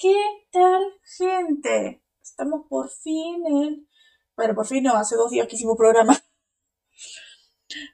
¿Qué 0.00 0.14
tal, 0.52 0.80
gente? 1.02 2.04
Estamos 2.22 2.66
por 2.68 2.88
fin 2.88 3.44
en... 3.44 3.88
Bueno, 4.36 4.54
por 4.54 4.64
fin 4.64 4.84
no, 4.84 4.94
hace 4.94 5.16
dos 5.16 5.32
días 5.32 5.48
que 5.48 5.56
hicimos 5.56 5.76
programa. 5.76 6.16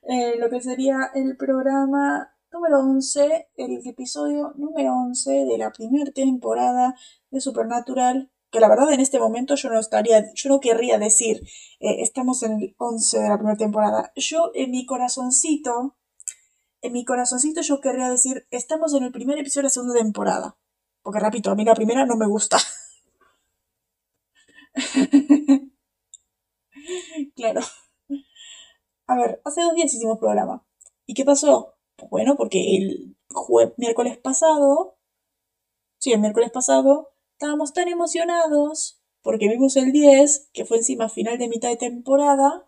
Eh, 0.08 0.36
lo 0.38 0.48
que 0.50 0.62
sería 0.62 1.10
el 1.14 1.36
programa 1.36 2.32
número 2.52 2.78
11, 2.78 3.48
el 3.56 3.84
episodio 3.84 4.52
número 4.54 4.92
11 4.92 5.46
de 5.46 5.58
la 5.58 5.72
primera 5.72 6.12
temporada 6.12 6.94
de 7.30 7.40
Supernatural. 7.40 8.30
Que 8.52 8.60
la 8.60 8.68
verdad 8.68 8.92
en 8.92 9.00
este 9.00 9.18
momento 9.18 9.56
yo 9.56 9.70
no 9.70 9.80
estaría, 9.80 10.32
yo 10.32 10.48
no 10.48 10.60
querría 10.60 10.98
decir, 10.98 11.40
eh, 11.80 12.02
estamos 12.02 12.44
en 12.44 12.52
el 12.52 12.76
11 12.78 13.18
de 13.18 13.28
la 13.28 13.36
primera 13.36 13.56
temporada. 13.56 14.12
Yo 14.14 14.52
en 14.54 14.70
mi 14.70 14.86
corazoncito, 14.86 15.96
en 16.80 16.92
mi 16.92 17.04
corazoncito 17.04 17.62
yo 17.62 17.80
querría 17.80 18.10
decir, 18.10 18.46
estamos 18.50 18.94
en 18.94 19.02
el 19.02 19.10
primer 19.10 19.38
episodio 19.38 19.62
de 19.62 19.66
la 19.66 19.70
segunda 19.70 19.94
temporada. 19.94 20.56
Porque 21.04 21.20
repito, 21.20 21.50
a 21.50 21.54
mí 21.54 21.64
la 21.64 21.74
primera 21.74 22.06
no 22.06 22.16
me 22.16 22.26
gusta. 22.26 22.56
claro. 27.36 27.60
A 29.06 29.16
ver, 29.16 29.40
hace 29.44 29.60
dos 29.60 29.74
días 29.74 29.92
hicimos 29.92 30.18
programa. 30.18 30.64
¿Y 31.06 31.12
qué 31.12 31.26
pasó? 31.26 31.74
Bueno, 32.10 32.36
porque 32.36 32.76
el 32.76 33.16
miércoles 33.76 34.16
pasado, 34.16 34.96
sí, 35.98 36.12
el 36.12 36.20
miércoles 36.20 36.50
pasado, 36.50 37.12
estábamos 37.32 37.74
tan 37.74 37.88
emocionados 37.88 39.02
porque 39.20 39.48
vimos 39.48 39.76
el 39.76 39.92
10, 39.92 40.48
que 40.54 40.64
fue 40.64 40.78
encima 40.78 41.10
final 41.10 41.36
de 41.36 41.48
mitad 41.48 41.68
de 41.68 41.76
temporada. 41.76 42.66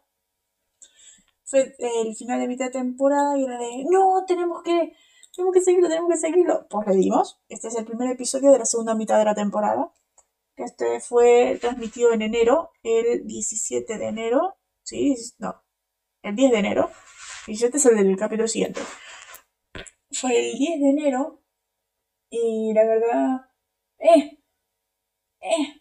Fue 1.45 1.75
el 1.79 2.15
final 2.15 2.41
de 2.41 2.49
mitad 2.49 2.67
de 2.67 2.73
temporada 2.73 3.39
y 3.39 3.45
era 3.45 3.59
de, 3.59 3.85
no, 3.91 4.25
tenemos 4.27 4.63
que 4.63 4.93
tenemos 5.37 5.55
que 5.55 5.61
seguirlo, 5.61 5.89
tenemos 5.89 6.11
que 6.11 6.17
seguirlo. 6.17 6.67
Pues 6.69 6.87
le 6.89 6.95
dimos. 6.97 7.41
Este 7.49 7.69
es 7.69 7.77
el 7.77 7.85
primer 7.85 8.11
episodio 8.11 8.53
de 8.53 8.59
la 8.59 8.65
segunda 8.65 8.95
mitad 8.95 9.19
de 9.19 9.25
la 9.27 9.35
temporada. 9.35 9.93
Este 10.57 11.01
fue 11.01 11.59
transmitido 11.61 12.13
en 12.13 12.23
enero, 12.23 12.71
el 12.83 13.27
17 13.27 13.99
de 13.99 14.07
enero. 14.07 14.57
Sí, 14.83 15.15
no, 15.39 15.63
el 16.23 16.35
10 16.35 16.53
de 16.53 16.59
enero. 16.59 16.91
Y 17.47 17.53
este 17.53 17.77
es 17.77 17.87
el 17.87 17.97
del 17.97 18.17
capítulo 18.17 18.49
siguiente. 18.49 18.81
Fue 20.11 20.51
el 20.51 20.59
10 20.59 20.81
de 20.81 20.89
enero. 20.89 21.43
Y 22.31 22.73
la 22.75 22.85
verdad, 22.85 23.51
eh, 23.99 24.39
eh, 25.41 25.81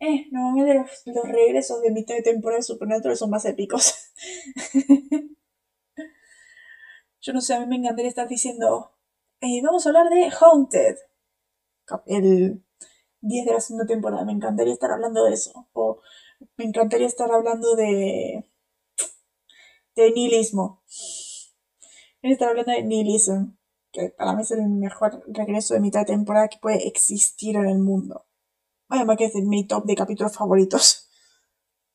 eh, 0.00 0.26
normalmente 0.30 0.74
los, 0.74 1.24
regresos 1.24 1.82
de 1.82 1.90
mitad 1.90 2.14
de 2.14 2.22
temporada 2.22 2.58
de 2.58 2.62
Supernatural 2.64 3.16
son 3.16 3.30
más 3.30 3.44
épicos. 3.44 4.12
Yo 7.22 7.32
no 7.32 7.40
sé, 7.40 7.54
a 7.54 7.60
mí 7.60 7.66
me 7.66 7.76
encantaría 7.76 8.08
estar 8.08 8.28
diciendo, 8.28 8.90
eh, 9.40 9.62
vamos 9.62 9.86
a 9.86 9.90
hablar 9.90 10.10
de 10.10 10.28
Haunted, 10.28 10.96
el 12.06 12.64
10 13.20 13.46
de 13.46 13.52
la 13.52 13.60
segunda 13.60 13.86
temporada, 13.86 14.24
me 14.24 14.32
encantaría 14.32 14.72
estar 14.72 14.90
hablando 14.90 15.24
de 15.24 15.34
eso. 15.34 15.68
O 15.72 16.00
me 16.56 16.64
encantaría 16.64 17.06
estar 17.06 17.30
hablando 17.30 17.76
de, 17.76 18.50
de 19.94 20.10
nihilismo. 20.10 20.82
Estar 22.22 22.50
hablando 22.50 22.72
de 22.72 22.82
nihilismo, 22.82 23.56
que 23.92 24.10
para 24.10 24.34
mí 24.34 24.42
es 24.42 24.50
el 24.50 24.68
mejor 24.68 25.22
regreso 25.28 25.74
de 25.74 25.80
mitad 25.80 26.00
de 26.00 26.06
temporada 26.06 26.48
que 26.48 26.58
puede 26.58 26.86
existir 26.88 27.56
en 27.56 27.66
el 27.66 27.78
mundo. 27.78 28.26
Además 28.88 29.16
que 29.16 29.26
es 29.26 29.32
de 29.32 29.42
mi 29.42 29.66
top 29.66 29.84
de 29.84 29.94
capítulos 29.94 30.36
favoritos. 30.36 31.08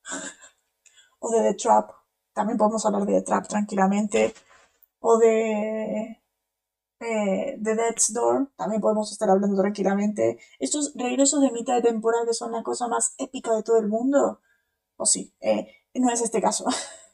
o 1.19 1.29
de 1.31 1.41
The 1.41 1.53
Trap. 1.55 1.91
También 2.33 2.57
podemos 2.57 2.85
hablar 2.85 3.05
de 3.05 3.13
The 3.13 3.21
Trap 3.23 3.47
tranquilamente 3.47 4.33
o 4.99 5.17
de 5.17 6.21
eh, 6.99 7.59
The 7.61 7.75
Death's 7.75 8.13
Door, 8.13 8.51
también 8.55 8.81
podemos 8.81 9.11
estar 9.11 9.29
hablando 9.29 9.61
tranquilamente. 9.61 10.39
Estos 10.59 10.93
regresos 10.95 11.41
de 11.41 11.51
mitad 11.51 11.75
de 11.75 11.89
temporada 11.89 12.25
que 12.25 12.33
son 12.33 12.51
la 12.51 12.63
cosa 12.63 12.87
más 12.87 13.13
épica 13.17 13.55
de 13.55 13.63
todo 13.63 13.77
el 13.77 13.87
mundo, 13.87 14.41
o 14.97 15.05
sí, 15.05 15.33
eh, 15.41 15.67
no 15.95 16.11
es 16.11 16.21
este 16.21 16.41
caso. 16.41 16.65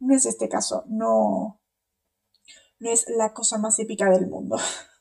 no 0.00 0.14
es 0.14 0.26
este 0.26 0.48
caso, 0.48 0.84
no, 0.86 1.60
no 2.80 2.90
es 2.90 3.08
la 3.08 3.34
cosa 3.34 3.58
más 3.58 3.78
épica 3.78 4.10
del 4.10 4.28
mundo. 4.28 4.56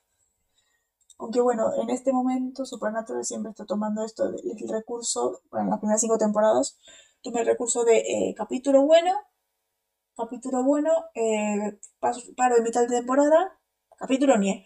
Aunque 1.19 1.41
bueno, 1.41 1.71
en 1.81 1.89
este 1.89 2.13
momento 2.13 2.65
Supernatural 2.65 3.25
siempre 3.25 3.51
está 3.51 3.65
tomando 3.65 4.03
esto, 4.03 4.25
el 4.25 4.69
recurso, 4.69 5.41
bueno, 5.49 5.65
en 5.65 5.69
las 5.71 5.79
primeras 5.79 6.01
cinco 6.01 6.17
temporadas, 6.17 6.77
toma 7.23 7.39
el 7.39 7.47
recurso 7.47 7.83
de 7.83 7.97
eh, 7.97 8.35
capítulo 8.37 8.83
bueno, 8.83 9.11
capítulo 10.17 10.63
bueno, 10.63 10.91
eh, 11.13 11.79
paro 11.99 12.55
de 12.55 12.61
mitad 12.63 12.81
de 12.81 12.87
temporada, 12.87 13.59
capítulo 13.97 14.37
nie. 14.37 14.63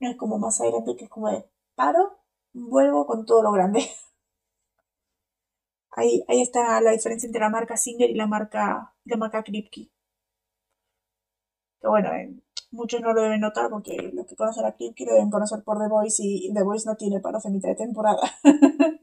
es 0.00 0.16
como 0.16 0.38
más 0.38 0.60
adelante 0.60 0.96
que 0.96 1.04
es 1.04 1.10
como 1.10 1.28
de 1.30 1.50
paro, 1.74 2.20
vuelvo 2.52 3.06
con 3.06 3.26
todo 3.26 3.42
lo 3.42 3.52
grande. 3.52 3.80
Ahí, 5.98 6.22
ahí 6.28 6.42
está 6.42 6.80
la 6.82 6.90
diferencia 6.92 7.26
entre 7.26 7.40
la 7.40 7.48
marca 7.48 7.76
Singer 7.76 8.10
y 8.10 8.14
la 8.14 8.26
marca, 8.26 8.94
la 9.04 9.16
marca 9.16 9.42
Kripke. 9.42 9.90
Que 11.80 11.88
bueno, 11.88 12.12
eh, 12.12 12.34
muchos 12.70 13.00
no 13.00 13.12
lo 13.14 13.22
deben 13.22 13.40
notar 13.40 13.70
porque 13.70 14.10
los 14.12 14.26
que 14.26 14.36
conocen 14.36 14.66
a 14.66 14.72
Kripke 14.76 15.06
lo 15.06 15.14
deben 15.14 15.30
conocer 15.30 15.62
por 15.64 15.78
The 15.78 15.88
Voice 15.88 16.22
y 16.22 16.52
The 16.52 16.62
Voice 16.62 16.86
no 16.86 16.96
tiene 16.96 17.20
paros 17.20 17.44
de 17.44 17.50
mitad 17.50 17.70
de 17.70 17.76
temporada. 17.76 18.20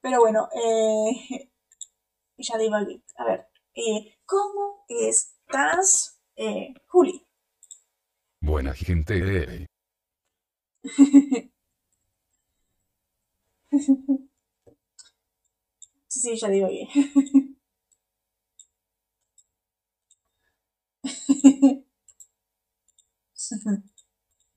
Pero 0.00 0.20
bueno, 0.20 0.48
eh, 0.54 1.50
ya 2.44 2.58
digo 2.58 2.76
A 2.76 3.24
ver, 3.24 3.46
eh, 3.74 4.18
¿cómo 4.26 4.84
estás, 4.88 6.20
eh, 6.36 6.74
Juli? 6.86 7.26
Buena 8.40 8.74
gente. 8.74 9.66
sí, 13.70 14.30
sí, 16.08 16.36
ya 16.36 16.48
digo 16.48 16.68
bien. 16.68 16.88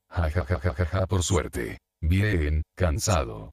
Ja, 0.09 0.29
ja, 0.29 0.45
ja, 0.45 0.59
ja, 0.59 0.85
ja, 0.85 1.07
por 1.07 1.23
suerte. 1.23 1.77
Bien, 2.01 2.63
cansado. 2.75 3.51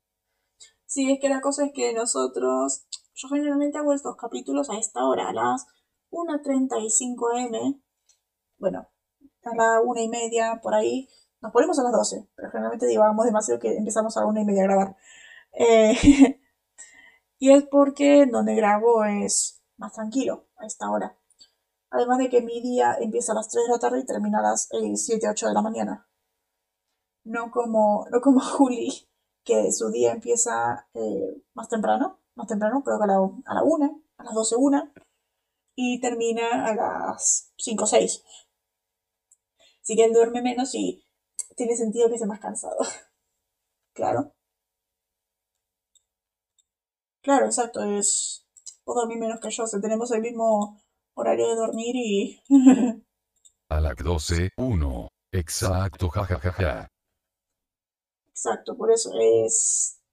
Sí, 0.86 1.10
es 1.12 1.18
que 1.20 1.28
la 1.28 1.40
cosa 1.40 1.66
es 1.66 1.72
que 1.74 1.92
nosotros 1.92 2.86
yo 3.14 3.28
generalmente 3.28 3.78
hago 3.78 3.92
estos 3.92 4.16
capítulos 4.16 4.70
a 4.70 4.78
esta 4.78 5.04
hora, 5.04 5.28
a 5.28 5.32
las 5.32 5.66
1.35 6.10 7.56
am. 7.64 7.82
Bueno, 8.58 8.88
a 9.44 9.56
la 9.56 9.80
una 9.80 10.02
y 10.02 10.08
media, 10.08 10.60
por 10.62 10.74
ahí. 10.74 11.08
Nos 11.40 11.52
ponemos 11.52 11.78
a 11.78 11.82
las 11.82 11.92
12, 11.92 12.28
pero 12.34 12.50
generalmente 12.50 12.86
divagamos 12.86 13.26
demasiado 13.26 13.60
que 13.60 13.76
empezamos 13.76 14.16
a 14.16 14.20
la 14.20 14.26
una 14.26 14.40
y 14.40 14.44
media 14.44 14.62
a 14.62 14.66
grabar. 14.66 14.96
Eh, 15.52 15.94
y 17.38 17.52
es 17.52 17.64
porque 17.64 18.26
donde 18.26 18.54
grabo 18.54 19.04
es 19.04 19.62
más 19.76 19.92
tranquilo 19.92 20.48
a 20.56 20.66
esta 20.66 20.90
hora. 20.90 21.16
Además 21.90 22.18
de 22.18 22.28
que 22.28 22.40
mi 22.40 22.60
día 22.60 22.96
empieza 22.98 23.32
a 23.32 23.36
las 23.36 23.48
3 23.48 23.66
de 23.66 23.72
la 23.72 23.78
tarde 23.78 24.00
y 24.00 24.06
termina 24.06 24.40
a 24.40 24.42
las 24.42 24.68
7, 24.70 25.28
8 25.28 25.48
de 25.48 25.54
la 25.54 25.62
mañana. 25.62 26.08
No 27.24 27.50
como, 27.50 28.06
no 28.10 28.20
como 28.20 28.40
Juli, 28.56 28.90
que 29.44 29.70
su 29.70 29.90
día 29.90 30.12
empieza 30.12 30.88
eh, 30.94 31.42
más 31.54 31.68
temprano 31.68 32.23
más 32.34 32.46
temprano, 32.46 32.82
creo 32.82 32.98
que 32.98 33.04
a 33.04 33.06
la, 33.06 33.14
a 33.16 33.54
la 33.54 33.62
1, 33.62 34.02
a 34.18 34.24
las 34.24 34.34
12 34.34 34.56
una, 34.56 34.92
y 35.76 36.00
termina 36.00 36.66
a 36.66 36.74
las 36.74 37.52
5 37.56 37.84
o 37.84 37.86
6. 37.86 38.22
Así 39.82 39.96
que 39.96 40.04
él 40.04 40.12
duerme 40.12 40.42
menos 40.42 40.74
y 40.74 41.04
tiene 41.56 41.76
sentido 41.76 42.08
que 42.08 42.18
sea 42.18 42.26
más 42.26 42.40
cansado. 42.40 42.78
claro. 43.94 44.32
Claro, 47.22 47.46
exacto, 47.46 47.82
es... 47.84 48.46
Puedo 48.84 49.00
dormir 49.00 49.18
menos 49.18 49.40
que 49.40 49.50
yo, 49.50 49.64
o 49.64 49.66
sea, 49.66 49.80
tenemos 49.80 50.10
el 50.10 50.20
mismo 50.20 50.78
horario 51.14 51.48
de 51.48 51.56
dormir 51.56 51.96
y... 51.96 52.42
a 53.70 53.80
las 53.80 53.96
12, 53.96 54.50
1. 54.58 55.08
Exacto, 55.32 56.10
jajajaja. 56.10 56.52
Ja, 56.52 56.52
ja, 56.52 56.80
ja. 56.82 56.88
Exacto, 58.28 58.76
por 58.76 58.90
eso 58.90 59.10
es 59.20 60.03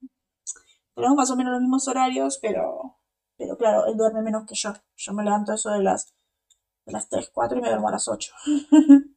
tenemos 0.96 1.18
más 1.18 1.32
o 1.32 1.36
menos 1.36 1.54
los 1.54 1.62
mismos 1.62 1.88
horarios, 1.88 2.40
pero, 2.42 3.00
pero 3.38 3.58
claro, 3.58 3.86
él 3.86 3.98
duerme 3.98 4.22
menos 4.22 4.46
que 4.48 4.56
yo. 4.56 4.74
Yo 4.96 5.14
me 5.14 5.24
levanto 5.24 5.54
eso 5.54 5.72
de 5.72 5.82
las, 5.82 6.14
de 6.86 6.94
las 6.94 7.10
3, 7.10 7.32
4 7.34 7.58
y 7.58 7.62
me 7.62 7.70
duermo 7.70 7.88
a 7.90 7.92
las 7.92 8.08
8. 8.08 8.32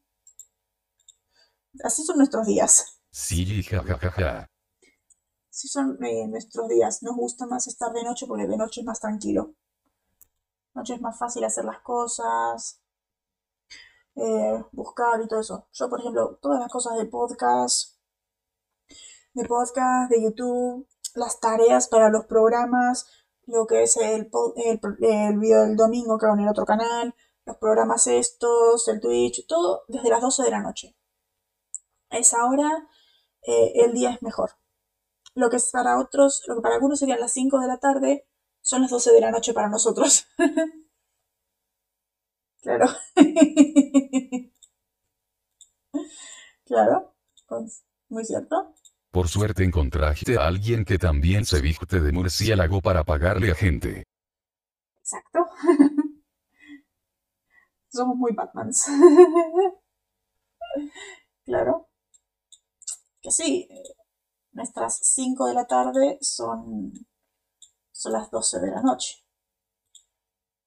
Así 1.85 2.05
son 2.05 2.19
nuestros 2.19 2.47
días. 2.47 3.01
Sí, 3.11 3.63
jajajaja. 3.63 4.11
Ja, 4.11 4.41
ja, 4.41 4.51
Así 5.51 5.69
son 5.69 5.97
eh, 6.05 6.27
nuestros 6.29 6.69
días. 6.69 7.03
Nos 7.03 7.15
gusta 7.17 7.47
más 7.47 7.67
estar 7.69 7.93
de 7.93 8.03
noche 8.03 8.27
porque 8.27 8.47
de 8.47 8.57
noche 8.57 8.81
es 8.81 8.87
más 8.87 9.01
tranquilo. 9.01 9.55
Noche 10.75 10.95
es 10.95 11.01
más 11.01 11.17
fácil 11.17 11.45
hacer 11.45 11.65
las 11.65 11.81
cosas, 11.81 12.83
eh, 14.17 14.65
buscar 14.73 15.21
y 15.23 15.29
todo 15.29 15.41
eso. 15.41 15.69
Yo, 15.73 15.89
por 15.89 16.01
ejemplo, 16.01 16.39
todas 16.43 16.59
las 16.59 16.71
cosas 16.71 16.99
de 16.99 17.07
podcast, 17.07 17.97
de 19.35 19.45
podcast, 19.47 20.11
de 20.11 20.23
YouTube, 20.23 20.89
las 21.15 21.41
tareas 21.41 21.89
para 21.89 22.11
los 22.11 22.27
programas, 22.27 23.07
lo 23.47 23.67
que 23.67 23.83
es 23.83 23.97
el, 23.97 24.31
el, 24.57 24.81
el 25.01 25.39
video 25.39 25.63
del 25.63 25.77
domingo 25.77 26.19
que 26.19 26.27
va 26.27 26.35
en 26.35 26.41
el 26.41 26.49
otro 26.49 26.65
canal, 26.65 27.15
los 27.47 27.57
programas 27.59 28.07
estos, 28.07 28.89
el 28.89 29.01
Twitch, 29.01 29.47
todo 29.47 29.85
desde 29.89 30.09
las 30.11 30.21
12 30.23 30.43
de 30.45 30.51
la 30.51 30.61
noche. 30.61 30.95
a 32.11 32.19
esa 32.19 32.45
hora 32.47 32.89
eh, 33.43 33.73
el 33.85 33.93
día 33.95 34.11
es 34.11 34.23
mejor. 34.23 34.53
Lo 35.35 35.51
que 35.51 35.57
es 35.57 35.71
para 35.71 35.99
otros, 35.99 36.43
lo 36.47 36.57
que 36.57 36.63
para 36.63 36.77
algunos 36.77 36.99
serían 36.99 37.21
las 37.21 37.33
5 37.33 37.59
de 37.61 37.67
la 37.67 37.79
tarde, 37.79 38.27
son 38.63 38.83
las 38.83 38.91
12 38.91 39.13
de 39.13 39.21
la 39.21 39.31
noche 39.31 39.53
para 39.53 39.69
nosotros. 39.69 40.27
claro. 42.63 42.87
claro, 46.65 47.15
pues, 47.47 47.85
muy 48.09 48.25
cierto. 48.25 48.75
Por 49.15 49.29
suerte 49.29 49.63
encontraste 49.63 50.37
a 50.37 50.49
alguien 50.49 50.85
que 50.85 50.99
también 50.99 51.45
se 51.45 51.61
viste 51.61 52.01
de 52.01 52.11
murciélago 52.11 52.81
para 52.81 53.05
pagarle 53.05 53.53
a 53.53 53.55
gente. 53.55 54.09
Exacto. 54.99 55.47
Somos 57.93 58.17
muy 58.17 58.33
Batmans. 58.33 58.89
claro. 61.45 61.89
Que 63.23 63.31
sí, 63.31 63.69
nuestras 64.51 64.99
5 65.05 65.47
de 65.47 65.55
la 65.55 65.67
tarde 65.69 66.19
son, 66.21 66.93
son 67.93 68.13
las 68.15 68.29
12 68.33 68.59
de 68.59 68.71
la 68.73 68.83
noche. 68.83 69.25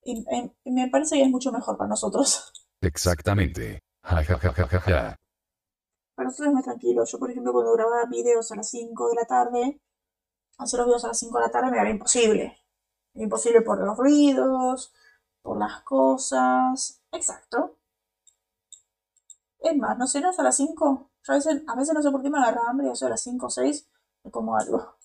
Y, 0.05 0.23
me 0.63 0.88
parece 0.88 1.17
que 1.17 1.23
es 1.23 1.29
mucho 1.29 1.51
mejor 1.51 1.77
para 1.77 1.89
nosotros. 1.89 2.49
Exactamente. 2.79 3.81
Ja, 4.03 4.23
ja, 4.23 4.39
ja, 4.39 4.53
ja, 4.53 4.79
ja, 4.79 5.19
Para 6.18 6.30
nosotros 6.30 6.48
es 6.48 6.54
más 6.56 6.64
tranquilo. 6.64 7.06
Yo, 7.06 7.19
por 7.19 7.30
ejemplo, 7.30 7.54
cuando 7.54 7.74
grababa 7.74 8.06
videos 8.06 8.52
a 8.52 8.56
las 8.56 8.68
5 8.72 9.10
de 9.10 9.16
la 9.16 9.25
tarde, 9.25 9.80
hacer 10.58 10.80
los 10.80 10.88
videos 10.88 11.06
a 11.06 11.10
las 11.10 11.19
5 11.19 11.38
de 11.38 11.44
la 11.44 11.52
tarde 11.52 11.69
me 11.69 11.78
era 11.78 11.92
imposible. 11.92 12.58
Imposible 13.14 13.62
por 13.62 13.78
los 13.78 13.96
ruidos, 13.96 14.92
por 15.44 15.60
las 15.60 15.84
cosas. 15.84 17.04
Exacto. 17.12 17.78
Es 19.60 19.78
más, 19.78 19.96
¿no 20.00 20.08
cenas 20.08 20.40
a 20.40 20.44
las 20.44 20.58
5? 20.58 21.12
Yo 21.22 21.34
a 21.34 21.36
veces, 21.36 21.62
a 21.68 21.75
veces 21.75 21.94
no 21.94 22.02
sé 22.02 22.10
por 22.10 22.24
qué 22.24 22.31
me 22.31 22.40
agarra 22.40 22.68
hambre 22.68 22.88
y 22.88 22.90
eso 22.90 23.06
a 23.06 23.10
las 23.10 23.22
5 23.22 23.46
o 23.46 23.50
6 23.52 23.88
me 24.24 24.31
como 24.31 24.58
algo. 24.58 24.98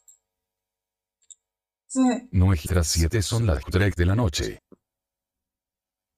Sí. 1.88 2.00
Nuestras 2.30 2.86
7 2.86 3.20
son 3.20 3.44
las 3.44 3.62
3 3.66 3.94
de 3.96 4.06
la 4.06 4.16
noche. 4.16 4.62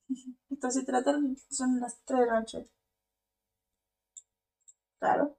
Entonces, 0.50 0.86
tratar 0.86 1.16
son 1.50 1.80
las 1.80 1.98
3 2.04 2.20
de 2.20 2.26
la 2.26 2.38
noche. 2.38 2.70
Claro. 5.04 5.36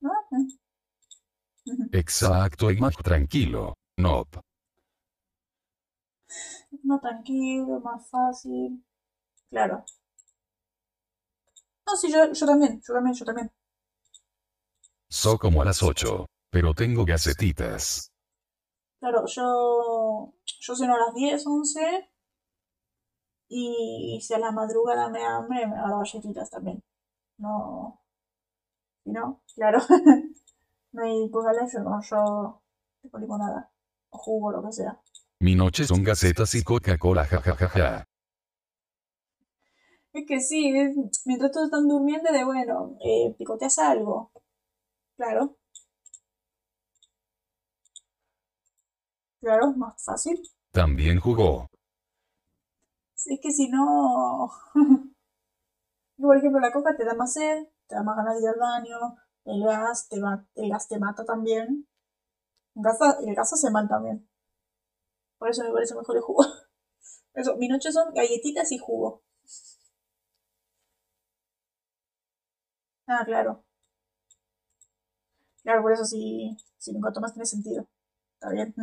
¿No? 0.00 0.12
Exacto 1.92 2.70
y 2.70 2.78
más 2.78 2.96
tranquilo. 2.96 3.74
No. 3.98 4.24
Más 6.84 7.00
tranquilo, 7.02 7.80
más 7.80 8.08
fácil. 8.08 8.82
Claro. 9.50 9.84
No, 11.86 11.96
sí, 11.96 12.10
yo, 12.10 12.32
yo 12.32 12.46
también, 12.46 12.80
yo 12.80 12.94
también, 12.94 13.14
yo 13.14 13.24
también. 13.26 13.52
So 15.10 15.36
como 15.36 15.60
a 15.60 15.66
las 15.66 15.82
8, 15.82 16.24
pero 16.50 16.72
tengo 16.72 17.04
gacetitas. 17.04 18.10
Claro, 19.00 19.26
yo, 19.26 20.32
yo 20.60 20.74
ceno 20.74 20.94
a 20.94 20.98
las 20.98 21.14
10, 21.14 21.46
11. 21.46 22.10
Y 23.48 24.18
si 24.22 24.34
a 24.34 24.38
la 24.38 24.50
madrugada 24.50 25.10
me 25.10 25.24
hambre, 25.24 25.66
me 25.66 25.76
hago 25.76 25.98
galletitas 25.98 26.50
también. 26.50 26.82
No. 27.38 28.00
¿Y 29.04 29.12
no? 29.12 29.42
Claro. 29.54 29.78
no 30.92 31.02
hay 31.02 31.30
yo 31.30 31.80
no, 31.80 32.00
yo 32.02 32.62
tipo 33.02 33.18
limonada. 33.18 33.70
O 34.10 34.18
jugo, 34.18 34.52
lo 34.52 34.64
que 34.64 34.72
sea. 34.72 35.00
Mi 35.40 35.54
noche 35.54 35.84
son 35.84 36.02
gacetas 36.02 36.54
y 36.54 36.62
Coca-Cola, 36.62 37.24
jajajaja. 37.24 38.04
Es 40.12 40.24
que 40.28 40.40
sí, 40.40 40.72
mientras 41.24 41.50
todos 41.50 41.66
están 41.66 41.88
durmiendo, 41.88 42.32
de 42.32 42.44
bueno, 42.44 42.96
eh, 43.04 43.34
picoteas 43.36 43.78
algo. 43.78 44.30
Claro. 45.16 45.56
Claro, 49.40 49.72
más 49.76 50.02
fácil. 50.04 50.40
También 50.70 51.20
jugó. 51.20 51.68
Es 53.16 53.40
que 53.42 53.50
si 53.50 53.68
no. 53.68 54.50
Por 56.18 56.36
ejemplo, 56.36 56.60
la 56.60 56.72
coca 56.72 56.96
te 56.96 57.04
da 57.04 57.14
más 57.14 57.32
sed, 57.34 57.66
te 57.86 57.94
da 57.94 58.02
más 58.02 58.16
ganas 58.16 58.36
de 58.36 58.42
ir 58.42 58.48
al 58.48 58.58
baño, 58.58 59.16
el 59.44 59.62
gas 59.64 60.08
te, 60.08 60.16
el 60.16 60.70
gas 60.70 60.88
te 60.88 60.98
mata 60.98 61.24
también. 61.24 61.86
El 62.76 62.82
gas, 62.82 62.98
el 63.26 63.34
gas 63.34 63.52
hace 63.52 63.70
mal 63.70 63.88
también. 63.88 64.28
Por 65.38 65.50
eso 65.50 65.62
me 65.62 65.72
parece 65.72 65.94
mejor 65.94 66.16
el 66.16 66.22
jugo. 66.22 66.44
Eso, 67.34 67.56
mi 67.56 67.68
noche 67.68 67.90
son 67.90 68.14
galletitas 68.14 68.70
y 68.72 68.78
jugo. 68.78 69.22
Ah, 73.06 73.22
claro. 73.26 73.64
Claro, 75.62 75.82
por 75.82 75.92
eso 75.92 76.04
si, 76.04 76.56
si 76.78 76.92
nunca 76.92 77.12
tomas 77.12 77.32
tiene 77.32 77.46
sentido. 77.46 77.88
Está 78.34 78.50
bien. 78.50 78.74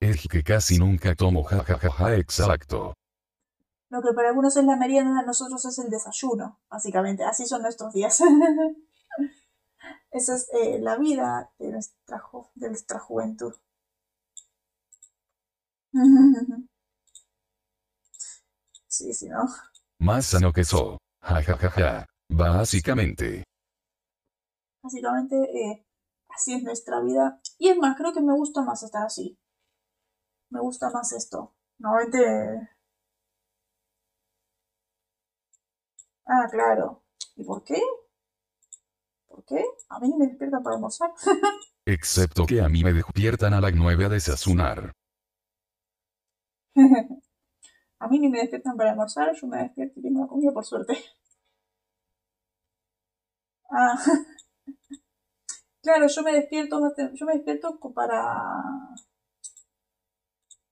Es 0.00 0.28
que 0.28 0.42
casi 0.42 0.78
nunca 0.78 1.14
tomo 1.14 1.42
jajajaja, 1.42 2.16
exacto. 2.16 2.94
Lo 3.96 4.02
que 4.02 4.12
para 4.12 4.28
algunos 4.28 4.54
es 4.58 4.64
la 4.64 4.76
merienda, 4.76 5.22
nosotros 5.22 5.64
es 5.64 5.78
el 5.78 5.88
desayuno, 5.88 6.60
básicamente. 6.68 7.24
Así 7.24 7.46
son 7.46 7.62
nuestros 7.62 7.94
días. 7.94 8.20
Esa 10.10 10.34
es 10.34 10.50
eh, 10.52 10.78
la 10.80 10.98
vida 10.98 11.50
de 11.58 11.72
nuestra, 11.72 12.22
de 12.54 12.68
nuestra 12.68 12.98
juventud. 12.98 13.54
Sí, 18.88 19.12
sí, 19.12 19.28
¿no? 19.28 19.44
Más 19.98 20.24
sano 20.24 20.54
que 20.54 20.62
eso. 20.62 20.96
Ja, 21.20 22.06
Básicamente. 22.30 23.44
Básicamente, 24.82 25.36
eh, 25.36 25.86
así 26.30 26.54
es 26.54 26.62
nuestra 26.62 27.02
vida. 27.02 27.38
Y 27.58 27.68
es 27.68 27.76
más, 27.76 27.94
creo 27.98 28.14
que 28.14 28.22
me 28.22 28.32
gusta 28.32 28.62
más 28.62 28.82
estar 28.82 29.04
así. 29.04 29.38
Me 30.48 30.60
gusta 30.60 30.88
más 30.88 31.12
esto. 31.12 31.54
Normalmente... 31.78 32.75
Ah, 36.26 36.48
claro. 36.50 37.04
¿Y 37.36 37.44
por 37.44 37.62
qué? 37.62 37.80
¿Por 39.28 39.44
qué? 39.44 39.64
A 39.88 40.00
mí 40.00 40.12
me 40.18 40.26
despiertan 40.26 40.62
para 40.62 40.76
almorzar. 40.76 41.12
Excepto 41.86 42.46
que 42.46 42.60
a 42.60 42.68
mí 42.68 42.82
me 42.82 42.92
despiertan 42.92 43.54
a 43.54 43.60
las 43.60 43.74
nueve 43.74 44.04
a 44.04 44.08
desayunar. 44.08 44.92
a 47.98 48.08
mí 48.08 48.18
ni 48.18 48.28
me 48.28 48.40
despiertan 48.40 48.76
para 48.76 48.90
almorzar, 48.90 49.34
yo 49.34 49.46
me 49.46 49.58
despierto 49.58 50.00
y 50.00 50.02
tengo 50.02 50.20
la 50.20 50.26
comida 50.26 50.52
por 50.52 50.64
suerte. 50.64 50.96
Ah. 53.68 53.96
Claro, 55.82 56.06
yo 56.06 56.22
me 56.22 56.32
despierto, 56.32 56.80
yo 57.14 57.26
me 57.26 57.34
despierto 57.34 57.78
para... 57.94 58.62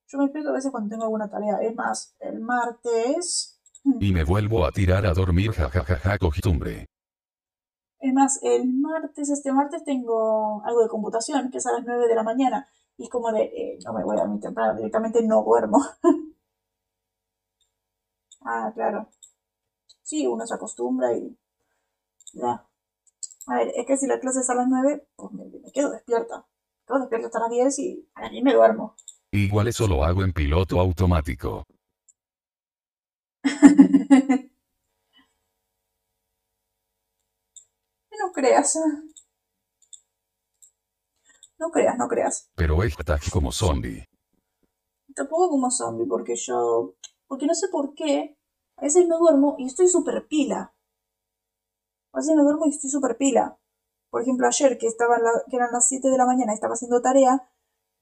Yo 0.07 0.19
me 0.19 0.25
despierto 0.25 0.50
a 0.50 0.52
veces 0.55 0.71
cuando 0.71 0.90
tengo 0.90 1.02
alguna 1.02 1.29
tarea. 1.29 1.59
Es 1.61 1.75
más, 1.75 2.17
el 2.21 2.40
martes... 2.40 3.54
Y 3.85 4.12
me 4.12 4.25
vuelvo 4.25 4.64
a 4.64 4.73
tirar 4.73 5.05
a 5.05 5.12
dormir, 5.12 5.53
jajajaja, 5.53 6.19
costumbre. 6.19 6.87
Es 8.00 8.12
más, 8.12 8.38
el 8.43 8.73
martes, 8.73 9.31
este 9.31 9.53
martes 9.53 9.85
tengo 9.85 10.62
algo 10.64 10.83
de 10.83 10.88
computación, 10.88 11.50
que 11.50 11.59
es 11.59 11.67
a 11.67 11.73
las 11.73 11.85
9 11.85 12.09
de 12.09 12.14
la 12.14 12.23
mañana. 12.23 12.69
Y 12.97 13.05
es 13.05 13.11
como 13.11 13.33
de, 13.33 13.43
eh, 13.45 13.79
no 13.85 13.93
me 13.93 14.05
voy 14.05 14.19
a 14.19 14.26
mi 14.26 14.41
temprano, 14.41 14.76
directamente 14.76 15.23
no 15.23 15.43
duermo. 15.43 15.85
ah, 18.43 18.71
claro. 18.75 19.09
Sí, 20.03 20.26
uno 20.26 20.47
se 20.47 20.55
acostumbra 20.55 21.14
y 21.14 21.37
ya. 22.35 22.67
A 23.47 23.55
ver, 23.57 23.73
es 23.75 23.87
que 23.87 23.97
si 23.97 24.07
la 24.07 24.21
clase 24.21 24.41
es 24.41 24.50
a 24.50 24.55
las 24.55 24.69
9, 24.69 25.07
pues 25.17 25.33
me, 25.33 25.73
quedo 25.73 25.91
despierta. 25.91 26.47
Quedo 26.87 27.00
despierta 27.00 27.26
hasta 27.26 27.41
las 27.41 27.50
10 27.50 27.79
y 27.79 28.09
a 28.14 28.31
mí 28.31 28.43
me 28.43 28.55
duermo. 28.55 28.95
Igual 29.31 29.69
eso 29.69 29.87
lo 29.87 30.05
hago 30.05 30.23
en 30.23 30.33
piloto 30.33 30.81
automático. 30.81 31.64
no 38.18 38.33
creas. 38.33 38.78
No 41.59 41.71
creas, 41.71 41.97
no 41.99 42.09
creas. 42.09 42.50
Pero 42.54 42.83
es 42.83 42.99
ataque 42.99 43.30
como 43.30 43.52
zombie. 43.52 44.04
Tampoco 45.14 45.49
como 45.50 45.71
zombie, 45.71 46.06
porque 46.06 46.35
yo... 46.37 46.97
Porque 47.26 47.47
no 47.47 47.54
sé 47.54 47.68
por 47.68 47.94
qué. 47.94 48.37
A 48.76 48.83
veces 48.83 49.06
me 49.06 49.16
duermo 49.16 49.56
y 49.59 49.66
estoy 49.66 49.88
súper 49.88 50.26
pila. 50.26 50.75
Así 52.12 52.35
me 52.35 52.42
duermo 52.42 52.66
y 52.66 52.71
estoy 52.71 52.90
súper 52.90 53.16
pila. 53.16 53.59
Por 54.11 54.23
ejemplo, 54.23 54.47
ayer 54.47 54.78
que, 54.78 54.87
estaba 54.87 55.16
que 55.50 55.56
eran 55.56 55.73
las 55.73 55.88
7 55.88 56.09
de 56.09 56.18
la 56.18 56.26
mañana 56.26 56.52
y 56.52 56.54
estaba 56.54 56.75
haciendo 56.75 57.02
tarea, 57.02 57.50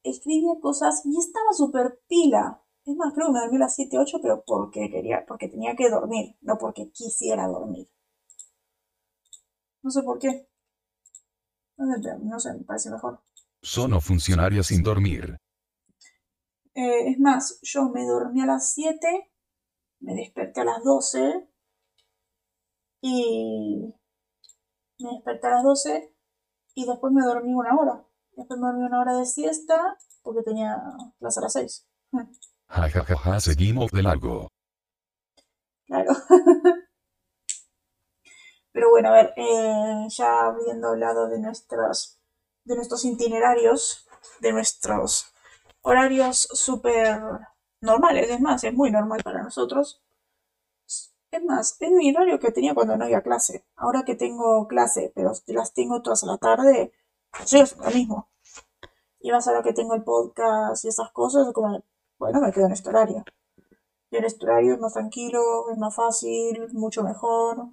escribía 0.02 0.52
cosas 0.60 1.02
y 1.06 1.18
estaba 1.18 1.52
súper 1.52 2.00
pila. 2.08 2.62
Es 2.84 2.96
más, 2.96 3.14
creo 3.14 3.28
que 3.28 3.32
me 3.32 3.40
dormí 3.40 3.56
a 3.56 3.60
las 3.60 3.74
7, 3.76 3.96
8, 3.96 4.18
pero 4.20 4.42
porque 4.44 4.90
quería, 4.90 5.24
porque 5.26 5.48
tenía 5.48 5.76
que 5.76 5.88
dormir, 5.88 6.36
no 6.40 6.58
porque 6.58 6.90
quisiera 6.90 7.46
dormir. 7.46 7.88
No 9.82 9.90
sé 9.90 10.02
por 10.02 10.18
qué. 10.18 10.48
No 11.76 12.38
sé, 12.38 12.54
me 12.54 12.64
parece 12.64 12.90
mejor. 12.90 13.20
Son 13.62 14.00
funcionarios 14.00 14.68
sin 14.68 14.82
dormir. 14.82 15.36
Eh, 16.74 17.10
es 17.10 17.18
más, 17.20 17.58
yo 17.62 17.88
me 17.90 18.04
dormí 18.04 18.40
a 18.40 18.46
las 18.46 18.72
7, 18.72 19.30
me 20.00 20.14
desperté 20.14 20.62
a 20.62 20.64
las 20.64 20.82
12 20.82 21.48
y 23.02 23.94
me 24.98 25.10
desperté 25.10 25.46
a 25.48 25.50
las 25.50 25.64
12 25.64 26.14
y 26.74 26.86
después 26.86 27.12
me 27.12 27.24
dormí 27.24 27.52
una 27.52 27.76
hora. 27.76 28.04
Después 28.36 28.58
me 28.58 28.66
dormí 28.66 28.84
una 28.84 29.00
hora 29.00 29.16
de 29.16 29.26
siesta 29.26 29.98
porque 30.22 30.42
tenía 30.42 30.82
clase 31.18 31.40
a 31.40 31.42
las 31.42 31.52
6. 31.52 31.86
Ja, 32.74 32.88
ja, 32.88 33.04
ja, 33.04 33.16
ja, 33.16 33.40
seguimos 33.40 33.90
de 33.92 34.02
largo. 34.02 34.48
Claro. 35.86 36.12
Pero 38.72 38.90
bueno, 38.90 39.08
a 39.10 39.12
ver, 39.12 39.34
eh, 39.36 40.06
ya 40.08 40.46
habiendo 40.46 40.88
hablado 40.88 41.28
de 41.28 41.38
nuestros, 41.38 42.18
de 42.64 42.76
nuestros 42.76 43.04
itinerarios, 43.04 44.06
de 44.40 44.52
nuestros 44.52 45.34
horarios 45.82 46.48
súper 46.52 47.20
normales, 47.82 48.30
es 48.30 48.40
más, 48.40 48.64
es 48.64 48.72
muy 48.72 48.90
normal 48.90 49.20
para 49.22 49.42
nosotros. 49.42 50.00
Es 51.30 51.44
más, 51.44 51.76
es 51.78 51.90
mi 51.90 52.10
horario 52.10 52.38
que 52.38 52.52
tenía 52.52 52.74
cuando 52.74 52.96
no 52.96 53.04
había 53.04 53.20
clase. 53.20 53.66
Ahora 53.76 54.02
que 54.04 54.14
tengo 54.14 54.66
clase, 54.66 55.12
pero 55.14 55.32
las 55.48 55.74
tengo 55.74 56.00
todas 56.00 56.22
a 56.24 56.26
la 56.26 56.38
tarde, 56.38 56.92
es 57.52 57.76
lo 57.76 57.90
mismo. 57.90 58.30
Y 59.20 59.30
más 59.30 59.46
ahora 59.46 59.62
que 59.62 59.74
tengo 59.74 59.94
el 59.94 60.04
podcast 60.04 60.84
y 60.84 60.88
esas 60.88 61.10
cosas, 61.12 61.52
como, 61.52 61.82
bueno, 62.22 62.40
me 62.40 62.52
quedo 62.52 62.66
en 62.66 62.72
este 62.72 62.88
horario. 62.88 63.24
Y 64.10 64.18
en 64.18 64.24
este 64.24 64.46
horario 64.46 64.74
es 64.74 64.80
más 64.80 64.94
tranquilo, 64.94 65.70
es 65.72 65.78
más 65.78 65.94
fácil, 65.94 66.68
mucho 66.72 67.02
mejor, 67.04 67.68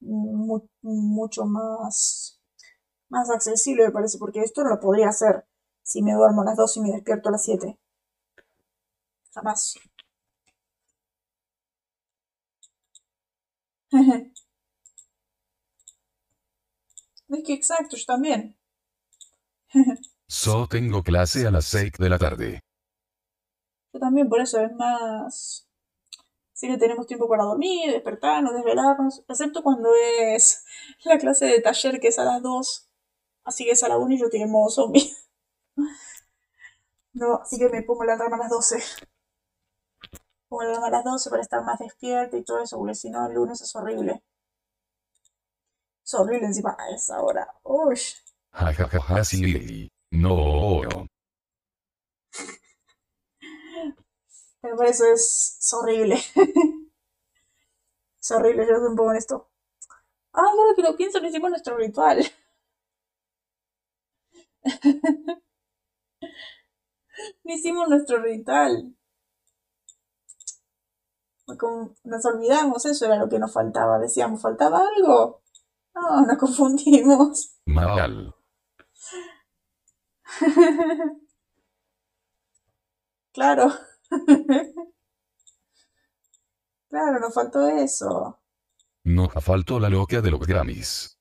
mu- 0.00 0.68
mucho 0.82 1.44
más, 1.46 2.38
más 3.10 3.30
accesible 3.30 3.84
me 3.86 3.92
parece, 3.92 4.18
porque 4.18 4.40
esto 4.42 4.62
no 4.64 4.70
lo 4.70 4.80
podría 4.80 5.08
hacer 5.10 5.46
si 5.82 6.02
me 6.02 6.14
duermo 6.14 6.42
a 6.42 6.46
las 6.46 6.56
2 6.56 6.76
y 6.78 6.80
me 6.82 6.92
despierto 6.92 7.30
a 7.30 7.32
las 7.32 7.44
7. 7.44 7.78
Jamás. 9.34 9.74
Es 17.30 17.42
que 17.46 17.54
exacto, 17.54 17.96
yo 17.96 18.04
también. 18.04 18.54
So 20.28 20.66
tengo 20.66 21.02
clase 21.02 21.46
a 21.46 21.50
las 21.50 21.66
6 21.66 21.92
de 21.98 22.08
la 22.08 22.18
tarde. 22.18 22.60
Yo 23.92 24.00
también, 24.00 24.28
por 24.28 24.40
eso 24.40 24.60
es 24.60 24.72
más. 24.72 25.66
Sí 26.52 26.68
que 26.68 26.76
tenemos 26.76 27.06
tiempo 27.06 27.28
para 27.28 27.44
dormir, 27.44 27.90
despertarnos, 27.90 28.54
desvelarnos, 28.54 29.24
excepto 29.28 29.62
cuando 29.62 29.90
es 29.94 30.64
la 31.04 31.18
clase 31.18 31.46
de 31.46 31.60
taller 31.60 32.00
que 32.00 32.08
es 32.08 32.18
a 32.18 32.24
las 32.24 32.42
2. 32.42 32.88
Así 33.44 33.64
que 33.64 33.70
es 33.72 33.82
a 33.82 33.88
la 33.88 33.96
1 33.96 34.14
y 34.14 34.18
yo 34.18 34.26
estoy 34.26 34.42
en 34.42 34.50
modo 34.50 34.70
zombie. 34.70 35.10
No, 37.12 37.40
así 37.42 37.58
que 37.58 37.68
me 37.68 37.82
pongo 37.82 38.04
la 38.04 38.14
alarma 38.14 38.36
a 38.36 38.40
las 38.40 38.50
12. 38.50 38.78
Pongo 40.48 40.62
la 40.62 40.68
alarma 40.70 40.86
a 40.86 40.90
las 40.90 41.04
12 41.04 41.30
para 41.30 41.42
estar 41.42 41.64
más 41.64 41.78
despierta 41.80 42.36
y 42.36 42.44
todo 42.44 42.60
eso, 42.60 42.78
porque 42.78 42.94
si 42.94 43.10
no 43.10 43.26
el 43.26 43.34
lunes 43.34 43.60
es 43.60 43.74
horrible. 43.74 44.22
Es 46.04 46.14
horrible 46.14 46.46
encima 46.46 46.76
a 46.78 46.94
esa 46.94 47.20
hora. 47.20 47.48
Uy. 47.64 47.96
Ja, 48.52 48.72
ja, 48.72 48.88
ja, 48.88 49.00
ja, 49.00 49.24
sí. 49.24 49.90
No. 50.12 50.80
Pero 54.60 54.82
eso 54.82 55.04
es, 55.06 55.56
es 55.58 55.72
horrible. 55.74 56.14
es 58.20 58.30
horrible, 58.30 58.66
yo 58.66 58.76
soy 58.76 58.88
un 58.88 58.96
poco 58.96 59.10
en 59.12 59.16
esto. 59.16 59.50
Ay, 60.32 60.44
ahora 60.44 60.74
que 60.76 60.82
lo 60.82 60.96
pienso, 60.96 61.20
no 61.20 61.28
hicimos 61.28 61.50
nuestro 61.50 61.76
ritual. 61.76 62.24
No 67.44 67.52
hicimos 67.54 67.88
nuestro 67.88 68.22
ritual. 68.22 68.96
Como 71.58 71.94
nos 72.04 72.24
olvidamos, 72.24 72.86
eso 72.86 73.04
era 73.04 73.16
lo 73.16 73.28
que 73.28 73.38
nos 73.38 73.52
faltaba. 73.52 73.98
Decíamos, 73.98 74.40
¿faltaba 74.40 74.80
algo? 74.96 75.42
No, 75.94 76.24
nos 76.24 76.38
confundimos. 76.38 77.58
Mal. 77.66 78.34
Claro. 83.32 83.72
Claro, 86.88 87.20
nos 87.20 87.32
faltó 87.32 87.68
eso. 87.68 88.40
Nos 89.04 89.32
faltó 89.44 89.78
la 89.78 89.88
loca 89.88 90.20
de 90.20 90.32
los 90.32 90.40
Grammys. 90.44 91.16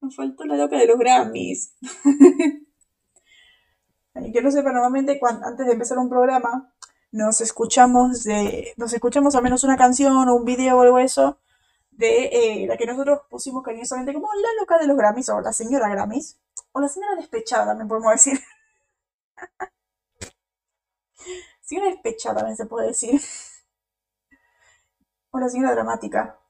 Nos 0.00 0.16
faltó 0.16 0.44
la 0.46 0.56
loca 0.56 0.78
de 0.78 0.86
los 0.86 0.98
Grammys. 0.98 1.76
Y 4.18 4.32
que 4.32 4.40
no 4.40 4.50
sepa, 4.50 4.72
normalmente 4.72 5.18
cuan- 5.20 5.44
antes 5.44 5.66
de 5.66 5.74
empezar 5.74 5.98
un 5.98 6.08
programa, 6.08 6.72
nos 7.12 7.42
escuchamos 7.42 8.24
de, 8.24 8.72
nos 8.78 8.94
escuchamos 8.94 9.34
al 9.34 9.42
menos 9.42 9.62
una 9.62 9.76
canción 9.76 10.26
o 10.26 10.34
un 10.34 10.46
video 10.46 10.78
o 10.78 10.80
algo 10.80 10.98
eso, 10.98 11.38
de 11.90 12.30
eh, 12.32 12.66
la 12.66 12.78
que 12.78 12.86
nosotros 12.86 13.20
pusimos 13.28 13.62
cariñosamente 13.62 14.14
como 14.14 14.28
la 14.32 14.48
loca 14.58 14.78
de 14.78 14.86
los 14.86 14.96
Grammys, 14.96 15.28
o 15.28 15.42
la 15.42 15.52
señora 15.52 15.90
Grammys, 15.90 16.40
o 16.72 16.80
la 16.80 16.88
señora 16.88 17.14
despechada 17.16 17.66
también 17.66 17.88
podemos 17.88 18.10
decir. 18.12 18.40
Señora 21.66 21.90
despechada 21.90 22.36
también 22.36 22.56
se 22.56 22.66
puede 22.66 22.88
decir. 22.88 23.20
O 25.32 25.38
la 25.38 25.50
señora 25.50 25.74
dramática. 25.74 26.40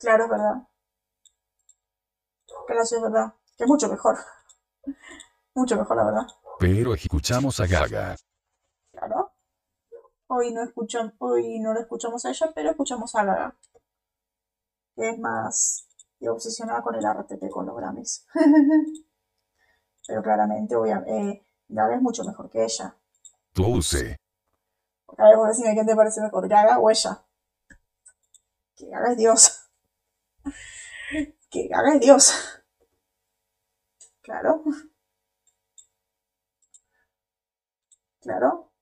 Claro, 0.00 0.24
es 0.24 0.30
verdad. 0.30 0.68
Claro, 2.66 2.84
sí 2.84 2.96
es 2.96 3.02
verdad. 3.02 3.34
Que 3.56 3.64
es 3.64 3.68
mucho 3.68 3.88
mejor. 3.88 4.18
Mucho 5.54 5.76
mejor, 5.76 5.96
la 5.96 6.04
verdad. 6.04 6.26
Pero 6.58 6.94
escuchamos 6.94 7.60
a 7.60 7.66
Gaga. 7.68 8.16
Claro. 8.90 9.32
Hoy 10.26 10.52
no 10.52 10.64
escuchan, 10.64 11.14
hoy 11.18 11.60
no 11.60 11.72
la 11.72 11.82
escuchamos 11.82 12.24
a 12.24 12.30
ella, 12.30 12.50
pero 12.52 12.70
escuchamos 12.70 13.14
a 13.14 13.22
Gaga. 13.22 13.56
Que 14.96 15.10
es 15.10 15.18
más 15.20 15.86
eh, 16.18 16.28
obsesionada 16.28 16.82
con 16.82 16.96
el 16.96 17.06
arte 17.06 17.38
que 17.38 17.48
con 17.48 17.66
los 17.66 17.76
Grammys. 17.76 18.26
pero 20.08 20.22
claramente, 20.22 20.74
obviamente, 20.74 21.46
Gaga 21.68 21.94
es 21.94 22.02
mucho 22.02 22.24
mejor 22.24 22.50
que 22.50 22.64
ella. 22.64 22.96
Tú 23.54 23.66
use. 23.76 24.18
A 25.16 25.28
ver, 25.28 25.38
decime 25.46 25.74
quién 25.74 25.86
te 25.86 25.94
parece 25.94 26.20
mejor, 26.20 26.48
Gaga 26.48 26.80
o 26.80 26.90
ella. 26.90 27.24
Que 28.74 28.88
Gaga 28.88 29.12
es 29.12 29.16
Dios. 29.16 29.70
Que 31.50 31.68
Gaga 31.68 31.94
es 31.94 32.00
Dios. 32.00 32.62
Claro. 34.22 34.64
Claro. 38.20 38.72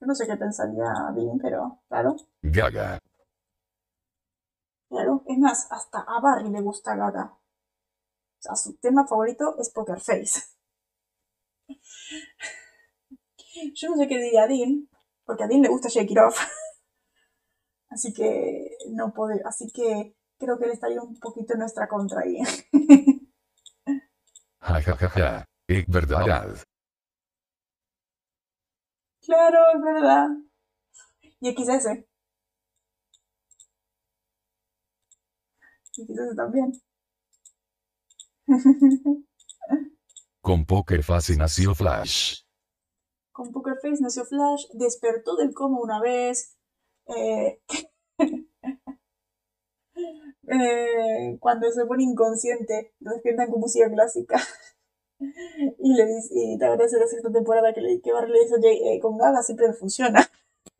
Yo 0.00 0.06
no 0.06 0.14
sé 0.14 0.26
qué 0.26 0.36
pensaría 0.36 0.86
Dean, 1.14 1.38
pero 1.42 1.82
claro. 1.88 2.16
Gaga. 2.40 2.98
Claro. 4.88 5.24
Es 5.26 5.38
más, 5.38 5.66
hasta 5.70 5.98
a 6.00 6.20
Barry 6.22 6.48
le 6.48 6.62
gusta 6.62 6.96
Gaga. 6.96 7.24
O 7.26 8.40
sea, 8.40 8.56
su 8.56 8.78
tema 8.78 9.06
favorito 9.06 9.56
es 9.58 9.68
Poker 9.68 10.00
Face. 10.00 10.40
Yo 13.74 13.90
no 13.90 13.96
sé 13.96 14.08
qué 14.08 14.18
diría 14.18 14.46
Dean, 14.46 14.88
porque 15.24 15.44
a 15.44 15.46
Dean 15.48 15.62
le 15.62 15.68
gusta 15.68 15.88
Shake 15.88 16.10
It 16.10 16.18
Off. 16.18 16.38
Así 17.90 18.12
que 18.12 18.76
no 18.90 19.14
puede, 19.14 19.40
así 19.46 19.70
que 19.72 20.14
creo 20.38 20.58
que 20.58 20.66
él 20.66 20.72
estaría 20.72 21.00
un 21.00 21.18
poquito 21.18 21.54
en 21.54 21.60
nuestra 21.60 21.88
contra 21.88 22.20
ahí. 22.20 22.36
Ja, 24.60 24.82
ja, 24.82 24.96
ja, 24.96 25.08
ja. 25.08 25.44
Es 25.66 25.86
verdad. 25.86 26.66
claro, 29.24 29.58
es 29.74 29.82
verdad. 29.82 30.28
Y 31.40 31.52
XS. 31.52 32.04
XS 35.92 36.36
también. 36.36 36.72
Con 40.42 40.64
Poker 40.66 41.02
Face 41.02 41.36
nació 41.36 41.74
Flash. 41.74 42.42
Con 43.38 43.52
Poker 43.52 43.78
Face 43.80 44.02
nació 44.02 44.24
Flash, 44.24 44.66
despertó 44.72 45.36
del 45.36 45.54
coma 45.54 45.78
una 45.80 46.00
vez. 46.00 46.56
eh, 47.06 47.60
eh, 50.48 51.36
cuando 51.38 51.70
se 51.70 51.86
pone 51.86 52.02
inconsciente, 52.02 52.94
lo 52.98 53.12
despiertan 53.12 53.48
con 53.48 53.60
música 53.60 53.88
clásica. 53.92 54.40
y 55.78 55.94
le 55.94 56.06
dice, 56.06 56.34
y 56.34 56.58
te 56.58 56.64
de 56.64 56.76
la 56.76 57.06
sexta 57.06 57.30
temporada 57.30 57.72
que, 57.72 57.80
le, 57.80 58.00
que 58.00 58.12
Barry 58.12 58.32
le 58.32 58.40
dice 58.40 58.56
eh, 58.64 58.98
con 58.98 59.16
Gaga 59.16 59.40
siempre 59.44 59.72
funciona. 59.72 60.28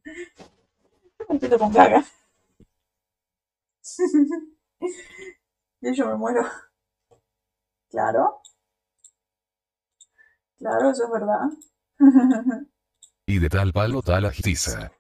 Me 1.28 1.58
con 1.58 1.72
Gaga. 1.72 2.04
y 5.80 5.94
yo 5.94 6.06
me 6.08 6.16
muero. 6.16 6.42
Claro. 7.88 8.40
Claro, 10.58 10.90
eso 10.90 11.04
es 11.04 11.10
verdad. 11.10 11.50
Y 13.26 13.40
de 13.40 13.50
tal 13.50 13.74
palo 13.74 14.00
tal 14.00 14.24
astiza. 14.24 14.90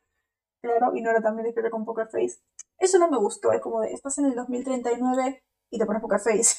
Claro, 0.60 0.94
y 0.94 1.00
Nora 1.00 1.22
también 1.22 1.46
despierta 1.46 1.70
con 1.70 1.86
Poker 1.86 2.08
Face. 2.08 2.38
Eso 2.76 2.98
no 2.98 3.10
me 3.10 3.16
gustó, 3.16 3.52
es 3.52 3.60
como 3.62 3.80
de, 3.80 3.92
estás 3.92 4.18
en 4.18 4.26
el 4.26 4.34
2039 4.34 5.42
y 5.70 5.78
te 5.78 5.86
pones 5.86 6.02
Poker 6.02 6.20
Face. 6.20 6.56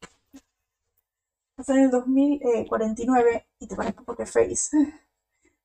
Estás 1.56 1.76
en 1.76 1.82
el 1.82 1.90
2049 1.90 3.48
y 3.58 3.66
te 3.66 3.74
pones 3.74 3.94
Poker 3.94 4.28
Face. 4.28 4.70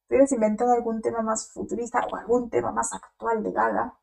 Te 0.07 0.15
hubieras 0.15 0.31
inventado 0.31 0.73
algún 0.73 1.01
tema 1.01 1.21
más 1.21 1.51
futurista 1.51 2.03
o 2.11 2.15
algún 2.15 2.49
tema 2.49 2.71
más 2.71 2.91
actual 2.91 3.43
de 3.43 3.51
Gaga. 3.51 3.97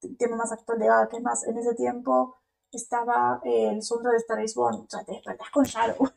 El 0.00 0.16
tema 0.16 0.36
más 0.36 0.50
actual 0.52 0.78
de 0.78 0.86
Gaga, 0.86 1.08
que 1.10 1.18
es 1.18 1.22
más, 1.22 1.46
en 1.46 1.58
ese 1.58 1.74
tiempo 1.74 2.36
estaba 2.72 3.40
el 3.44 3.82
soundtrack 3.82 4.12
de 4.12 4.18
Star 4.18 4.42
is 4.42 4.54
Born. 4.54 4.76
O 4.76 4.86
sea, 4.88 5.04
te 5.04 5.12
despertás 5.12 5.50
con 5.50 5.64
Shallow. 5.64 6.10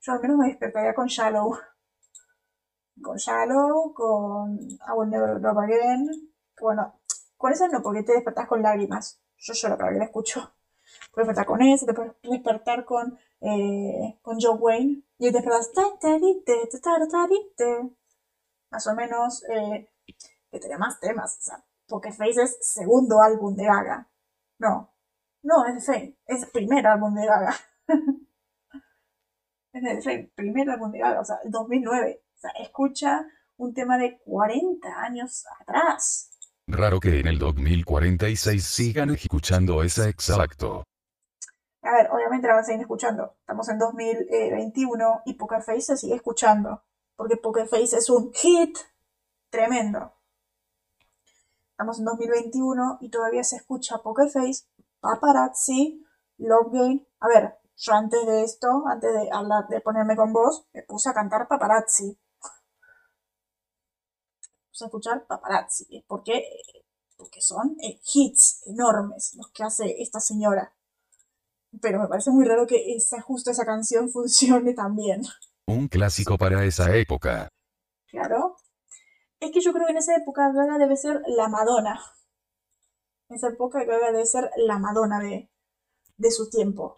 Yo 0.00 0.12
al 0.12 0.20
menos 0.20 0.38
me 0.38 0.46
despertaría 0.46 0.94
con 0.94 1.08
Shallow. 1.08 1.56
Con 3.02 3.16
Shallow, 3.16 3.92
con 3.92 4.58
I 4.60 4.78
Will 4.96 5.10
Never 5.10 5.40
Love 5.40 5.58
Again. 5.58 6.32
Bueno, 6.60 7.00
con 7.36 7.52
eso 7.52 7.68
no, 7.68 7.82
porque 7.82 8.02
te 8.02 8.12
despertás 8.12 8.48
con 8.48 8.62
lágrimas. 8.62 9.20
Yo 9.38 9.52
lloro 9.52 9.76
cada 9.76 9.92
que 9.92 9.98
la 9.98 10.04
escucho. 10.04 10.52
Puedes 11.12 11.28
despertar 11.28 11.46
con 11.46 11.62
eso, 11.62 11.86
te 11.86 11.94
puedes 11.94 12.12
despertar 12.22 12.84
con, 12.84 13.18
eh, 13.40 14.18
con 14.22 14.38
Joe 14.40 14.56
Wayne. 14.56 15.02
Y 15.18 15.32
te 15.32 15.38
despertas. 15.38 15.72
Más 18.70 18.86
o 18.86 18.94
menos. 18.94 19.44
Eh, 19.48 19.88
que 20.50 20.60
tenía 20.60 20.78
más 20.78 21.00
temas. 21.00 21.38
O 21.38 21.42
sea, 21.42 21.64
Poker 21.86 22.12
Face 22.12 22.42
es 22.42 22.58
segundo 22.60 23.20
álbum 23.20 23.54
de 23.54 23.64
Gaga. 23.64 24.08
No. 24.58 24.92
No, 25.42 25.64
es 25.66 25.74
de 25.74 25.80
Fame. 25.80 26.18
Es 26.26 26.42
el 26.42 26.50
primer 26.50 26.86
álbum 26.86 27.14
de 27.14 27.26
Gaga. 27.26 27.54
es 29.72 30.04
Fame. 30.04 30.32
Primer 30.34 30.70
álbum 30.70 30.90
de 30.90 30.98
Gaga. 30.98 31.20
O 31.20 31.24
sea, 31.24 31.38
2009. 31.44 32.22
O 32.36 32.38
sea, 32.38 32.50
escucha 32.60 33.26
un 33.56 33.72
tema 33.72 33.96
de 33.96 34.18
40 34.18 34.88
años 35.00 35.44
atrás. 35.60 36.30
Raro 36.66 37.00
que 37.00 37.20
en 37.20 37.28
el 37.28 37.38
2046 37.38 38.62
sigan 38.62 39.10
escuchando 39.10 39.82
ese 39.82 40.10
exacto. 40.10 40.84
A 41.82 41.92
ver, 41.92 42.10
obviamente 42.10 42.46
la 42.46 42.54
van 42.54 42.62
a 42.62 42.66
seguir 42.66 42.82
escuchando. 42.82 43.36
Estamos 43.40 43.68
en 43.70 43.78
2021 43.78 45.22
y 45.24 45.34
Poker 45.34 45.62
Face 45.62 45.80
se 45.82 45.96
sigue 45.96 46.16
escuchando. 46.16 46.82
Porque 47.14 47.36
Poker 47.36 47.66
Face 47.68 47.96
es 47.96 48.10
un 48.10 48.32
hit 48.34 48.76
tremendo. 49.48 50.12
Estamos 51.70 51.98
en 52.00 52.04
2021 52.04 52.98
y 53.00 53.08
todavía 53.08 53.44
se 53.44 53.56
escucha 53.56 53.98
Poker 53.98 54.28
Face, 54.28 54.64
Paparazzi, 55.00 56.04
Love 56.38 56.72
Game. 56.72 57.06
A 57.20 57.28
ver, 57.28 57.58
yo 57.76 57.94
antes 57.94 58.26
de 58.26 58.42
esto, 58.42 58.84
antes 58.88 59.14
de 59.14 59.30
hablar, 59.32 59.68
de 59.68 59.80
ponerme 59.80 60.16
con 60.16 60.32
vos, 60.32 60.66
me 60.74 60.82
puse 60.82 61.08
a 61.08 61.14
cantar 61.14 61.48
Paparazzi 61.48 62.18
a 64.84 64.88
escuchar 64.88 65.26
paparazzi. 65.26 66.04
¿Por 66.06 66.22
qué? 66.22 66.44
Porque 67.16 67.40
son 67.40 67.76
eh, 67.82 68.00
hits 68.14 68.62
enormes 68.66 69.34
los 69.36 69.50
que 69.50 69.64
hace 69.64 70.02
esta 70.02 70.20
señora. 70.20 70.74
Pero 71.80 72.00
me 72.00 72.08
parece 72.08 72.30
muy 72.30 72.44
raro 72.44 72.66
que 72.66 72.94
esa, 72.94 73.20
justo 73.20 73.50
esa 73.50 73.64
canción 73.64 74.08
funcione 74.12 74.74
también. 74.74 75.22
Un 75.66 75.88
clásico 75.88 76.38
para 76.38 76.64
esa 76.64 76.94
época. 76.94 77.48
Claro. 78.08 78.56
Es 79.40 79.50
que 79.50 79.60
yo 79.60 79.72
creo 79.72 79.86
que 79.86 79.92
en 79.92 79.98
esa 79.98 80.16
época 80.16 80.50
Gaga 80.52 80.78
debe 80.78 80.96
ser 80.96 81.20
la 81.26 81.48
Madonna. 81.48 82.00
En 83.28 83.36
esa 83.36 83.48
época 83.48 83.84
Gaga 83.84 84.12
debe 84.12 84.26
ser 84.26 84.50
la 84.56 84.78
Madonna 84.78 85.18
de, 85.20 85.50
de 86.16 86.30
su 86.30 86.48
tiempo. 86.48 86.96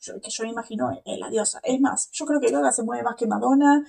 que 0.00 0.30
yo 0.30 0.44
imagino 0.44 0.90
eh, 1.04 1.18
la 1.18 1.28
diosa. 1.28 1.60
Es 1.62 1.80
más, 1.80 2.10
yo 2.12 2.24
creo 2.24 2.40
que 2.40 2.50
Gaga 2.50 2.72
se 2.72 2.82
mueve 2.82 3.02
más 3.02 3.16
que 3.16 3.26
Madonna, 3.26 3.84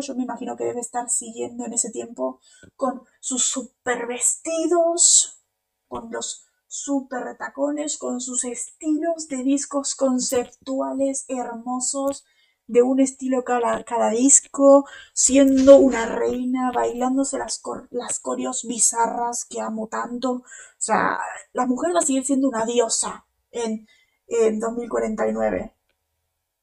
yo 0.00 0.14
me 0.14 0.24
imagino 0.24 0.56
que 0.56 0.64
debe 0.64 0.80
estar 0.80 1.08
siguiendo 1.10 1.64
en 1.64 1.72
ese 1.72 1.90
tiempo 1.90 2.40
con 2.76 3.02
sus 3.20 3.44
super 3.44 4.06
vestidos, 4.06 5.42
con 5.88 6.10
los 6.10 6.46
super 6.66 7.36
tacones, 7.38 7.98
con 7.98 8.20
sus 8.20 8.44
estilos 8.44 9.28
de 9.28 9.42
discos 9.42 9.94
conceptuales 9.94 11.24
hermosos, 11.28 12.24
de 12.68 12.82
un 12.82 12.98
estilo 13.00 13.44
cada, 13.44 13.84
cada 13.84 14.10
disco, 14.10 14.86
siendo 15.12 15.76
una 15.76 16.06
reina, 16.06 16.72
bailándose 16.72 17.38
las, 17.38 17.62
las 17.90 18.18
coreos 18.18 18.66
bizarras 18.66 19.44
que 19.44 19.60
amo 19.60 19.86
tanto. 19.88 20.32
O 20.32 20.44
sea, 20.78 21.18
la 21.52 21.66
mujer 21.66 21.94
va 21.94 22.00
a 22.00 22.02
seguir 22.02 22.24
siendo 22.24 22.48
una 22.48 22.66
diosa 22.66 23.26
en, 23.52 23.86
en 24.26 24.58
2049. 24.58 25.74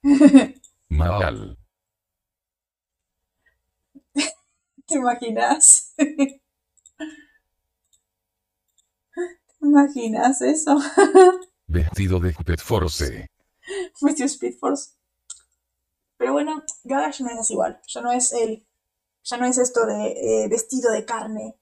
Mal. 0.89 1.57
¿Te 4.93 4.99
imaginas? 4.99 5.93
¿Te 5.97 6.39
imaginas 9.59 10.39
eso? 10.43 10.77
Vestido 11.65 12.19
de 12.19 12.29
Speed 12.29 12.59
Force. 12.59 13.27
Vestido 14.01 14.27
de 14.27 14.33
Speed 14.33 14.59
Force. 14.59 14.91
Pero 16.17 16.33
bueno, 16.33 16.63
Gaga 16.83 17.09
ya 17.09 17.25
no 17.25 17.41
es 17.41 17.49
igual. 17.49 17.81
Ya 17.87 18.01
no 18.01 18.11
es 18.11 18.33
el. 18.33 18.67
Ya 19.23 19.37
no 19.37 19.47
es 19.47 19.57
esto 19.57 19.87
de 19.87 20.11
eh, 20.11 20.47
vestido 20.47 20.91
de 20.91 21.05
carne. 21.05 21.57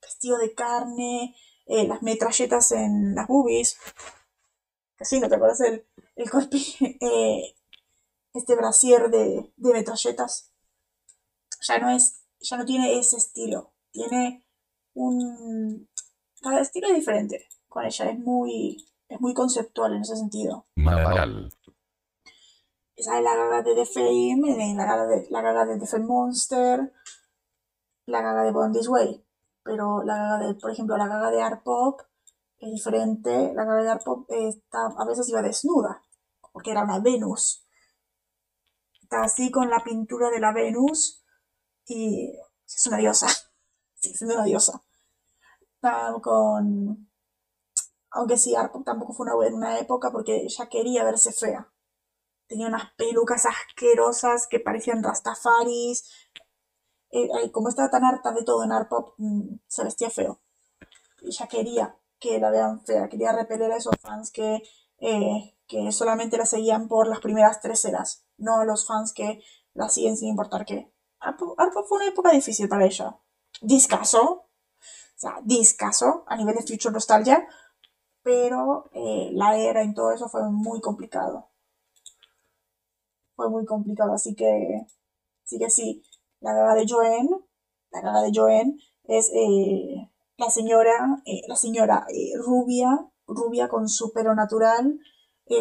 Vestido 0.00 0.38
de 0.38 0.52
carne, 0.52 1.36
eh, 1.66 1.86
las 1.86 2.02
metralletas 2.02 2.72
en 2.72 3.14
las 3.14 3.28
boobies. 3.28 3.78
Casi 4.96 5.20
no 5.20 5.28
te 5.28 5.36
acuerdas 5.36 5.60
el, 5.60 5.86
el 6.16 6.28
eh, 7.00 7.54
este 8.34 8.56
brasier 8.56 9.08
de, 9.08 9.52
de 9.56 9.72
metralletas. 9.72 10.50
Ya 11.60 11.78
no 11.78 11.88
es 11.90 12.21
ya 12.42 12.56
no 12.56 12.64
tiene 12.64 12.98
ese 12.98 13.16
estilo. 13.16 13.72
Tiene 13.90 14.44
un... 14.94 15.88
Cada 16.40 16.60
estilo 16.60 16.88
es 16.88 16.94
diferente 16.94 17.46
con 17.68 17.84
ella. 17.84 18.10
Es 18.10 18.18
muy, 18.18 18.76
es 19.08 19.20
muy 19.20 19.32
conceptual 19.32 19.94
en 19.94 20.02
ese 20.02 20.16
sentido. 20.16 20.66
Esa 22.94 23.18
es 23.18 23.24
la 23.24 23.36
gaga 23.36 23.62
de 23.62 23.74
The 23.74 23.86
Fame, 23.86 24.74
la 24.76 24.84
gaga 24.84 25.06
de, 25.06 25.26
la 25.30 25.40
gaga 25.40 25.64
de 25.64 25.78
The 25.78 25.86
Fame 25.86 26.04
Monster, 26.04 26.92
la 28.06 28.20
gaga 28.20 28.42
de 28.44 28.52
Born 28.52 28.72
This 28.72 28.88
Way. 28.88 29.24
Pero 29.62 30.02
la 30.02 30.16
gaga 30.16 30.46
de, 30.46 30.54
por 30.54 30.70
ejemplo, 30.70 30.96
la 30.96 31.06
gaga 31.06 31.30
de 31.30 31.42
Art 31.42 31.62
Pop 31.62 32.00
es 32.58 32.70
diferente. 32.70 33.52
La 33.54 33.64
gaga 33.64 33.82
de 33.82 33.90
Art 33.90 34.04
Pop 34.04 34.26
está, 34.28 34.86
a 34.96 35.04
veces 35.06 35.28
iba 35.28 35.42
desnuda, 35.42 36.02
porque 36.52 36.72
era 36.72 36.82
una 36.82 36.98
Venus. 36.98 37.64
Está 39.00 39.22
así 39.22 39.50
con 39.50 39.70
la 39.70 39.82
pintura 39.84 40.30
de 40.30 40.40
la 40.40 40.52
Venus 40.52 41.21
y 41.86 42.32
es 42.66 42.86
una 42.86 42.98
diosa. 42.98 43.28
Sí, 43.94 44.12
es 44.12 44.22
una 44.22 44.44
diosa. 44.44 44.82
con. 46.22 47.08
Aunque 48.10 48.36
sí, 48.36 48.54
tampoco 48.84 49.14
fue 49.14 49.24
una 49.24 49.34
buena 49.34 49.78
época 49.78 50.10
porque 50.10 50.42
ella 50.42 50.68
quería 50.68 51.04
verse 51.04 51.32
fea. 51.32 51.72
Tenía 52.46 52.66
unas 52.66 52.92
pelucas 52.94 53.46
asquerosas 53.46 54.46
que 54.46 54.60
parecían 54.60 55.02
rastafaris. 55.02 56.04
Eh, 57.10 57.50
como 57.52 57.68
estaba 57.68 57.90
tan 57.90 58.04
harta 58.04 58.32
de 58.32 58.44
todo 58.44 58.64
en 58.64 58.72
Arpop, 58.72 59.14
mm, 59.18 59.60
se 59.66 59.84
vestía 59.84 60.10
feo. 60.10 60.40
Ella 61.22 61.46
quería 61.46 61.98
que 62.18 62.38
la 62.38 62.50
vean 62.50 62.84
fea, 62.84 63.08
quería 63.08 63.32
repeler 63.32 63.72
a 63.72 63.76
esos 63.76 63.96
fans 64.00 64.30
que, 64.30 64.62
eh, 64.98 65.56
que 65.66 65.92
solamente 65.92 66.38
la 66.38 66.46
seguían 66.46 66.88
por 66.88 67.06
las 67.08 67.20
primeras 67.20 67.60
tres 67.60 67.84
eras, 67.84 68.24
no 68.38 68.60
a 68.60 68.64
los 68.64 68.86
fans 68.86 69.12
que 69.12 69.42
la 69.74 69.88
siguen 69.88 70.16
sin 70.16 70.28
importar 70.28 70.64
qué. 70.64 70.91
Arpa 71.22 71.82
fue 71.84 71.98
una 71.98 72.08
época 72.08 72.32
difícil 72.32 72.68
para 72.68 72.86
ella. 72.86 73.16
Discaso, 73.60 74.22
o 74.22 74.46
sea, 75.16 75.40
discaso 75.44 76.24
a 76.26 76.36
nivel 76.36 76.56
de 76.56 76.62
Future 76.62 76.92
Nostalgia, 76.92 77.46
pero 78.22 78.90
eh, 78.92 79.30
la 79.32 79.56
era 79.56 79.82
en 79.82 79.94
todo 79.94 80.12
eso 80.12 80.28
fue 80.28 80.42
muy 80.50 80.80
complicado. 80.80 81.50
Fue 83.36 83.48
muy 83.50 83.64
complicado, 83.64 84.12
así 84.12 84.34
que, 84.34 84.86
así 85.44 85.58
que 85.58 85.70
sí, 85.70 86.02
la 86.40 86.52
gaga 86.52 86.74
de 86.74 86.86
Joanne, 86.88 87.30
la 87.90 88.00
gaga 88.00 88.22
de 88.22 88.32
Joanne 88.34 88.76
es 89.04 89.30
eh, 89.34 90.10
la 90.36 90.50
señora, 90.50 91.22
eh, 91.24 91.42
la 91.48 91.56
señora 91.56 92.06
rubia, 92.44 93.10
rubia 93.26 93.68
con 93.68 93.88
su 93.88 94.12
pelo 94.12 94.34
natural, 94.34 94.98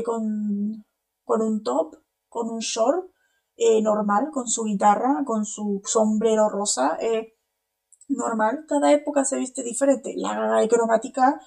con, 0.06 0.86
con 1.24 1.42
un 1.42 1.64
top, 1.64 1.98
con 2.30 2.50
un 2.50 2.60
short, 2.60 3.11
eh, 3.64 3.80
normal, 3.80 4.32
con 4.32 4.48
su 4.48 4.64
guitarra, 4.64 5.24
con 5.24 5.46
su 5.46 5.84
sombrero 5.86 6.50
rosa, 6.50 6.98
eh, 7.00 7.38
normal. 8.08 8.66
Cada 8.68 8.92
época 8.92 9.24
se 9.24 9.38
viste 9.38 9.62
diferente. 9.62 10.14
La 10.18 10.34
gaga 10.34 10.62
de 10.62 10.68
cromática, 10.68 11.40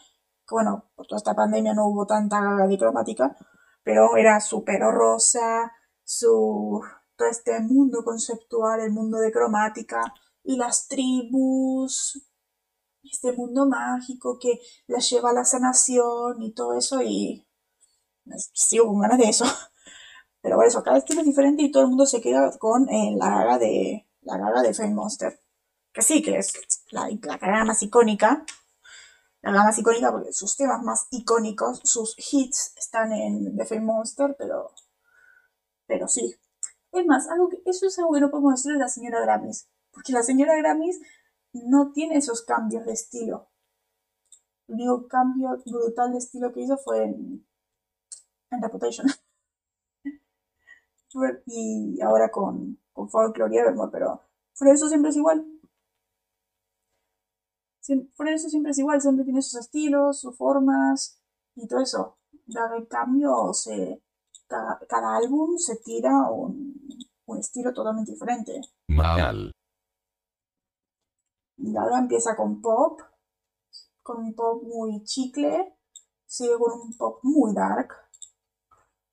bueno, 0.48 0.84
por 0.94 1.08
toda 1.08 1.16
esta 1.18 1.34
pandemia 1.34 1.74
no 1.74 1.88
hubo 1.88 2.06
tanta 2.06 2.40
gaga 2.40 2.68
de 2.68 2.78
cromática, 2.78 3.36
pero 3.82 4.16
era 4.16 4.40
su 4.40 4.62
pelo 4.62 4.92
rosa, 4.92 5.72
su 6.04 6.80
todo 7.16 7.28
este 7.28 7.58
mundo 7.58 8.04
conceptual, 8.04 8.80
el 8.80 8.92
mundo 8.92 9.18
de 9.18 9.32
cromática 9.32 10.14
y 10.44 10.56
las 10.56 10.86
tribus, 10.86 12.28
este 13.02 13.32
mundo 13.32 13.66
mágico 13.66 14.38
que 14.38 14.60
la 14.86 15.00
lleva 15.00 15.30
a 15.30 15.34
la 15.34 15.44
sanación 15.44 16.42
y 16.42 16.54
todo 16.54 16.78
eso 16.78 17.02
y 17.02 17.44
sigo 18.52 18.86
con 18.86 19.00
ganas 19.00 19.18
de 19.18 19.30
eso. 19.30 19.44
Pero 20.44 20.56
por 20.56 20.66
eso, 20.66 20.82
cada 20.82 20.98
estilo 20.98 21.20
es 21.22 21.26
diferente 21.26 21.62
y 21.62 21.70
todo 21.70 21.84
el 21.84 21.88
mundo 21.88 22.04
se 22.04 22.20
queda 22.20 22.52
con 22.58 22.86
eh, 22.90 23.16
la 23.16 23.30
gaga 23.30 23.58
de 23.58 24.06
la 24.20 24.36
gaga 24.36 24.60
de 24.60 24.74
Fame 24.74 24.92
Monster. 24.92 25.40
Que 25.90 26.02
sí, 26.02 26.20
que 26.20 26.36
es 26.36 26.52
la, 26.90 27.08
la 27.22 27.38
gaga 27.38 27.64
más 27.64 27.82
icónica. 27.82 28.44
La 29.40 29.52
gaga 29.52 29.64
más 29.64 29.78
icónica 29.78 30.12
porque 30.12 30.34
sus 30.34 30.54
temas 30.54 30.82
más 30.82 31.06
icónicos, 31.12 31.80
sus 31.84 32.14
hits 32.18 32.74
están 32.76 33.14
en 33.14 33.56
The 33.56 33.64
Fame 33.64 33.86
Monster, 33.86 34.36
pero, 34.38 34.70
pero 35.86 36.08
sí. 36.08 36.34
Es 36.92 37.06
más, 37.06 37.26
algo 37.30 37.48
que, 37.48 37.62
eso 37.64 37.86
es 37.86 37.98
algo 37.98 38.12
que 38.12 38.20
no 38.20 38.30
podemos 38.30 38.56
decir 38.56 38.74
de 38.74 38.80
la 38.80 38.88
señora 38.88 39.22
Grammys. 39.22 39.70
Porque 39.92 40.12
la 40.12 40.22
señora 40.22 40.58
Grammys 40.58 41.00
no 41.54 41.90
tiene 41.92 42.18
esos 42.18 42.42
cambios 42.42 42.84
de 42.84 42.92
estilo. 42.92 43.48
El 44.68 44.74
único 44.74 45.08
cambio 45.08 45.56
brutal 45.64 46.12
de 46.12 46.18
estilo 46.18 46.52
que 46.52 46.60
hizo 46.60 46.76
fue 46.76 47.04
en, 47.04 47.46
en 48.50 48.62
Reputation. 48.62 49.06
y 51.46 52.00
ahora 52.00 52.30
con, 52.30 52.78
con 52.92 53.08
Folklore 53.08 53.54
y 53.54 53.58
Evermore, 53.58 53.90
pero 53.92 54.20
fuera 54.54 54.72
de 54.72 54.76
eso 54.76 54.88
siempre 54.88 55.10
es 55.10 55.16
igual. 55.16 55.46
fuera 58.14 58.30
de 58.30 58.36
eso 58.36 58.48
siempre 58.48 58.72
es 58.72 58.78
igual, 58.78 59.00
siempre 59.00 59.24
tiene 59.24 59.42
sus 59.42 59.60
estilos, 59.60 60.20
sus 60.20 60.36
formas 60.36 61.20
y 61.54 61.66
todo 61.66 61.80
eso. 61.80 62.18
En 62.76 62.86
cambio, 62.86 63.52
se, 63.52 64.02
cada, 64.46 65.16
álbum 65.16 65.56
se 65.58 65.76
tira 65.76 66.30
un, 66.30 66.74
un 67.26 67.38
estilo 67.38 67.72
totalmente 67.72 68.12
diferente. 68.12 68.60
Mal. 68.88 69.52
Y 71.56 71.76
ahora 71.76 71.98
empieza 71.98 72.36
con 72.36 72.60
pop, 72.60 73.00
con 74.02 74.18
un 74.18 74.34
pop 74.34 74.62
muy 74.64 75.02
chicle, 75.04 75.76
sigue 76.26 76.58
con 76.58 76.80
un 76.80 76.96
pop 76.96 77.20
muy 77.22 77.54
dark, 77.54 77.88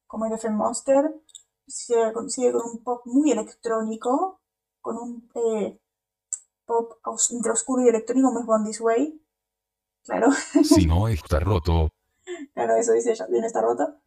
como 0.08 0.26
el 0.26 0.34
FM 0.34 0.58
Monster, 0.58 1.22
sigue 1.68 2.12
con, 2.14 2.26
un 2.26 2.84
pop 2.84 3.02
muy 3.06 3.32
electrónico, 3.32 4.42
con 4.82 4.98
un 4.98 5.30
eh, 5.36 5.80
pop 6.66 6.94
entre 7.32 7.52
oscuro 7.52 7.84
y 7.84 7.90
electrónico, 7.90 8.44
Born 8.46 8.66
This 8.66 8.82
Way. 8.82 9.22
Claro. 10.04 10.30
Si 10.64 10.86
no 10.86 11.08
está 11.08 11.40
roto. 11.40 11.90
Claro, 12.54 12.76
eso 12.76 12.94
dice 12.94 13.12
ella, 13.12 13.28
bien 13.28 13.44
está 13.44 13.62
roto. 13.62 14.02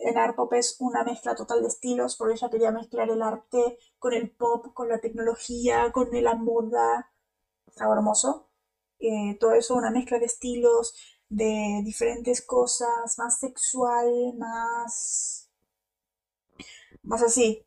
En 0.00 0.16
Art 0.16 0.36
Pop 0.36 0.52
es 0.52 0.76
una 0.78 1.02
mezcla 1.02 1.34
total 1.34 1.60
de 1.60 1.68
estilos, 1.68 2.16
porque 2.16 2.34
ella 2.34 2.50
quería 2.50 2.70
mezclar 2.70 3.10
el 3.10 3.20
arte 3.20 3.78
con 3.98 4.12
el 4.12 4.30
pop, 4.30 4.72
con 4.72 4.88
la 4.88 5.00
tecnología, 5.00 5.90
con 5.92 6.08
la 6.12 6.34
moda. 6.34 7.12
Está 7.66 7.92
hermoso. 7.92 8.48
Eh, 9.00 9.36
todo 9.40 9.52
eso, 9.52 9.74
una 9.74 9.90
mezcla 9.90 10.18
de 10.18 10.26
estilos, 10.26 10.94
de 11.28 11.82
diferentes 11.84 12.44
cosas, 12.44 13.18
más 13.18 13.38
sexual, 13.40 14.34
más 14.38 15.47
más 17.08 17.22
así. 17.22 17.64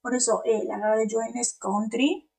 Por 0.00 0.14
eso, 0.14 0.42
eh, 0.44 0.64
la 0.64 0.80
cara 0.80 0.96
de 0.96 1.06
Joanne 1.08 1.40
es 1.40 1.56
country. 1.58 2.30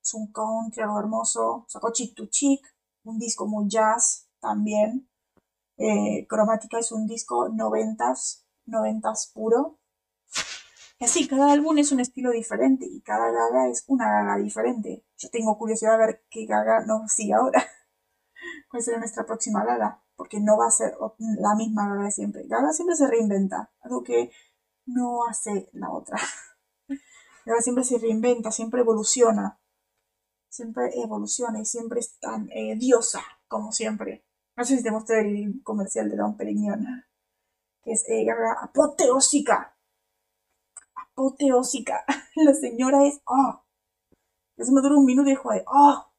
Es 0.00 0.14
un 0.14 0.32
country 0.32 0.82
algo 0.82 0.98
hermoso. 1.00 1.64
Sacó 1.68 1.92
Chick 1.92 2.14
to 2.14 2.26
Chick, 2.26 2.64
un 3.04 3.18
disco 3.18 3.46
muy 3.46 3.68
jazz 3.68 4.28
también. 4.40 5.08
Eh, 5.78 6.26
Cromática 6.28 6.78
es 6.78 6.92
un 6.92 7.06
disco 7.06 7.48
noventas, 7.48 8.46
noventas 8.66 9.30
puro. 9.34 9.78
Y 10.98 11.04
así, 11.04 11.26
cada 11.26 11.52
álbum 11.52 11.78
es 11.78 11.90
un 11.90 11.98
estilo 11.98 12.30
diferente 12.30 12.86
y 12.86 13.00
cada 13.00 13.32
gaga 13.32 13.68
es 13.68 13.84
una 13.88 14.08
gaga 14.08 14.36
diferente. 14.36 15.04
Yo 15.18 15.28
tengo 15.30 15.58
curiosidad 15.58 15.98
de 15.98 16.06
ver 16.06 16.24
qué 16.30 16.46
gaga 16.46 16.84
nos 16.86 17.12
sigue 17.12 17.34
ahora. 17.34 17.64
¿Cuál 18.70 18.82
será 18.82 18.98
nuestra 18.98 19.26
próxima 19.26 19.64
gaga? 19.64 20.01
Porque 20.22 20.38
no 20.38 20.56
va 20.56 20.68
a 20.68 20.70
ser 20.70 20.96
la 21.18 21.56
misma 21.56 21.96
Gaga 21.96 22.08
siempre. 22.12 22.44
Gaga 22.46 22.72
siempre 22.72 22.94
se 22.94 23.08
reinventa, 23.08 23.72
algo 23.80 24.04
que 24.04 24.30
no 24.86 25.26
hace 25.28 25.68
la 25.72 25.90
otra. 25.90 26.16
Gaga 27.44 27.60
siempre 27.60 27.82
se 27.82 27.98
reinventa, 27.98 28.52
siempre 28.52 28.82
evoluciona, 28.82 29.58
siempre 30.48 30.92
evoluciona 30.94 31.60
y 31.60 31.64
siempre 31.64 31.98
es 31.98 32.20
tan 32.20 32.48
eh, 32.52 32.76
diosa 32.76 33.20
como 33.48 33.72
siempre. 33.72 34.24
No 34.56 34.64
sé 34.64 34.76
si 34.76 34.84
te 34.84 34.92
mostré 34.92 35.22
el 35.22 35.60
comercial 35.64 36.08
de 36.08 36.16
Don 36.16 36.36
Perignon, 36.36 36.86
que 37.82 37.90
es 37.90 38.08
eh, 38.08 38.24
apoteósica. 38.60 39.76
Apoteósica. 40.94 42.04
La 42.36 42.54
señora 42.54 43.08
es, 43.08 43.20
oh. 43.26 43.64
Eso 44.56 44.70
me 44.70 44.82
dura 44.82 44.96
un 44.96 45.04
minuto 45.04 45.28
y 45.28 45.32
dijo, 45.32 45.48
oh. 45.66 46.12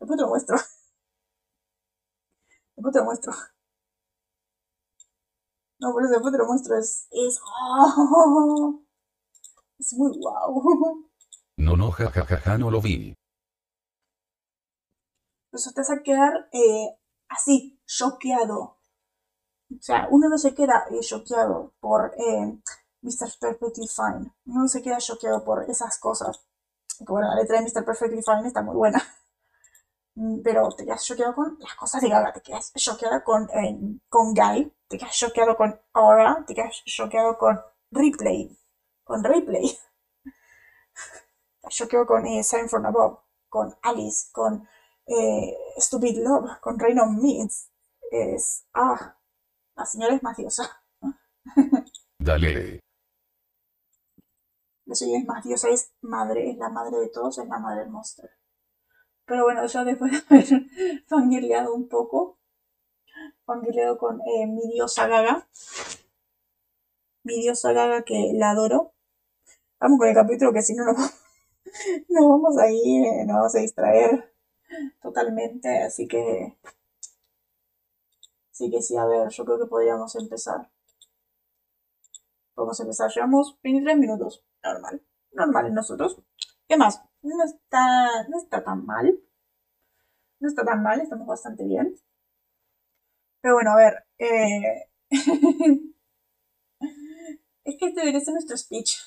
Después 0.00 0.16
te 0.16 0.22
lo 0.24 0.30
muestro. 0.30 0.56
Después 2.78 2.92
te 2.92 3.00
lo 3.00 3.06
muestro. 3.06 3.32
No, 5.80 5.92
por 5.92 6.04
eso 6.04 6.12
después 6.12 6.32
te 6.32 6.38
lo 6.38 6.46
muestro. 6.46 6.78
Es. 6.78 7.08
Es. 7.10 7.40
Oh, 7.44 8.80
es 9.80 9.94
muy 9.94 10.16
guau. 10.16 11.04
No, 11.56 11.76
no, 11.76 11.90
jajajaja, 11.90 12.56
no 12.56 12.70
lo 12.70 12.80
vi. 12.80 13.16
Pues 15.50 15.74
te 15.74 15.80
vas 15.80 15.90
a 15.90 16.02
quedar 16.04 16.48
eh, 16.52 16.96
así, 17.28 17.82
choqueado. 17.84 18.78
O 19.70 19.80
sea, 19.80 20.06
uno 20.12 20.28
no 20.28 20.38
se 20.38 20.54
queda 20.54 20.86
eh, 20.90 21.00
choqueado 21.00 21.74
por 21.80 22.14
eh, 22.16 22.60
Mr. 23.02 23.38
Perfectly 23.40 23.88
Fine. 23.88 24.32
Uno 24.46 24.60
no 24.62 24.68
se 24.68 24.82
queda 24.82 24.98
choqueado 24.98 25.44
por 25.44 25.68
esas 25.68 25.98
cosas. 25.98 26.46
Que 26.96 27.04
bueno, 27.08 27.26
la 27.26 27.40
letra 27.40 27.60
de 27.60 27.64
Mr. 27.64 27.84
Perfectly 27.84 28.22
Fine 28.22 28.46
está 28.46 28.62
muy 28.62 28.76
buena. 28.76 29.02
Mm, 30.18 30.42
pero 30.42 30.68
te 30.70 30.84
quedas 30.84 31.04
choqueado 31.04 31.32
con 31.32 31.56
las 31.60 31.74
cosas 31.76 32.02
de 32.02 32.08
Gaga, 32.08 32.32
te 32.32 32.40
quedas 32.42 32.72
choqueado 32.74 33.22
con, 33.22 33.48
eh, 33.50 33.78
con 34.08 34.34
Guy, 34.34 34.72
te 34.88 34.98
quedas 34.98 35.16
choqueado 35.16 35.56
con 35.56 35.80
Aura, 35.92 36.44
te 36.44 36.54
quedas 36.56 36.82
choqueado 36.86 37.38
con 37.38 37.60
Replay, 37.92 38.58
con 39.04 39.22
Replay, 39.22 39.78
te 41.62 41.68
choqueado 41.68 42.04
con 42.04 42.26
eh, 42.26 42.42
Sign 42.42 42.68
from 42.68 42.86
Above, 42.86 43.20
con 43.48 43.72
Alice, 43.82 44.26
con 44.32 44.68
eh, 45.06 45.56
Stupid 45.76 46.18
Love, 46.18 46.58
con 46.60 46.80
Rain 46.80 46.98
on 46.98 47.22
Meats, 47.22 47.70
es, 48.10 48.66
ah, 48.74 49.16
la 49.76 49.86
señora 49.86 50.16
es 50.16 50.22
más 50.24 50.36
diosa. 50.36 50.82
Dale. 52.18 52.80
La 54.84 54.94
señora 54.96 55.20
es 55.20 55.26
más 55.26 55.44
diosa, 55.44 55.68
es 55.68 55.92
madre, 56.00 56.50
es 56.50 56.56
la 56.56 56.70
madre 56.70 56.98
de 56.98 57.08
todos, 57.08 57.38
es 57.38 57.46
la 57.46 57.60
madre 57.60 57.82
del 57.82 57.90
monster. 57.90 58.37
Pero 59.28 59.44
bueno, 59.44 59.66
ya 59.66 59.84
después 59.84 60.10
de 60.10 60.36
haber 60.36 61.04
fangirleado 61.06 61.74
un 61.74 61.86
poco, 61.86 62.38
fangirleado 63.44 63.98
con 63.98 64.20
eh, 64.22 64.46
mi 64.46 64.66
diosa 64.72 65.06
Gaga, 65.06 65.46
mi 67.24 67.34
diosa 67.42 67.72
Gaga 67.72 68.02
que 68.02 68.32
la 68.34 68.50
adoro. 68.52 68.94
Vamos 69.80 69.98
con 69.98 70.08
el 70.08 70.14
capítulo 70.14 70.52
que 70.52 70.62
si 70.62 70.74
no 70.74 70.84
nos, 70.86 70.96
vamos 72.08 72.58
a 72.58 72.70
ir, 72.70 73.04
eh, 73.04 73.24
nos 73.26 73.36
vamos 73.36 73.54
a 73.54 73.58
distraer 73.58 74.34
totalmente, 75.02 75.82
así 75.82 76.08
que... 76.08 76.56
Sí 78.50 78.70
que 78.70 78.82
sí, 78.82 78.96
a 78.96 79.04
ver, 79.04 79.28
yo 79.28 79.44
creo 79.44 79.58
que 79.58 79.66
podríamos 79.66 80.16
empezar. 80.16 80.70
Vamos 82.56 82.80
a 82.80 82.82
empezar, 82.82 83.10
llevamos 83.14 83.58
23 83.62 83.98
minutos, 83.98 84.42
normal, 84.64 85.02
normal 85.32 85.66
en 85.66 85.74
nosotros. 85.74 86.18
¿Qué 86.66 86.76
más? 86.76 87.07
No 87.22 87.44
está, 87.44 88.26
no 88.28 88.38
está 88.38 88.64
tan 88.64 88.84
mal. 88.86 89.18
No 90.40 90.48
está 90.48 90.64
tan 90.64 90.82
mal, 90.82 91.00
estamos 91.00 91.26
bastante 91.26 91.64
bien. 91.64 91.94
Pero 93.40 93.54
bueno, 93.54 93.72
a 93.72 93.76
ver. 93.76 94.04
Eh... 94.18 94.90
es 97.64 97.76
que 97.78 97.86
este 97.86 98.00
debería 98.00 98.20
ser 98.20 98.34
nuestro 98.34 98.56
speech. 98.56 98.98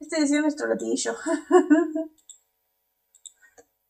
este 0.00 0.16
debería 0.16 0.34
ser 0.34 0.42
nuestro 0.42 0.66
latillo. 0.68 1.14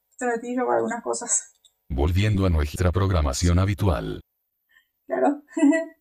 nuestro 0.08 0.28
latillo 0.28 0.66
para 0.66 0.76
algunas 0.76 1.02
cosas. 1.02 1.52
Volviendo 1.88 2.46
a 2.46 2.50
nuestra 2.50 2.92
programación 2.92 3.58
habitual. 3.58 4.20
Claro. 5.06 5.42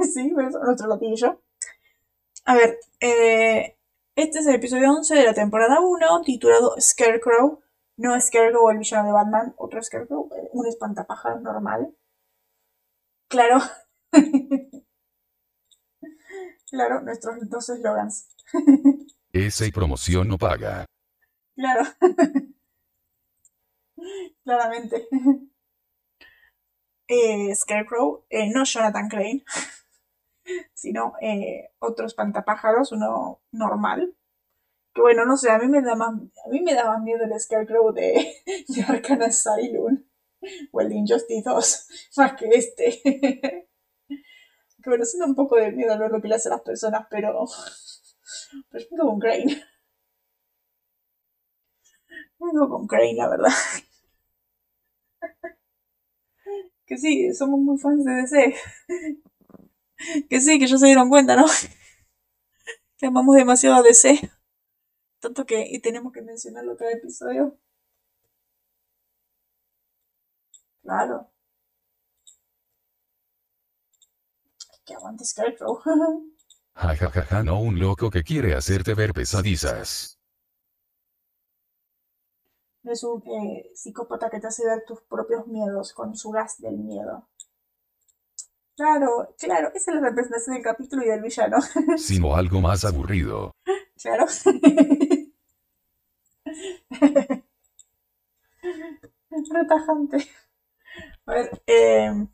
sí, 0.00 0.30
nuestro 0.30 0.86
latillo. 0.88 1.45
A 2.48 2.54
ver, 2.54 2.78
eh, 3.00 3.76
este 4.14 4.38
es 4.38 4.46
el 4.46 4.54
episodio 4.54 4.92
11 4.92 5.16
de 5.16 5.24
la 5.24 5.34
temporada 5.34 5.80
1, 5.80 6.22
titulado 6.22 6.76
Scarecrow. 6.80 7.60
No 7.96 8.20
Scarecrow 8.20 8.70
el 8.70 8.78
villano 8.78 9.04
de 9.08 9.12
Batman, 9.12 9.54
otro 9.56 9.82
Scarecrow, 9.82 10.30
eh, 10.32 10.48
un 10.52 10.68
espantapájaro 10.68 11.40
normal. 11.40 11.92
Claro. 13.28 13.58
claro, 16.70 17.00
nuestros 17.02 17.50
dos 17.50 17.68
eslogans. 17.68 18.28
Esa 19.32 19.66
y 19.66 19.72
promoción 19.72 20.28
no 20.28 20.38
paga. 20.38 20.86
Claro. 21.56 21.82
Claramente. 24.44 25.08
Eh, 27.08 27.54
Scarecrow, 27.54 28.26
no 28.52 28.64
Jonathan 28.64 29.08
Crane 29.08 29.44
sino 30.74 31.14
eh, 31.20 31.70
otros 31.78 32.14
pantapájaros, 32.14 32.92
uno 32.92 33.40
normal. 33.52 34.14
Que 34.94 35.02
bueno, 35.02 35.26
no 35.26 35.36
sé, 35.36 35.50
a 35.50 35.58
mí 35.58 35.68
me 35.68 35.82
da 35.82 35.94
más, 35.94 36.14
a 36.14 36.48
mí 36.50 36.60
me 36.60 36.74
da 36.74 36.86
más 36.86 37.02
miedo 37.02 37.24
el 37.24 37.38
Scarecrow 37.38 37.92
de, 37.92 38.34
de 38.68 38.82
Arkham 38.82 39.22
Asylum 39.22 40.04
o 40.72 40.80
el 40.80 40.88
de 40.88 40.94
Injustice 40.96 41.42
2, 41.44 41.88
más 42.16 42.32
que 42.34 42.46
este. 42.48 43.00
que 43.02 43.68
bueno, 44.86 45.04
siento 45.04 45.26
un 45.26 45.34
poco 45.34 45.56
de 45.56 45.72
miedo 45.72 45.92
al 45.92 45.98
ver 45.98 46.10
lo 46.10 46.20
que 46.22 46.28
le 46.28 46.36
hace 46.36 46.48
a 46.48 46.52
las 46.52 46.62
personas, 46.62 47.06
pero. 47.10 47.46
Pero 48.70 48.84
es 48.84 48.88
con 48.98 49.18
Crane. 49.18 49.62
Vengo 52.38 52.68
con 52.68 52.86
Crane, 52.86 53.14
la 53.14 53.28
verdad. 53.28 53.52
que 56.86 56.96
sí, 56.96 57.34
somos 57.34 57.60
muy 57.60 57.78
fans 57.78 58.04
de 58.04 58.12
DC. 58.12 58.54
que 60.30 60.40
sí, 60.40 60.58
que 60.58 60.66
ya 60.66 60.78
se 60.78 60.86
dieron 60.86 61.08
cuenta, 61.08 61.36
¿no? 61.36 61.46
que 62.98 63.06
amamos 63.06 63.36
demasiado 63.36 63.76
a 63.76 63.82
DC. 63.82 64.30
Tanto 65.20 65.44
que 65.46 65.78
tenemos 65.82 66.12
que 66.12 66.22
mencionarlo 66.22 66.76
cada 66.76 66.92
episodio. 66.92 67.58
Claro. 70.82 71.30
Que 74.84 74.94
aguante 74.94 75.24
Scarecrow. 75.24 75.80
Jajajaja, 76.74 77.42
no 77.42 77.60
un 77.60 77.78
loco 77.80 78.10
que 78.10 78.22
quiere 78.22 78.54
hacerte 78.54 78.94
ver 78.94 79.12
pesadizas. 79.14 80.20
No 82.82 82.92
es 82.92 83.02
un 83.02 83.20
eh, 83.26 83.72
psicópata 83.74 84.30
que 84.30 84.38
te 84.38 84.46
hace 84.46 84.64
ver 84.64 84.84
tus 84.86 85.00
propios 85.02 85.46
miedos 85.48 85.92
con 85.92 86.14
su 86.14 86.30
gas 86.30 86.60
del 86.60 86.76
miedo. 86.76 87.28
Claro, 88.76 89.34
claro, 89.38 89.72
esa 89.74 89.90
es 89.90 89.96
la 89.96 90.02
representación 90.02 90.54
del 90.54 90.62
capítulo 90.62 91.02
y 91.02 91.08
del 91.08 91.22
villano. 91.22 91.56
Sino 91.96 92.36
algo 92.36 92.60
más 92.60 92.84
aburrido. 92.84 93.52
claro. 94.00 94.26
Retajante. 99.50 100.28
A 101.26 101.32
ver, 101.32 101.62
eh, 101.66 102.28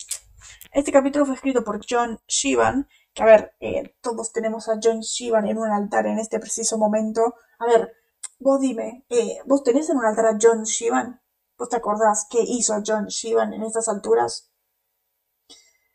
este 0.73 0.93
capítulo 0.93 1.27
fue 1.27 1.37
escrito 1.37 1.63
por 1.63 1.81
John 1.89 2.19
Shivan, 2.27 2.89
que 3.15 3.23
a 3.23 3.27
ver, 3.27 3.55
eh, 3.61 3.95
todos 4.01 4.33
tenemos 4.33 4.69
a 4.69 4.79
John 4.83 5.01
Shivan 5.01 5.47
en 5.47 5.59
un 5.59 5.71
altar 5.71 6.07
en 6.07 6.19
este 6.19 6.41
preciso 6.41 6.77
momento. 6.77 7.35
A 7.59 7.67
ver, 7.67 7.93
vos 8.41 8.61
dime, 8.61 9.05
eh, 9.09 9.39
¿vos 9.47 9.63
tenés 9.63 9.91
en 9.91 9.99
un 9.99 10.07
altar 10.07 10.27
a 10.27 10.39
John 10.41 10.65
Shivan? 10.65 11.21
¿Vos 11.57 11.69
te 11.69 11.77
acordás 11.77 12.27
qué 12.29 12.41
hizo 12.43 12.83
John 12.85 13.07
Shivan 13.07 13.53
en 13.53 13.63
estas 13.63 13.89
alturas? 13.89 14.52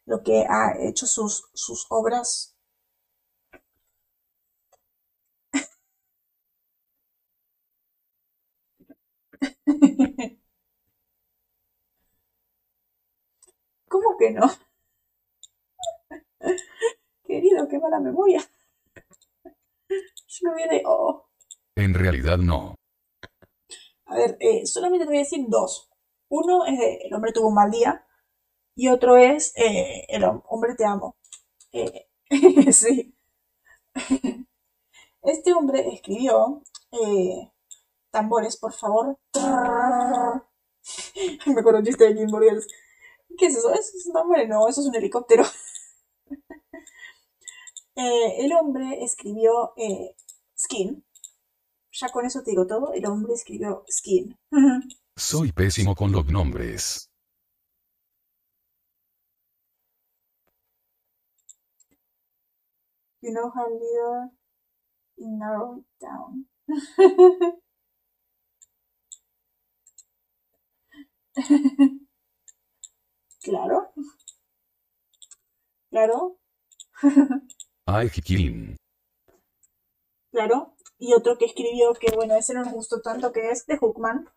Lo 0.07 0.23
que 0.23 0.45
ha 0.49 0.73
hecho 0.79 1.05
sus, 1.05 1.49
sus 1.53 1.85
obras. 1.89 2.55
¿Cómo 13.89 14.17
que 14.17 14.31
no? 14.31 14.47
Querido, 17.25 17.67
qué 17.67 17.77
mala 17.79 17.99
memoria. 17.99 18.41
Yo 19.89 20.49
me 20.49 20.51
voy 20.51 20.69
de... 20.69 20.83
Oh. 20.85 21.27
En 21.75 21.93
realidad 21.93 22.37
no. 22.37 22.75
A 24.05 24.15
ver, 24.15 24.37
eh, 24.39 24.65
solamente 24.65 25.05
te 25.05 25.09
voy 25.09 25.17
a 25.17 25.19
decir 25.19 25.45
dos. 25.49 25.89
Uno 26.29 26.65
es 26.65 26.79
de 26.79 26.99
El 27.03 27.13
hombre 27.13 27.33
tuvo 27.33 27.49
un 27.49 27.55
mal 27.55 27.71
día. 27.71 28.06
Y 28.77 28.89
otro 28.89 29.17
es 29.17 29.53
eh, 29.57 30.05
El 30.07 30.23
hombre 30.23 30.75
te 30.75 30.85
amo. 30.85 31.17
Eh, 31.73 32.07
sí. 32.71 33.13
Este 35.23 35.51
hombre 35.51 35.93
escribió... 35.93 36.61
Eh, 36.91 37.51
tambores, 38.11 38.55
por 38.55 38.71
favor. 38.73 39.19
Me 41.45 41.59
acuerdo 41.59 41.79
un 41.79 41.85
chiste 41.85 42.05
de 42.05 42.13
Jim 42.15 42.29
Borges. 42.29 42.67
¿Qué 43.37 43.47
es 43.47 43.57
eso? 43.57 43.73
¿Eso 43.73 43.97
es 43.97 44.05
un 44.05 44.13
tambor? 44.13 44.47
No, 44.47 44.69
eso 44.69 44.81
es 44.81 44.87
un 44.87 44.95
helicóptero. 44.95 45.43
Eh, 47.99 48.45
el 48.45 48.53
hombre 48.53 49.03
escribió 49.03 49.73
Skin. 50.55 51.03
Ya 51.93 52.09
con 52.09 52.27
eso 52.27 52.43
te 52.43 52.51
digo 52.51 52.67
todo. 52.67 52.93
El 52.93 53.07
hombre 53.07 53.33
escribió 53.33 53.83
Skin. 53.89 54.37
Soy 55.15 55.51
pésimo 55.51 55.95
con 55.95 56.11
los 56.11 56.27
nombres. 56.27 57.09
You 63.27 63.33
know 63.33 63.51
how 63.53 63.67
little 63.67 64.31
narrow 65.17 65.83
down. 65.99 66.47
claro. 73.43 73.91
Claro. 75.89 76.37
Ay. 77.85 78.09
Claro. 80.31 80.75
Y 80.97 81.13
otro 81.13 81.37
que 81.37 81.43
escribió 81.47 81.93
que, 81.95 82.15
bueno, 82.15 82.35
ese 82.37 82.53
no 82.53 82.63
nos 82.63 82.71
gustó 82.71 83.01
tanto, 83.01 83.33
que 83.33 83.49
es 83.51 83.65
de 83.65 83.77
Hookman. 83.77 84.29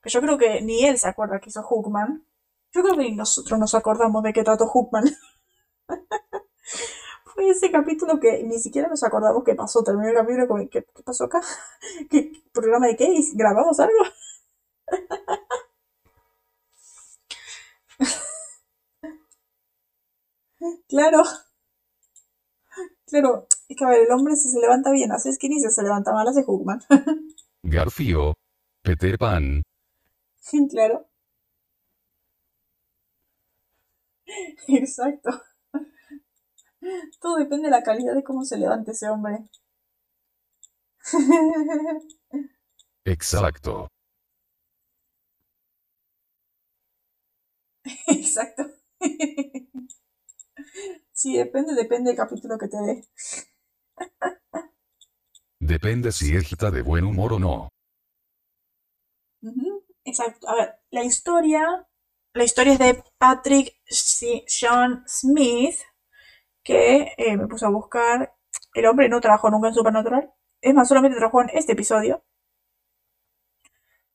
Que 0.00 0.10
yo 0.10 0.20
creo 0.20 0.38
que 0.38 0.60
ni 0.62 0.84
él 0.84 0.96
se 0.96 1.08
acuerda 1.08 1.40
que 1.40 1.48
hizo 1.48 1.64
Hookman. 1.64 2.24
Yo 2.72 2.82
creo 2.82 2.94
que 2.94 3.02
ni 3.02 3.16
nosotros 3.16 3.58
nos 3.58 3.74
acordamos 3.74 4.22
de 4.22 4.32
qué 4.32 4.44
trató 4.44 4.66
Hookman. 4.68 5.06
Fue 7.40 7.48
ese 7.48 7.70
capítulo 7.70 8.20
que 8.20 8.44
ni 8.44 8.58
siquiera 8.58 8.86
nos 8.86 9.02
acordamos 9.02 9.42
qué 9.44 9.54
pasó. 9.54 9.82
Terminó 9.82 10.10
el 10.10 10.14
capítulo 10.14 10.46
con 10.46 10.68
¿qué, 10.68 10.84
qué 10.94 11.02
pasó 11.02 11.24
acá? 11.24 11.40
¿Qué 12.10 12.32
programa 12.52 12.86
de 12.86 12.96
qué? 12.96 13.08
¿Grabamos 13.32 13.80
algo? 13.80 14.04
claro. 20.86 21.22
Claro, 23.06 23.46
es 23.70 23.74
que 23.74 23.84
a 23.86 23.88
ver, 23.88 24.02
el 24.02 24.12
hombre 24.12 24.36
si 24.36 24.50
se 24.50 24.60
levanta 24.60 24.90
bien 24.90 25.10
hace 25.10 25.32
si 25.32 25.60
se 25.60 25.82
levanta 25.82 26.12
mal 26.12 26.28
hace 26.28 26.44
Hookman. 26.44 26.82
Garfio. 27.62 28.34
Peter 28.82 29.16
Pan. 29.16 29.62
claro. 30.68 31.08
Exacto. 34.68 35.30
Todo 37.20 37.36
depende 37.36 37.66
de 37.68 37.70
la 37.70 37.82
calidad 37.82 38.14
de 38.14 38.22
cómo 38.24 38.44
se 38.44 38.58
levante 38.58 38.92
ese 38.92 39.08
hombre. 39.08 39.48
Exacto. 43.04 43.88
Exacto. 48.06 48.62
Sí, 51.12 51.36
depende, 51.36 51.74
depende 51.74 52.10
del 52.10 52.16
capítulo 52.16 52.56
que 52.58 52.68
te 52.68 52.76
dé. 52.78 53.04
Depende 55.60 56.12
si 56.12 56.34
está 56.34 56.70
de 56.70 56.82
buen 56.82 57.04
humor 57.04 57.34
o 57.34 57.38
no. 57.38 57.68
Exacto. 60.04 60.48
A 60.48 60.54
ver, 60.54 60.74
la 60.90 61.04
historia. 61.04 61.86
La 62.32 62.44
historia 62.44 62.74
es 62.74 62.78
de 62.78 63.02
Patrick 63.18 63.74
Sean 63.86 65.04
Smith. 65.06 65.76
Que 66.70 67.14
eh, 67.16 67.36
me 67.36 67.48
puse 67.48 67.66
a 67.66 67.68
buscar. 67.68 68.32
El 68.74 68.86
hombre 68.86 69.08
no 69.08 69.20
trabajó 69.20 69.50
nunca 69.50 69.66
en 69.68 69.74
Supernatural. 69.74 70.32
Es 70.60 70.72
más, 70.72 70.86
solamente 70.86 71.16
trabajó 71.18 71.42
en 71.42 71.50
este 71.52 71.72
episodio. 71.72 72.22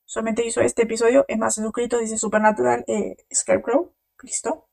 Solamente 0.05 0.45
hizo 0.45 0.61
este 0.61 0.83
episodio. 0.83 1.25
Es 1.27 1.37
más, 1.37 1.55
suscrito 1.55 1.97
dice 1.97 2.17
Supernatural 2.17 2.85
eh, 2.87 3.17
Scarecrow. 3.33 3.93
Listo. 4.23 4.69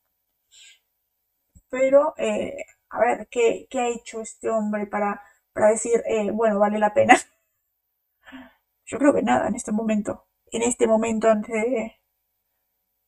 Pero, 1.71 2.15
eh, 2.19 2.65
a 2.91 3.01
ver, 3.01 3.27
¿qué, 3.29 3.67
qué 3.69 3.81
ha 3.81 3.89
hecho 3.89 4.21
este 4.21 4.49
hombre 4.49 4.87
para, 4.87 5.21
para 5.53 5.71
decir, 5.71 6.05
bueno, 6.35 6.61
vale 6.61 6.79
la 6.79 6.95
pena? 6.95 7.15
Yo 8.87 8.99
creo 8.99 9.13
que 9.13 9.23
nada 9.23 9.49
en 9.49 9.57
este 9.57 9.73
momento. 9.73 10.29
En 10.53 10.63
este 10.63 10.87
momento, 10.87 11.29
antes 11.29 11.53
de, 11.53 12.01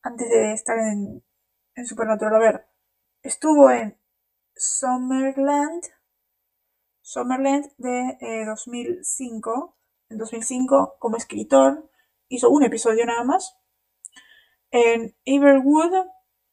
antes 0.03 0.29
de 0.29 0.51
estar 0.51 0.77
en, 0.77 1.23
en 1.75 1.85
Supernatural. 1.87 2.35
A 2.35 2.39
ver, 2.39 2.67
estuvo 3.23 3.71
en 3.71 3.97
Summerland. 4.55 5.83
Summerland 7.01 7.71
de 7.77 8.17
eh, 8.21 8.45
2005. 8.45 9.77
En 10.09 10.17
2005, 10.17 10.95
como 10.99 11.17
escritor, 11.17 11.89
hizo 12.29 12.49
un 12.49 12.63
episodio 12.63 13.05
nada 13.05 13.23
más. 13.23 13.57
En 14.71 15.15
Everwood, 15.25 15.93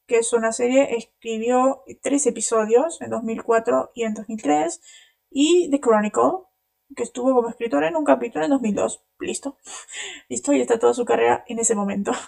que 0.07 0.19
es 0.19 0.33
una 0.33 0.53
serie, 0.53 0.97
escribió 0.97 1.85
tres 2.03 2.27
episodios 2.27 3.01
en 3.01 3.11
2004 3.11 3.93
y 3.95 4.05
en 4.05 4.15
2003. 4.15 4.81
Y 5.31 5.71
The 5.71 5.81
Chronicle, 5.81 6.47
que 6.95 7.03
estuvo 7.03 7.35
como 7.35 7.49
escritor 7.49 7.85
en 7.85 7.97
un 7.97 8.05
capítulo 8.05 8.45
en 8.45 8.51
2002. 8.51 9.05
Listo. 9.21 9.59
Listo, 10.29 10.53
y 10.53 10.61
está 10.61 10.79
toda 10.79 10.95
su 10.95 11.05
carrera 11.05 11.45
en 11.47 11.59
ese 11.59 11.75
momento. 11.75 12.13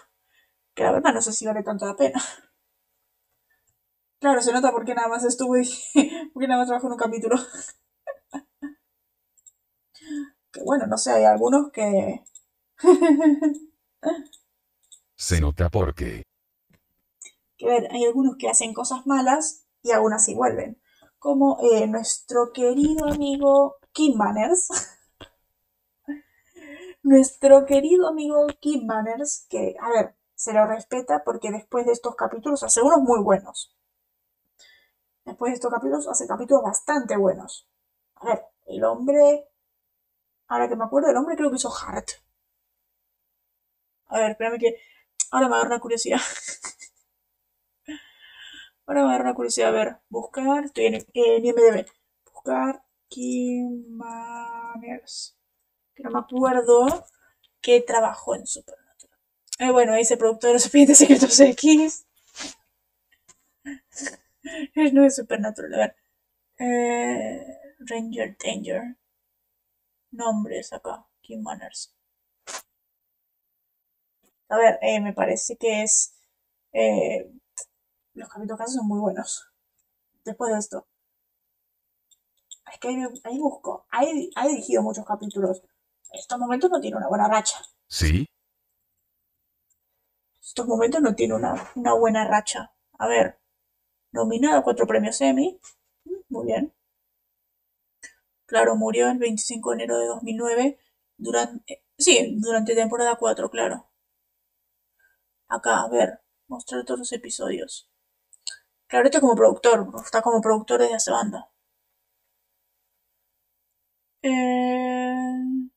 Que 0.75 0.83
la 0.83 0.91
verdad 0.91 1.15
no 1.15 1.23
sé 1.23 1.33
si 1.33 1.47
vale 1.47 1.63
tanto 1.63 1.87
la 1.87 1.95
pena. 1.95 2.21
Claro, 4.25 4.41
se 4.41 4.55
nota 4.55 4.73
porque 4.73 4.95
nada 4.95 5.09
más 5.09 5.23
estuvo 5.23 5.55
y 5.59 5.69
porque 6.33 6.49
nada 6.49 6.61
más 6.61 6.67
trabajó 6.67 6.87
en 6.87 6.95
un 6.95 6.99
capítulo. 6.99 7.37
Que 10.51 10.63
bueno, 10.65 10.87
no 10.87 10.97
sé, 10.97 11.11
hay 11.13 11.25
algunos 11.25 11.71
que... 11.73 12.25
Se 15.15 15.41
nota 15.41 15.69
porque. 15.69 16.23
que 17.59 17.67
ver, 17.67 17.89
hay 17.91 18.05
algunos 18.05 18.37
que 18.39 18.49
hacen 18.49 18.73
cosas 18.73 19.05
malas 19.07 19.67
y 19.83 19.91
aún 19.91 20.15
así 20.15 20.35
vuelven. 20.35 20.81
Como 21.19 21.59
eh, 21.61 21.87
nuestro 21.87 22.53
querido 22.55 23.07
amigo 23.07 23.77
Kim 23.93 24.17
Manners. 24.17 24.69
nuestro 27.03 27.67
querido 27.67 28.09
amigo 28.09 28.47
Kim 28.61 28.87
Manners, 28.87 29.47
que, 29.51 29.75
a 29.79 29.91
ver, 29.91 30.17
se 30.35 30.55
lo 30.55 30.67
respeta 30.67 31.25
porque 31.25 31.51
después 31.51 31.85
de 31.85 31.93
estos 31.93 32.15
capítulos 32.15 32.63
hace 32.63 32.81
unos 32.81 33.03
muy 33.03 33.21
buenos. 33.21 33.74
Después 35.25 35.51
de 35.51 35.55
estos 35.55 35.73
capítulos 35.73 36.09
hace 36.09 36.27
capítulos 36.27 36.63
bastante 36.63 37.17
buenos. 37.17 37.67
A 38.17 38.27
ver, 38.27 38.45
el 38.67 38.85
hombre 38.85 39.49
Ahora 40.49 40.69
que 40.69 40.77
me 40.77 40.85
acuerdo 40.85 41.09
del 41.09 41.17
nombre, 41.17 41.37
creo 41.37 41.51
que 41.51 41.57
hizo 41.57 41.73
Hart. 41.75 42.09
A 44.07 44.19
ver, 44.19 44.31
espérame 44.33 44.59
que. 44.59 44.77
Ahora 45.31 45.49
me 45.49 45.57
agarra 45.57 45.71
una 45.71 45.81
curiosidad. 45.81 46.21
Ahora 48.87 49.03
me 49.03 49.09
agarra 49.09 49.25
una 49.25 49.35
curiosidad. 49.35 49.69
A 49.69 49.73
ver, 49.73 49.97
buscar. 50.09 50.65
Estoy 50.65 50.87
en, 50.87 51.07
en 51.15 51.45
IMDB. 51.45 51.87
Buscar 52.33 52.85
Kim 53.09 53.97
Manners. 53.97 55.37
Que 55.95 56.03
no 56.03 56.11
me 56.11 56.21
acuerdo 56.21 57.07
que 57.61 57.81
trabajó 57.81 58.35
en 58.35 58.47
Supernatural. 58.47 59.21
Eh, 59.59 59.71
bueno, 59.71 59.95
dice 59.95 60.17
productor 60.17 60.49
de 60.49 60.55
los 60.55 60.65
expedientes 60.65 60.99
secretos 60.99 61.39
X. 61.41 62.07
no 64.93 65.05
es 65.07 65.17
Supernatural. 65.17 65.75
A 65.75 65.79
ver. 65.79 65.97
Eh, 66.59 67.59
Ranger 67.81 68.37
Danger. 68.39 68.97
Nombres 70.13 70.73
acá. 70.73 71.07
Kim 71.21 71.43
Manners. 71.43 71.95
A 74.49 74.57
ver, 74.57 74.79
eh, 74.83 75.01
me 75.01 75.13
parece 75.13 75.57
que 75.57 75.83
es. 75.83 76.15
Eh, 76.73 77.31
los 78.15 78.29
capítulos 78.29 78.59
casos 78.59 78.75
son 78.75 78.87
muy 78.87 79.01
buenos. 79.01 79.49
Después 80.25 80.53
de 80.53 80.59
esto. 80.59 80.87
Es 82.73 82.79
que 82.79 82.89
ahí, 82.89 82.97
ahí 83.25 83.39
busco. 83.39 83.87
Ha, 83.91 84.03
ha 84.37 84.49
dirigido 84.49 84.83
muchos 84.83 85.05
capítulos. 85.05 85.63
En 86.13 86.21
estos 86.21 86.39
momentos 86.39 86.71
no 86.71 86.81
tiene 86.81 86.97
una 86.97 87.09
buena 87.09 87.29
racha. 87.29 87.59
¿Sí? 87.89 88.27
En 90.35 90.41
estos 90.41 90.67
momentos 90.67 91.01
no 91.01 91.15
tiene 91.15 91.35
una, 91.35 91.55
una 91.75 91.95
buena 91.95 92.27
racha. 92.27 92.73
A 92.99 93.09
ver. 93.09 93.41
Nominado 94.15 94.57
a 94.57 94.63
cuatro 94.63 94.87
premios 94.87 95.21
Emmy. 95.21 95.61
Muy 96.31 96.47
bien. 96.47 96.73
Claro, 98.47 98.75
murió 98.75 99.11
el 99.11 99.19
25 99.19 99.71
de 99.71 99.75
enero 99.77 99.99
de 99.99 100.07
2009 100.07 100.79
durante... 101.19 101.85
Sí, 101.99 102.37
durante 102.41 102.75
temporada 102.75 103.17
4, 103.17 103.51
claro. 103.51 103.87
Acá, 105.49 105.81
a 105.81 105.89
ver, 105.89 106.21
mostrar 106.49 106.85
todos 106.85 107.01
los 107.01 107.13
episodios. 107.13 107.89
Claro, 108.87 109.07
este 109.07 109.21
como 109.21 109.37
productor, 109.37 109.87
está 110.03 110.23
como 110.23 110.41
productor 110.41 110.81
desde 110.81 110.95
hace 110.95 111.11
banda. 111.11 111.51
Eh... 114.23 115.69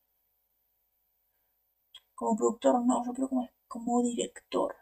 Como 2.15 2.35
productor, 2.35 2.85
no, 2.85 3.05
yo 3.05 3.13
creo 3.13 3.29
como, 3.29 3.49
como 3.69 4.03
director. 4.03 4.75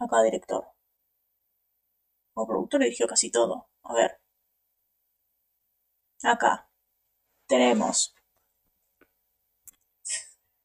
Acá, 0.00 0.22
director. 0.24 0.64
Como 2.34 2.46
productor 2.46 2.80
dirigió 2.80 3.06
casi 3.06 3.30
todo. 3.30 3.68
A 3.82 3.94
ver. 3.94 4.20
Acá 6.22 6.70
tenemos. 7.50 8.14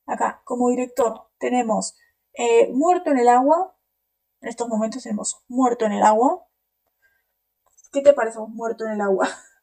Acá, 0.06 0.42
como 0.46 0.70
director, 0.70 1.30
tenemos 1.40 1.98
eh, 2.34 2.72
Muerto 2.72 3.10
en 3.12 3.18
el 3.20 3.28
agua. 3.28 3.76
En 4.42 4.50
estos 4.50 4.68
momentos 4.70 5.04
tenemos 5.04 5.44
Muerto 5.48 5.86
en 5.86 5.94
el 5.94 6.04
agua. 6.04 6.46
¿Qué 7.92 8.02
te 8.02 8.14
parece 8.14 8.40
Muerto 8.48 8.86
en 8.86 8.92
el 8.92 9.02
agua? 9.02 9.28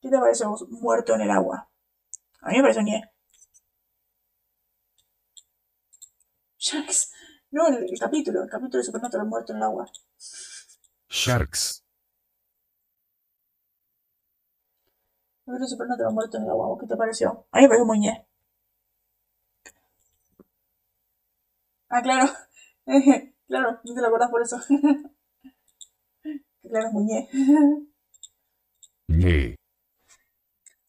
¿Qué 0.00 0.08
te 0.10 0.18
parece 0.18 0.44
Muerto 0.70 1.14
en 1.14 1.22
el 1.22 1.30
agua? 1.30 1.68
A 2.42 2.50
mí 2.50 2.56
me 2.56 2.62
parece 2.62 2.82
nie. 2.84 3.02
Sharks. 6.66 7.12
No, 7.52 7.68
el, 7.68 7.84
el, 7.84 7.98
capítulo, 7.98 8.42
el 8.42 8.50
capítulo 8.50 8.78
de 8.78 8.84
Supernatural 8.84 9.26
Muerto 9.26 9.52
en 9.52 9.58
el 9.58 9.62
agua. 9.62 9.86
Sharks. 11.08 11.84
El 15.46 15.52
capítulo 15.52 15.64
de 15.64 15.70
Supernatural 15.70 16.12
Muerto 16.12 16.36
en 16.38 16.42
el 16.42 16.50
agua. 16.50 16.76
¿Qué 16.80 16.86
te 16.88 16.96
pareció? 16.96 17.46
A 17.52 17.58
mí 17.58 17.62
me 17.62 17.68
pareció 17.68 17.86
muy 17.86 18.00
ñe. 18.00 18.26
Ah, 21.88 22.02
claro. 22.02 22.32
claro, 23.46 23.80
no 23.84 23.94
te 23.94 24.00
lo 24.00 24.06
acordás 24.08 24.30
por 24.30 24.42
eso. 24.42 24.58
claro, 26.68 26.88
es 26.88 26.92
muy 26.92 27.04
ñe. 27.04 27.28
ñe. 29.06 29.56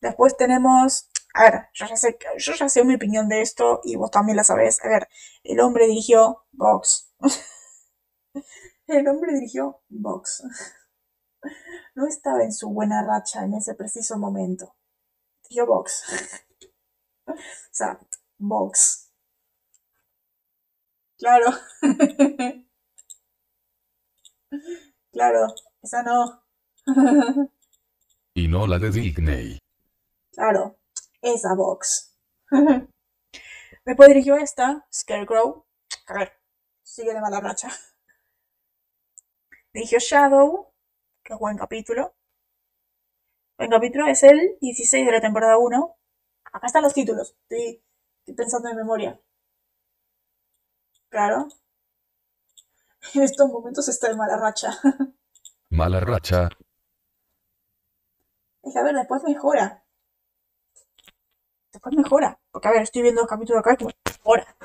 Después 0.02 0.36
tenemos 0.38 1.08
a 1.38 1.44
ver, 1.44 1.70
yo 1.72 1.86
ya, 1.86 1.96
sé, 1.96 2.18
yo 2.40 2.54
ya 2.54 2.68
sé 2.68 2.84
mi 2.84 2.96
opinión 2.96 3.30
de 3.30 3.42
esto 3.42 3.82
y 3.84 3.96
vos 3.96 4.10
también 4.10 4.38
la 4.38 4.44
sabés. 4.44 4.84
A 4.84 4.88
ver, 4.88 5.08
el 5.44 5.60
hombre 5.60 5.86
dirigió 5.86 6.46
Vox. 6.52 7.14
el 8.88 9.08
hombre 9.08 9.34
dirigió 9.34 9.82
Vox. 9.90 10.44
No 11.94 12.06
estaba 12.08 12.44
en 12.44 12.52
su 12.52 12.70
buena 12.70 13.04
racha 13.04 13.44
en 13.44 13.54
ese 13.54 13.74
preciso 13.74 14.18
momento. 14.18 14.76
Dirigió 15.44 15.68
Vox. 15.68 16.04
O 17.28 17.34
sea, 17.72 18.00
Vox. 18.38 19.12
Claro. 21.18 21.52
claro, 25.12 25.48
esa 25.82 26.04
no. 26.04 26.44
y 28.34 28.48
no 28.48 28.66
la 28.66 28.80
de 28.80 28.92
Disney. 28.92 29.60
Claro, 30.32 30.77
esa 31.34 31.54
box. 31.54 32.16
Después 33.86 34.10
dirigió 34.10 34.36
esta, 34.36 34.86
Scarecrow. 34.94 35.66
A 36.08 36.14
ver, 36.14 36.34
sigue 36.84 37.14
de 37.14 37.22
mala 37.22 37.40
racha. 37.40 37.70
Dirigió 39.74 40.00
Shadow, 40.00 40.74
que 41.24 41.34
es 41.34 41.40
buen 41.40 41.58
capítulo. 41.58 42.16
Buen 43.58 43.70
capítulo 43.70 44.08
es 44.08 44.24
el 44.24 44.58
16 44.62 45.06
de 45.06 45.12
la 45.12 45.22
temporada 45.22 45.58
1. 45.58 45.96
Acá 46.54 46.68
están 46.68 46.84
los 46.84 46.94
títulos, 46.94 47.36
estoy, 47.44 47.84
estoy 48.20 48.36
pensando 48.36 48.70
en 48.70 48.78
memoria. 48.78 49.20
Claro. 51.10 51.48
En 53.14 53.24
estos 53.24 53.50
momentos 53.50 53.88
está 53.88 54.10
de 54.10 54.18
mala 54.18 54.38
racha. 54.38 54.78
Mala 55.70 56.02
racha. 56.02 56.50
Es 58.64 58.74
que 58.74 58.80
a 58.80 58.84
ver, 58.84 58.96
después 58.96 59.24
mejora 59.24 59.87
después 61.78 61.96
mejora. 61.96 62.40
Porque, 62.52 62.68
a 62.68 62.72
ver, 62.72 62.82
estoy 62.82 63.04
viendo 63.04 63.22
el 63.22 63.28
capítulo 63.28 63.60
acá 63.60 63.76
que 63.76 63.86
mejora. 63.86 64.58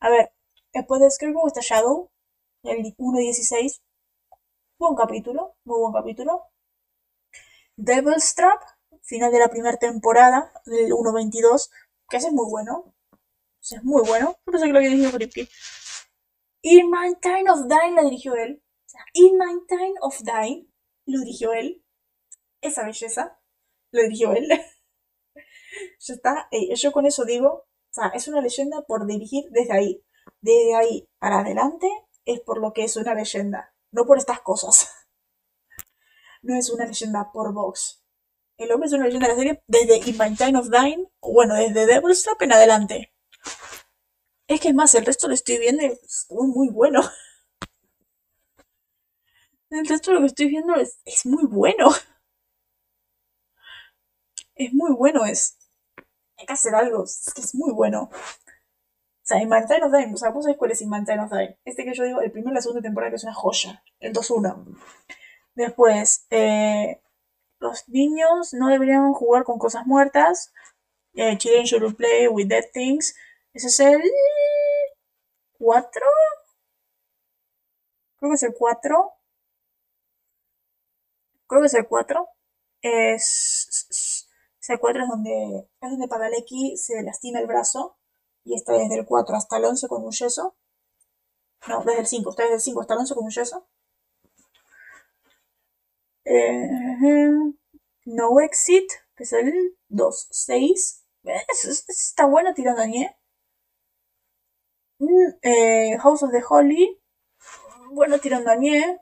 A 0.00 0.08
ver, 0.08 0.32
después 0.72 1.00
de 1.00 1.10
Scarecrow 1.10 1.46
está 1.46 1.60
Shadow, 1.60 2.10
el 2.62 2.78
1.16. 2.96 3.80
Buen 4.78 4.94
capítulo, 4.94 5.56
muy 5.64 5.80
buen 5.80 5.92
capítulo. 5.92 6.44
Devil's 7.76 8.34
Trap, 8.34 8.62
final 9.02 9.32
de 9.32 9.40
la 9.40 9.48
primera 9.48 9.76
temporada, 9.76 10.52
del 10.64 10.92
1.22, 10.92 11.70
que 12.08 12.16
ese 12.18 12.28
es 12.28 12.32
muy 12.32 12.48
bueno. 12.48 12.94
Es 13.60 13.82
muy 13.82 14.02
bueno. 14.06 14.36
Yo 14.46 14.52
pensé 14.52 14.66
que 14.66 14.72
lo 14.72 14.78
había 14.78 14.90
dirigido 14.90 15.12
Kripke. 15.12 15.48
In 16.62 16.90
My 16.90 17.14
Time 17.20 17.50
of 17.50 17.66
Dying 17.66 17.96
lo 17.96 18.04
dirigió 18.04 18.34
él. 18.34 18.62
In 19.14 19.38
My 19.38 19.66
Time 19.66 19.94
of 20.00 20.20
Dying 20.20 20.70
lo 21.06 21.20
dirigió 21.20 21.52
él. 21.52 21.82
Esa 22.60 22.84
belleza 22.84 23.40
lo 23.90 24.02
dirigió 24.02 24.32
él. 24.32 24.48
ya 25.98 26.14
está, 26.14 26.48
yo 26.74 26.92
con 26.92 27.06
eso 27.06 27.24
digo, 27.24 27.48
o 27.48 27.66
sea, 27.90 28.08
es 28.08 28.28
una 28.28 28.40
leyenda 28.40 28.82
por 28.82 29.06
dirigir 29.06 29.44
desde 29.50 29.72
ahí. 29.72 30.04
Desde 30.40 30.74
ahí 30.74 31.08
para 31.18 31.40
adelante 31.40 31.88
es 32.24 32.40
por 32.40 32.60
lo 32.60 32.72
que 32.72 32.84
es 32.84 32.96
una 32.96 33.14
leyenda, 33.14 33.74
no 33.92 34.04
por 34.04 34.18
estas 34.18 34.40
cosas. 34.40 34.90
No 36.46 36.54
es 36.58 36.68
una 36.68 36.84
leyenda 36.84 37.32
por 37.32 37.54
Vox. 37.54 38.04
El 38.58 38.70
hombre 38.70 38.88
es 38.88 38.92
una 38.92 39.06
leyenda 39.06 39.28
de 39.28 39.32
la 39.32 39.38
serie 39.38 39.62
desde 39.66 40.10
In 40.10 40.18
My 40.18 40.36
Time 40.36 40.58
of 40.58 40.68
Dying, 40.68 41.08
o 41.20 41.32
bueno, 41.32 41.54
desde 41.54 41.86
Devil's 41.86 42.22
Trap 42.22 42.42
en 42.42 42.52
adelante. 42.52 43.14
Es 44.46 44.60
que 44.60 44.68
es 44.68 44.74
más, 44.74 44.94
el 44.94 45.06
resto 45.06 45.26
lo 45.26 45.32
estoy 45.32 45.56
viendo 45.56 45.82
y 45.82 45.86
estuvo 45.86 46.46
muy 46.46 46.68
bueno. 46.68 47.00
El 49.70 49.86
resto 49.86 50.10
de 50.10 50.16
lo 50.16 50.20
que 50.20 50.26
estoy 50.26 50.48
viendo 50.48 50.74
es, 50.74 51.00
es 51.06 51.24
muy 51.24 51.46
bueno. 51.46 51.88
Es 54.56 54.72
muy 54.72 54.94
bueno, 54.94 55.24
es 55.24 55.58
hay 56.36 56.46
que 56.46 56.52
hacer 56.52 56.74
algo, 56.74 57.04
es 57.04 57.32
que 57.34 57.40
es 57.40 57.54
muy 57.54 57.72
bueno. 57.72 58.10
O 59.24 59.26
sea, 59.26 59.40
Inmantine 59.40 59.84
of 59.84 59.92
Time, 59.92 60.12
o 60.12 60.16
sea, 60.16 60.30
vos 60.30 60.44
sabés 60.44 60.58
cuál 60.58 60.72
es 60.72 60.82
Inmantine 60.82 61.20
of 61.20 61.30
Time. 61.30 61.58
Este 61.64 61.84
que 61.84 61.94
yo 61.94 62.04
digo, 62.04 62.20
el 62.20 62.30
primero 62.30 62.52
y 62.52 62.54
la 62.54 62.60
segunda 62.60 62.82
temporada, 62.82 63.10
que 63.10 63.16
es 63.16 63.24
una 63.24 63.34
joya, 63.34 63.82
el 64.00 64.12
2-1. 64.12 64.76
Después, 65.54 66.26
eh, 66.30 67.00
los 67.58 67.88
niños 67.88 68.52
no 68.52 68.68
deberían 68.68 69.12
jugar 69.14 69.44
con 69.44 69.58
cosas 69.58 69.86
muertas. 69.86 70.52
Eh, 71.14 71.38
children 71.38 71.64
should 71.64 71.96
play 71.96 72.28
with 72.28 72.48
dead 72.48 72.64
things. 72.72 73.14
Ese 73.54 73.68
es 73.68 73.80
el 73.80 74.02
4. 75.58 76.02
Creo 78.18 78.30
que 78.30 78.34
es 78.34 78.42
el 78.42 78.54
4. 78.54 79.12
Creo 81.46 81.60
que 81.62 81.66
es 81.66 81.74
el 81.74 81.86
4. 81.86 82.28
Es 82.82 83.86
C4 84.66 85.02
es 85.02 85.08
donde, 85.08 85.68
es 85.80 85.90
donde 85.90 86.08
Padalecki 86.08 86.76
se 86.78 87.02
lastima 87.02 87.38
el 87.40 87.46
brazo 87.46 87.98
y 88.44 88.54
está 88.54 88.72
desde 88.72 88.98
el 88.98 89.06
4 89.06 89.36
hasta 89.36 89.58
el 89.58 89.64
11 89.66 89.88
con 89.88 90.04
un 90.04 90.10
yeso. 90.10 90.56
No, 91.68 91.82
desde 91.84 92.00
el 92.00 92.06
5, 92.06 92.30
está 92.30 92.42
desde 92.44 92.54
el 92.56 92.60
5 92.60 92.80
hasta 92.80 92.94
el 92.94 93.00
11 93.00 93.14
con 93.14 93.24
un 93.24 93.30
yeso. 93.30 93.68
Eh, 96.24 96.68
no 98.06 98.40
Exit, 98.40 98.90
que 99.16 99.24
es 99.24 99.32
el 99.34 99.76
2.6. 99.90 101.02
Está 101.88 102.26
bueno 102.26 102.54
tirando 102.54 102.82
a 102.82 102.86
ñe. 102.86 103.16
Mm, 104.98 105.38
eh, 105.42 105.98
House 105.98 106.22
of 106.22 106.30
the 106.32 106.42
Holy. 106.48 107.00
Bueno 107.92 108.18
tirando 108.18 108.50
a 108.50 108.56
ñe. 108.56 109.00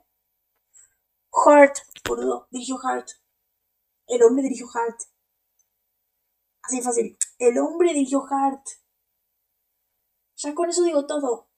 Heart, 1.33 1.77
boludo, 2.07 2.47
dirigió 2.51 2.77
Heart. 2.77 3.07
El 4.07 4.23
hombre 4.23 4.43
dirigió 4.43 4.67
Heart. 4.67 5.12
Así 6.63 6.81
fácil. 6.81 7.17
El 7.37 7.57
hombre 7.59 7.93
dirigió 7.93 8.21
Heart. 8.21 8.65
Ya 10.37 10.53
con 10.55 10.69
eso 10.69 10.83
digo 10.83 11.05
todo. 11.05 11.31
O 11.33 11.49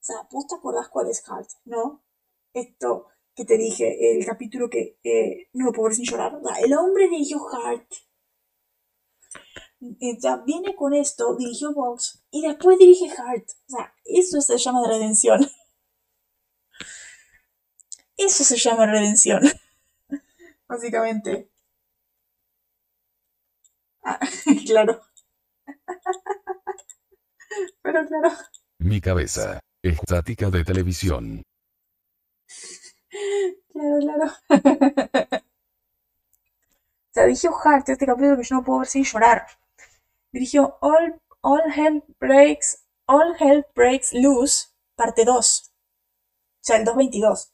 sea, 0.00 0.28
¿vos 0.30 0.46
te 0.46 0.54
acordás 0.54 0.88
cuál 0.88 1.08
es 1.08 1.22
Heart? 1.26 1.48
¿No? 1.64 2.04
Esto 2.52 3.06
que 3.34 3.44
te 3.44 3.56
dije, 3.56 4.16
el 4.16 4.26
capítulo 4.26 4.68
que 4.68 4.98
eh, 5.04 5.48
no 5.52 5.66
lo 5.66 5.72
puedo 5.72 5.88
ver 5.88 5.96
sin 5.96 6.04
llorar. 6.04 6.34
O 6.34 6.42
sea, 6.42 6.58
el 6.60 6.74
hombre 6.74 7.08
dirigió 7.08 7.38
Heart. 7.38 7.92
Ya 10.20 10.38
viene 10.38 10.74
con 10.74 10.92
esto, 10.92 11.36
dirigió 11.36 11.72
Vox 11.72 12.24
y 12.30 12.42
después 12.42 12.78
dirige 12.78 13.08
Heart. 13.08 13.48
O 13.48 13.70
sea, 13.70 13.94
eso 14.04 14.40
se 14.40 14.58
llama 14.58 14.86
redención. 14.86 15.40
Eso 18.16 18.42
se 18.42 18.56
llama 18.56 18.84
redención. 18.86 19.40
Básicamente. 20.68 21.52
Ah, 24.08 24.18
claro. 24.66 25.02
Pero 27.82 28.06
claro. 28.06 28.30
Mi 28.78 29.00
cabeza. 29.02 29.60
Estática 29.82 30.48
de 30.48 30.64
televisión. 30.64 31.42
Claro, 33.72 33.98
claro. 34.00 34.32
o 37.10 37.12
sea, 37.12 37.24
dirigió 37.26 37.52
Heart, 37.52 37.90
este 37.90 38.06
capítulo 38.06 38.38
que 38.38 38.44
yo 38.44 38.56
no 38.56 38.64
puedo 38.64 38.78
ver 38.78 38.88
sin 38.88 39.04
llorar. 39.04 39.46
Dirigió 40.32 40.78
All, 40.80 41.20
All 41.42 41.70
Hell 41.70 42.02
Breaks, 42.18 42.86
All 43.06 43.36
Hell 43.38 43.66
Breaks 43.74 44.14
Loose, 44.14 44.68
parte 44.96 45.26
2. 45.26 45.70
O 45.70 45.70
sea, 46.60 46.76
el 46.76 46.84
222. 46.84 47.52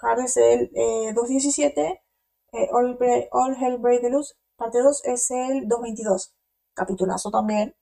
Heart 0.00 0.20
es 0.20 0.36
el 0.36 0.70
eh, 0.76 1.12
217. 1.12 2.02
Eh, 2.52 2.68
All, 2.70 2.96
All 3.32 3.56
Hell 3.60 3.78
Breaks 3.78 4.08
Loose, 4.10 4.34
parte 4.56 4.82
2 4.82 5.04
es 5.04 5.30
el 5.30 5.68
222. 5.68 6.34
Capitulazo 6.74 7.30
también. 7.30 7.74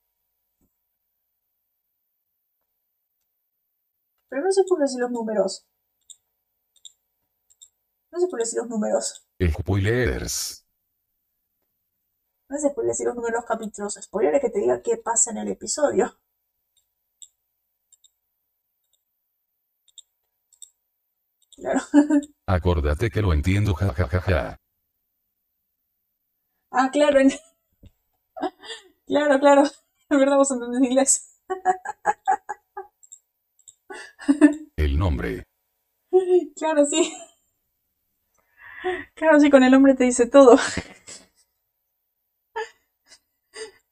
Pero 4.28 4.42
no 4.42 4.52
sé 4.52 4.62
por 4.68 4.80
decir 4.80 5.00
los 5.00 5.10
números. 5.10 5.66
No 8.10 8.20
sé 8.20 8.26
por 8.28 8.40
decir 8.40 8.58
los 8.60 8.68
números. 8.68 9.26
Spoilers. 9.40 10.64
No 12.48 12.58
sé 12.58 12.70
por 12.70 12.84
decir 12.84 13.06
los 13.06 13.14
números 13.14 13.32
de 13.32 13.38
los 13.38 13.46
capítulos. 13.46 13.94
Spoiler 14.00 14.34
es 14.34 14.40
que 14.40 14.50
te 14.50 14.60
diga 14.60 14.82
qué 14.82 14.96
pasa 14.96 15.30
en 15.30 15.38
el 15.38 15.48
episodio. 15.48 16.16
Claro. 21.56 21.80
Acordate 22.46 23.10
que 23.10 23.22
lo 23.22 23.32
entiendo, 23.32 23.74
jajajaja. 23.74 24.20
Ja, 24.20 24.20
ja, 24.20 24.50
ja. 24.50 24.63
Ah, 26.74 26.90
claro. 26.90 27.20
en- 27.20 27.30
Claro, 29.06 29.38
claro. 29.40 29.62
En 30.10 30.18
verdad 30.18 30.36
vos 30.36 30.50
entendés 30.50 30.82
inglés. 30.82 31.30
El 34.76 34.98
nombre. 34.98 35.44
Claro, 36.56 36.84
sí. 36.86 37.12
Claro, 39.14 39.40
sí, 39.40 39.50
con 39.50 39.62
el 39.64 39.74
hombre 39.74 39.94
te 39.94 40.04
dice 40.04 40.26
todo. 40.26 40.56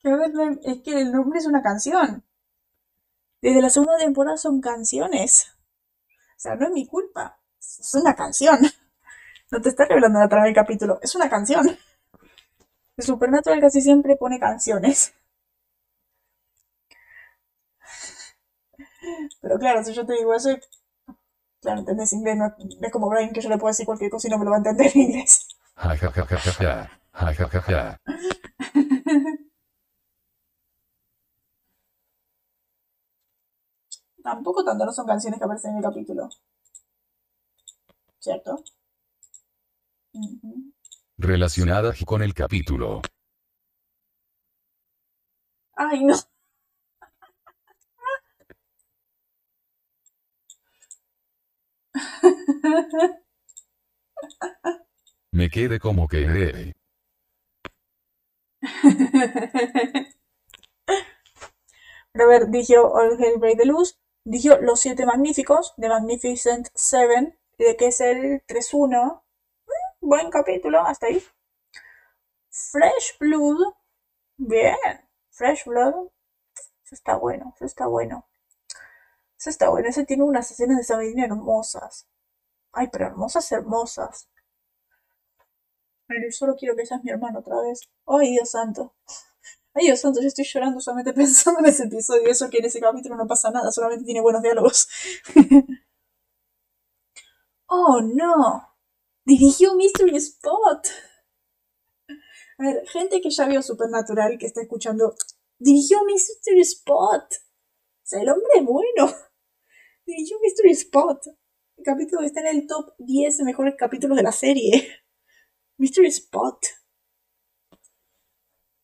Que 0.03 0.09
a 0.11 0.16
ver, 0.16 0.33
es 0.64 0.83
que 0.83 1.01
el 1.01 1.12
nombre 1.12 1.39
es 1.39 1.47
una 1.47 1.62
canción. 1.62 2.24
Desde 3.41 3.62
la 3.62 3.70
segunda 3.70 3.97
temporada 3.99 4.37
son 4.37 4.61
canciones. 4.61 5.53
O 6.11 6.39
sea, 6.41 6.57
no 6.57 6.66
es 6.66 6.72
mi 6.72 6.87
culpa. 6.87 7.39
Es 7.59 7.95
una 7.95 8.14
canción. 8.14 8.59
No 9.51 9.61
te 9.61 9.68
está 9.68 9.85
revelando 9.85 10.18
la 10.18 10.28
trama 10.28 10.47
del 10.47 10.55
capítulo. 10.55 10.99
Es 11.03 11.14
una 11.14 11.28
canción. 11.28 11.66
El 12.97 13.05
Supernatural 13.05 13.61
casi 13.61 13.82
siempre 13.82 14.16
pone 14.16 14.40
canciones. 14.40 15.12
Pero 19.40 19.59
claro, 19.59 19.84
si 19.84 19.93
yo 19.93 20.07
te 20.07 20.14
digo 20.14 20.34
eso, 20.34 20.51
claro, 21.61 21.80
entendés 21.80 22.12
inglés. 22.12 22.36
No, 22.36 22.55
es 22.80 22.93
como 22.93 23.09
Brian 23.09 23.32
que 23.32 23.40
yo 23.40 23.49
le 23.49 23.59
puedo 23.59 23.70
decir 23.70 23.86
cualquier 23.86 24.11
cosa 24.11 24.28
y 24.28 24.30
no 24.30 24.38
me 24.38 24.45
lo 24.45 24.51
va 24.51 24.57
a 24.57 24.59
entender 24.59 24.90
en 24.95 25.01
inglés. 25.03 25.49
Tampoco 34.24 34.64
tanto, 34.64 34.86
no 34.86 34.93
son 34.93 35.07
canciones 35.07 35.38
que 35.38 35.45
aparecen 35.45 35.72
en 35.72 35.76
el 35.76 35.82
capítulo. 35.84 36.28
¿Cierto? 38.18 38.62
Ujú. 40.14 40.72
Relacionadas 41.23 42.05
con 42.05 42.20
el 42.20 42.35
capítulo. 42.35 43.01
Ay, 45.77 46.03
no. 46.05 46.16
Me 55.33 55.49
quedé 55.49 55.79
como 55.79 56.09
que... 56.09 56.23
eh, 56.23 56.73
ver, 62.14 62.49
dirigió 62.49 62.93
All 62.93 63.16
Hell 63.23 63.39
Break 63.39 63.59
the 63.59 63.66
Loose, 63.66 63.95
dirigió 64.25 64.61
Los 64.61 64.81
Siete 64.81 65.07
Magníficos, 65.07 65.75
The 65.77 65.89
Magnificent 65.89 66.66
Seven, 66.75 67.39
de 67.59 67.77
que 67.77 67.87
es 67.87 68.01
el 68.01 68.43
3-1. 68.49 69.23
Buen 70.05 70.30
capítulo, 70.30 70.80
hasta 70.80 71.07
ahí. 71.07 71.22
Fresh 72.50 73.18
Blood, 73.20 73.72
bien. 74.36 74.76
Fresh 75.30 75.64
Blood, 75.64 76.09
eso 76.84 76.94
está 76.96 77.16
bueno, 77.16 77.53
eso 77.55 77.64
está 77.64 77.86
bueno. 77.86 78.26
Eso 79.38 79.50
está 79.50 79.68
bueno, 79.70 79.88
ese 79.88 80.05
tiene 80.05 80.24
unas 80.24 80.50
escenas 80.50 80.78
de 80.78 80.82
Sabrina 80.82 81.24
hermosas. 81.24 82.09
Ay, 82.72 82.88
pero 82.92 83.07
hermosas, 83.07 83.53
hermosas. 83.53 84.28
Pero 86.09 86.20
yo 86.24 86.32
solo 86.32 86.57
quiero 86.57 86.74
que 86.74 86.84
seas 86.84 87.03
mi 87.05 87.11
hermano 87.11 87.38
otra 87.38 87.61
vez. 87.61 87.88
Ay, 88.07 88.32
Dios 88.32 88.50
santo. 88.50 88.94
Ay, 89.72 89.86
Dios 89.86 90.00
santo, 90.00 90.20
yo 90.20 90.26
estoy 90.26 90.44
llorando 90.44 90.80
solamente 90.80 91.12
pensando 91.14 91.61
en 91.61 91.66
ese 91.66 91.84
episodio. 91.84 92.28
Eso 92.28 92.50
que 92.50 92.59
en 92.59 92.64
ese 92.64 92.80
capítulo 92.80 93.16
no 93.16 93.28
pasa 93.28 93.53
nada, 93.53 93.70
solamente 93.70 94.05
tiene 94.05 94.20
buenos 94.20 94.42
diálogos. 94.42 94.88
oh, 97.66 98.00
no. 98.03 98.72
Dirigió 99.25 99.75
Mystery 99.77 100.16
Spot. 100.16 100.87
A 102.59 102.62
ver, 102.62 102.87
gente 102.89 103.20
que 103.20 103.31
ya 103.31 103.47
vio 103.47 103.62
Supernatural, 103.62 104.37
que 104.39 104.47
está 104.47 104.62
escuchando, 104.62 105.14
dirigió 105.59 106.05
Mystery 106.05 106.61
Spot. 106.61 107.23
O 107.23 108.05
sea, 108.05 108.20
el 108.20 108.29
hombre 108.29 108.49
es 108.57 108.64
bueno. 108.64 109.14
Dirigió 110.07 110.39
Mystery 110.41 110.73
Spot. 110.73 111.27
El 111.77 111.85
capítulo 111.85 112.23
está 112.23 112.41
en 112.41 112.59
el 112.59 112.66
top 112.66 112.95
10 112.99 113.41
mejores 113.43 113.75
capítulos 113.79 114.16
de 114.16 114.25
la 114.25 114.33
serie. 114.33 114.89
Mystery 115.79 116.09
Spot. 116.09 116.59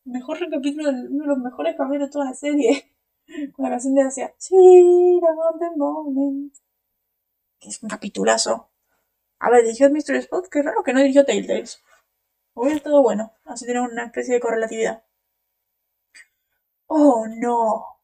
Mejor 0.04 0.38
capítulo, 0.50 0.88
uno 0.88 1.22
de 1.24 1.28
los 1.28 1.38
mejores 1.38 1.76
capítulos 1.76 2.08
de 2.08 2.12
toda 2.12 2.24
la 2.26 2.34
serie. 2.34 2.94
Con 3.52 3.64
la 3.64 3.70
canción 3.70 3.94
de 3.94 4.02
Asia. 4.02 4.26
About 4.26 5.60
the 5.60 5.76
moment. 5.76 6.54
Que 7.58 7.68
es 7.68 7.82
un 7.82 7.88
capitulazo. 7.88 8.70
A 9.40 9.50
ver, 9.50 9.62
dirigió 9.62 9.88
Mystery 9.90 10.18
Spot. 10.18 10.48
Qué 10.50 10.62
raro 10.62 10.82
que 10.82 10.92
no 10.92 10.98
dirigió 11.00 11.24
Telltales. 11.24 11.82
Hubiera 12.54 12.76
estado 12.76 13.02
bueno. 13.02 13.32
Así 13.44 13.66
tenemos 13.66 13.92
una 13.92 14.06
especie 14.06 14.34
de 14.34 14.40
correlatividad. 14.40 15.04
Oh, 16.86 17.26
no. 17.28 18.00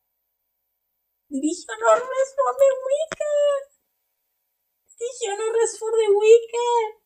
Dirigió 1.28 1.74
No 1.80 1.87
for 1.97 2.57
the 2.59 2.70
Wicked. 2.87 3.64
Dirigió 4.99 5.37
No 5.37 5.45
for 5.78 5.93
the 5.93 6.09
Wicked. 6.12 7.03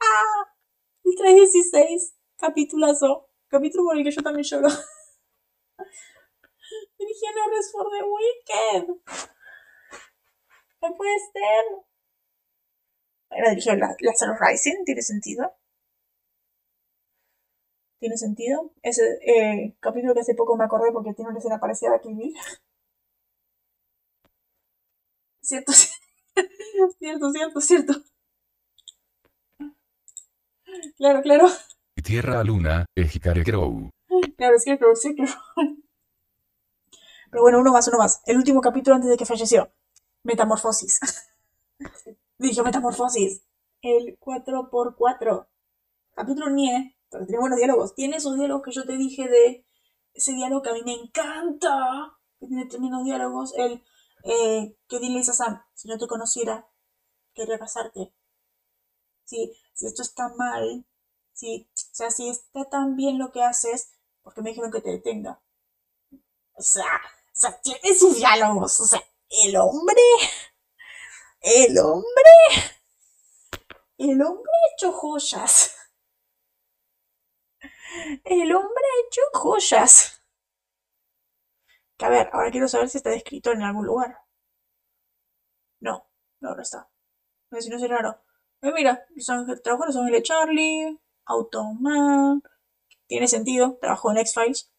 Ah. 0.00 0.54
El 1.04 1.14
316. 1.16 2.14
Capitulazo. 2.38 3.28
Capítulo 3.48 3.84
por 3.84 3.96
el 3.98 4.04
que 4.04 4.10
yo 4.12 4.22
también 4.22 4.44
lloro. 4.44 4.68
Dirigió 6.98 7.28
No 7.34 7.42
for 7.70 7.90
the 7.90 8.02
Wicked. 8.02 8.84
No 10.80 10.96
puede 10.96 11.18
ser. 11.18 11.89
Dirigió 13.30 13.74
la, 13.76 13.96
Lazarus 14.00 14.38
Rising, 14.40 14.84
¿tiene 14.84 15.02
sentido? 15.02 15.52
¿Tiene 17.98 18.16
sentido? 18.16 18.72
Ese 18.82 19.18
eh, 19.24 19.76
capítulo 19.80 20.14
que 20.14 20.20
hace 20.20 20.34
poco 20.34 20.56
me 20.56 20.64
acordé 20.64 20.90
porque 20.92 21.14
tiene 21.14 21.30
una 21.30 21.38
escena 21.38 21.60
parecida 21.60 21.94
a 21.94 22.00
Kill 22.00 22.16
Bill. 22.16 22.34
¿Cierto? 25.42 25.72
cierto, 26.98 27.30
cierto, 27.30 27.60
cierto. 27.60 27.92
Claro, 30.96 31.22
claro. 31.22 31.48
Tierra 32.02 32.40
a 32.40 32.44
Luna, 32.44 32.86
Ejikare 32.94 33.44
Crow. 33.44 33.90
Claro, 34.36 34.58
Scarecrow, 34.58 34.96
Scarecrow. 34.96 35.28
Pero 37.30 37.42
bueno, 37.42 37.60
uno 37.60 37.72
más, 37.72 37.86
uno 37.88 37.98
más. 37.98 38.22
El 38.26 38.38
último 38.38 38.60
capítulo 38.60 38.96
antes 38.96 39.10
de 39.10 39.16
que 39.16 39.26
falleció. 39.26 39.70
Metamorfosis. 40.24 41.00
Dije 42.40 42.62
Metamorfosis. 42.62 43.42
El 43.82 44.18
4x4. 44.18 45.46
Capítulo 46.14 46.48
Nie, 46.48 46.96
pero 47.10 47.26
tiene 47.26 47.38
buenos 47.38 47.58
diálogos. 47.58 47.94
Tiene 47.94 48.16
esos 48.16 48.34
diálogos 48.34 48.62
que 48.64 48.72
yo 48.72 48.86
te 48.86 48.96
dije 48.96 49.28
de 49.28 49.66
ese 50.14 50.32
diálogo 50.32 50.62
que 50.62 50.70
a 50.70 50.72
mí 50.72 50.82
me 50.82 50.94
encanta. 50.94 52.16
Que 52.38 52.46
tiene 52.46 52.64
tremendos 52.64 53.04
diálogos. 53.04 53.52
El 53.58 53.84
eh, 54.24 54.74
que 54.88 54.98
dile 54.98 55.18
dice 55.18 55.32
a 55.32 55.34
Sam, 55.34 55.62
si 55.74 55.88
no 55.88 55.98
te 55.98 56.06
conociera, 56.06 56.66
quería 57.34 57.58
casarte. 57.58 58.14
Si, 59.24 59.52
si 59.74 59.86
esto 59.86 60.00
está 60.00 60.30
mal, 60.34 60.86
si, 61.34 61.68
o 61.74 61.94
sea, 61.94 62.10
si 62.10 62.30
está 62.30 62.64
tan 62.70 62.96
bien 62.96 63.18
lo 63.18 63.32
que 63.32 63.42
haces, 63.42 63.92
porque 64.22 64.40
me 64.40 64.50
dijeron 64.50 64.72
que 64.72 64.80
te 64.80 64.90
detenga. 64.90 65.42
O 66.54 66.62
sea, 66.62 66.86
o 66.86 67.34
sea, 67.34 67.60
tiene 67.60 67.94
sus 67.94 68.16
diálogos. 68.16 68.80
O 68.80 68.86
sea, 68.86 69.02
el 69.44 69.56
hombre, 69.56 70.00
el 71.40 71.78
hombre, 71.78 72.30
el 73.98 74.22
hombre 74.22 74.52
hecho 74.72 74.92
joyas. 74.92 75.76
El 78.24 78.54
hombre 78.54 78.84
hecho 79.04 79.20
joyas. 79.32 80.22
Que 81.98 82.04
a 82.06 82.08
ver, 82.08 82.30
ahora 82.32 82.50
quiero 82.50 82.68
saber 82.68 82.88
si 82.88 82.98
está 82.98 83.10
descrito 83.10 83.52
en 83.52 83.62
algún 83.62 83.86
lugar. 83.86 84.18
No, 85.80 86.06
no, 86.40 86.54
no 86.54 86.62
está. 86.62 86.88
Si 87.58 87.68
no 87.68 87.76
es 87.76 87.88
raro. 87.88 88.22
Eh, 88.62 88.72
mira, 88.72 89.06
Los 89.16 89.28
Ángeles, 89.28 89.62
trabajó 89.62 89.84
en 89.84 89.88
Los 89.88 89.96
Ángeles 89.96 90.22
Charlie, 90.22 91.00
Automan. 91.26 92.42
Tiene 93.06 93.26
sentido, 93.26 93.76
trabajó 93.80 94.12
en 94.12 94.18
X-Files. 94.18 94.72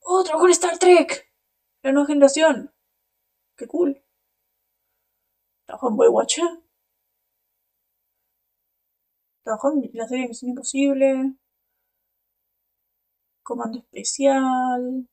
¡Oh, 0.00 0.24
trabajó 0.24 0.46
en 0.46 0.52
Star 0.52 0.78
Trek! 0.78 1.30
La 1.82 1.92
nueva 1.92 2.06
generación. 2.06 2.74
¡Qué 3.56 3.66
cool! 3.66 4.02
Trabajó 5.72 5.88
en 5.88 6.12
Watcher. 6.12 6.44
Trabajó 9.42 9.72
en 9.72 9.90
la 9.94 10.06
serie 10.06 10.28
Misión 10.28 10.50
Imposible. 10.50 11.34
Comando 13.42 13.78
Especial. 13.78 15.08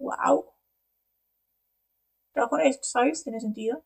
¡Wow! 0.00 0.44
Trabajó 2.32 2.58
en 2.58 2.66
X-Files, 2.66 3.22
tiene 3.22 3.40
sentido. 3.40 3.84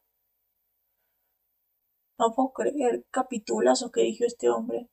No 2.18 2.32
puedo 2.34 2.54
creer 2.54 3.04
capitulazos 3.10 3.92
que 3.92 4.00
dirigió 4.00 4.26
este 4.26 4.48
hombre. 4.48 4.88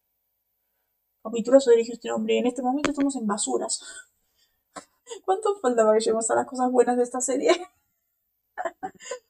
Capitulazo 1.24 1.72
dirigió 1.72 1.93
este 1.93 2.12
hombre. 2.12 2.36
Y 2.36 2.38
en 2.39 2.47
este 2.47 2.62
momento 2.62 2.91
estamos 2.91 3.16
en 3.16 3.26
basuras. 3.26 3.82
¿Cuánto 5.24 5.57
falta 5.62 5.86
para 5.86 5.97
que 5.97 6.03
lleguemos 6.03 6.30
a 6.30 6.36
las 6.36 6.47
cosas 6.47 6.70
buenas 6.70 6.97
de 6.97 7.03
esta 7.03 7.22
serie? 7.22 7.49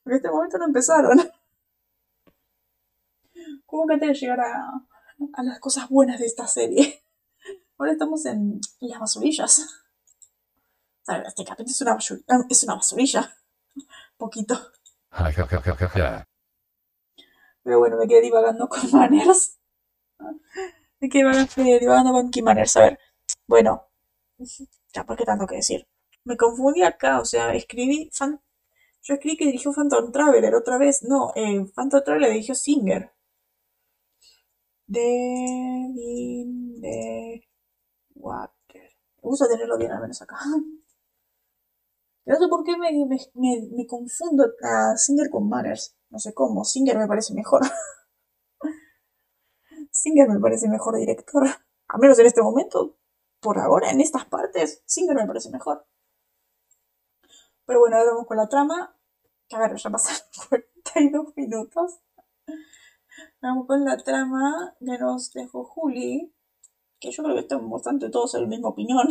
En 0.05 0.13
este 0.13 0.29
momento 0.29 0.57
no 0.57 0.65
empezaron. 0.65 1.19
¿Cómo 3.65 3.87
que 3.87 3.97
te 3.97 4.13
llegar 4.13 4.39
a, 4.41 4.71
a 5.33 5.43
las 5.43 5.59
cosas 5.59 5.89
buenas 5.89 6.19
de 6.19 6.25
esta 6.25 6.47
serie? 6.47 7.03
Ahora 7.77 7.93
estamos 7.93 8.25
en 8.25 8.59
las 8.79 8.99
basurillas. 8.99 9.59
O 11.01 11.05
sea, 11.05 11.21
este 11.21 11.45
capítulo 11.45 11.71
es 11.71 11.81
una, 11.81 11.95
basur- 11.95 12.45
es 12.49 12.63
una 12.63 12.75
basurilla. 12.75 13.35
Poquito. 14.17 14.59
Pero 17.63 17.79
bueno, 17.79 17.97
me 17.97 18.07
quedé 18.07 18.21
divagando 18.21 18.67
con 18.67 18.81
Manners. 18.91 19.57
Me 20.99 21.07
quedé 21.09 21.79
divagando 21.79 22.11
con 22.11 22.29
Kim 22.29 22.43
Manners. 22.43 22.75
A 22.77 22.81
ver, 22.81 22.99
bueno, 23.47 23.89
ya, 24.93 25.05
¿por 25.05 25.15
qué 25.15 25.23
tanto 25.23 25.47
que 25.47 25.55
decir? 25.55 25.87
Me 26.25 26.35
confundí 26.35 26.83
acá, 26.83 27.21
o 27.21 27.25
sea, 27.25 27.53
escribí. 27.53 28.09
Fan... 28.11 28.41
Yo 29.01 29.15
escribí 29.15 29.37
que 29.37 29.45
dirigió 29.45 29.71
Phantom 29.73 30.11
Traveler 30.11 30.55
otra 30.55 30.77
vez. 30.77 31.03
No, 31.03 31.33
Phantom 31.75 32.03
Traveler 32.03 32.31
dirigió 32.31 32.55
Singer. 32.55 33.11
Devin 34.87 36.81
de 36.81 37.47
Water. 38.15 38.91
Me 39.21 39.21
gusta 39.21 39.47
tenerlo 39.47 39.77
bien 39.77 39.91
al 39.91 40.01
menos 40.01 40.21
acá. 40.21 40.37
No 42.25 42.35
sé 42.35 42.47
por 42.47 42.63
qué 42.63 42.77
me, 42.77 42.91
me, 43.07 43.17
me, 43.33 43.67
me 43.71 43.87
confundo 43.87 44.45
a 44.61 44.95
Singer 44.95 45.31
con 45.31 45.49
Manners. 45.49 45.95
No 46.11 46.19
sé 46.19 46.31
cómo. 46.31 46.63
Singer 46.63 46.95
me 46.95 47.07
parece 47.07 47.33
mejor. 47.33 47.63
Singer 49.91 50.29
me 50.29 50.39
parece 50.39 50.67
mejor 50.67 50.97
director. 50.97 51.47
A 51.87 51.97
menos 51.97 52.19
en 52.19 52.27
este 52.27 52.43
momento. 52.43 52.97
Por 53.39 53.57
ahora, 53.57 53.89
en 53.89 54.01
estas 54.01 54.25
partes, 54.25 54.83
Singer 54.85 55.15
me 55.15 55.25
parece 55.25 55.49
mejor. 55.49 55.87
Pero 57.69 57.81
bueno, 57.81 57.97
ahora 57.97 58.09
vamos 58.13 58.25
con 58.25 58.37
la 58.37 58.49
trama. 58.49 58.95
Ver, 59.51 59.75
ya 59.75 59.89
pasaron 59.91 60.21
42 60.83 61.37
minutos. 61.37 61.99
Vamos 63.43 63.67
con 63.67 63.85
la 63.85 63.95
trama 63.97 64.73
que 64.79 64.97
nos 64.97 65.31
dejó 65.33 65.65
Juli. 65.65 66.33
Que 66.99 67.11
yo 67.11 67.21
creo 67.21 67.35
que 67.35 67.41
estamos 67.41 67.69
bastante 67.69 68.09
todos 68.09 68.33
en 68.33 68.41
la 68.41 68.47
misma 68.47 68.69
opinión. 68.69 69.07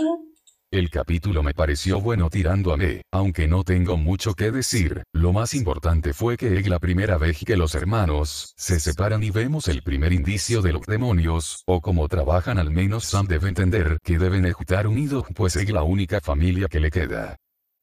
El 0.73 0.91
capítulo 0.91 1.45
me 1.45 1.55
pareció 1.55 2.01
bueno 2.01 2.31
tirando 2.31 2.73
a 2.73 2.77
B, 2.77 3.03
aunque 3.13 3.47
no 3.47 3.63
tengo 3.63 3.97
mucho 3.97 4.35
que 4.35 4.51
decir, 4.51 5.05
lo 5.13 5.33
más 5.33 5.55
importante 5.55 6.13
fue 6.13 6.37
que 6.37 6.59
es 6.59 6.69
la 6.69 6.81
primera 6.81 7.17
vez 7.17 7.45
que 7.47 7.57
los 7.57 7.77
hermanos 7.77 8.55
se 8.57 8.81
separan 8.81 9.23
y 9.23 9.31
vemos 9.31 9.69
el 9.69 9.85
primer 9.85 10.13
indicio 10.13 10.63
de 10.63 10.73
los 10.73 10.85
demonios, 10.85 11.63
o 11.65 11.81
como 11.81 12.09
trabajan 12.09 12.59
al 12.59 12.73
menos 12.73 13.05
Sam 13.05 13.29
debe 13.29 13.49
entender 13.49 13.99
que 14.03 14.19
deben 14.19 14.45
estar 14.47 14.89
unidos 14.89 15.27
pues 15.37 15.55
es 15.55 15.71
la 15.71 15.85
única 15.85 16.21
familia 16.21 16.67
que 16.67 16.81
le 16.81 16.91
queda. 16.91 17.39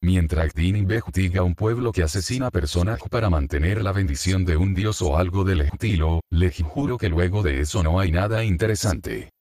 Mientras 0.06 0.54
Dean 0.54 0.76
investiga 0.76 1.42
un 1.42 1.56
pueblo 1.56 1.92
que 1.92 2.04
asesina 2.04 2.52
personas 2.52 3.00
para 3.10 3.32
mantener 3.32 3.82
la 3.82 3.92
bendición 3.92 4.46
de 4.46 4.56
un 4.56 4.76
dios 4.76 5.02
o 5.02 5.18
algo 5.18 5.44
del 5.44 5.62
estilo, 5.62 6.20
le 6.30 6.52
juro 6.52 7.00
que 7.00 7.10
luego 7.10 7.42
de 7.42 7.62
eso 7.62 7.82
no 7.82 8.00
hay 8.00 8.12
nada 8.12 8.44
interesante. 8.44 9.32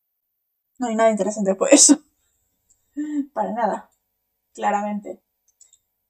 No 0.79 0.87
hay 0.87 0.97
nada 0.97 1.11
interesante 1.11 1.51
después 1.51 1.71
de 1.71 1.75
eso. 1.75 1.99
Para 3.35 3.53
nada. 3.53 3.91
Claramente. 4.55 5.21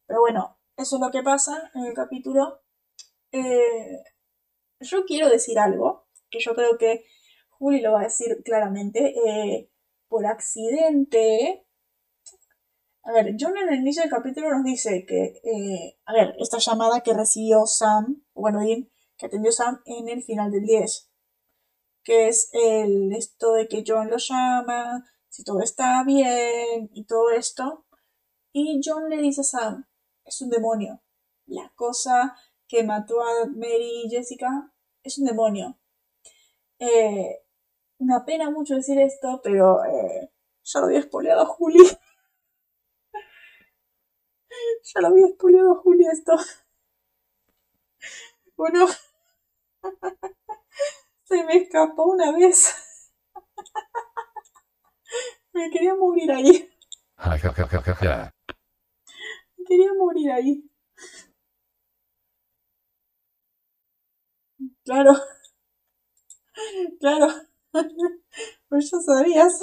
Pero 0.07 0.21
bueno, 0.21 0.57
eso 0.77 0.97
es 0.97 1.01
lo 1.01 1.11
que 1.11 1.25
pasa 1.25 1.73
en 1.75 1.87
el 1.87 1.93
capítulo. 1.95 2.61
Eh, 3.33 4.05
yo 4.79 5.05
quiero 5.05 5.31
decir 5.31 5.59
algo, 5.59 6.07
que 6.31 6.39
yo 6.39 6.55
creo 6.55 6.79
que 6.79 7.05
Juli 7.49 7.81
lo 7.81 7.95
va 7.95 8.03
a 8.03 8.05
decir 8.05 8.41
claramente. 8.45 9.15
Eh, 9.27 9.69
por 10.07 10.27
accidente. 10.27 11.64
A 13.07 13.13
ver, 13.13 13.37
John 13.39 13.55
en 13.59 13.69
el 13.69 13.81
inicio 13.81 14.01
del 14.01 14.11
capítulo 14.11 14.51
nos 14.51 14.65
dice 14.65 15.05
que, 15.05 15.39
eh, 15.45 15.99
a 16.07 16.15
ver, 16.15 16.35
esta 16.39 16.57
llamada 16.57 17.03
que 17.03 17.13
recibió 17.13 17.67
Sam, 17.67 18.25
bueno, 18.33 18.61
Dean, 18.61 18.91
que 19.19 19.27
atendió 19.27 19.53
Sam 19.53 19.83
en 19.85 20.09
el 20.09 20.23
final 20.23 20.51
del 20.51 20.65
10, 20.65 21.11
que 22.03 22.29
es 22.29 22.49
el 22.55 23.13
esto 23.13 23.53
de 23.53 23.69
que 23.69 23.85
John 23.87 24.09
lo 24.09 24.17
llama, 24.17 25.05
si 25.29 25.45
todo 25.45 25.61
está 25.61 26.03
bien 26.05 26.91
y 26.95 27.05
todo 27.05 27.31
esto. 27.31 27.85
Y 28.53 28.81
John 28.83 29.11
le 29.11 29.19
dice 29.19 29.43
a 29.43 29.45
Sam, 29.45 29.87
es 30.25 30.41
un 30.41 30.49
demonio. 30.49 31.03
La 31.45 31.71
cosa 31.75 32.35
que 32.67 32.85
mató 32.85 33.21
a 33.21 33.47
Mary 33.47 34.05
y 34.07 34.11
Jessica 34.11 34.73
es 35.03 35.19
un 35.19 35.27
demonio. 35.27 35.79
Eh, 36.79 37.43
me 37.99 38.15
apena 38.15 38.51
mucho 38.51 38.77
decir 38.77 38.99
esto, 38.99 39.43
pero 39.45 39.85
eh, 39.85 40.33
ya 40.63 40.81
lo 40.81 40.87
había 40.87 41.01
espoleado 41.01 41.43
a 41.43 41.47
Juli. 41.47 41.85
Ya 44.83 45.01
lo 45.01 45.09
había 45.09 45.27
espoleado 45.27 45.73
a 45.73 45.81
Juli 45.81 46.07
esto. 46.07 46.33
Bueno, 48.57 48.87
se 51.25 51.45
me 51.45 51.57
escapó 51.57 52.05
una 52.05 52.33
vez. 52.33 52.75
Me 55.53 55.71
quería 55.71 55.95
morir 55.95 56.31
ahí. 56.33 56.71
Me 59.57 59.65
quería 59.65 59.93
morir 59.95 60.31
ahí. 60.31 60.71
Claro. 64.85 65.15
Claro. 67.01 67.27
Pues 68.69 68.91
ya 68.91 69.01
sabías. 69.01 69.61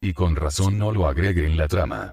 Y 0.00 0.12
con 0.12 0.36
razón 0.36 0.78
no 0.78 0.92
lo 0.92 1.06
agregue 1.06 1.46
en 1.46 1.56
la 1.56 1.66
trama. 1.66 2.12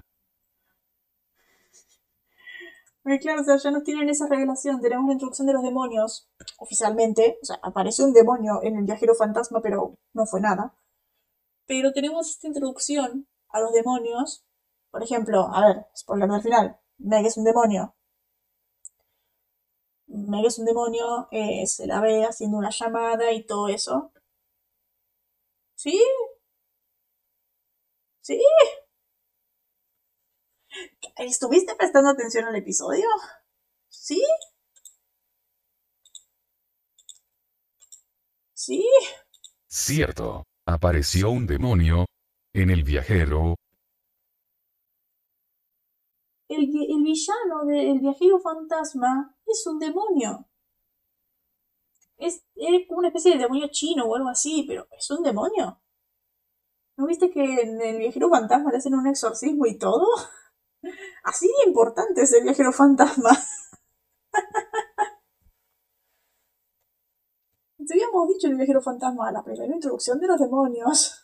Muy 3.06 3.20
claro, 3.20 3.42
o 3.42 3.44
sea, 3.44 3.56
ya 3.56 3.70
nos 3.70 3.84
tienen 3.84 4.08
esa 4.08 4.26
revelación. 4.26 4.80
Tenemos 4.80 5.06
la 5.06 5.12
introducción 5.12 5.46
de 5.46 5.52
los 5.52 5.62
demonios, 5.62 6.28
oficialmente. 6.58 7.38
O 7.40 7.44
sea, 7.44 7.60
apareció 7.62 8.04
un 8.04 8.12
demonio 8.12 8.60
en 8.64 8.76
el 8.76 8.84
viajero 8.84 9.14
fantasma, 9.14 9.62
pero 9.62 9.94
no 10.12 10.26
fue 10.26 10.40
nada. 10.40 10.74
Pero 11.66 11.92
tenemos 11.92 12.28
esta 12.30 12.48
introducción 12.48 13.28
a 13.50 13.60
los 13.60 13.72
demonios. 13.72 14.44
Por 14.90 15.04
ejemplo, 15.04 15.48
a 15.54 15.66
ver, 15.66 15.86
spoiler 15.96 16.28
del 16.28 16.42
final. 16.42 16.80
Meg 16.98 17.26
es 17.26 17.36
un 17.36 17.44
demonio. 17.44 17.94
Meg 20.08 20.44
es 20.46 20.58
un 20.58 20.64
demonio, 20.64 21.28
eh, 21.30 21.64
se 21.68 21.86
la 21.86 22.00
ve 22.00 22.24
haciendo 22.24 22.58
una 22.58 22.70
llamada 22.70 23.30
y 23.32 23.44
todo 23.46 23.68
eso. 23.68 24.10
¿Sí? 25.76 26.00
¿Sí? 28.20 28.40
¿Estuviste 31.16 31.74
prestando 31.74 32.10
atención 32.10 32.44
al 32.44 32.56
episodio? 32.56 33.06
¿Sí? 33.88 34.22
¿Sí? 38.52 38.84
Cierto. 39.66 40.44
Apareció 40.66 41.30
un 41.30 41.46
demonio. 41.46 42.06
En 42.52 42.70
el 42.70 42.84
viajero. 42.84 43.54
El, 46.48 46.62
el 46.62 47.02
villano 47.02 47.64
del 47.66 48.00
viajero 48.00 48.40
fantasma 48.40 49.36
es 49.46 49.66
un 49.66 49.78
demonio. 49.78 50.46
Es, 52.16 52.44
es 52.54 52.88
como 52.88 53.00
una 53.00 53.08
especie 53.08 53.32
de 53.32 53.42
demonio 53.42 53.68
chino 53.70 54.06
o 54.06 54.16
algo 54.16 54.28
así, 54.28 54.64
pero 54.66 54.88
es 54.96 55.10
un 55.10 55.22
demonio. 55.22 55.80
¿No 56.96 57.06
viste 57.06 57.30
que 57.30 57.60
en 57.60 57.80
el 57.80 57.98
viajero 57.98 58.30
fantasma 58.30 58.70
le 58.70 58.78
hacen 58.78 58.94
un 58.94 59.06
exorcismo 59.06 59.66
y 59.66 59.76
todo? 59.76 60.06
Así 61.24 61.46
de 61.46 61.68
importante 61.68 62.22
es 62.22 62.32
el 62.32 62.44
viajero 62.44 62.72
fantasma. 62.72 63.30
Te 67.86 67.94
habíamos 67.94 68.28
dicho 68.28 68.48
el 68.48 68.56
viajero 68.56 68.80
fantasma, 68.82 69.30
la 69.30 69.44
primera 69.44 69.72
introducción 69.72 70.18
de 70.18 70.26
los 70.26 70.40
demonios. 70.40 71.22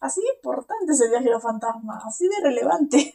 Así 0.00 0.20
de 0.20 0.34
importante 0.36 0.92
es 0.92 1.00
el 1.00 1.10
viajero 1.10 1.40
fantasma, 1.40 2.00
así 2.06 2.28
de 2.28 2.40
relevante. 2.42 3.14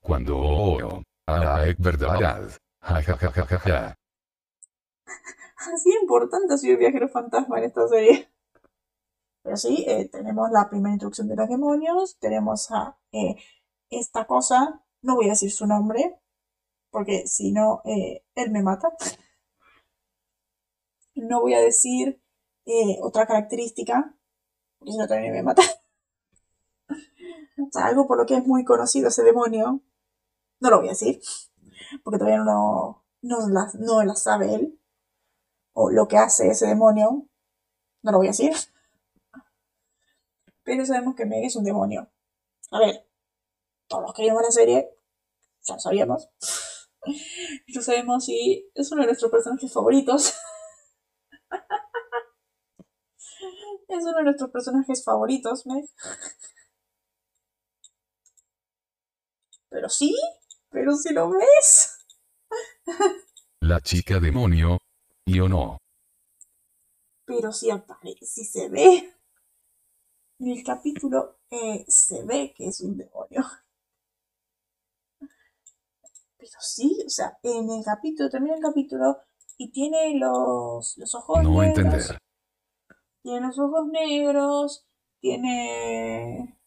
Cuando... 0.00 1.02
Ah, 1.26 1.64
es 1.66 1.78
verdad. 1.78 2.18
Ja, 2.80 3.02
ja, 3.02 3.16
ja, 3.16 3.30
ja, 3.30 3.46
ja, 3.46 3.58
ja. 3.58 3.98
Así 5.56 5.90
de 5.90 6.00
importante 6.00 6.54
ha 6.54 6.58
sido 6.58 6.72
el 6.72 6.78
viajero 6.78 7.08
fantasma 7.08 7.58
en 7.58 7.64
esta 7.64 7.86
serie. 7.88 8.31
Pero 9.42 9.56
sí, 9.56 9.84
eh, 9.88 10.08
tenemos 10.08 10.50
la 10.50 10.68
primera 10.68 10.92
introducción 10.92 11.28
de 11.28 11.36
los 11.36 11.48
demonios, 11.48 12.18
tenemos 12.18 12.70
a 12.70 12.96
eh, 13.12 13.36
esta 13.90 14.26
cosa, 14.26 14.82
no 15.02 15.16
voy 15.16 15.26
a 15.26 15.30
decir 15.30 15.50
su 15.50 15.66
nombre, 15.66 16.20
porque 16.90 17.26
si 17.26 17.52
no, 17.52 17.82
eh, 17.84 18.24
él 18.34 18.50
me 18.50 18.62
mata. 18.62 18.92
No 21.14 21.40
voy 21.40 21.54
a 21.54 21.60
decir 21.60 22.22
eh, 22.66 22.98
otra 23.02 23.26
característica, 23.26 24.14
porque 24.78 24.92
si 24.92 24.98
no 24.98 25.08
también 25.08 25.32
me 25.32 25.42
mata. 25.42 25.62
Algo 27.74 28.06
por 28.06 28.18
lo 28.18 28.26
que 28.26 28.36
es 28.36 28.46
muy 28.46 28.64
conocido 28.64 29.08
ese 29.08 29.22
demonio, 29.22 29.80
no 30.60 30.70
lo 30.70 30.78
voy 30.78 30.88
a 30.88 30.90
decir, 30.90 31.20
porque 32.04 32.18
todavía 32.18 32.42
no, 32.44 33.04
no, 33.22 33.48
la, 33.48 33.70
no 33.78 34.02
la 34.04 34.14
sabe 34.14 34.54
él, 34.54 34.78
o 35.72 35.90
lo 35.90 36.06
que 36.08 36.18
hace 36.18 36.48
ese 36.48 36.66
demonio, 36.66 37.26
no 38.02 38.12
lo 38.12 38.18
voy 38.18 38.28
a 38.28 38.30
decir. 38.30 38.52
Pero 40.64 40.86
sabemos 40.86 41.14
que 41.14 41.26
Meg 41.26 41.44
es 41.44 41.56
un 41.56 41.64
demonio. 41.64 42.10
A 42.70 42.78
ver, 42.78 43.08
todos 43.88 44.04
los 44.04 44.14
que 44.14 44.22
vimos 44.22 44.42
la 44.42 44.50
serie, 44.50 44.88
ya 45.62 45.74
lo 45.74 45.80
sabíamos. 45.80 46.28
Ya 47.66 47.82
sabemos 47.82 48.26
si 48.26 48.70
es 48.76 48.92
uno 48.92 49.00
de 49.00 49.08
nuestros 49.08 49.32
personajes 49.32 49.72
favoritos. 49.72 50.34
Es 53.88 54.04
uno 54.04 54.16
de 54.18 54.22
nuestros 54.22 54.50
personajes 54.50 55.04
favoritos, 55.04 55.66
Meg. 55.66 55.84
Pero 59.68 59.88
sí, 59.90 60.14
pero 60.70 60.94
si 60.96 61.12
lo 61.12 61.30
ves. 61.30 61.98
La 63.60 63.80
chica 63.80 64.18
demonio. 64.18 64.78
¿Y 65.26 65.40
o 65.40 65.48
no? 65.48 65.78
Pero 67.26 67.52
si 67.52 67.70
aparece, 67.70 68.24
si 68.24 68.44
se 68.44 68.68
ve. 68.68 69.14
En 70.42 70.48
el 70.48 70.64
capítulo 70.64 71.38
eh, 71.50 71.84
se 71.86 72.24
ve 72.24 72.52
que 72.56 72.66
es 72.66 72.80
un 72.80 72.96
demonio. 72.96 73.44
Pero 76.36 76.58
sí, 76.58 77.00
o 77.06 77.08
sea, 77.08 77.38
en 77.44 77.70
el 77.70 77.84
capítulo, 77.84 78.28
termina 78.28 78.56
el 78.56 78.60
capítulo 78.60 79.18
y 79.56 79.70
tiene 79.70 80.18
los, 80.18 80.98
los 80.98 81.14
ojos 81.14 81.44
No 81.44 81.62
negros. 81.62 81.78
entender. 81.78 82.18
Tiene 83.22 83.46
los 83.46 83.56
ojos 83.60 83.86
negros, 83.86 84.84
tiene. 85.20 86.58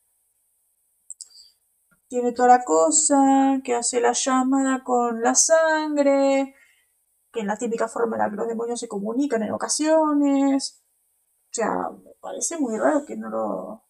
Tiene 2.08 2.32
toda 2.32 2.48
la 2.48 2.64
cosa, 2.64 3.60
que 3.62 3.76
hace 3.76 4.00
la 4.00 4.14
llamada 4.14 4.86
con 4.86 5.22
la 5.22 5.36
sangre, 5.36 6.56
que 7.34 7.42
es 7.42 7.46
la 7.46 7.58
típica 7.58 7.90
forma 7.90 8.16
en 8.16 8.22
la 8.22 8.30
que 8.30 8.38
los 8.38 8.48
demonios 8.48 8.80
se 8.80 8.88
comunican 8.88 9.44
en 9.44 9.52
ocasiones. 9.52 10.82
O 11.48 11.54
sea, 11.56 11.90
parece 12.26 12.58
muy 12.58 12.76
raro 12.76 13.06
que 13.06 13.16
no 13.16 13.30
lo. 13.30 13.84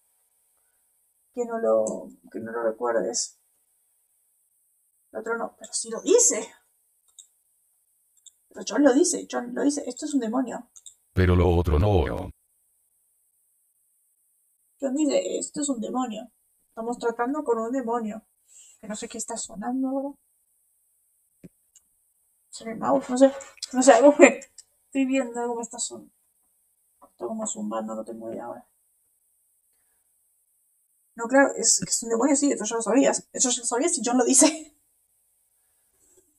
que 1.33 1.45
no 1.45 1.57
lo. 1.57 2.09
que 2.29 2.39
no 2.41 2.51
lo 2.51 2.63
recuerdes. 2.63 3.39
El 5.13 5.19
otro 5.19 5.37
no, 5.37 5.55
pero 5.57 5.71
sí 5.71 5.89
lo 5.89 6.01
dice. 6.01 6.45
Pero 8.49 8.65
John 8.67 8.83
lo 8.83 8.93
dice, 8.93 9.25
John 9.31 9.55
lo 9.55 9.63
dice, 9.63 9.83
esto 9.87 10.05
es 10.05 10.13
un 10.13 10.19
demonio. 10.19 10.69
Pero 11.13 11.33
lo 11.33 11.49
otro 11.49 11.79
no. 11.79 12.29
John 14.81 14.95
dice, 14.95 15.37
esto 15.37 15.61
es 15.61 15.69
un 15.69 15.79
demonio. 15.79 16.29
Estamos 16.67 16.99
tratando 16.99 17.41
con 17.41 17.57
un 17.57 17.71
demonio. 17.71 18.21
Que 18.81 18.87
no 18.89 18.97
sé 18.97 19.07
qué 19.07 19.17
está 19.17 19.37
sonando 19.37 19.87
ahora. 19.87 20.15
¿Será 22.49 22.71
el 22.73 22.79
mouse? 22.79 23.09
No 23.09 23.17
sé. 23.17 23.31
No 23.71 23.81
sé, 23.81 23.93
algo 23.93 24.13
que 24.17 24.41
estoy 24.87 25.05
viendo, 25.05 25.39
algo 25.39 25.55
me 25.55 25.61
está 25.61 25.79
sonando. 25.79 26.14
Está 27.15 27.25
como 27.27 27.47
zumbando, 27.47 27.95
no 27.95 28.03
tengo 28.03 28.29
idea 28.29 28.43
ahora. 28.45 28.65
No, 31.15 31.27
claro, 31.27 31.53
es 31.55 31.79
que 31.79 31.89
es 31.89 32.03
un 32.03 32.09
demonio, 32.09 32.35
sí, 32.35 32.51
eso 32.51 32.65
ya 32.65 32.75
lo 32.75 32.81
sabías. 32.81 33.27
Eso 33.31 33.49
ya 33.49 33.59
lo 33.61 33.65
sabías 33.65 33.97
y 33.97 34.01
John 34.05 34.17
lo 34.17 34.25
dice. 34.25 34.73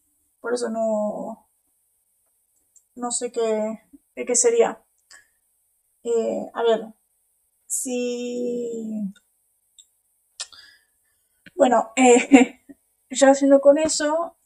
Por 0.40 0.54
eso 0.54 0.68
no. 0.70 1.46
No 2.96 3.10
sé 3.12 3.30
qué. 3.30 3.80
qué 4.14 4.34
sería. 4.34 4.82
Eh, 6.04 6.50
a 6.54 6.62
ver. 6.62 6.92
Si. 7.66 9.12
Bueno, 11.56 11.92
eh, 11.96 12.60
ya 13.10 13.30
haciendo 13.30 13.60
con 13.60 13.78
eso, 13.78 14.36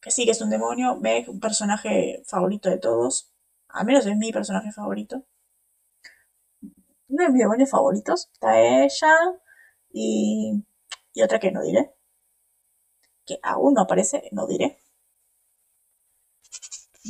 que 0.00 0.10
sí 0.10 0.24
que 0.24 0.32
es 0.32 0.40
un 0.42 0.50
demonio, 0.50 0.96
Meg, 0.96 1.28
un 1.30 1.40
personaje 1.40 2.22
favorito 2.26 2.68
de 2.68 2.78
todos. 2.78 3.30
Al 3.72 3.86
menos 3.86 4.06
es 4.06 4.16
mi 4.16 4.32
personaje 4.32 4.72
favorito. 4.72 5.24
Uno 7.08 7.24
de 7.24 7.30
mis 7.30 7.42
demonios 7.42 7.68
favoritos. 7.70 8.30
Está 8.32 8.58
ella 8.58 9.14
y, 9.92 10.64
y 11.14 11.22
otra 11.22 11.38
que 11.38 11.52
no 11.52 11.62
diré. 11.62 11.92
Que 13.26 13.38
aún 13.42 13.72
no 13.72 13.80
aparece, 13.80 14.28
no 14.30 14.46
diré. 14.46 14.78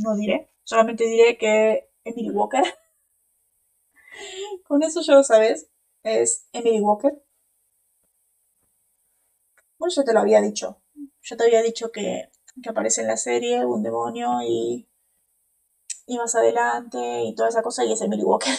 No 0.02 0.16
diré. 0.16 0.50
Solamente 0.64 1.04
diré 1.04 1.38
que 1.38 1.90
Emily 2.04 2.30
Walker. 2.30 2.64
Con 4.66 4.82
eso 4.82 5.00
ya 5.02 5.14
lo 5.14 5.22
sabes. 5.22 5.68
Es 6.02 6.46
Emily 6.52 6.80
Walker. 6.80 7.12
Bueno, 9.78 9.92
yo 9.92 10.04
te 10.04 10.12
lo 10.12 10.20
había 10.20 10.40
dicho. 10.40 10.80
Yo 11.22 11.36
te 11.36 11.44
había 11.44 11.60
dicho 11.62 11.90
que, 11.90 12.30
que 12.62 12.70
aparece 12.70 13.00
en 13.00 13.08
la 13.08 13.16
serie 13.16 13.64
un 13.64 13.82
demonio 13.82 14.40
y, 14.42 14.86
y 16.10 16.18
más 16.18 16.34
adelante 16.34 17.22
y 17.22 17.36
toda 17.36 17.50
esa 17.50 17.62
cosa 17.62 17.84
y 17.84 17.92
es 17.92 18.00
Emily 18.02 18.24
Walker. 18.24 18.52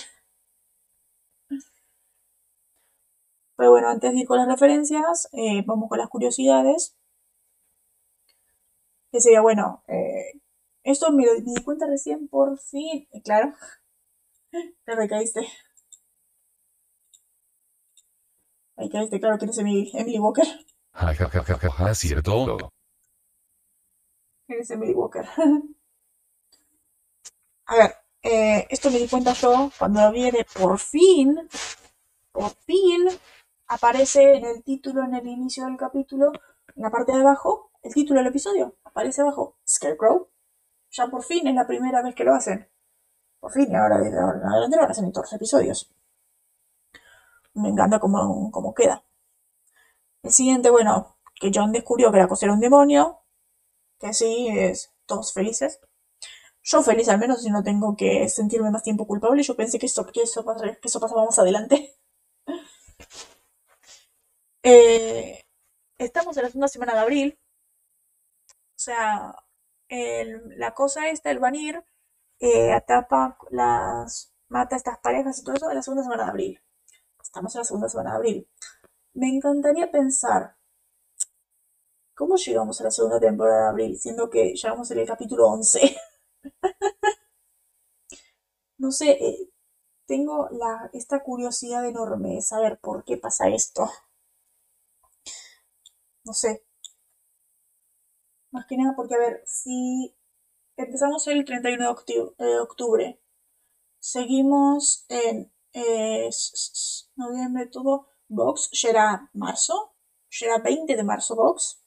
Pero 3.57 3.71
bueno, 3.71 3.89
antes 3.89 4.13
de 4.13 4.19
ir 4.19 4.25
con 4.25 4.37
las 4.37 4.47
referencias, 4.47 5.27
eh, 5.33 5.61
vamos 5.65 5.89
con 5.89 5.97
las 5.99 6.07
curiosidades. 6.07 6.95
Que 9.11 9.19
sería, 9.19 9.41
bueno, 9.41 9.83
eh, 9.87 10.39
esto 10.83 11.11
me, 11.11 11.25
lo, 11.25 11.33
me 11.33 11.53
di 11.53 11.61
cuenta 11.61 11.87
recién 11.87 12.29
por 12.29 12.57
fin. 12.57 13.05
Eh, 13.11 13.21
claro, 13.21 13.53
te 14.85 14.95
recaíste. 14.95 15.45
Ahí 18.77 18.89
caíste, 18.89 19.19
claro 19.19 19.37
que 19.37 19.43
eres 19.45 19.57
Emily, 19.57 19.91
Emily 19.93 20.19
Walker. 20.19 20.45
Ja, 20.93 21.13
ja, 21.13 21.29
ja, 21.29 21.43
ja, 21.43 21.57
ja, 21.57 21.69
ja, 21.69 21.95
cierto. 21.95 22.71
Eres 24.47 24.71
Emily 24.71 24.93
Walker. 24.93 25.25
A 27.71 27.75
ver, 27.75 27.95
eh, 28.21 28.67
esto 28.69 28.91
me 28.91 28.97
di 28.97 29.07
cuenta 29.07 29.31
yo 29.31 29.71
cuando 29.79 30.01
lo 30.01 30.11
vi 30.11 30.29
de 30.29 30.45
por 30.59 30.77
fin, 30.77 31.47
por 32.33 32.51
fin, 32.65 33.07
aparece 33.67 34.35
en 34.35 34.43
el 34.43 34.61
título, 34.61 35.05
en 35.05 35.15
el 35.15 35.25
inicio 35.25 35.63
del 35.65 35.77
capítulo, 35.77 36.33
en 36.75 36.83
la 36.83 36.89
parte 36.91 37.13
de 37.13 37.21
abajo, 37.21 37.71
el 37.81 37.93
título 37.93 38.19
del 38.19 38.27
episodio, 38.27 38.75
aparece 38.83 39.21
abajo, 39.21 39.55
Scarecrow. 39.65 40.27
Ya 40.89 41.07
por 41.07 41.23
fin 41.23 41.47
es 41.47 41.55
la 41.55 41.65
primera 41.65 42.03
vez 42.03 42.13
que 42.13 42.25
lo 42.25 42.33
hacen. 42.33 42.69
Por 43.39 43.53
fin, 43.53 43.73
ahora 43.73 43.99
desde 43.99 44.19
ahora 44.19 44.39
en 44.39 44.47
adelante 44.47 44.75
lo 44.75 44.83
hacer 44.83 45.05
en 45.05 45.13
todos 45.13 45.27
los 45.27 45.33
episodios. 45.33 45.95
Me 47.53 47.69
encanta 47.69 47.99
cómo, 47.99 48.51
cómo 48.51 48.73
queda. 48.73 49.05
El 50.23 50.31
siguiente, 50.31 50.69
bueno, 50.69 51.15
que 51.35 51.51
John 51.55 51.71
descubrió 51.71 52.11
que 52.11 52.17
la 52.17 52.27
cosa 52.27 52.47
era 52.47 52.53
un 52.53 52.59
demonio, 52.59 53.21
que 53.97 54.13
sí, 54.13 54.49
es 54.49 54.91
todos 55.05 55.31
felices. 55.31 55.79
Yo 56.63 56.81
feliz 56.83 57.09
al 57.09 57.19
menos 57.19 57.41
si 57.41 57.49
no 57.49 57.63
tengo 57.63 57.95
que 57.95 58.29
sentirme 58.29 58.71
más 58.71 58.83
tiempo 58.83 59.07
culpable. 59.07 59.43
Yo 59.43 59.55
pensé 59.55 59.79
que 59.79 59.87
eso, 59.87 60.05
que 60.05 60.21
eso, 60.23 60.45
que 60.45 60.87
eso 60.87 60.99
pasaba 60.99 61.25
más 61.25 61.39
adelante. 61.39 61.95
Eh, 64.63 65.43
estamos 65.97 66.37
en 66.37 66.43
la 66.43 66.49
segunda 66.49 66.67
semana 66.67 66.93
de 66.93 66.99
abril. 66.99 67.39
O 68.49 68.79
sea, 68.83 69.35
la 69.89 70.73
cosa 70.73 71.09
esta, 71.09 71.31
el 71.31 71.39
Vanir, 71.39 71.83
eh, 72.39 72.71
atapa 72.73 73.37
las. 73.49 74.33
mata 74.49 74.75
estas 74.75 74.99
parejas 74.99 75.39
y 75.39 75.43
todo 75.43 75.55
eso 75.55 75.69
en 75.69 75.75
la 75.77 75.83
segunda 75.83 76.03
semana 76.03 76.25
de 76.25 76.29
abril. 76.29 76.61
Estamos 77.21 77.55
en 77.55 77.59
la 77.59 77.65
segunda 77.65 77.89
semana 77.89 78.11
de 78.11 78.15
abril. 78.17 78.49
Me 79.13 79.29
encantaría 79.29 79.91
pensar 79.91 80.55
cómo 82.15 82.35
llegamos 82.37 82.79
a 82.81 82.85
la 82.85 82.91
segunda 82.91 83.19
temporada 83.19 83.63
de 83.63 83.69
abril, 83.69 83.99
siendo 83.99 84.29
que 84.29 84.55
ya 84.55 84.71
vamos 84.71 84.91
en 84.91 84.99
el 84.99 85.07
capítulo 85.07 85.47
11. 85.47 85.97
no 88.77 88.91
sé, 88.91 89.11
eh, 89.11 89.49
tengo 90.05 90.49
la, 90.51 90.89
esta 90.93 91.23
curiosidad 91.23 91.85
enorme 91.87 92.35
de 92.35 92.41
saber 92.41 92.79
por 92.79 93.03
qué 93.05 93.17
pasa 93.17 93.49
esto. 93.49 93.89
No 96.23 96.33
sé. 96.33 96.63
Más 98.51 98.65
que 98.67 98.77
nada 98.77 98.93
porque, 98.95 99.15
a 99.15 99.17
ver, 99.17 99.43
si 99.45 100.15
empezamos 100.77 101.27
el 101.27 101.45
31 101.45 101.95
de 102.37 102.59
octubre, 102.59 103.21
seguimos 103.99 105.05
en 105.09 105.51
eh, 105.73 106.29
noviembre, 107.15 107.67
todo, 107.67 108.07
Box, 108.27 108.69
será 108.73 109.29
marzo, 109.33 109.93
será 110.29 110.57
20 110.59 110.95
de 110.95 111.03
marzo 111.03 111.35
Box, 111.35 111.81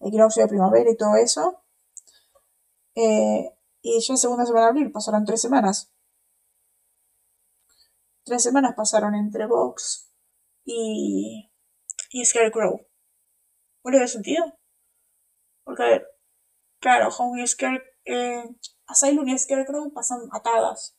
equinoccio 0.00 0.42
de 0.42 0.48
primavera 0.48 0.90
y 0.90 0.96
todo 0.96 1.16
eso. 1.16 1.62
Eh, 2.94 3.54
y 3.82 4.00
ya 4.00 4.16
segunda 4.16 4.46
semana 4.46 4.66
de 4.66 4.70
abril 4.70 4.92
pasaron 4.92 5.24
tres 5.24 5.40
semanas. 5.42 5.92
Tres 8.24 8.42
semanas 8.42 8.74
pasaron 8.76 9.14
entre 9.16 9.46
Vox 9.46 10.08
y, 10.64 11.50
y 12.10 12.24
Scarecrow. 12.24 12.86
¿Cuál 13.82 13.96
es 13.96 14.02
el 14.02 14.08
sentido? 14.08 14.44
Porque, 15.64 15.82
a 15.82 15.86
ver, 15.86 16.06
claro, 16.80 17.08
Home 17.18 17.42
y 17.42 17.46
Scare, 17.46 17.82
eh, 18.04 18.44
Asylum 18.86 19.28
y 19.28 19.36
Scarecrow 19.36 19.92
pasan 19.92 20.20
atadas. 20.30 20.96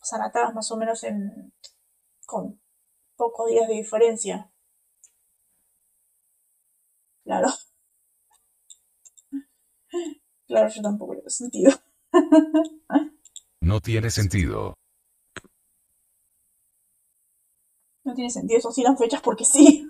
Pasan 0.00 0.22
atadas 0.22 0.54
más 0.54 0.70
o 0.72 0.76
menos 0.76 1.04
en, 1.04 1.54
con 2.26 2.60
pocos 3.16 3.48
días 3.48 3.68
de 3.68 3.74
diferencia. 3.74 4.52
Claro. 7.24 7.48
Claro, 10.52 10.68
yo 10.68 10.82
tampoco 10.82 11.14
le 11.14 11.20
veo 11.22 11.30
sentido. 11.30 11.70
no 13.62 13.80
tiene 13.80 14.10
sentido. 14.10 14.74
No 18.04 18.12
tiene 18.12 18.28
sentido, 18.28 18.58
eso 18.58 18.70
tiran 18.70 18.98
fechas 18.98 19.22
porque 19.22 19.46
sí. 19.46 19.88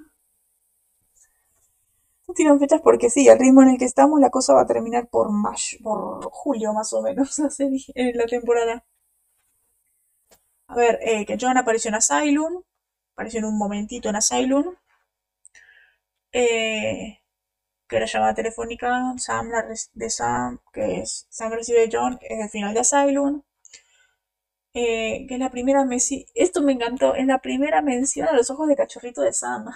No 2.28 2.34
tiran 2.34 2.60
fechas 2.60 2.80
porque 2.80 3.10
sí, 3.10 3.28
al 3.28 3.40
ritmo 3.40 3.62
en 3.62 3.70
el 3.70 3.78
que 3.78 3.86
estamos 3.86 4.20
la 4.20 4.30
cosa 4.30 4.54
va 4.54 4.62
a 4.62 4.66
terminar 4.66 5.08
por 5.08 5.32
mayo, 5.32 5.78
por 5.82 6.30
julio 6.30 6.72
más 6.72 6.92
o 6.92 7.02
menos, 7.02 7.36
la 7.40 7.50
serie, 7.50 7.82
en 7.96 8.16
la 8.16 8.26
temporada. 8.26 8.84
A 10.68 10.76
ver, 10.76 11.00
eh, 11.02 11.26
que 11.26 11.36
John 11.40 11.58
apareció 11.58 11.88
en 11.88 11.96
Asylum, 11.96 12.62
apareció 13.14 13.40
en 13.40 13.46
un 13.46 13.58
momentito 13.58 14.08
en 14.08 14.14
Asylum. 14.14 14.76
Eh, 16.30 17.21
que 17.93 18.01
la 18.01 18.07
llamada 18.07 18.34
telefónica 18.34 19.14
Sam 19.18 19.51
de 19.93 20.11
Sam, 20.11 20.59
que 20.72 21.01
es 21.01 21.26
Sam 21.30 21.53
recibe 21.53 21.90
John, 21.93 22.18
es 22.22 22.40
el 22.40 22.49
final 22.49 22.74
de 22.74 22.80
Asylum. 22.80 23.43
Eh, 24.74 25.26
que 25.28 25.34
es 25.34 25.40
la 25.40 25.51
primera 25.51 25.86
esto 26.34 26.62
me 26.62 26.72
encantó, 26.72 27.14
es 27.14 27.26
la 27.26 27.40
primera 27.40 27.82
mención 27.82 28.28
a 28.28 28.32
los 28.32 28.49
ojos 28.51 28.66
de 28.68 28.76
cachorrito 28.76 29.20
de 29.20 29.34
Sam. 29.34 29.66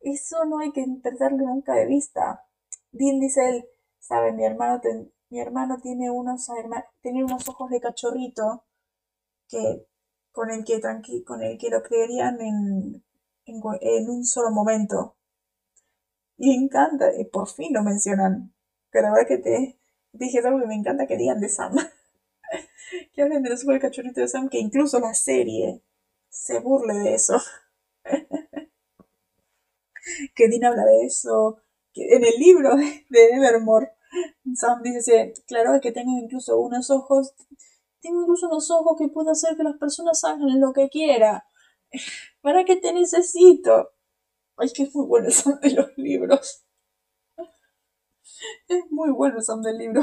Eso, 0.00 0.44
no 0.46 0.60
hay 0.60 0.72
que 0.72 0.84
perderlo 1.02 1.38
nunca 1.38 1.74
de 1.74 1.86
vista. 1.86 2.44
Dean 2.92 3.18
dice 3.18 3.48
él, 3.48 3.64
sabe, 3.98 4.32
mi 4.32 4.44
hermano, 4.44 4.80
mi 5.30 5.40
hermano 5.40 5.78
tiene 5.82 6.10
unos, 6.10 6.48
tiene 7.02 7.24
unos 7.24 7.48
ojos 7.48 7.70
de 7.70 7.80
cachorrito 7.80 8.64
que 9.48 9.86
con 10.32 10.50
el 10.50 10.64
que 10.64 10.80
con 11.24 11.42
el 11.42 11.58
que 11.58 11.70
lo 11.70 11.82
creerían 11.82 12.40
en 12.40 13.03
en, 13.46 14.08
un 14.08 14.24
solo 14.24 14.50
momento. 14.50 15.16
Y 16.36 16.48
me 16.48 16.64
encanta, 16.64 17.12
y 17.16 17.24
por 17.24 17.48
fin 17.48 17.72
lo 17.72 17.82
mencionan. 17.82 18.52
Pero 18.90 19.12
verdad 19.12 19.28
que 19.28 19.38
te 19.38 19.78
dije 20.12 20.38
algo 20.38 20.60
que 20.60 20.66
me 20.66 20.74
encanta 20.74 21.06
que 21.06 21.16
digan 21.16 21.40
de 21.40 21.48
Sam. 21.48 21.74
que 23.14 23.22
hablen 23.22 23.42
de 23.42 23.50
los 23.50 23.64
del 23.64 23.80
cachorrito 23.80 24.20
de 24.20 24.28
Sam, 24.28 24.48
que 24.48 24.58
incluso 24.58 25.00
la 25.00 25.14
serie 25.14 25.82
se 26.28 26.60
burle 26.60 26.94
de 26.94 27.14
eso. 27.14 27.40
que 30.34 30.48
Dean 30.48 30.64
habla 30.64 30.84
de 30.84 31.06
eso. 31.06 31.58
Que 31.92 32.16
en 32.16 32.24
el 32.24 32.34
libro 32.38 32.76
de 32.76 33.30
Evermore, 33.30 33.92
Sam 34.54 34.82
dice, 34.82 35.32
claro, 35.46 35.80
que 35.80 35.92
tengo 35.92 36.18
incluso 36.18 36.58
unos 36.58 36.90
ojos, 36.90 37.34
tengo 38.00 38.22
incluso 38.22 38.48
unos 38.48 38.70
ojos 38.70 38.96
que 38.98 39.08
puedo 39.08 39.30
hacer 39.30 39.56
que 39.56 39.62
las 39.62 39.76
personas 39.76 40.22
hagan 40.24 40.60
lo 40.60 40.72
que 40.72 40.88
quiera. 40.88 41.46
¿Para 42.44 42.62
qué 42.66 42.76
te 42.76 42.92
necesito? 42.92 43.94
Ay, 44.58 44.68
es 44.76 44.94
muy 44.94 45.06
bueno 45.06 45.30
son 45.30 45.58
de 45.60 45.70
los 45.70 45.96
libros. 45.96 46.66
Es 48.68 48.84
muy 48.90 49.10
bueno 49.12 49.40
son 49.40 49.62
del 49.62 49.78
libro. 49.78 50.02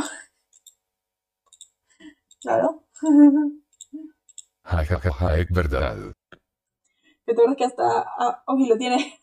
Claro. 2.42 2.88
Ja, 4.64 4.84
ja, 4.84 5.00
ja, 5.00 5.12
ja, 5.12 5.38
es 5.38 5.52
verdad. 5.52 6.16
Que 7.28 7.36
te 7.36 7.42
que 7.56 7.64
hasta 7.64 7.84
ah, 8.18 8.44
Ogi 8.48 8.68
lo 8.68 8.78
tiene. 8.80 9.20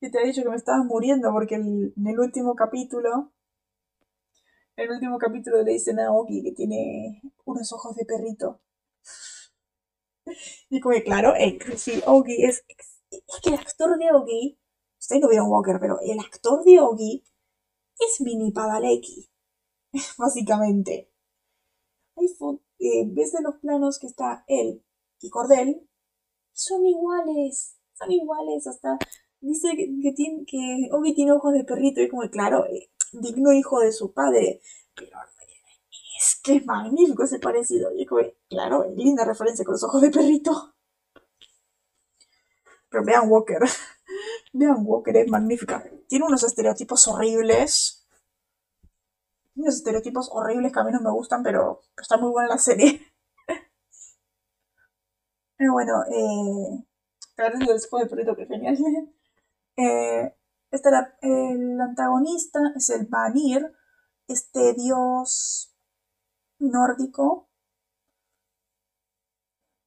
Y 0.00 0.10
te 0.10 0.18
ha 0.18 0.22
dicho 0.22 0.42
que 0.42 0.48
me 0.48 0.56
estabas 0.56 0.86
muriendo 0.86 1.30
porque 1.32 1.56
en 1.56 1.92
el 2.06 2.18
último 2.18 2.54
capítulo. 2.54 3.32
En 4.76 4.84
el 4.86 4.90
último 4.92 5.18
capítulo 5.18 5.62
le 5.62 5.72
dicen 5.72 6.00
a 6.00 6.12
Ogi 6.12 6.42
que 6.42 6.52
tiene 6.52 7.20
unos 7.44 7.72
ojos 7.74 7.94
de 7.94 8.06
perrito. 8.06 8.62
Y 10.70 10.80
como 10.80 10.94
que, 10.94 11.04
claro, 11.04 11.34
eh, 11.36 11.58
sí, 11.76 12.02
Ogi 12.06 12.44
es, 12.44 12.64
es 13.10 13.40
que 13.42 13.50
el 13.50 13.54
actor 13.54 13.98
de 13.98 14.12
Ogi, 14.12 14.58
ustedes 14.98 15.22
no 15.22 15.28
vieron 15.28 15.50
Walker, 15.50 15.78
pero 15.80 15.98
el 16.00 16.18
actor 16.20 16.64
de 16.64 16.80
Ogi 16.80 17.24
es 17.98 18.20
Mini 18.20 18.52
Padalecki, 18.52 19.28
básicamente. 20.18 21.10
Hay 22.16 22.26
eh, 22.80 23.04
ves 23.06 23.32
de 23.32 23.42
los 23.42 23.56
planos 23.56 23.98
que 23.98 24.08
está 24.08 24.44
él 24.48 24.82
y 25.20 25.30
Cordell, 25.30 25.88
son 26.52 26.84
iguales, 26.84 27.76
son 27.94 28.10
iguales, 28.10 28.66
hasta 28.66 28.98
dice 29.40 29.68
que, 29.76 30.12
tiene, 30.12 30.44
que 30.46 30.88
Ogi 30.92 31.14
tiene 31.14 31.32
ojos 31.32 31.52
de 31.52 31.64
perrito 31.64 32.00
y 32.00 32.08
como, 32.08 32.28
claro, 32.30 32.66
eh, 32.66 32.90
digno 33.12 33.52
hijo 33.52 33.80
de 33.80 33.92
su 33.92 34.12
padre, 34.12 34.60
pero 34.94 35.16
es 36.18 36.40
que 36.42 36.60
magnífico 36.62 37.22
ese 37.22 37.38
parecido. 37.38 37.90
Claro, 38.48 38.84
linda 38.96 39.24
referencia 39.24 39.64
con 39.64 39.72
los 39.72 39.84
ojos 39.84 40.02
de 40.02 40.10
perrito. 40.10 40.74
Pero 42.88 43.04
vean 43.04 43.30
Walker. 43.30 43.60
vean 44.52 44.78
Walker, 44.80 45.16
es 45.16 45.30
magnífica. 45.30 45.84
Tiene 46.08 46.26
unos 46.26 46.42
estereotipos 46.42 47.06
horribles. 47.06 48.06
Unos 49.54 49.76
estereotipos 49.76 50.28
horribles 50.32 50.72
que 50.72 50.80
a 50.80 50.84
mí 50.84 50.92
no 50.92 51.00
me 51.00 51.10
gustan, 51.10 51.42
pero, 51.42 51.82
está 51.96 52.16
muy 52.16 52.30
buena 52.30 52.48
la 52.48 52.58
serie. 52.58 53.00
pero 55.56 55.72
bueno, 55.72 56.02
eh. 56.10 56.84
Claro, 57.36 57.58
los 57.60 57.88
de 57.88 58.06
perrito, 58.06 58.34
que 58.34 58.46
genial. 58.46 58.76
eh, 59.76 60.34
este, 60.72 60.88
el 61.22 61.80
antagonista 61.80 62.58
es 62.74 62.90
el 62.90 63.06
Vanir, 63.06 63.72
este 64.26 64.74
dios 64.74 65.77
nórdico. 66.58 67.48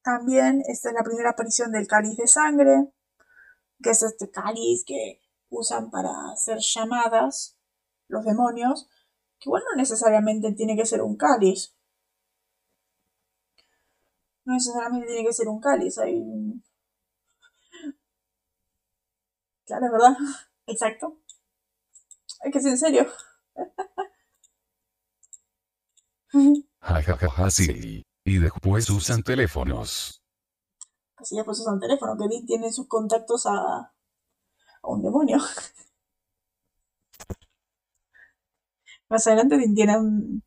También 0.04 0.64
esta 0.68 0.90
es 0.90 0.96
la 0.96 1.04
primera 1.04 1.32
aparición 1.32 1.72
del 1.72 1.88
cáliz 1.88 2.18
de 2.18 2.28
sangre, 2.28 2.92
que 3.82 3.92
es 3.92 4.04
este 4.04 4.32
cáliz 4.32 4.84
que 4.86 5.22
usan 5.50 5.92
para 5.92 6.32
hacer 6.32 6.58
llamadas 6.60 7.58
los 8.08 8.26
demonios, 8.26 8.90
que 9.40 9.50
bueno, 9.50 9.66
no 9.72 9.78
necesariamente 9.78 10.54
tiene 10.54 10.76
que 10.76 10.86
ser 10.86 11.02
un 11.02 11.18
cáliz. 11.18 11.76
No 14.46 14.54
necesariamente 14.54 15.08
tiene 15.08 15.26
que 15.26 15.34
ser 15.34 15.48
un 15.48 15.60
cáliz, 15.60 15.98
hay 16.00 16.22
Claro, 19.66 19.86
es 19.86 19.92
verdad. 19.92 20.18
Exacto. 20.68 21.18
Hay 22.44 22.52
que 22.52 22.60
ser 22.60 22.72
en 22.72 22.78
serio. 22.78 23.06
Ja, 26.34 27.02
ja, 27.02 27.18
ja, 27.18 27.50
sí. 27.50 28.04
Y 28.26 28.38
después 28.38 28.90
usan 28.90 29.24
teléfonos. 29.24 30.22
Así 31.18 31.36
ya 31.36 31.44
usando 31.44 31.74
el 31.76 31.80
teléfono, 31.80 32.18
que 32.18 32.28
Dean 32.28 32.46
tiene 32.46 32.72
sus 32.72 32.88
contactos 32.88 33.46
a, 33.46 33.94
a 34.84 34.88
un 34.88 35.02
demonio. 35.02 35.38
Más 39.10 39.28
adelante 39.28 39.58
Dean 39.58 39.76
tiene 39.76 39.94
a 39.94 40.00
un, 40.00 40.44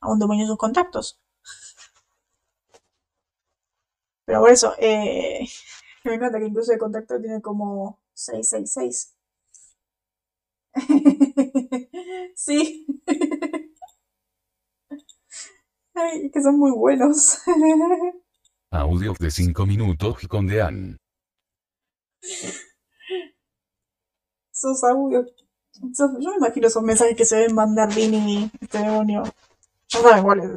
a 0.00 0.10
un 0.12 0.18
demonio 0.18 0.42
en 0.44 0.48
sus 0.48 0.58
contactos. 0.58 1.18
Pero 4.24 4.40
por 4.40 4.50
eso, 4.50 4.72
eh, 4.78 5.46
me 6.04 6.14
encanta 6.14 6.38
que 6.38 6.46
incluso 6.46 6.72
el 6.72 6.78
contacto 6.78 7.20
tiene 7.20 7.42
como 7.42 8.00
666. 8.14 9.14
sí. 12.34 12.86
Ay, 15.94 16.30
que 16.30 16.42
son 16.42 16.58
muy 16.58 16.72
buenos. 16.72 17.38
Audio 18.72 19.14
de 19.18 19.30
5 19.30 19.66
minutos 19.66 20.26
con 20.28 20.46
Dean. 20.46 20.96
Esos 24.52 24.84
audios. 24.84 25.26
esos- 25.92 26.12
yo 26.20 26.30
me 26.30 26.36
imagino 26.36 26.66
esos 26.66 26.82
mensajes 26.82 27.16
que 27.16 27.24
se 27.24 27.36
deben 27.36 27.54
mandar 27.54 27.92
Vini 27.94 28.18
y 28.44 28.50
este 28.60 28.78
demonio. 28.78 29.22
Ya 29.88 30.00
saben 30.00 30.24
cuál 30.24 30.40
es. 30.40 30.50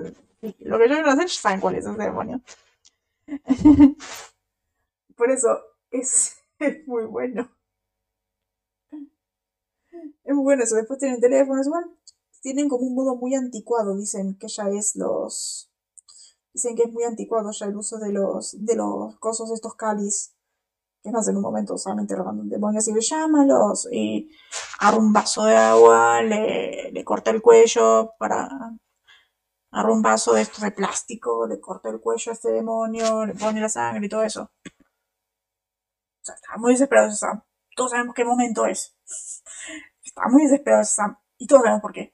Lo 0.60 0.78
que 0.78 0.90
yo 0.90 0.96
quiero 0.96 1.10
hacer, 1.12 1.28
ya 1.28 1.42
saben 1.42 1.62
cuál 1.62 1.76
es 1.76 1.86
ese 1.86 1.98
demonio. 1.98 2.42
Por 5.16 5.32
eso 5.32 5.60
es, 5.92 6.38
es 6.60 6.88
muy 6.88 7.06
bueno. 7.06 7.50
Es 10.24 10.34
muy 10.36 10.44
bueno 10.44 10.64
eso. 10.64 10.76
Después 10.76 11.00
tienen 11.00 11.20
teléfonos, 11.22 11.66
igual. 11.68 11.86
Tienen 12.44 12.68
como 12.68 12.86
un 12.86 12.94
modo 12.94 13.16
muy 13.16 13.36
anticuado, 13.36 13.96
dicen 13.98 14.38
que 14.38 14.50
ya 14.50 14.68
es 14.68 14.98
los. 14.98 15.72
Dicen 16.54 16.76
que 16.76 16.84
es 16.84 16.92
muy 16.92 17.06
anticuado 17.06 17.52
ya 17.52 17.68
el 17.68 17.78
uso 17.78 17.98
de 18.00 18.12
los, 18.12 18.58
de 18.60 18.76
los 18.76 19.18
cosos 19.18 19.50
estos 19.52 19.76
cáliz. 19.76 20.36
Que 21.02 21.12
más 21.12 21.26
en 21.30 21.38
un 21.38 21.42
momento 21.42 21.78
solamente 21.78 22.16
robando 22.16 22.44
un 22.44 22.50
demonio 22.50 22.80
así, 22.80 22.94
llámalos. 23.00 23.88
Y 23.94 24.30
agarra 24.80 24.98
un 24.98 25.14
vaso 25.14 25.46
de 25.46 25.56
agua, 25.56 26.22
le, 26.22 26.92
le 26.92 27.06
corta 27.06 27.32
el 27.32 27.42
cuello 27.42 28.12
para. 28.20 28.50
Agarra 29.72 29.94
un 29.94 30.02
vaso 30.02 30.34
de 30.34 30.42
esto 30.42 30.62
de 30.62 30.72
plástico, 30.72 31.48
le 31.48 31.62
corta 31.62 31.90
el 31.90 32.02
cuello 32.02 32.30
a 32.30 32.34
este 32.34 32.52
demonio, 32.52 33.26
le 33.26 33.36
pone 33.36 33.62
la 33.62 33.70
sangre 33.70 34.06
y 34.06 34.10
todo 34.10 34.24
eso. 34.24 34.44
O 34.44 36.26
sea, 36.26 36.36
está 36.36 36.58
muy 36.58 36.74
desesperado 36.74 37.08
ese 37.08 37.18
Sam. 37.18 37.42
Todos 37.74 37.92
sabemos 37.92 38.14
qué 38.14 38.26
momento 38.26 38.66
es. 38.66 38.98
Está 40.04 40.28
muy 40.28 40.44
desesperado 40.44 40.82
ese 40.82 40.94
Sam. 40.94 41.18
Y 41.38 41.48
todos 41.48 41.64
sabemos 41.64 41.82
por 41.82 41.94
qué. 41.94 42.13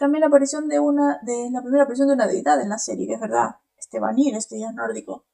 También 0.00 0.22
la 0.22 0.28
aparición 0.28 0.66
de 0.66 0.80
una, 0.80 1.18
de 1.20 1.50
la 1.52 1.60
primera 1.60 1.82
aparición 1.84 2.08
de 2.08 2.14
una 2.14 2.26
deidad 2.26 2.58
en 2.58 2.70
la 2.70 2.78
serie, 2.78 3.06
que 3.06 3.12
es 3.12 3.20
verdad. 3.20 3.56
Este 3.76 4.00
Vanir, 4.00 4.34
este 4.34 4.56
dios 4.56 4.72
nórdico. 4.72 5.26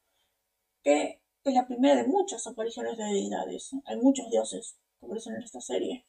Que 0.82 1.22
es 1.44 1.54
la 1.54 1.68
primera 1.68 1.94
de 1.94 2.08
muchas 2.08 2.44
apariciones 2.48 2.96
de 2.98 3.04
deidades. 3.04 3.70
Hay 3.84 3.96
muchos 4.00 4.28
dioses 4.28 4.76
que 4.98 5.06
aparecen 5.06 5.36
en 5.36 5.42
esta 5.44 5.60
serie. 5.60 6.08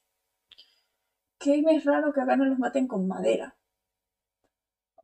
Que 1.37 1.59
es 1.59 1.85
raro 1.85 2.11
que 2.11 2.19
acá 2.19 2.35
no 2.35 2.45
los 2.45 2.57
maten 2.57 2.87
con 2.87 3.07
madera. 3.07 3.55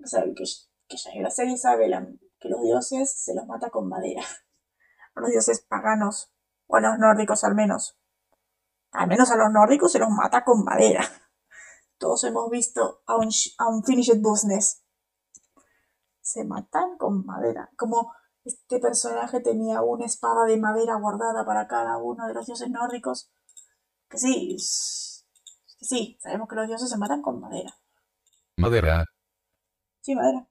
O 0.03 0.07
sea, 0.07 0.23
que, 0.23 0.45
ya 0.45 1.11
en 1.13 1.21
la 1.21 1.29
serie 1.29 1.55
sabe 1.55 1.91
que 2.39 2.49
los 2.49 2.59
dioses 2.63 3.15
se 3.15 3.35
los 3.35 3.45
mata 3.45 3.69
con 3.69 3.87
madera. 3.87 4.23
A 5.13 5.21
los 5.21 5.29
dioses 5.29 5.61
paganos. 5.61 6.33
O 6.65 6.77
a 6.77 6.81
los 6.81 6.97
nórdicos 6.97 7.43
al 7.43 7.53
menos. 7.53 7.99
Al 8.93 9.07
menos 9.07 9.29
a 9.29 9.37
los 9.37 9.51
nórdicos 9.51 9.91
se 9.91 9.99
los 9.99 10.09
mata 10.09 10.43
con 10.43 10.63
madera. 10.63 11.03
Todos 12.03 12.25
hemos 12.25 12.51
visto 12.51 13.01
a 13.05 13.15
un, 13.15 13.29
a 13.59 13.69
un 13.69 13.81
Finished 13.81 14.19
Business. 14.19 14.83
Se 16.19 16.43
matan 16.43 16.97
con 16.97 17.25
madera. 17.25 17.71
Como 17.77 18.11
este 18.43 18.79
personaje 18.79 19.39
tenía 19.39 19.81
una 19.81 20.05
espada 20.05 20.43
de 20.43 20.57
madera 20.57 20.95
guardada 20.95 21.45
para 21.45 21.65
cada 21.65 21.97
uno 21.99 22.27
de 22.27 22.33
los 22.33 22.45
dioses 22.45 22.69
nórdicos. 22.69 23.31
Que 24.09 24.17
sí, 24.17 24.57
que 25.79 25.85
sí, 25.85 26.17
sabemos 26.21 26.49
que 26.49 26.55
los 26.55 26.67
dioses 26.67 26.89
se 26.89 26.97
matan 26.97 27.21
con 27.21 27.39
madera. 27.39 27.73
Madera. 28.57 29.05
Sí, 30.01 30.13
madera. 30.13 30.45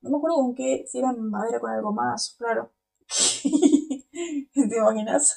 No 0.00 0.10
me 0.10 0.16
acuerdo 0.16 0.36
con 0.36 0.54
qué, 0.54 0.84
si 0.86 1.00
era 1.00 1.12
madera 1.12 1.58
con 1.58 1.72
algo 1.72 1.92
más, 1.92 2.36
claro. 2.38 2.72
¿Te 3.42 4.76
imaginas? 4.76 5.34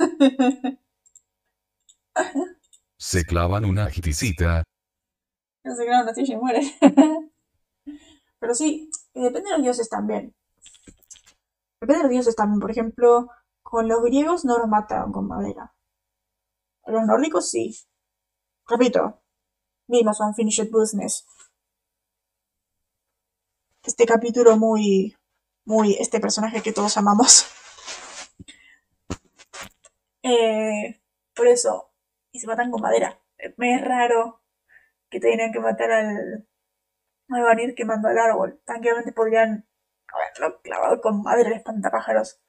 Se 3.02 3.26
clavan 3.26 3.66
una 3.66 3.90
jiticita. 3.90 4.64
No 5.64 5.76
se 5.76 5.86
clava 5.86 6.04
una 6.04 6.14
silla 6.14 6.36
y 6.36 6.38
muere. 6.38 6.62
Pero 8.40 8.54
sí, 8.54 8.92
eh, 9.16 9.22
depende 9.22 9.50
de 9.50 9.56
los 9.56 9.64
dioses 9.64 9.90
también. 9.90 10.36
Depende 11.80 11.98
de 11.98 12.04
los 12.04 12.12
dioses 12.12 12.36
también. 12.36 12.60
Por 12.60 12.70
ejemplo, 12.70 13.28
con 13.64 13.88
los 13.88 14.04
griegos 14.04 14.46
no 14.46 14.60
los 14.60 14.68
mataron 14.68 15.12
con 15.12 15.28
madera. 15.28 15.74
A 16.84 16.92
los 16.92 17.04
nórdicos 17.08 17.50
sí. 17.50 17.76
Repito, 18.68 19.24
vimos 19.88 20.20
Unfinished 20.20 20.70
Business. 20.70 21.26
Este 23.84 24.06
capítulo 24.06 24.58
muy, 24.58 25.18
muy, 25.66 25.96
este 25.96 26.20
personaje 26.20 26.62
que 26.62 26.72
todos 26.72 26.96
amamos. 26.98 27.48
Eh, 30.24 31.02
por 31.34 31.48
eso, 31.48 31.91
y 32.32 32.40
se 32.40 32.48
matan 32.48 32.72
con 32.72 32.82
madera. 32.82 33.20
Me 33.58 33.76
es 33.76 33.82
raro 33.84 34.42
que 35.10 35.20
tenían 35.20 35.52
que 35.52 35.60
matar 35.60 35.92
al, 35.92 36.48
al 37.30 37.44
Vanir 37.44 37.76
quemando 37.76 38.08
al 38.08 38.18
árbol. 38.18 38.62
Tranquilamente 38.66 39.12
podrían 39.12 39.68
haberlo 40.08 40.62
clavado 40.62 41.02
con 41.02 41.22
madera 41.22 41.50
el 41.50 41.56
espantapájaros. 41.56 42.42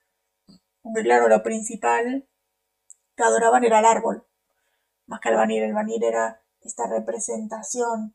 Aunque 0.84 1.02
claro, 1.02 1.28
lo 1.28 1.42
principal 1.42 2.28
que 3.16 3.22
adoraban 3.22 3.64
era 3.64 3.80
el 3.80 3.84
árbol. 3.84 4.26
Más 5.06 5.20
que 5.20 5.30
el 5.30 5.36
Vanir. 5.36 5.62
El 5.62 5.74
Vanir 5.74 6.04
era 6.04 6.42
esta 6.60 6.86
representación 6.88 8.14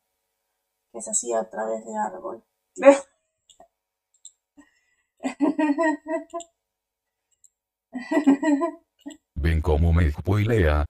que 0.92 1.02
se 1.02 1.12
hacía 1.12 1.40
a 1.40 1.50
través 1.50 1.86
del 1.86 1.98
árbol. 1.98 2.44
Ven 9.36 9.62
cómo 9.62 9.94
me 9.94 10.12
spoilea. 10.12 10.86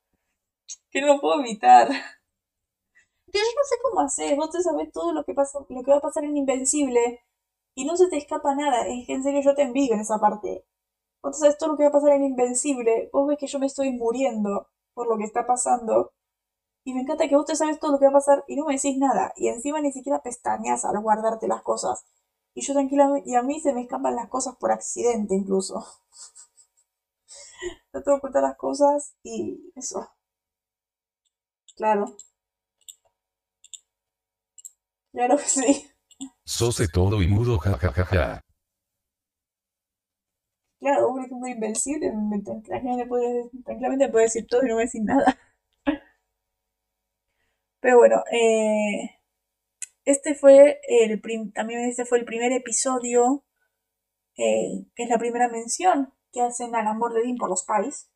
Que 0.91 1.01
no 1.01 1.20
puedo 1.20 1.39
evitar. 1.41 1.89
Yo 1.89 3.39
no 3.39 3.63
sé 3.70 3.76
cómo 3.84 4.01
hacer. 4.01 4.36
Vos 4.36 4.51
te 4.51 4.61
sabés 4.61 4.91
todo 4.91 5.13
lo 5.13 5.24
que 5.24 5.34
pasa, 5.34 5.59
lo 5.70 5.84
que 5.84 5.91
va 5.91 5.97
a 5.97 6.01
pasar 6.01 6.24
en 6.26 6.38
Invencible. 6.38 7.22
Y 7.76 7.86
no 7.86 7.97
se 7.97 8.07
te 8.07 8.18
escapa 8.18 8.55
nada. 8.55 8.88
Es 8.88 9.05
que 9.05 9.13
en 9.13 9.24
serio 9.24 9.41
yo 9.41 9.55
te 9.55 9.63
envidio 9.63 9.93
en 9.95 10.01
esa 10.01 10.20
parte. 10.20 10.65
Vos 11.22 11.34
te 11.34 11.41
sabés 11.41 11.57
todo 11.57 11.72
lo 11.72 11.78
que 11.78 11.84
va 11.84 11.89
a 11.89 11.93
pasar 11.93 12.11
en 12.13 12.24
Invencible. 12.24 13.09
Vos 13.13 13.28
ves 13.28 13.38
que 13.39 13.47
yo 13.47 13.59
me 13.59 13.68
estoy 13.68 13.91
muriendo 13.91 14.70
por 14.93 15.07
lo 15.07 15.18
que 15.18 15.26
está 15.26 15.45
pasando. 15.45 16.13
Y 16.86 16.93
me 16.93 17.01
encanta 17.01 17.28
que 17.28 17.36
vos 17.36 17.45
te 17.45 17.55
sabes 17.55 17.80
todo 17.80 17.91
lo 17.91 17.99
que 17.99 18.05
va 18.05 18.11
a 18.11 18.13
pasar 18.13 18.43
y 18.47 18.55
no 18.55 18.65
me 18.65 18.76
decís 18.76 18.97
nada. 18.97 19.34
Y 19.36 19.49
encima 19.49 19.82
ni 19.82 19.91
siquiera 19.91 20.22
pestañas 20.24 20.86
al 20.86 20.99
guardarte 21.01 21.47
las 21.47 21.61
cosas. 21.61 22.05
Y 22.53 22.61
yo 22.61 22.74
tranquilamente, 22.74 23.30
y 23.30 23.36
a 23.36 23.43
mí 23.43 23.59
se 23.59 23.74
me 23.74 23.82
escapan 23.82 24.15
las 24.15 24.30
cosas 24.30 24.55
por 24.57 24.72
accidente 24.72 25.36
incluso. 25.36 25.86
No 27.93 28.01
tengo 28.03 28.18
que 28.18 28.20
ocultar 28.20 28.43
las 28.43 28.57
cosas 28.57 29.15
y 29.24 29.72
eso. 29.76 30.07
Claro. 31.78 32.17
Claro 35.11 35.36
que 35.38 35.43
sí. 35.49 35.91
Sos 36.45 36.78
de 36.78 36.88
todo 36.88 37.21
y 37.21 37.28
mudo 37.28 37.59
jajajaja. 37.59 38.41
Claro, 40.80 41.09
por 41.09 41.23
ejemplo, 41.23 41.47
invencible. 41.47 42.11
me- 42.13 42.41
Tranquilamente 42.41 43.05
puede, 43.05 43.49
tranquilamente 43.63 44.05
me 44.07 44.11
puede 44.11 44.25
decir 44.25 44.47
todo 44.47 44.63
y 44.65 44.69
no 44.69 44.75
me 44.78 44.82
decir 44.84 45.03
nada. 45.03 45.38
Pero 47.80 47.97
bueno, 47.97 48.23
eh, 48.32 49.19
este 50.05 50.36
fue 50.36 50.80
el 50.89 51.21
prim- 51.21 51.51
también 51.53 51.82
este 51.82 52.05
fue 52.05 52.19
el 52.19 52.25
primer 52.25 52.51
episodio, 52.53 53.45
eh, 54.38 54.86
que 54.95 55.03
es 55.03 55.09
la 55.09 55.19
primera 55.19 55.49
mención 55.49 56.13
que 56.34 56.41
hacen 56.41 56.75
al 56.75 56.88
amor 56.88 57.13
de 57.13 57.21
Dean 57.23 57.38
por 57.38 57.49
los 57.49 57.63
pais. 57.65 58.09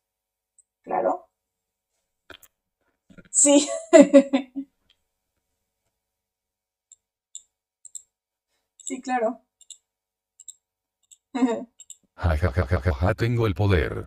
Claro. 0.82 1.28
Sí. 3.32 3.68
Sí, 8.84 9.00
claro. 9.00 9.40
Jajajajaja, 12.16 13.14
tengo 13.14 13.46
el 13.46 13.54
poder. 13.54 14.04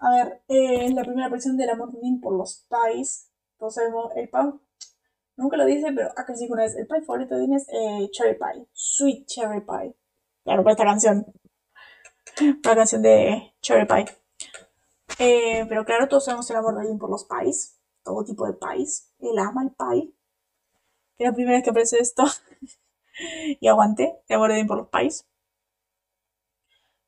A 0.00 0.10
ver, 0.10 0.42
eh, 0.48 0.84
es 0.86 0.94
la 0.94 1.02
primera 1.02 1.26
aparición 1.28 1.56
del 1.56 1.70
amor 1.70 1.92
de 1.92 2.00
Dean 2.00 2.20
por 2.20 2.36
los 2.36 2.66
pies. 2.68 3.30
Todos 3.58 3.74
sabemos, 3.74 4.12
el 4.16 4.28
pan, 4.28 4.60
nunca 5.36 5.56
lo 5.56 5.64
dice, 5.64 5.92
pero 5.94 6.10
acá 6.16 6.34
sí 6.34 6.46
que 6.46 6.52
una 6.52 6.64
vez, 6.64 6.76
el 6.76 6.86
pie 6.86 7.00
favorito 7.02 7.34
de 7.36 7.40
Dean 7.42 7.54
es 7.54 7.66
eh, 7.70 8.08
Cherry 8.10 8.34
Pie, 8.36 8.66
Sweet 8.72 9.26
Cherry 9.26 9.60
Pie. 9.60 9.96
Claro, 10.44 10.62
para 10.62 10.72
esta 10.72 10.84
canción. 10.84 11.26
Para 12.62 12.74
la 12.74 12.80
canción 12.80 13.02
de 13.02 13.54
Cherry 13.62 13.86
Pie. 13.86 14.06
Eh, 15.18 15.64
pero 15.68 15.84
claro, 15.84 16.08
todos 16.08 16.24
sabemos 16.24 16.50
el 16.50 16.56
amor 16.56 16.76
de 16.76 16.86
Dean 16.86 16.98
por 16.98 17.10
los 17.10 17.24
pies, 17.24 17.78
todo 18.02 18.24
tipo 18.24 18.46
de 18.46 18.54
pies. 18.54 19.12
Él 19.18 19.38
ama 19.38 19.62
el 19.62 19.70
pie. 19.70 20.12
Es 21.18 21.26
la 21.26 21.32
primera 21.32 21.56
vez 21.56 21.64
que 21.64 21.70
aparece 21.70 21.98
esto. 21.98 22.24
y 23.60 23.68
aguante 23.68 24.14
de 24.28 24.34
amor 24.34 24.50
por 24.66 24.78
los 24.78 24.88
pais. 24.88 25.26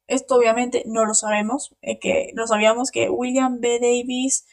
Esto 0.06 0.36
obviamente 0.36 0.84
no 0.86 1.04
lo 1.04 1.12
sabemos, 1.12 1.76
eh, 1.82 1.98
que 1.98 2.32
no 2.34 2.46
sabíamos 2.46 2.90
que 2.90 3.10
William 3.10 3.60
B. 3.60 3.78
Davis, 3.78 4.46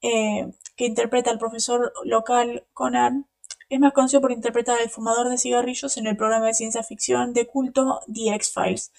eh, 0.00 0.50
que 0.74 0.86
interpreta 0.86 1.30
al 1.30 1.38
profesor 1.38 1.92
local 2.04 2.66
Conan, 2.72 3.28
es 3.68 3.78
más 3.78 3.92
conocido 3.92 4.22
por 4.22 4.32
interpretar 4.32 4.78
al 4.78 4.90
fumador 4.90 5.28
de 5.28 5.38
cigarrillos 5.38 5.96
en 5.96 6.06
el 6.06 6.16
programa 6.16 6.46
de 6.46 6.54
ciencia 6.54 6.82
ficción 6.82 7.34
de 7.34 7.46
culto 7.46 8.00
The 8.12 8.34
X-Files. 8.34 8.90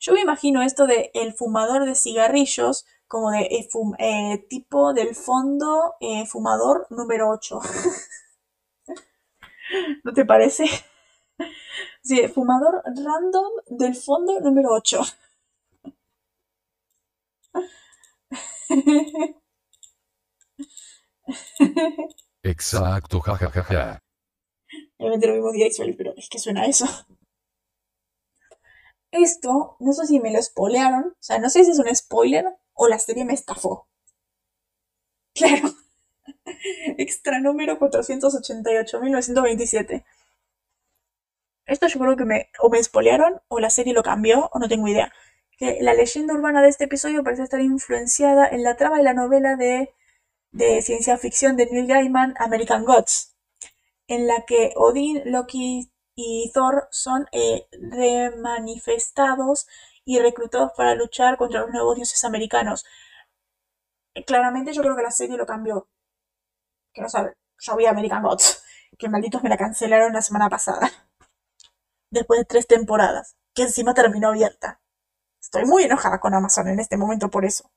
Yo 0.00 0.14
me 0.14 0.22
imagino 0.22 0.62
esto 0.62 0.86
de 0.86 1.10
el 1.12 1.34
fumador 1.34 1.84
de 1.84 1.94
cigarrillos 1.94 2.86
como 3.10 3.32
de 3.32 3.40
eh, 3.40 3.68
eh, 3.98 4.46
tipo 4.48 4.94
del 4.94 5.16
fondo 5.16 5.96
eh, 5.98 6.24
fumador 6.26 6.86
número 6.90 7.28
8. 7.30 7.58
¿No 10.04 10.12
te 10.12 10.24
parece? 10.24 10.64
Sí, 12.02 12.26
fumador 12.28 12.82
random 12.84 13.52
del 13.68 13.94
fondo 13.94 14.40
número 14.40 14.70
8. 14.72 15.00
Exacto, 22.42 23.20
jajajaja. 23.20 23.98
Obviamente 24.98 25.26
lo 25.26 25.34
mismo 25.34 25.52
día 25.52 25.68
pero 25.96 26.12
es 26.16 26.28
que 26.28 26.38
suena 26.38 26.66
eso. 26.66 26.86
Esto, 29.10 29.76
no 29.80 29.92
sé 29.92 30.06
si 30.06 30.20
me 30.20 30.32
lo 30.32 30.40
spoilearon, 30.42 31.08
o 31.08 31.16
sea, 31.18 31.38
no 31.38 31.50
sé 31.50 31.64
si 31.64 31.72
es 31.72 31.78
un 31.78 31.94
spoiler 31.94 32.46
o 32.80 32.88
la 32.88 32.98
serie 32.98 33.24
me 33.26 33.34
estafó. 33.34 33.86
Claro. 35.34 35.74
Extra 36.96 37.38
número 37.38 37.78
488.927. 37.78 40.02
Esto 41.66 41.88
yo 41.88 42.00
creo 42.00 42.16
que 42.16 42.24
me, 42.24 42.48
o 42.58 42.70
me 42.70 42.82
spoilearon 42.82 43.42
o 43.48 43.60
la 43.60 43.68
serie 43.68 43.92
lo 43.92 44.02
cambió 44.02 44.48
o 44.50 44.58
no 44.58 44.66
tengo 44.66 44.88
idea. 44.88 45.12
Que 45.58 45.76
la 45.82 45.92
leyenda 45.92 46.32
urbana 46.32 46.62
de 46.62 46.70
este 46.70 46.84
episodio 46.84 47.22
parece 47.22 47.42
estar 47.42 47.60
influenciada 47.60 48.48
en 48.48 48.62
la 48.62 48.78
trama 48.78 48.96
de 48.96 49.02
la 49.02 49.12
novela 49.12 49.56
de, 49.56 49.94
de 50.50 50.80
ciencia 50.80 51.18
ficción 51.18 51.58
de 51.58 51.66
Neil 51.66 51.86
Gaiman, 51.86 52.32
American 52.38 52.86
Gods, 52.86 53.36
en 54.08 54.26
la 54.26 54.46
que 54.46 54.72
Odin, 54.74 55.20
Loki 55.26 55.92
y 56.14 56.50
Thor 56.54 56.88
son 56.90 57.26
eh, 57.32 57.66
remanifestados 57.72 59.66
y 60.04 60.18
reclutados 60.18 60.72
para 60.76 60.94
luchar 60.94 61.36
contra 61.36 61.60
los 61.60 61.70
nuevos 61.70 61.96
dioses 61.96 62.24
americanos. 62.24 62.84
Claramente 64.26 64.72
yo 64.72 64.82
creo 64.82 64.96
que 64.96 65.02
la 65.02 65.10
serie 65.10 65.36
lo 65.36 65.46
cambió. 65.46 65.88
Que 66.92 67.02
no 67.02 67.08
sabe, 67.08 67.34
yo 67.58 67.76
vi 67.76 67.86
American 67.86 68.22
Gods, 68.22 68.62
que 68.98 69.08
malditos 69.08 69.42
me 69.42 69.48
la 69.48 69.56
cancelaron 69.56 70.12
la 70.12 70.22
semana 70.22 70.48
pasada. 70.48 70.90
Después 72.10 72.40
de 72.40 72.44
tres 72.44 72.66
temporadas, 72.66 73.36
que 73.54 73.62
encima 73.62 73.94
terminó 73.94 74.28
abierta. 74.28 74.80
Estoy 75.40 75.64
muy 75.64 75.84
enojada 75.84 76.20
con 76.20 76.34
Amazon 76.34 76.68
en 76.68 76.80
este 76.80 76.96
momento 76.96 77.30
por 77.30 77.44
eso. 77.44 77.70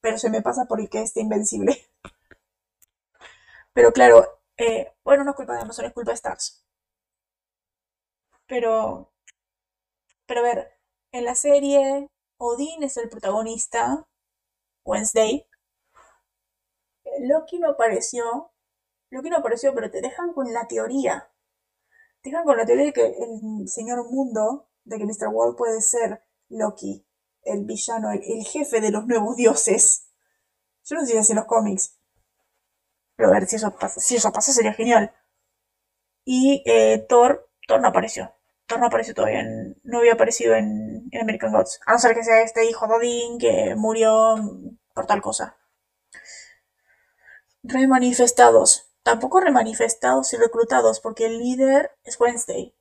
Pero 0.00 0.18
se 0.18 0.30
me 0.30 0.42
pasa 0.42 0.64
por 0.66 0.80
el 0.80 0.88
que 0.88 1.02
esté 1.02 1.20
invencible. 1.20 1.86
Pero 3.72 3.92
claro, 3.92 4.40
eh, 4.56 4.92
bueno, 5.04 5.24
no 5.24 5.30
es 5.30 5.36
culpa 5.36 5.54
de 5.54 5.62
Amazon, 5.62 5.84
es 5.86 5.92
culpa 5.92 6.10
de 6.12 6.16
Stars. 6.16 6.64
Pero, 8.46 9.10
pero 10.26 10.40
a 10.40 10.42
ver, 10.44 10.78
en 11.12 11.26
la 11.26 11.34
serie 11.34 12.10
Odín 12.38 12.82
es 12.82 12.96
el 12.96 13.08
protagonista, 13.08 14.06
Wednesday. 14.84 15.46
Loki 17.20 17.58
no 17.58 17.70
apareció, 17.70 18.50
Loki 19.10 19.28
no 19.28 19.36
apareció, 19.36 19.74
pero 19.74 19.90
te 19.90 20.00
dejan 20.00 20.32
con 20.32 20.52
la 20.52 20.66
teoría. 20.66 21.30
Te 22.22 22.30
dejan 22.30 22.44
con 22.44 22.56
la 22.56 22.64
teoría 22.64 22.86
de 22.86 22.92
que 22.92 23.06
el 23.06 23.68
señor 23.68 24.10
mundo, 24.10 24.68
de 24.84 24.98
que 24.98 25.04
Mr. 25.04 25.28
World 25.28 25.56
puede 25.56 25.82
ser 25.82 26.24
Loki, 26.48 27.06
el 27.42 27.64
villano, 27.64 28.10
el, 28.10 28.44
jefe 28.44 28.80
de 28.80 28.90
los 28.90 29.06
nuevos 29.06 29.36
dioses. 29.36 30.08
Yo 30.84 30.96
no 30.96 31.02
sé 31.02 31.12
si 31.12 31.18
es 31.18 31.30
en 31.30 31.36
los 31.36 31.46
cómics. 31.46 31.98
Pero 33.16 33.28
a 33.28 33.32
ver, 33.32 33.46
si 33.46 33.56
eso 33.56 33.70
pasa, 33.76 34.00
si 34.00 34.16
eso 34.16 34.32
pasa 34.32 34.52
sería 34.52 34.72
genial. 34.72 35.14
Y 36.24 36.62
eh, 36.64 37.04
Thor, 37.08 37.50
Thor 37.68 37.80
no 37.80 37.88
apareció 37.88 38.32
no 38.78 38.86
apareció 38.86 39.14
todavía, 39.14 39.44
no 39.82 39.98
había 39.98 40.14
aparecido 40.14 40.54
en, 40.54 41.10
American 41.20 41.52
Gods. 41.52 41.80
A 41.86 41.92
no 41.92 41.98
ser 41.98 42.14
que 42.14 42.24
sea 42.24 42.42
este 42.42 42.64
hijo 42.64 42.86
de 42.86 42.94
Odin 42.94 43.38
que 43.38 43.74
murió 43.76 44.36
por 44.94 45.06
tal 45.06 45.20
cosa. 45.20 45.56
Remanifestados. 47.62 48.88
Tampoco 49.02 49.40
remanifestados 49.40 50.32
y 50.32 50.36
reclutados, 50.36 51.00
porque 51.00 51.26
el 51.26 51.38
líder 51.38 51.90
es 52.04 52.18
Wednesday. 52.20 52.74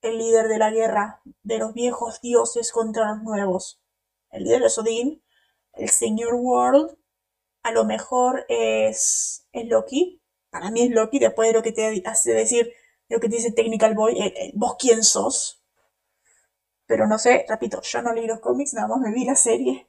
El 0.00 0.18
líder 0.18 0.48
de 0.48 0.58
la 0.58 0.70
guerra 0.70 1.20
de 1.42 1.58
los 1.58 1.74
viejos 1.74 2.20
dioses 2.20 2.72
contra 2.72 3.10
los 3.10 3.22
nuevos. 3.22 3.80
El 4.30 4.44
líder 4.44 4.64
es 4.64 4.78
Odin. 4.78 5.22
El 5.74 5.90
señor 5.90 6.34
World 6.34 6.96
a 7.62 7.72
lo 7.72 7.84
mejor 7.84 8.44
es, 8.48 9.46
es 9.52 9.66
Loki. 9.66 10.20
Para 10.50 10.70
mí 10.70 10.82
es 10.82 10.90
Loki, 10.90 11.18
después 11.18 11.48
de 11.48 11.54
lo 11.54 11.62
que 11.62 11.72
te 11.72 12.02
hace 12.04 12.32
decir 12.32 12.72
lo 13.08 13.20
que 13.20 13.28
dice 13.28 13.52
Technical 13.52 13.94
Boy, 13.94 14.20
eh, 14.20 14.34
eh, 14.36 14.52
vos 14.54 14.76
quién 14.78 15.02
sos. 15.02 15.62
Pero 16.86 17.06
no 17.06 17.18
sé, 17.18 17.44
repito, 17.48 17.80
yo 17.82 18.02
no 18.02 18.12
leí 18.12 18.26
los 18.26 18.40
cómics, 18.40 18.74
nada 18.74 18.88
más 18.88 19.00
me 19.00 19.12
vi 19.12 19.24
la 19.24 19.34
serie. 19.34 19.88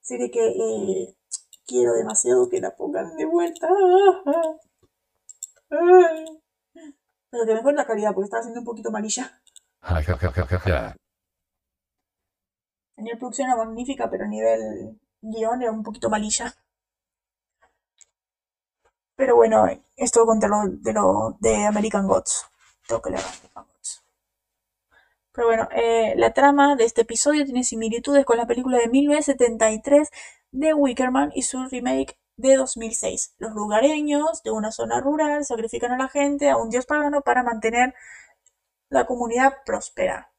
Serie 0.00 0.30
que 0.30 0.46
eh, 0.46 1.16
quiero 1.66 1.94
demasiado 1.94 2.48
que 2.48 2.60
la 2.60 2.76
pongan 2.76 3.16
de 3.16 3.24
vuelta. 3.24 3.68
Pero 7.30 7.46
que 7.46 7.54
mejor 7.54 7.74
la 7.74 7.86
calidad, 7.86 8.14
porque 8.14 8.26
estaba 8.26 8.40
haciendo 8.40 8.60
un 8.60 8.66
poquito 8.66 8.88
amarilla. 8.88 9.40
A 12.98 13.02
nivel 13.02 13.18
producción 13.18 13.48
era 13.48 13.56
magnífica, 13.56 14.10
pero 14.10 14.24
a 14.24 14.28
nivel 14.28 14.98
guion 15.20 15.62
era 15.62 15.70
un 15.70 15.82
poquito 15.82 16.08
malilla. 16.08 16.54
Pero 19.16 19.34
bueno, 19.36 19.66
esto 19.96 20.26
contra 20.26 20.48
lo 20.48 20.62
de 20.68 20.92
lo 20.92 21.36
de 21.40 21.64
American 21.66 22.06
Gods. 22.06 22.46
Tengo 22.86 23.02
que 23.02 23.10
leer. 23.10 23.24
Pero 25.32 25.48
bueno, 25.48 25.68
eh, 25.72 26.14
la 26.16 26.32
trama 26.32 26.76
de 26.76 26.84
este 26.84 27.02
episodio 27.02 27.44
tiene 27.44 27.62
similitudes 27.64 28.24
con 28.24 28.38
la 28.38 28.46
película 28.46 28.78
de 28.78 28.88
1973 28.88 30.10
de 30.50 30.74
Wickerman 30.74 31.30
y 31.34 31.42
su 31.42 31.64
remake 31.66 32.18
de 32.36 32.56
2006. 32.56 33.34
Los 33.38 33.52
lugareños 33.52 34.42
de 34.42 34.50
una 34.50 34.70
zona 34.72 35.00
rural 35.00 35.44
sacrifican 35.44 35.92
a 35.92 35.98
la 35.98 36.08
gente, 36.08 36.48
a 36.50 36.56
un 36.56 36.70
dios 36.70 36.86
pagano, 36.86 37.20
para 37.22 37.42
mantener 37.42 37.94
la 38.88 39.06
comunidad 39.06 39.54
próspera. 39.64 40.32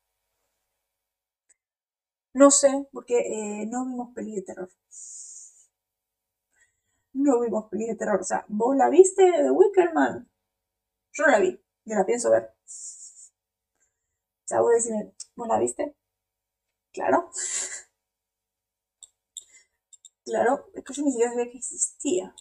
No 2.33 2.51
sé, 2.51 2.87
porque 2.91 3.17
eh, 3.19 3.65
no 3.67 3.85
vimos 3.85 4.13
peli 4.15 4.35
de 4.35 4.41
terror 4.43 4.69
no 7.17 7.41
vimos 7.41 7.69
pelis 7.69 7.87
de 7.89 7.95
terror. 7.95 8.21
O 8.21 8.23
sea, 8.23 8.45
¿vos 8.47 8.75
la 8.75 8.89
viste 8.89 9.23
de 9.23 9.51
Wickerman? 9.51 10.29
Yo 11.13 11.25
no 11.25 11.31
la 11.31 11.39
vi, 11.39 11.59
ni 11.85 11.95
la 11.95 12.05
pienso 12.05 12.31
ver. 12.31 12.53
O 14.45 14.47
sea, 14.47 14.61
vos 14.61 14.71
decime, 14.73 15.13
¿vos 15.35 15.47
la 15.47 15.59
viste? 15.59 15.95
Claro. 16.93 17.29
Claro, 20.25 20.69
es 20.73 20.83
que 20.83 20.93
yo 20.93 21.03
ni 21.03 21.11
siquiera 21.11 21.31
sabía 21.31 21.51
que 21.51 21.57
existía. 21.57 22.35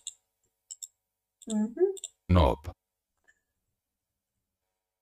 No. 2.28 2.56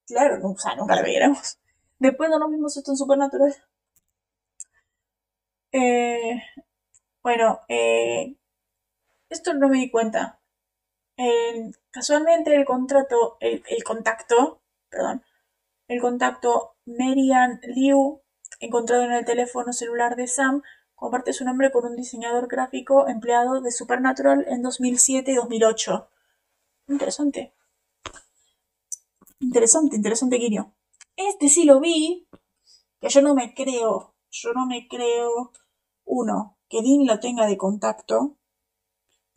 Claro, 0.06 0.38
no, 0.38 0.50
o 0.52 0.58
sea, 0.58 0.76
nunca 0.76 0.96
la 0.96 1.02
viéramos. 1.02 1.58
Después 1.98 2.28
no 2.30 2.38
nos 2.38 2.50
vimos 2.50 2.76
esto 2.76 2.90
en 2.92 2.96
Supernatural. 2.96 3.54
Eh, 5.72 6.42
bueno, 7.22 7.60
eh, 7.68 8.36
esto 9.28 9.54
no 9.54 9.68
me 9.68 9.78
di 9.78 9.90
cuenta. 9.90 10.40
casualmente 11.90 12.54
el 12.54 12.64
contrato, 12.64 13.36
el, 13.40 13.84
contacto, 13.84 14.62
perdón, 14.88 15.22
el 15.88 16.00
contacto 16.00 16.76
Marian 16.86 17.60
Liu, 17.62 18.22
encontrado 18.60 19.04
en 19.04 19.12
el 19.12 19.24
teléfono 19.24 19.72
celular 19.72 20.16
de 20.16 20.26
Sam, 20.26 20.62
comparte 20.94 21.32
su 21.32 21.44
nombre 21.44 21.70
con 21.70 21.84
un 21.84 21.96
diseñador 21.96 22.48
gráfico 22.48 23.08
empleado 23.08 23.60
de 23.60 23.70
Supernatural 23.70 24.44
en 24.48 24.62
2007 24.62 25.32
y 25.32 25.34
2008. 25.34 26.08
Interesante. 26.88 27.54
Interesante, 29.40 29.96
interesante 29.96 30.36
guiño. 30.36 30.74
Este 31.16 31.48
sí 31.48 31.64
lo 31.64 31.80
vi, 31.80 32.26
que 33.00 33.08
yo 33.08 33.22
no 33.22 33.34
me 33.34 33.54
creo, 33.54 34.14
yo 34.30 34.52
no 34.52 34.66
me 34.66 34.88
creo, 34.88 35.52
uno, 36.04 36.58
que 36.68 36.82
Dean 36.82 37.06
lo 37.06 37.20
tenga 37.20 37.46
de 37.46 37.56
contacto, 37.56 38.36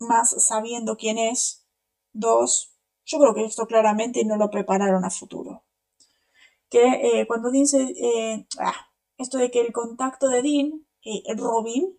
más 0.00 0.30
sabiendo 0.44 0.96
quién 0.96 1.18
es. 1.18 1.66
Dos, 2.12 2.74
yo 3.04 3.18
creo 3.18 3.34
que 3.34 3.44
esto 3.44 3.66
claramente 3.66 4.24
no 4.24 4.36
lo 4.36 4.50
prepararon 4.50 5.04
a 5.04 5.10
futuro. 5.10 5.64
Que 6.68 7.20
eh, 7.20 7.26
cuando 7.26 7.50
dice 7.50 7.78
eh, 7.96 8.46
ah, 8.58 8.90
esto 9.16 9.38
de 9.38 9.50
que 9.50 9.60
el 9.60 9.72
contacto 9.72 10.28
de 10.28 10.42
Dean, 10.42 10.86
eh, 11.04 11.22
Robin, 11.36 11.98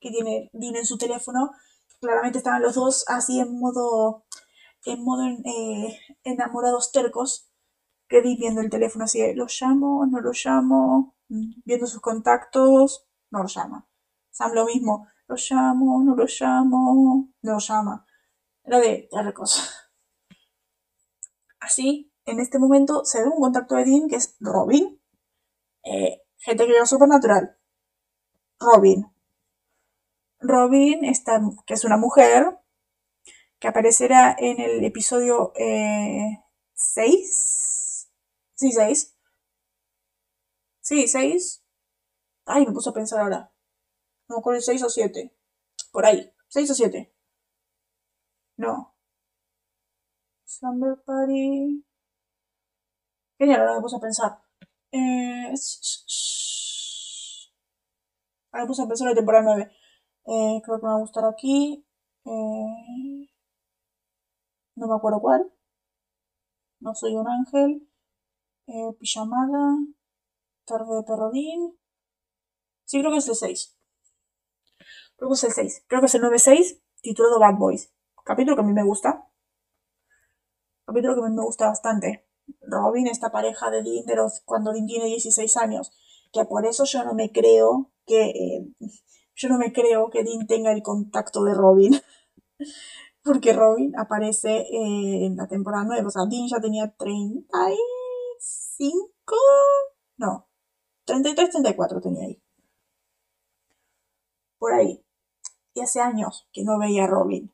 que 0.00 0.10
tiene 0.10 0.50
Dean 0.52 0.76
en 0.76 0.86
su 0.86 0.98
teléfono, 0.98 1.52
claramente 2.00 2.38
estaban 2.38 2.62
los 2.62 2.74
dos 2.74 3.04
así 3.06 3.38
en 3.38 3.58
modo, 3.58 4.24
en 4.84 5.04
modo 5.04 5.22
enamorados 6.24 6.90
tercos, 6.90 7.48
que 8.08 8.20
Dean 8.20 8.36
viendo 8.36 8.60
el 8.60 8.70
teléfono 8.70 9.04
así, 9.04 9.20
de, 9.20 9.34
lo 9.34 9.46
llamo, 9.48 10.04
no 10.06 10.20
lo 10.20 10.32
llamo, 10.32 11.14
mm, 11.28 11.62
viendo 11.64 11.86
sus 11.86 12.00
contactos, 12.00 13.06
no 13.30 13.42
lo 13.42 13.48
llama. 13.48 13.86
Sam 14.30 14.52
lo 14.54 14.64
mismo, 14.64 15.06
lo 15.32 15.38
llamo, 15.38 16.04
no 16.04 16.14
lo 16.14 16.26
llamo, 16.26 17.32
no 17.42 17.52
lo 17.52 17.58
llama. 17.58 18.06
Era 18.64 18.80
de 18.80 19.08
otra 19.10 19.32
cosa. 19.32 19.62
Así, 21.60 22.12
en 22.26 22.40
este 22.40 22.58
momento 22.58 23.04
se 23.04 23.22
ve 23.22 23.28
un 23.28 23.40
contacto 23.40 23.76
de 23.76 23.84
Dean 23.84 24.08
que 24.08 24.16
es 24.16 24.36
Robin. 24.40 25.00
Eh, 25.84 26.22
gente 26.36 26.66
que 26.66 26.72
veo 26.72 26.86
supernatural. 26.86 27.58
Robin. 28.60 29.06
Robin, 30.40 31.04
está, 31.04 31.40
que 31.66 31.74
es 31.74 31.84
una 31.84 31.96
mujer, 31.96 32.58
que 33.58 33.68
aparecerá 33.68 34.36
en 34.38 34.60
el 34.60 34.84
episodio 34.84 35.52
6. 35.54 35.58
Eh, 35.58 36.44
sí, 38.54 38.72
6. 38.72 39.16
Sí, 40.80 41.08
6. 41.08 41.64
Ay, 42.44 42.66
me 42.66 42.72
puse 42.72 42.90
a 42.90 42.92
pensar 42.92 43.20
ahora. 43.20 43.51
No, 44.32 44.40
con 44.40 44.54
el 44.54 44.62
6 44.62 44.82
o 44.84 44.88
7. 44.88 45.30
Por 45.92 46.06
ahí. 46.06 46.32
6 46.48 46.70
o 46.70 46.74
7. 46.74 47.14
No. 48.56 48.94
Slumber 50.46 50.96
Party. 51.04 51.84
Genial, 53.38 53.60
ahora 53.60 53.74
me 53.74 53.82
puse 53.82 53.96
a 53.96 54.00
pensar. 54.00 54.42
Eh... 54.90 55.52
Ahora 58.52 58.64
me 58.64 58.68
puse 58.68 58.82
a 58.82 58.86
pensar 58.86 59.06
en 59.06 59.10
la 59.10 59.16
temporada 59.16 59.44
9. 59.44 59.70
Eh, 60.24 60.62
creo 60.64 60.78
que 60.78 60.86
me 60.86 60.92
va 60.92 60.96
a 60.96 61.00
gustar 61.00 61.24
aquí. 61.26 61.86
Eh, 62.24 63.28
no 64.76 64.86
me 64.86 64.94
acuerdo 64.94 65.20
cuál. 65.20 65.52
No 66.80 66.94
soy 66.94 67.16
un 67.16 67.28
ángel. 67.28 67.86
Eh, 68.66 68.92
pijamada. 68.98 69.76
Tarde 70.64 70.96
de 70.96 71.02
perrodín. 71.02 71.78
Sí, 72.86 73.00
creo 73.00 73.12
que 73.12 73.18
es 73.18 73.28
el 73.28 73.34
6. 73.34 73.81
Creo 75.22 75.30
que 75.30 75.34
es 75.34 75.44
el 75.44 75.52
6. 75.52 75.84
Creo 75.86 76.00
que 76.00 76.06
es 76.06 76.14
el 76.16 76.22
9-6, 76.22 76.82
titulado 77.00 77.38
Bad 77.38 77.56
Boys. 77.56 77.94
Capítulo 78.24 78.56
que 78.56 78.62
a 78.62 78.64
mí 78.64 78.72
me 78.72 78.82
gusta. 78.82 79.30
Capítulo 80.84 81.14
que 81.14 81.20
a 81.20 81.28
mí 81.28 81.36
me 81.36 81.44
gusta 81.44 81.68
bastante. 81.68 82.26
Robin, 82.62 83.06
esta 83.06 83.30
pareja 83.30 83.70
de 83.70 83.84
Dean 83.84 84.04
de 84.04 84.16
los, 84.16 84.40
cuando 84.44 84.72
Dean 84.72 84.86
tiene 84.86 85.04
16 85.04 85.56
años. 85.58 85.92
Que 86.32 86.44
por 86.44 86.66
eso 86.66 86.82
yo 86.86 87.04
no 87.04 87.14
me 87.14 87.30
creo 87.30 87.92
que. 88.04 88.30
Eh, 88.30 88.66
yo 89.36 89.48
no 89.48 89.58
me 89.58 89.72
creo 89.72 90.10
que 90.10 90.24
Dean 90.24 90.48
tenga 90.48 90.72
el 90.72 90.82
contacto 90.82 91.44
de 91.44 91.54
Robin. 91.54 92.00
Porque 93.22 93.52
Robin 93.52 93.96
aparece 93.96 94.62
eh, 94.62 95.26
en 95.26 95.36
la 95.36 95.46
temporada 95.46 95.84
9. 95.86 96.04
O 96.04 96.10
sea, 96.10 96.24
Dean 96.28 96.48
ya 96.48 96.60
tenía 96.60 96.92
35. 96.98 99.36
No. 100.16 100.48
33, 101.04 101.50
34 101.50 102.00
tenía 102.00 102.24
ahí. 102.24 102.42
Por 104.58 104.74
ahí. 104.74 105.04
Y 105.74 105.80
hace 105.80 106.00
años 106.00 106.48
que 106.52 106.64
no 106.64 106.78
veía 106.78 107.04
a 107.04 107.06
Robin. 107.06 107.52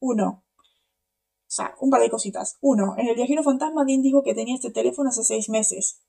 Uno. 0.00 0.44
O 0.56 1.54
sea, 1.54 1.74
un 1.80 1.90
par 1.90 2.00
de 2.00 2.10
cositas. 2.10 2.58
Uno, 2.60 2.94
en 2.96 3.08
el 3.08 3.14
viajero 3.14 3.42
fantasma 3.42 3.84
Dean 3.84 4.02
dijo 4.02 4.22
que 4.22 4.34
tenía 4.34 4.54
este 4.54 4.70
teléfono 4.70 5.10
hace 5.10 5.24
seis 5.24 5.48
meses. 5.48 6.02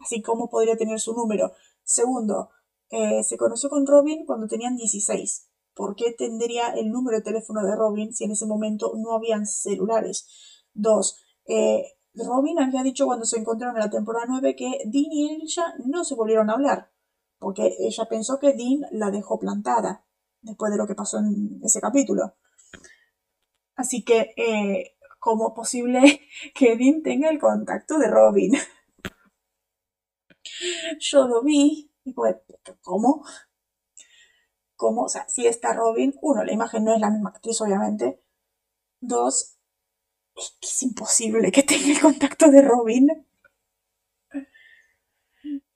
Así 0.00 0.22
como 0.22 0.50
podría 0.50 0.76
tener 0.76 1.00
su 1.00 1.14
número. 1.14 1.52
Segundo, 1.84 2.50
eh, 2.90 3.22
se 3.22 3.36
conoció 3.36 3.70
con 3.70 3.86
Robin 3.86 4.24
cuando 4.26 4.48
tenían 4.48 4.76
16. 4.76 5.48
¿Por 5.74 5.94
qué 5.94 6.12
tendría 6.12 6.68
el 6.70 6.90
número 6.90 7.18
de 7.18 7.22
teléfono 7.22 7.64
de 7.64 7.76
Robin 7.76 8.12
si 8.12 8.24
en 8.24 8.32
ese 8.32 8.46
momento 8.46 8.92
no 8.96 9.14
habían 9.14 9.46
celulares? 9.46 10.26
Dos, 10.74 11.22
eh, 11.46 11.98
Robin 12.14 12.58
había 12.58 12.82
dicho 12.82 13.06
cuando 13.06 13.24
se 13.24 13.38
encontraron 13.38 13.76
en 13.76 13.82
la 13.82 13.90
temporada 13.90 14.26
9 14.28 14.56
que 14.56 14.80
Dean 14.86 15.12
y 15.12 15.42
ella 15.42 15.74
no 15.84 16.04
se 16.04 16.14
volvieron 16.14 16.50
a 16.50 16.54
hablar, 16.54 16.90
porque 17.38 17.76
ella 17.78 18.06
pensó 18.06 18.38
que 18.38 18.54
Dean 18.54 18.82
la 18.90 19.10
dejó 19.10 19.38
plantada 19.38 20.04
después 20.42 20.72
de 20.72 20.78
lo 20.78 20.86
que 20.86 20.94
pasó 20.94 21.18
en 21.18 21.60
ese 21.62 21.80
capítulo. 21.80 22.36
Así 23.76 24.04
que, 24.04 24.34
eh, 24.36 24.96
¿cómo 25.18 25.54
posible 25.54 26.20
que 26.54 26.76
Dean 26.76 27.02
tenga 27.02 27.30
el 27.30 27.38
contacto 27.38 27.98
de 27.98 28.08
Robin? 28.08 28.52
Yo 31.00 31.26
lo 31.28 31.42
vi 31.42 31.90
y 32.04 32.12
pues, 32.12 32.36
¿cómo? 32.82 33.24
¿Cómo? 34.76 35.04
O 35.04 35.08
sea, 35.08 35.28
si 35.28 35.46
está 35.46 35.72
Robin, 35.72 36.14
uno, 36.22 36.44
la 36.44 36.52
imagen 36.52 36.84
no 36.84 36.94
es 36.94 37.00
la 37.00 37.10
misma 37.10 37.30
actriz, 37.30 37.60
obviamente. 37.60 38.20
Dos, 39.00 39.58
es 40.36 40.56
que 40.60 40.68
es 40.68 40.82
imposible 40.82 41.52
que 41.52 41.62
tenga 41.62 41.90
el 41.90 42.00
contacto 42.00 42.50
de 42.50 42.62
Robin. 42.62 43.27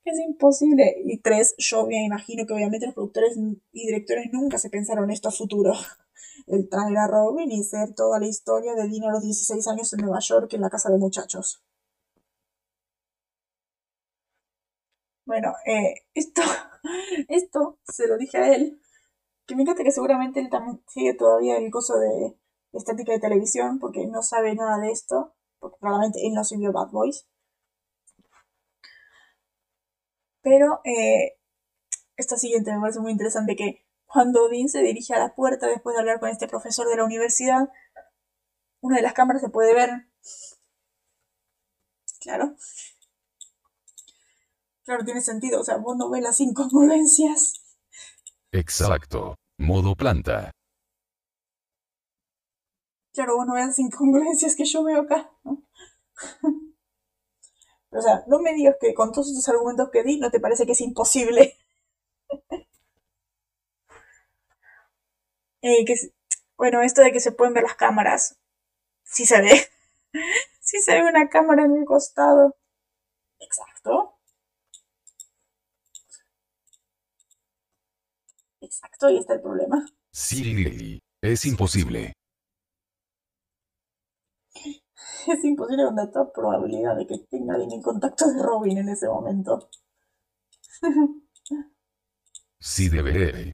Es 0.05 0.19
imposible. 0.19 0.95
Y 1.05 1.19
tres, 1.21 1.55
yo 1.59 1.87
me 1.87 2.05
imagino 2.05 2.47
que 2.47 2.53
obviamente 2.53 2.87
los 2.87 2.95
productores 2.95 3.37
y 3.37 3.87
directores 3.87 4.33
nunca 4.33 4.59
se 4.59 4.71
pensaron 4.71 5.11
esto 5.11 5.29
a 5.29 5.33
futuro. 5.33 5.73
El 6.47 6.69
traer 6.69 6.99
a 6.99 7.07
Robin 7.09 7.51
y 7.53 7.63
ser 7.65 7.95
toda 7.95 8.19
la 8.19 8.27
historia 8.27 8.75
de 8.75 8.89
Dina 8.89 9.09
a 9.09 9.13
los 9.13 9.23
16 9.23 9.67
años 9.69 9.93
en 9.93 10.01
Nueva 10.01 10.19
York 10.21 10.53
en 10.55 10.61
la 10.63 10.71
casa 10.71 10.91
de 10.91 10.99
muchachos. 10.99 11.63
Bueno, 15.25 15.53
eh, 15.67 15.95
esto, 16.15 16.43
esto 17.29 17.79
se 17.85 18.07
lo 18.09 18.17
dije 18.19 18.39
a 18.39 18.55
él. 18.55 18.81
Que 19.47 19.57
me 19.57 19.63
encanta 19.63 19.85
que 19.85 19.93
seguramente 19.93 20.41
él 20.41 20.51
también 20.51 20.83
sigue 20.89 21.15
todavía 21.15 21.57
el 21.59 21.71
gozo 21.71 21.99
de, 21.99 22.37
estética 22.73 23.13
de 23.13 23.21
televisión 23.21 23.79
porque 23.79 24.07
no 24.07 24.23
sabe 24.23 24.55
nada 24.55 24.79
de 24.79 24.91
esto. 24.91 25.35
Porque 25.61 25.79
claramente 25.79 26.27
él 26.27 26.35
no 26.35 26.45
subió 26.45 26.73
Bad 26.73 26.91
Boys. 26.91 27.27
Pero 30.43 30.81
eh, 30.85 31.39
esto 32.17 32.37
siguiente 32.37 32.73
me 32.73 32.81
parece 32.81 33.01
muy 33.01 33.13
interesante 33.13 33.57
que 33.57 33.87
cuando 34.07 34.49
Dean 34.49 34.69
se 34.69 34.83
dirige 34.83 35.15
a 35.15 35.19
la 35.19 35.35
puerta 35.35 35.67
después 35.67 35.95
de 35.95 36.01
hablar 36.01 36.21
con 36.21 36.29
este 36.29 36.49
profesor 36.49 36.89
de 36.89 36.97
la 36.97 37.05
universidad, 37.05 37.71
una 38.81 38.97
de 38.97 39.03
las 39.03 39.15
cámaras 39.15 39.41
se 39.41 39.49
puede 39.49 39.75
ver. 39.75 40.09
Claro. 42.21 42.57
Claro, 44.85 45.05
tiene 45.05 45.21
sentido. 45.23 45.61
O 45.61 45.65
sea, 45.65 45.77
vos 45.79 45.97
no 45.97 46.11
ves 46.11 46.23
las 46.23 46.41
incongruencias. 46.41 47.55
Exacto. 48.51 49.37
Modo 49.59 49.95
planta. 49.95 50.51
Claro, 53.15 53.37
vos 53.37 53.47
no 53.47 53.55
ves 53.55 53.67
las 53.67 53.79
incongruencias 53.79 54.57
que 54.57 54.65
yo 54.65 54.83
veo 54.85 55.03
acá, 55.03 55.31
¿no? 55.45 55.63
o 57.93 58.01
sea, 58.03 58.25
no 58.27 58.41
me 58.41 58.55
digas 58.55 58.77
que 58.81 58.95
con 58.95 59.13
todos 59.13 59.29
estos 59.29 59.49
argumentos 59.49 59.91
que 59.91 60.03
di 60.03 60.19
no 60.19 60.31
te 60.31 60.41
parece 60.41 60.67
que 60.67 60.73
es 60.73 60.81
imposible. 60.81 61.57
Eh, 65.65 65.85
que, 65.85 65.95
bueno, 66.57 66.83
esto 66.83 67.03
de 67.03 67.13
que 67.13 67.21
se 67.21 67.31
pueden 67.31 67.55
ver 67.55 67.63
las 67.63 67.77
cámaras. 67.77 68.37
Sí 69.05 69.27
se 69.27 69.41
ve. 69.41 69.69
sí 70.61 70.81
se 70.81 70.95
ve 70.95 71.09
una 71.09 71.29
cámara 71.29 71.65
en 71.65 71.77
el 71.77 71.85
costado. 71.85 72.57
Exacto. 73.39 74.19
Exacto, 78.61 79.07
ahí 79.07 79.19
está 79.19 79.35
el 79.35 79.41
problema. 79.41 79.85
Sí, 80.13 81.01
es 81.21 81.45
imposible. 81.47 82.13
Es 85.29 85.45
imposible 85.45 85.85
con 85.85 85.97
tanta 85.97 86.33
probabilidad 86.33 86.97
de 86.97 87.07
que 87.07 87.19
tenga 87.31 87.55
alguien 87.55 87.73
en 87.73 87.83
contacto 87.83 88.29
de 88.29 88.43
Robin 88.43 88.79
en 88.79 88.89
ese 88.89 89.09
momento. 89.09 89.69
sí 92.59 92.89
debe. 92.89 93.53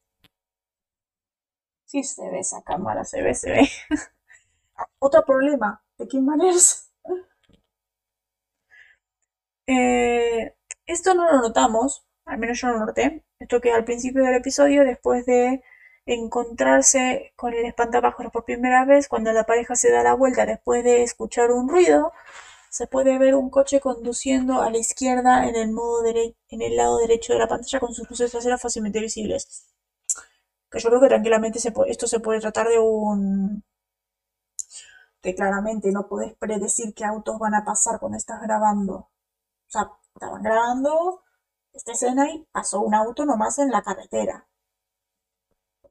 Sí 1.84 2.04
se 2.04 2.30
ve 2.30 2.40
esa 2.40 2.62
cámara, 2.62 3.04
se 3.04 3.22
ve, 3.22 3.34
se 3.34 3.50
ve. 3.50 3.68
Otro 4.98 5.24
problema 5.24 5.82
de 5.96 6.06
Kim 6.06 6.24
Manners. 6.24 6.92
Eh, 9.66 10.54
esto 10.86 11.14
no 11.14 11.30
lo 11.30 11.40
notamos, 11.40 12.06
al 12.24 12.38
menos 12.38 12.60
yo 12.60 12.68
no 12.68 12.74
lo 12.78 12.86
noté. 12.86 13.24
Esto 13.38 13.60
que 13.60 13.72
al 13.72 13.84
principio 13.84 14.22
del 14.22 14.36
episodio, 14.36 14.84
después 14.84 15.26
de 15.26 15.62
encontrarse 16.14 17.32
con 17.36 17.52
el 17.54 17.64
espantapájaros 17.66 18.32
por 18.32 18.44
primera 18.44 18.84
vez, 18.84 19.08
cuando 19.08 19.32
la 19.32 19.44
pareja 19.44 19.76
se 19.76 19.90
da 19.90 20.02
la 20.02 20.14
vuelta 20.14 20.46
después 20.46 20.82
de 20.84 21.02
escuchar 21.02 21.50
un 21.52 21.68
ruido, 21.68 22.12
se 22.70 22.86
puede 22.86 23.18
ver 23.18 23.34
un 23.34 23.50
coche 23.50 23.80
conduciendo 23.80 24.62
a 24.62 24.70
la 24.70 24.78
izquierda 24.78 25.46
en 25.48 25.56
el, 25.56 25.70
modo 25.72 26.04
en 26.06 26.62
el 26.62 26.76
lado 26.76 26.98
derecho 26.98 27.32
de 27.32 27.40
la 27.40 27.48
pantalla 27.48 27.80
con 27.80 27.94
sus 27.94 28.08
luces 28.08 28.30
traseras 28.30 28.60
fácilmente 28.60 29.00
visibles. 29.00 29.66
Que 30.70 30.78
yo 30.80 30.88
creo 30.88 31.00
que 31.00 31.08
tranquilamente 31.08 31.58
esto 31.88 32.06
se 32.06 32.20
puede 32.20 32.40
tratar 32.40 32.68
de 32.68 32.78
un... 32.78 33.64
que 35.22 35.34
claramente 35.34 35.90
no 35.92 36.08
puedes 36.08 36.34
predecir 36.36 36.94
qué 36.94 37.04
autos 37.04 37.38
van 37.38 37.54
a 37.54 37.64
pasar 37.64 37.98
cuando 38.00 38.18
estás 38.18 38.40
grabando. 38.42 38.94
O 38.94 39.10
sea, 39.70 39.90
estaban 40.14 40.42
grabando 40.42 41.22
esta 41.72 41.92
escena 41.92 42.30
y 42.30 42.46
pasó 42.52 42.80
un 42.80 42.94
auto 42.94 43.24
nomás 43.24 43.58
en 43.58 43.70
la 43.70 43.82
carretera. 43.82 44.46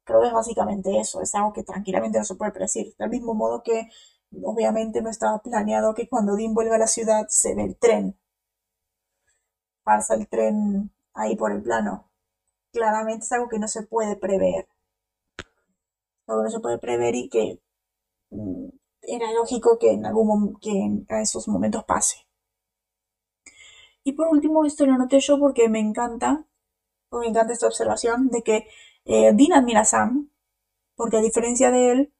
Creo 0.07 0.21
que 0.21 0.27
es 0.27 0.33
básicamente 0.33 0.97
eso, 0.97 1.21
es 1.21 1.35
algo 1.35 1.51
que 1.51 1.63
tranquilamente 1.63 2.17
no 2.17 2.23
se 2.23 2.35
puede 2.35 2.53
predecir. 2.53 2.95
Del 2.97 3.09
mismo 3.09 3.33
modo 3.33 3.61
que 3.61 3.89
obviamente 4.41 5.01
no 5.01 5.09
estaba 5.09 5.39
planeado 5.41 5.93
que 5.93 6.07
cuando 6.07 6.37
Dean 6.37 6.53
vuelva 6.53 6.75
a 6.75 6.79
la 6.79 6.87
ciudad 6.87 7.25
se 7.27 7.53
ve 7.55 7.65
el 7.65 7.77
tren. 7.77 8.17
Pasa 9.83 10.15
el 10.15 10.29
tren 10.29 10.91
ahí 11.13 11.35
por 11.35 11.51
el 11.51 11.61
plano. 11.61 12.09
Claramente 12.71 13.25
es 13.25 13.31
algo 13.33 13.49
que 13.49 13.59
no 13.59 13.67
se 13.67 13.83
puede 13.83 14.15
prever. 14.15 14.69
Algo 16.25 16.41
que 16.41 16.45
no 16.45 16.51
se 16.51 16.59
puede 16.61 16.77
prever 16.77 17.13
y 17.15 17.27
que 17.27 17.59
mm, 18.29 18.69
era 19.01 19.33
lógico 19.33 19.77
que 19.77 19.91
en 19.91 20.05
algún 20.05 20.57
que 20.61 20.71
en 20.71 21.05
esos 21.09 21.49
momentos 21.49 21.83
pase. 21.83 22.25
Y 24.05 24.13
por 24.13 24.29
último, 24.29 24.63
esto 24.63 24.85
lo 24.85 24.97
noté 24.97 25.19
yo 25.19 25.37
porque 25.37 25.67
me 25.67 25.79
encanta, 25.79 26.45
me 27.11 27.27
encanta 27.27 27.51
esta 27.51 27.67
observación 27.67 28.29
de 28.29 28.41
que 28.41 28.67
eh, 29.07 29.31
Dean 29.33 29.53
admira 29.53 29.81
a 29.81 29.85
Sam, 29.85 30.31
porque 30.95 31.17
a 31.17 31.21
diferencia 31.21 31.71
de 31.71 31.91
él, 31.91 32.13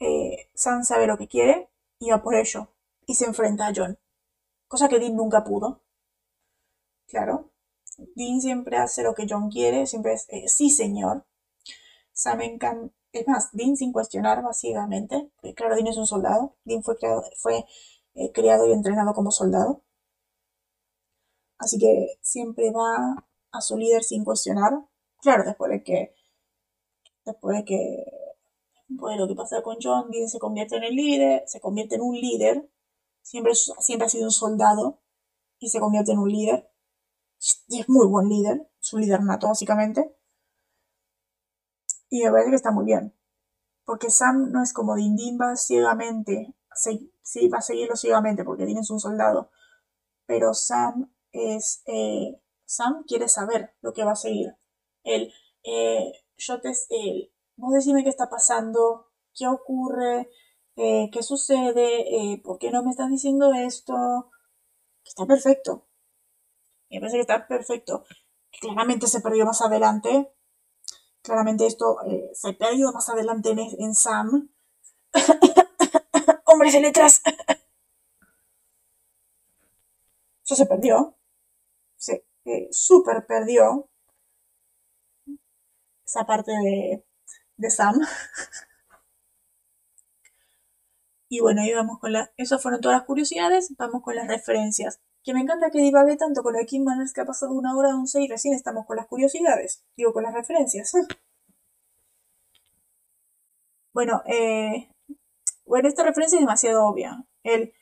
eh, 0.00 0.50
Sam 0.54 0.84
sabe 0.84 1.06
lo 1.06 1.18
que 1.18 1.28
quiere 1.28 1.70
y 1.98 2.10
va 2.10 2.22
por 2.22 2.34
ello, 2.34 2.68
y 3.06 3.14
se 3.14 3.26
enfrenta 3.26 3.66
a 3.68 3.72
John, 3.74 3.98
cosa 4.68 4.88
que 4.88 4.98
Dean 4.98 5.16
nunca 5.16 5.44
pudo. 5.44 5.82
Claro, 7.08 7.52
Dean 8.14 8.40
siempre 8.40 8.76
hace 8.78 9.02
lo 9.02 9.14
que 9.14 9.26
John 9.28 9.50
quiere, 9.50 9.86
siempre 9.86 10.12
es 10.14 10.26
eh, 10.30 10.48
sí 10.48 10.70
señor. 10.70 11.26
Sam 12.12 12.40
encanta, 12.42 12.94
es 13.12 13.28
más, 13.28 13.50
Dean 13.52 13.76
sin 13.76 13.92
cuestionar 13.92 14.42
básicamente, 14.42 15.30
claro, 15.56 15.74
Dean 15.76 15.86
es 15.88 15.96
un 15.98 16.06
soldado, 16.06 16.56
Dean 16.64 16.82
fue 16.82 16.96
creado, 16.98 17.24
eh, 18.14 18.32
criado 18.32 18.66
y 18.66 18.72
entrenado 18.72 19.14
como 19.14 19.30
soldado. 19.30 19.82
Así 21.58 21.78
que 21.78 22.18
siempre 22.22 22.70
va 22.70 23.26
a 23.52 23.60
su 23.60 23.76
líder 23.76 24.02
sin 24.04 24.24
cuestionar. 24.24 24.72
Claro, 25.20 25.44
después 25.44 25.70
de 25.70 25.82
que 25.82 26.14
después 27.26 27.58
de 27.58 27.64
que 27.64 28.04
pues 28.98 29.18
lo 29.18 29.26
que 29.26 29.34
pasa 29.34 29.62
con 29.62 29.76
John, 29.82 30.10
Dean 30.10 30.28
se 30.28 30.38
convierte 30.38 30.76
en 30.76 30.84
el 30.84 30.94
líder, 30.94 31.42
se 31.46 31.60
convierte 31.60 31.96
en 31.96 32.02
un 32.02 32.14
líder, 32.14 32.70
siempre, 33.20 33.54
siempre 33.54 34.06
ha 34.06 34.08
sido 34.08 34.26
un 34.26 34.30
soldado 34.30 35.00
y 35.58 35.68
se 35.68 35.80
convierte 35.80 36.12
en 36.12 36.18
un 36.18 36.30
líder. 36.30 36.70
Y 37.68 37.80
es 37.80 37.88
muy 37.88 38.06
buen 38.06 38.28
líder, 38.28 38.70
es 38.80 38.92
un 38.92 39.00
líder 39.00 39.22
nato 39.22 39.48
básicamente. 39.48 40.16
Y 42.08 42.22
me 42.22 42.30
parece 42.30 42.50
que 42.50 42.56
está 42.56 42.70
muy 42.70 42.84
bien. 42.84 43.12
Porque 43.84 44.10
Sam 44.10 44.52
no 44.52 44.62
es 44.62 44.72
como 44.72 44.94
Dean 44.94 45.38
va 45.40 45.56
ciegamente, 45.56 46.54
sí, 46.72 47.48
va 47.48 47.58
a 47.58 47.62
seguirlo 47.62 47.96
ciegamente 47.96 48.44
porque 48.44 48.64
Dean 48.66 48.78
es 48.78 48.90
un 48.90 49.00
soldado. 49.00 49.50
Pero 50.26 50.54
Sam 50.54 51.12
es, 51.32 51.82
eh, 51.86 52.40
Sam 52.64 53.04
quiere 53.06 53.28
saber 53.28 53.74
lo 53.80 53.92
que 53.92 54.04
va 54.04 54.12
a 54.12 54.16
seguir. 54.16 54.56
Él, 55.02 55.32
eh, 55.64 56.12
yo 56.36 56.60
te, 56.60 56.72
él, 56.90 57.32
vos 57.56 57.72
decime 57.72 58.02
qué 58.04 58.10
está 58.10 58.28
pasando, 58.28 59.08
qué 59.34 59.46
ocurre, 59.46 60.30
eh, 60.76 61.08
qué 61.12 61.22
sucede, 61.22 62.32
eh, 62.32 62.40
por 62.44 62.58
qué 62.58 62.70
no 62.70 62.82
me 62.82 62.90
estás 62.90 63.10
diciendo 63.10 63.52
esto. 63.54 64.30
Está 65.04 65.26
perfecto. 65.26 65.86
Me 66.90 67.00
parece 67.00 67.16
que 67.16 67.22
está 67.22 67.46
perfecto. 67.46 68.04
Claramente 68.60 69.06
se 69.06 69.20
perdió 69.20 69.44
más 69.46 69.62
adelante. 69.62 70.32
Claramente 71.22 71.66
esto 71.66 71.98
eh, 72.06 72.30
se 72.34 72.52
perdió 72.52 72.92
más 72.92 73.08
adelante 73.08 73.50
en, 73.78 73.94
Sam. 73.94 74.50
Hombres 76.44 76.74
de 76.74 76.80
letras. 76.80 77.22
Eso 80.44 80.54
se 80.54 80.66
perdió. 80.66 81.16
Se 81.96 82.24
super 82.70 83.26
perdió. 83.26 83.88
Esa 86.06 86.24
parte 86.24 86.52
de, 86.52 87.04
de 87.56 87.70
Sam. 87.70 88.00
y 91.28 91.40
bueno, 91.40 91.62
ahí 91.62 91.72
vamos 91.74 91.98
con 91.98 92.12
la... 92.12 92.32
Esas 92.36 92.62
fueron 92.62 92.80
todas 92.80 92.98
las 92.98 93.06
curiosidades, 93.06 93.74
vamos 93.76 94.02
con 94.02 94.14
las 94.14 94.28
referencias. 94.28 95.00
Que 95.24 95.34
me 95.34 95.40
encanta 95.40 95.70
que 95.70 95.80
divague 95.80 96.16
tanto 96.16 96.42
con 96.42 96.56
el 96.56 96.66
Kim 96.66 96.84
Manners 96.84 97.12
que 97.12 97.22
ha 97.22 97.26
pasado 97.26 97.52
una 97.52 97.76
hora 97.76 97.96
once 97.96 98.20
y 98.22 98.28
recién 98.28 98.54
estamos 98.54 98.86
con 98.86 98.96
las 98.96 99.06
curiosidades. 99.06 99.84
Digo, 99.96 100.12
con 100.12 100.22
las 100.22 100.34
referencias. 100.34 100.92
bueno, 103.92 104.22
eh, 104.26 104.88
bueno, 105.64 105.88
esta 105.88 106.04
referencia 106.04 106.36
es 106.36 106.42
demasiado 106.42 106.86
obvia. 106.86 107.24
El, 107.42 107.72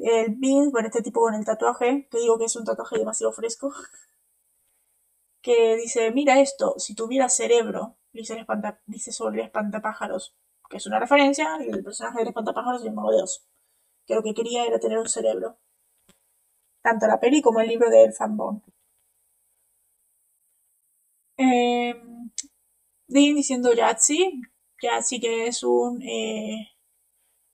el 0.00 0.36
bueno, 0.70 0.88
este 0.88 1.02
tipo 1.02 1.20
con 1.20 1.34
el 1.34 1.44
tatuaje, 1.44 2.08
que 2.10 2.18
digo 2.18 2.38
que 2.38 2.46
es 2.46 2.56
un 2.56 2.64
tatuaje 2.64 2.98
demasiado 2.98 3.32
fresco, 3.32 3.72
que 5.46 5.76
dice, 5.76 6.10
mira 6.10 6.40
esto, 6.40 6.74
si 6.76 6.96
tuviera 6.96 7.28
cerebro, 7.28 7.96
dice, 8.12 8.44
dice 8.86 9.12
sobre 9.12 9.38
el 9.40 9.46
espantapájaros, 9.46 10.34
que 10.68 10.78
es 10.78 10.86
una 10.88 10.98
referencia, 10.98 11.58
el 11.60 11.84
personaje 11.84 12.18
del 12.18 12.28
espantapájaros 12.28 12.80
es 12.80 12.88
el 12.88 12.94
mago 12.94 13.12
de 13.12 13.22
que 14.06 14.16
lo 14.16 14.24
que 14.24 14.34
quería 14.34 14.64
era 14.66 14.80
tener 14.80 14.98
un 14.98 15.08
cerebro. 15.08 15.56
Tanto 16.82 17.06
la 17.06 17.20
peli 17.20 17.42
como 17.42 17.60
el 17.60 17.68
libro 17.68 17.88
de 17.90 18.04
El 18.06 18.12
Fanbone. 18.12 18.60
Eh, 21.38 21.94
Dean 23.06 23.36
diciendo 23.36 23.72
Yahtzee, 23.72 24.40
Yahtzee 24.82 25.20
que 25.20 25.46
es 25.46 25.62
un 25.62 26.02
eh, 26.02 26.70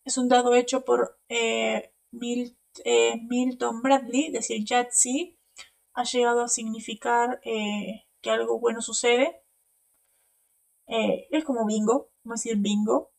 es 0.06 0.16
un 0.16 0.28
dado 0.30 0.54
hecho 0.54 0.82
por 0.82 1.18
eh, 1.28 1.92
eh, 2.84 3.20
Milton 3.28 3.82
Bradley, 3.82 4.30
decir 4.30 4.64
Yahtzee 4.64 5.36
ha 5.94 6.04
llegado 6.04 6.42
a 6.42 6.48
significar 6.48 7.40
que 7.42 8.30
algo 8.30 8.58
bueno 8.58 8.80
sucede 8.80 9.42
eh, 10.86 11.26
es 11.30 11.44
como 11.44 11.64
bingo, 11.64 12.10
a 12.26 12.32
decir 12.32 12.58
bingo, 12.58 13.12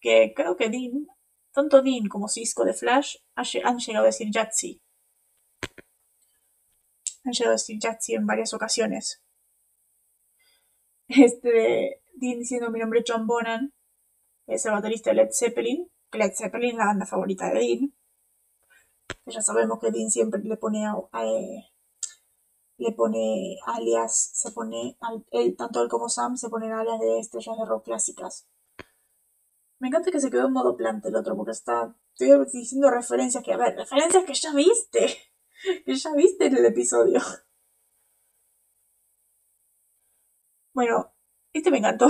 que 0.00 0.32
creo 0.36 0.56
que 0.56 0.68
Dean, 0.68 1.06
tanto 1.52 1.82
Dean 1.82 2.08
como 2.08 2.28
Cisco 2.28 2.64
de 2.64 2.74
Flash 2.74 3.16
han 3.34 3.78
llegado 3.78 4.04
a 4.04 4.06
decir 4.06 4.28
Yahtzee. 4.30 4.80
Han 7.24 7.32
llegado 7.32 7.52
a 7.52 7.58
decir 7.58 7.78
Yahtzee 7.80 8.16
en 8.16 8.26
varias 8.26 8.54
ocasiones. 8.54 9.22
Este, 11.08 12.02
Dean 12.16 12.38
diciendo 12.38 12.70
mi 12.70 12.78
nombre 12.80 13.00
es 13.00 13.06
John 13.08 13.26
Bonan, 13.26 13.72
es 14.46 14.66
el 14.66 14.72
baterista 14.72 15.08
de 15.10 15.16
Led 15.16 15.30
Zeppelin, 15.32 15.90
Led 16.12 16.32
Zeppelin 16.36 16.72
es 16.72 16.76
la 16.76 16.84
banda 16.84 17.06
favorita 17.06 17.48
de 17.48 17.58
Dean. 17.58 17.94
ya 19.24 19.40
sabemos 19.40 19.80
que 19.80 19.90
Dean 19.90 20.10
siempre 20.10 20.40
le 20.44 20.56
pone 20.58 20.86
a, 20.86 20.94
eh, 21.24 21.70
le 22.78 22.92
pone 22.92 23.58
alias, 23.66 24.30
se 24.34 24.52
pone, 24.52 24.96
él, 25.32 25.56
tanto 25.56 25.82
él 25.82 25.88
como 25.88 26.08
Sam 26.08 26.36
se 26.36 26.48
ponen 26.48 26.72
alias 26.72 27.00
de 27.00 27.18
estrellas 27.18 27.58
de 27.58 27.64
rock 27.64 27.84
clásicas. 27.84 28.48
Me 29.80 29.88
encanta 29.88 30.10
que 30.10 30.20
se 30.20 30.30
quedó 30.30 30.46
en 30.46 30.52
modo 30.52 30.76
planta 30.76 31.08
el 31.08 31.16
otro, 31.16 31.36
porque 31.36 31.52
está, 31.52 31.94
estoy 32.14 32.44
diciendo 32.52 32.90
referencias 32.90 33.44
que, 33.44 33.52
a 33.52 33.56
ver, 33.56 33.76
referencias 33.76 34.24
que 34.24 34.34
ya 34.34 34.52
viste, 34.54 35.06
que 35.84 35.94
ya 35.94 36.14
viste 36.14 36.46
en 36.46 36.56
el 36.56 36.66
episodio. 36.66 37.20
Bueno, 40.72 41.12
este 41.52 41.70
me 41.70 41.78
encantó. 41.78 42.08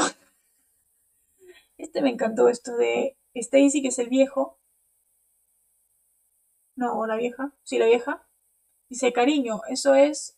Este 1.79 2.03
me 2.03 2.11
encantó, 2.11 2.49
esto 2.49 2.77
de 2.77 3.17
Stacy, 3.35 3.83
que 3.83 3.89
es 3.89 3.99
el 3.99 4.09
viejo. 4.09 4.59
No, 6.77 7.07
la 7.07 7.17
vieja. 7.17 7.53
Sí, 7.63 7.79
la 7.79 7.87
vieja. 7.87 8.27
Dice, 8.89 9.13
cariño, 9.13 9.61
eso 9.69 9.95
es 9.95 10.38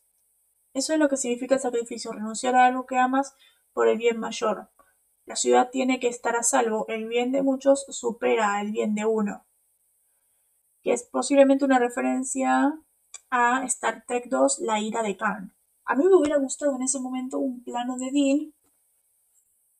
eso 0.72 0.92
es 0.92 0.98
lo 0.98 1.08
que 1.08 1.16
significa 1.16 1.56
el 1.56 1.60
sacrificio, 1.60 2.12
renunciar 2.12 2.54
a 2.54 2.66
algo 2.66 2.86
que 2.86 2.98
amas 2.98 3.34
por 3.72 3.88
el 3.88 3.98
bien 3.98 4.18
mayor. 4.18 4.68
La 5.26 5.36
ciudad 5.36 5.70
tiene 5.70 6.00
que 6.00 6.08
estar 6.08 6.36
a 6.36 6.42
salvo, 6.42 6.86
el 6.88 7.06
bien 7.06 7.32
de 7.32 7.42
muchos 7.42 7.86
supera 7.88 8.60
el 8.60 8.72
bien 8.72 8.94
de 8.94 9.04
uno. 9.04 9.44
Que 10.82 10.92
es 10.92 11.04
posiblemente 11.04 11.64
una 11.64 11.78
referencia 11.78 12.78
a 13.30 13.64
Star 13.64 14.04
Trek 14.06 14.28
2, 14.28 14.60
La 14.60 14.80
ira 14.80 15.02
de 15.02 15.16
Khan. 15.16 15.54
A 15.84 15.94
mí 15.94 16.04
me 16.04 16.14
hubiera 16.14 16.38
gustado 16.38 16.74
en 16.76 16.82
ese 16.82 17.00
momento 17.00 17.38
un 17.38 17.62
plano 17.62 17.96
de 17.96 18.10
Dean. 18.10 18.54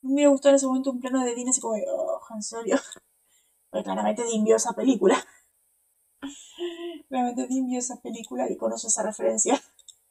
Me 0.02 0.14
hubiera 0.14 0.30
gustado 0.30 0.50
en 0.50 0.56
ese 0.56 0.66
momento 0.66 0.90
un 0.90 1.00
plano 1.00 1.24
de 1.24 1.34
Dean 1.34 1.48
así 1.48 1.60
como, 1.60 1.74
oh, 1.74 2.20
en 2.34 2.42
serio. 2.42 2.76
Porque 3.70 3.84
claramente 3.84 4.24
Dean 4.24 4.44
vio 4.44 4.56
esa 4.56 4.72
película. 4.72 5.16
Realmente 7.10 7.46
Dean 7.48 7.66
vio 7.66 7.78
esa 7.78 8.00
película 8.00 8.50
y 8.50 8.56
conoce 8.56 8.88
esa 8.88 9.02
referencia. 9.02 9.60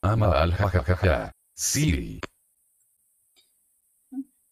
Ama 0.01 0.31
al 0.41 0.53
jajajaja. 0.53 1.31
Sí. 1.55 2.21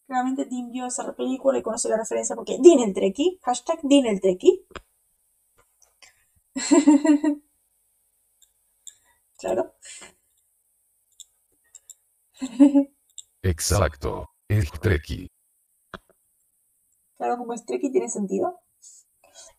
Claramente 0.05 0.45
Dean 0.45 0.71
vio 0.71 0.87
esa 0.87 1.15
película 1.15 1.57
y 1.57 1.61
conoce 1.61 1.87
la 1.87 1.97
referencia 1.97 2.35
porque 2.35 2.57
Dean 2.61 2.79
el 2.79 2.93
Treki. 2.93 3.39
Hashtag 3.43 3.79
Dean 3.83 4.05
el 4.07 4.19
Treki. 4.19 4.65
claro. 9.39 9.73
Exacto. 13.41 14.29
El 14.49 14.69
Treki. 14.69 15.29
Claro, 17.17 17.37
como 17.37 17.53
es 17.53 17.65
Treki 17.65 17.89
tiene 17.91 18.09
sentido. 18.09 18.59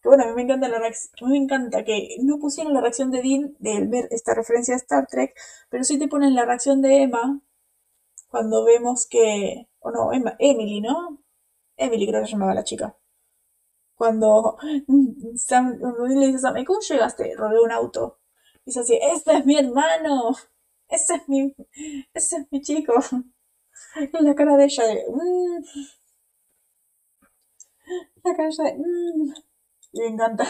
Que 0.03 0.09
bueno, 0.09 0.25
a 0.25 0.27
mí 0.29 0.33
me 0.35 0.43
encanta 0.43 0.69
la 0.69 0.79
reacción, 0.79 1.31
me 1.31 1.39
encanta 1.39 1.85
que 1.85 2.17
no 2.23 2.39
pusieron 2.39 2.75
la 2.75 2.81
reacción 2.81 3.11
de 3.11 3.23
Dean 3.23 3.57
de 3.59 3.85
ver 3.87 4.09
esta 4.11 4.35
referencia 4.35 4.75
a 4.75 4.79
Star 4.79 5.07
Trek, 5.07 5.35
pero 5.71 5.85
sí 5.85 5.99
te 5.99 6.09
ponen 6.09 6.35
la 6.35 6.45
reacción 6.45 6.83
de 6.83 7.03
Emma 7.03 7.41
cuando 8.29 8.65
vemos 8.65 9.07
que, 9.09 9.69
o 9.81 9.91
no, 9.91 10.13
Emma, 10.13 10.37
Emily, 10.39 10.81
¿no? 10.81 11.19
Emily 11.77 12.07
creo 12.09 12.23
que 12.23 12.27
se 12.29 12.33
llamaba 12.33 12.55
la 12.55 12.65
chica. 12.65 12.97
Cuando 13.97 14.57
Sam, 15.37 15.79
le 16.09 16.27
dice 16.27 16.39
a 16.39 16.41
Sam, 16.41 16.65
¿cómo 16.65 16.81
llegaste? 16.81 17.35
Robé 17.37 17.61
un 17.61 17.73
auto. 17.73 18.19
Y 18.65 18.71
dice 18.71 18.81
así, 18.81 18.99
este 19.01 19.37
es 19.39 19.47
mi 19.47 19.59
hermano. 19.59 20.33
Ese 20.89 21.17
es 21.17 21.29
mi, 21.29 21.55
ese 22.15 22.37
es 22.39 22.47
mi 22.51 22.61
chico. 22.63 22.95
Y 23.97 24.23
la 24.25 24.35
cara 24.35 24.57
de 24.57 24.65
ella 24.65 24.85
de, 24.87 25.05
mmm. 25.09 25.63
La 28.25 28.35
cara 28.37 28.49
de 28.49 28.55
ella 28.55 28.65
de, 28.65 28.79
mmm. 28.79 29.48
Me 29.93 30.07
encanta. 30.07 30.47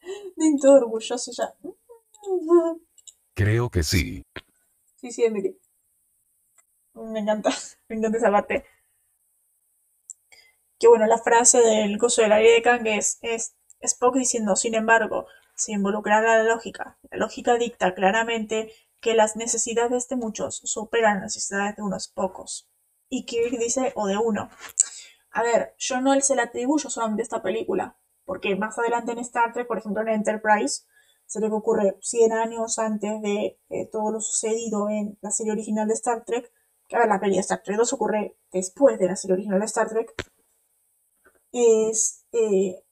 Todo 0.62 0.74
orgulloso 0.74 1.30
ya. 1.32 1.54
Creo 3.34 3.70
que 3.70 3.82
sí. 3.82 4.22
Sí, 4.96 5.12
sí, 5.12 5.24
Emily. 5.24 5.58
Me 6.94 7.20
encanta, 7.20 7.50
me 7.88 7.96
encanta 7.96 8.18
esa 8.18 8.30
parte. 8.30 8.64
Que 10.78 10.88
bueno, 10.88 11.06
la 11.06 11.18
frase 11.18 11.58
del 11.60 11.98
coso 11.98 12.22
de 12.22 12.28
la 12.28 12.38
ley 12.38 12.52
de 12.52 12.62
Kang 12.62 12.86
es, 12.86 13.18
es 13.22 13.56
Spock 13.80 14.16
diciendo, 14.16 14.56
sin 14.56 14.74
embargo, 14.74 15.26
se 15.54 15.72
involucrará 15.72 16.38
la 16.38 16.44
lógica. 16.44 16.98
La 17.10 17.18
lógica 17.18 17.54
dicta 17.54 17.94
claramente 17.94 18.72
que 19.00 19.14
las 19.14 19.36
necesidades 19.36 20.08
de 20.08 20.16
muchos 20.16 20.60
superan 20.64 21.14
las 21.14 21.34
necesidades 21.34 21.76
de 21.76 21.82
unos 21.82 22.08
pocos. 22.08 22.68
Y 23.08 23.24
Kirk 23.24 23.58
dice, 23.58 23.92
o 23.96 24.06
de 24.06 24.16
uno. 24.16 24.50
A 25.30 25.42
ver, 25.42 25.74
yo 25.78 26.00
no 26.00 26.18
se 26.20 26.36
la 26.36 26.44
atribuyo 26.44 26.90
solamente 26.90 27.22
a 27.22 27.24
esta 27.24 27.42
película, 27.42 27.96
porque 28.28 28.54
más 28.56 28.78
adelante 28.78 29.12
en 29.12 29.20
Star 29.20 29.54
Trek, 29.54 29.66
por 29.66 29.78
ejemplo 29.78 30.02
en 30.02 30.08
Enterprise, 30.08 30.82
se 31.24 31.40
le 31.40 31.46
ocurre 31.46 31.96
100 32.02 32.32
años 32.34 32.78
antes 32.78 33.22
de 33.22 33.58
todo 33.90 34.12
lo 34.12 34.20
sucedido 34.20 34.90
en 34.90 35.18
la 35.22 35.30
serie 35.30 35.52
original 35.52 35.88
de 35.88 35.94
Star 35.94 36.26
Trek, 36.26 36.52
que 36.86 36.96
a 36.96 36.98
ver, 36.98 37.08
la 37.08 37.20
peli 37.20 37.36
de 37.36 37.40
Star 37.40 37.62
Trek 37.62 37.78
2 37.78 37.90
ocurre 37.94 38.36
después 38.52 38.98
de 38.98 39.06
la 39.06 39.16
serie 39.16 39.32
original 39.32 39.60
de 39.60 39.64
Star 39.64 39.88
Trek, 39.88 40.12
es 41.52 42.26
eh, 42.32 42.84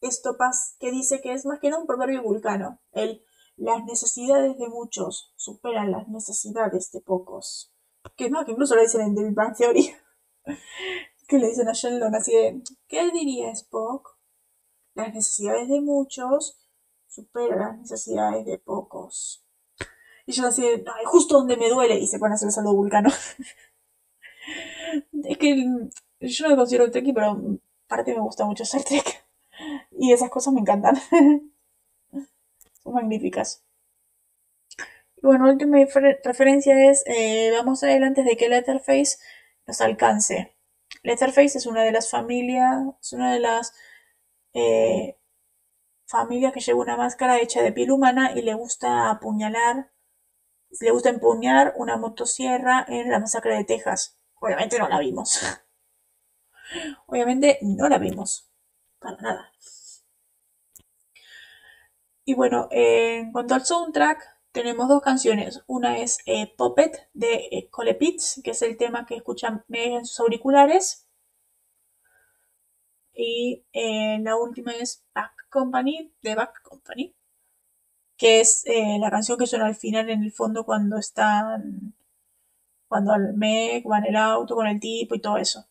esto 0.00 0.36
que 0.80 0.90
dice 0.90 1.20
que 1.20 1.34
es 1.34 1.46
más 1.46 1.60
que 1.60 1.70
nada 1.70 1.80
un 1.80 1.86
proverbio 1.86 2.24
vulcano. 2.24 2.80
El, 2.90 3.22
las 3.54 3.84
necesidades 3.84 4.58
de 4.58 4.68
muchos 4.68 5.32
superan 5.36 5.92
las 5.92 6.08
necesidades 6.08 6.90
de 6.90 7.00
pocos. 7.00 7.72
Que 8.16 8.28
no, 8.28 8.44
que 8.44 8.50
incluso 8.50 8.74
lo 8.74 8.82
dicen 8.82 9.02
en 9.02 9.14
The 9.14 9.22
Big 9.22 9.56
Theory. 9.56 9.94
que 11.28 11.38
le 11.38 11.46
dicen 11.46 11.68
a 11.68 11.74
Sheldon 11.74 12.16
así 12.16 12.32
de, 12.32 12.60
¿qué 12.88 13.08
diría 13.12 13.52
Spock? 13.52 14.17
Las 14.98 15.14
necesidades 15.14 15.68
de 15.68 15.80
muchos 15.80 16.58
superan 17.06 17.60
las 17.60 17.78
necesidades 17.78 18.44
de 18.44 18.58
pocos. 18.58 19.44
Y 20.26 20.32
yo 20.32 20.44
así, 20.44 20.66
ay, 20.66 21.04
justo 21.04 21.38
donde 21.38 21.56
me 21.56 21.68
duele, 21.68 22.00
y 22.00 22.08
se 22.08 22.18
pone 22.18 22.32
a 22.32 22.34
hacer 22.34 22.48
el 22.48 22.52
saludo 22.52 22.74
vulcano. 22.74 23.08
es 25.24 25.38
que 25.38 25.54
yo 25.54 26.44
no 26.44 26.50
me 26.50 26.56
considero 26.56 26.90
Trekkie, 26.90 27.12
pero 27.12 27.40
aparte 27.86 28.12
me 28.12 28.20
gusta 28.20 28.44
mucho 28.44 28.64
Star 28.64 28.82
Trek. 28.82 29.24
Y 29.92 30.12
esas 30.12 30.30
cosas 30.30 30.52
me 30.52 30.62
encantan. 30.62 30.96
Son 32.82 32.92
magníficas. 32.92 33.62
Y 35.16 35.26
bueno, 35.26 35.48
última 35.48 35.78
referencia 36.24 36.90
es, 36.90 37.04
eh, 37.06 37.52
vamos 37.52 37.84
adelante 37.84 38.24
de 38.24 38.36
que 38.36 38.48
Letterface 38.48 39.18
nos 39.64 39.80
alcance. 39.80 40.56
Letterface 41.04 41.56
es 41.56 41.66
una 41.66 41.84
de 41.84 41.92
las 41.92 42.10
familias, 42.10 42.84
es 43.00 43.12
una 43.12 43.32
de 43.32 43.38
las 43.38 43.72
familias 46.06 46.52
que 46.52 46.60
lleva 46.60 46.80
una 46.80 46.96
máscara 46.96 47.40
hecha 47.40 47.62
de 47.62 47.72
piel 47.72 47.90
humana 47.90 48.32
y 48.34 48.42
le 48.42 48.54
gusta 48.54 49.10
apuñalar 49.10 49.90
le 50.80 50.90
gusta 50.90 51.08
empuñar 51.08 51.74
una 51.76 51.96
motosierra 51.96 52.84
en 52.88 53.10
la 53.10 53.20
masacre 53.20 53.56
de 53.56 53.64
Texas. 53.64 54.18
Obviamente 54.40 54.78
no 54.78 54.88
la 54.88 54.98
vimos. 54.98 55.40
Obviamente 57.06 57.58
no 57.62 57.88
la 57.88 57.98
vimos. 57.98 58.50
Para 58.98 59.16
nada. 59.16 59.52
Y 62.24 62.34
bueno, 62.34 62.68
en 62.70 63.32
cuanto 63.32 63.54
al 63.54 63.64
soundtrack, 63.64 64.22
tenemos 64.52 64.88
dos 64.88 65.02
canciones. 65.02 65.62
Una 65.66 65.98
es 65.98 66.18
eh, 66.26 66.54
Puppet 66.56 67.08
de 67.14 67.48
eh, 67.50 67.68
Cole 67.70 67.94
Pitts, 67.94 68.40
que 68.44 68.50
es 68.50 68.62
el 68.62 68.76
tema 68.76 69.06
que 69.06 69.16
escuchan 69.16 69.64
en 69.70 70.04
sus 70.04 70.20
auriculares. 70.20 71.07
Y 73.20 73.66
eh, 73.72 74.18
la 74.22 74.36
última 74.36 74.72
es 74.72 75.04
Back 75.14 75.48
Company 75.50 76.14
de 76.22 76.34
Back 76.36 76.62
Company 76.62 77.14
que 78.18 78.40
es 78.40 78.64
eh, 78.66 78.98
la 79.00 79.10
canción 79.10 79.38
que 79.38 79.46
suena 79.46 79.66
al 79.66 79.76
final 79.76 80.10
en 80.10 80.24
el 80.24 80.32
fondo 80.32 80.64
cuando 80.64 80.98
están, 80.98 81.94
cuando 82.88 83.12
al 83.12 83.34
Meg 83.34 83.84
va 83.88 83.98
en 83.98 84.06
el 84.06 84.16
auto 84.16 84.56
con 84.56 84.66
el 84.66 84.80
tipo 84.80 85.14
y 85.14 85.20
todo 85.20 85.38
eso. 85.38 85.66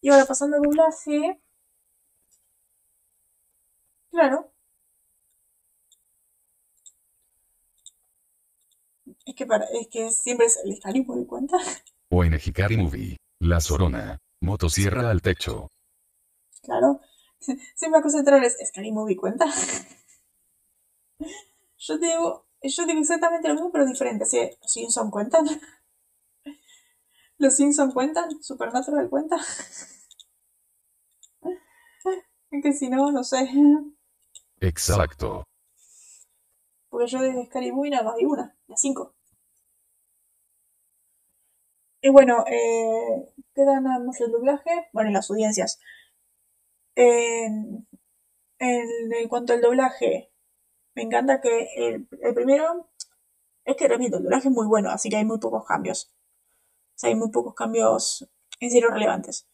Y 0.00 0.10
ahora 0.10 0.24
pasando 0.24 0.56
al 0.56 0.62
doblaje, 0.62 1.40
claro, 4.10 4.52
es 9.26 9.34
que, 9.34 9.46
para, 9.46 9.66
es 9.66 9.88
que 9.90 10.10
siempre 10.10 10.46
es 10.46 10.58
el 10.64 10.76
Scary 10.76 11.04
Movie 11.04 11.26
cuenta. 11.26 11.58
O 12.10 12.24
en 12.24 12.34
Hikari 12.34 12.76
Movie, 12.78 13.16
La 13.40 13.60
Sorona, 13.60 14.18
motosierra 14.44 15.10
al 15.10 15.22
techo. 15.22 15.68
Claro, 16.62 17.00
siempre 17.38 17.98
la 17.98 18.02
cosa 18.02 18.20
es 18.20 18.68
Scary 18.68 18.92
Movie 18.92 19.16
cuenta. 19.16 19.46
Yo 21.86 21.98
digo, 21.98 22.46
yo 22.62 22.86
digo 22.86 23.00
exactamente 23.00 23.48
lo 23.48 23.54
mismo, 23.54 23.70
pero 23.70 23.84
diferente. 23.84 24.24
¿Sí? 24.24 24.38
¿Los 24.60 24.72
Simpson 24.72 25.10
cuentan? 25.10 25.44
¿Los 27.38 27.56
Simpson 27.56 27.92
cuentan? 27.92 28.42
¿Supernatural 28.42 29.10
cuenta? 29.10 29.36
Es 32.50 32.62
que 32.62 32.72
si 32.72 32.88
no, 32.88 33.12
no 33.12 33.22
sé. 33.22 33.50
Exacto. 34.60 35.44
Porque 36.88 37.06
yo 37.06 37.20
de 37.20 37.44
Scary 37.46 37.70
Movie 37.70 37.90
nada 37.90 38.04
más 38.04 38.16
vi 38.16 38.24
una, 38.24 38.56
las 38.66 38.80
cinco. 38.80 39.14
Y 42.00 42.08
bueno, 42.08 42.44
eh, 42.46 43.33
queda 43.54 43.80
nada 43.80 44.00
más 44.00 44.20
el 44.20 44.32
doblaje. 44.32 44.88
Bueno, 44.92 45.08
en 45.08 45.14
las 45.14 45.30
audiencias. 45.30 45.80
en, 46.96 47.86
en 48.58 49.28
cuanto 49.28 49.52
al 49.52 49.60
doblaje, 49.60 50.34
me 50.94 51.02
encanta 51.02 51.40
que 51.40 51.68
el, 51.76 52.06
primero 52.34 52.90
es 53.64 53.76
que 53.76 53.88
repito, 53.88 54.18
el 54.18 54.24
doblaje 54.24 54.48
es 54.48 54.54
muy 54.54 54.66
bueno, 54.66 54.90
así 54.90 55.08
que 55.08 55.16
hay 55.16 55.24
muy 55.24 55.38
pocos 55.38 55.64
cambios. 55.64 56.14
O 56.96 56.98
sea, 56.98 57.10
hay 57.10 57.16
muy 57.16 57.30
pocos 57.30 57.54
cambios 57.54 58.28
en 58.60 58.70
serio 58.70 58.90
relevantes. 58.90 59.48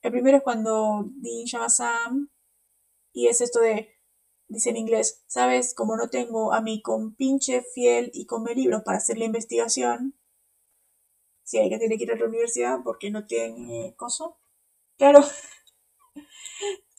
El 0.00 0.12
primero 0.12 0.38
es 0.38 0.42
cuando 0.42 1.04
Dean 1.16 1.46
llama 1.46 1.66
a 1.66 1.70
Sam 1.70 2.30
y 3.12 3.28
es 3.28 3.40
esto 3.40 3.60
de, 3.60 3.90
dice 4.48 4.70
en 4.70 4.76
inglés, 4.76 5.24
sabes, 5.26 5.74
como 5.74 5.96
no 5.96 6.08
tengo 6.08 6.54
a 6.54 6.62
mi 6.62 6.80
compinche 6.80 7.62
fiel 7.74 8.10
y 8.14 8.26
come 8.26 8.54
libros 8.54 8.82
para 8.84 8.98
hacer 8.98 9.18
la 9.18 9.26
investigación, 9.26 10.17
si 11.48 11.56
que 11.70 11.78
tener 11.78 11.96
que 11.96 12.04
ir 12.04 12.12
a 12.12 12.16
la 12.16 12.26
universidad 12.26 12.80
porque 12.84 13.10
no 13.10 13.24
tiene 13.24 13.94
coso. 13.96 14.38
Claro, 14.98 15.20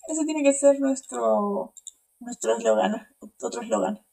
ese 0.08 0.26
tiene 0.26 0.42
que 0.42 0.54
ser 0.54 0.80
nuestro 0.80 1.76
nuestro 2.20 2.58
eslogan, 2.58 3.08
otro 3.20 3.62
eslogan. 3.62 4.04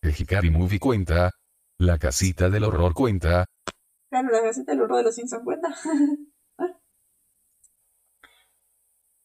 El 0.00 0.14
Hikari 0.16 0.50
Movie 0.50 0.78
cuenta. 0.78 1.32
La 1.78 1.98
casita 1.98 2.48
del 2.48 2.62
horror 2.64 2.94
cuenta. 2.94 3.44
Claro, 4.08 4.30
la 4.30 4.42
casita 4.42 4.72
del 4.72 4.82
horror 4.82 4.98
de 4.98 5.02
los 5.02 5.14
Simpsons 5.16 5.42
cuenta. 5.42 5.74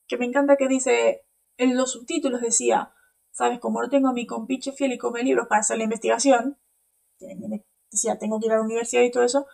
que 0.07 0.18
me 0.18 0.26
encanta 0.26 0.57
que 0.57 0.68
dice, 0.68 1.28
en 1.57 1.78
los 1.78 1.91
subtítulos 1.91 2.41
decía, 2.41 2.91
sabes, 3.32 3.60
como 3.60 3.84
no 3.84 3.90
tengo 3.90 4.10
a 4.10 4.14
mi 4.14 4.26
compiche 4.26 4.72
fiel 4.72 4.94
y 4.94 4.98
come 4.98 5.23
libros 5.23 5.48
para 5.48 5.61
hacer 5.61 5.78
la 5.78 5.84
investigación, 5.84 6.57
decía, 7.91 8.18
tengo 8.18 8.40
que 8.40 8.48
ir 8.48 8.52
a 8.53 8.56
la 8.56 8.64
universidad 8.64 9.03
y 9.03 9.11
todo 9.11 9.23
eso, 9.23 9.45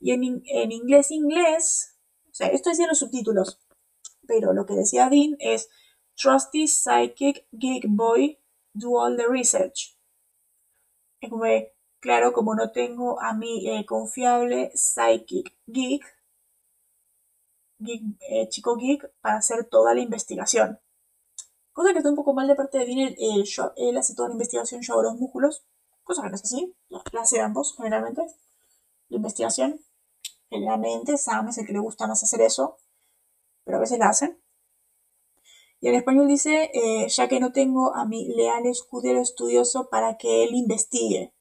y 0.00 0.12
en, 0.12 0.42
en 0.46 0.72
inglés, 0.72 1.10
inglés, 1.10 1.98
o 2.30 2.34
sea, 2.34 2.48
esto 2.48 2.70
decía 2.70 2.86
los 2.86 2.98
subtítulos, 2.98 3.60
pero 4.26 4.52
lo 4.52 4.66
que 4.66 4.74
decía 4.74 5.08
Dean 5.08 5.36
es, 5.38 5.68
Trusty 6.18 6.66
Psychic 6.66 7.46
Geek 7.52 7.84
Boy 7.88 8.38
do 8.72 8.98
all 8.98 9.16
the 9.16 9.26
research. 9.28 9.96
Es 11.20 11.30
como, 11.30 11.44
claro, 12.00 12.32
como 12.32 12.54
no 12.54 12.70
tengo 12.72 13.20
a 13.20 13.34
mi 13.34 13.68
eh, 13.68 13.86
confiable 13.86 14.70
Psychic 14.74 15.56
Geek, 15.66 16.04
eh, 17.80 18.48
chico 18.48 18.76
geek, 18.76 19.08
para 19.20 19.36
hacer 19.36 19.64
toda 19.64 19.94
la 19.94 20.00
investigación. 20.00 20.80
Cosa 21.72 21.92
que 21.92 21.98
está 21.98 22.10
un 22.10 22.16
poco 22.16 22.34
mal 22.34 22.48
de 22.48 22.56
parte 22.56 22.78
de 22.78 22.86
Dean, 22.86 23.14
eh, 23.18 23.44
él 23.76 23.96
hace 23.96 24.14
toda 24.14 24.28
la 24.28 24.34
investigación, 24.34 24.80
yo 24.82 24.94
hago 24.94 25.04
los 25.04 25.16
músculos. 25.16 25.64
Cosa 26.02 26.22
que 26.22 26.30
no 26.30 26.34
es 26.34 26.42
así, 26.42 26.74
la 26.88 27.20
hace 27.20 27.40
ambos, 27.40 27.76
generalmente. 27.76 28.22
La 29.08 29.16
investigación, 29.16 29.80
generalmente, 30.50 31.16
Sam 31.18 31.48
es 31.48 31.58
el 31.58 31.66
que 31.66 31.72
le 31.72 31.78
gusta 31.80 32.06
más 32.06 32.22
hacer 32.22 32.40
eso, 32.42 32.76
pero 33.64 33.78
a 33.78 33.80
veces 33.80 33.98
la 33.98 34.08
hacen. 34.10 34.40
Y 35.80 35.88
en 35.88 35.94
español 35.94 36.26
dice, 36.28 36.70
eh, 36.74 37.08
ya 37.08 37.28
que 37.28 37.40
no 37.40 37.52
tengo 37.52 37.94
a 37.94 38.04
mi 38.04 38.26
leal 38.34 38.66
escudero 38.66 39.20
estudioso 39.20 39.88
para 39.88 40.16
que 40.18 40.44
él 40.44 40.54
investigue. 40.54 41.32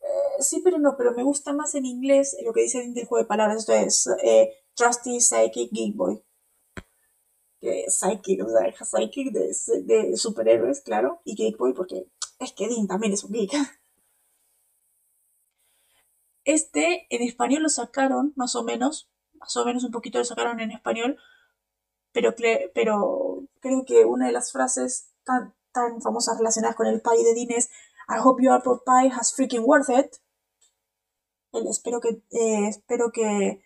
Eh, 0.00 0.42
sí, 0.42 0.60
pero 0.64 0.78
no, 0.78 0.96
pero 0.96 1.12
me 1.12 1.22
gusta 1.22 1.52
más 1.52 1.74
en 1.74 1.86
inglés 1.86 2.36
lo 2.44 2.52
que 2.52 2.62
dice 2.62 2.82
el 2.82 3.06
juego 3.06 3.22
de 3.22 3.28
palabras. 3.28 3.58
Esto 3.58 3.72
es 3.74 4.08
eh, 4.24 4.52
Trusty 4.74 5.20
Psychic 5.20 5.70
Geek 5.72 5.96
Boy. 5.96 6.22
que 7.60 7.84
Psychic, 7.88 8.42
o 8.44 8.48
sea, 8.48 8.72
Psychic 8.84 9.32
de, 9.32 9.54
de 9.84 10.16
superhéroes, 10.16 10.80
claro, 10.80 11.20
y 11.24 11.34
Geek 11.36 11.56
Boy 11.56 11.72
porque 11.74 12.08
es 12.40 12.52
que 12.52 12.68
Dean 12.68 12.86
también 12.88 13.12
es 13.12 13.24
un 13.24 13.32
geek. 13.32 13.52
Este 16.44 17.06
en 17.10 17.22
español 17.22 17.62
lo 17.62 17.68
sacaron, 17.68 18.32
más 18.36 18.56
o 18.56 18.64
menos, 18.64 19.10
más 19.34 19.56
o 19.56 19.64
menos 19.64 19.84
un 19.84 19.92
poquito 19.92 20.18
lo 20.18 20.24
sacaron 20.24 20.60
en 20.60 20.72
español, 20.72 21.16
pero, 22.12 22.34
pero 22.74 23.44
creo 23.60 23.84
que 23.86 24.04
una 24.04 24.26
de 24.26 24.32
las 24.32 24.52
frases 24.52 25.12
tan, 25.24 25.54
tan 25.72 26.00
famosas 26.02 26.38
relacionadas 26.38 26.76
con 26.76 26.86
el 26.86 27.00
pie 27.00 27.24
de 27.24 27.34
Dean 27.34 27.58
es 27.58 27.70
I 28.08 28.18
hope 28.22 28.42
your 28.42 28.54
apple 28.54 28.80
pie 28.84 29.10
has 29.10 29.34
freaking 29.34 29.64
worth 29.64 29.88
it. 29.88 30.16
Espero 31.52 32.00
que 32.00 32.22
eh, 32.30 32.68
espero 32.68 33.10
que 33.12 33.62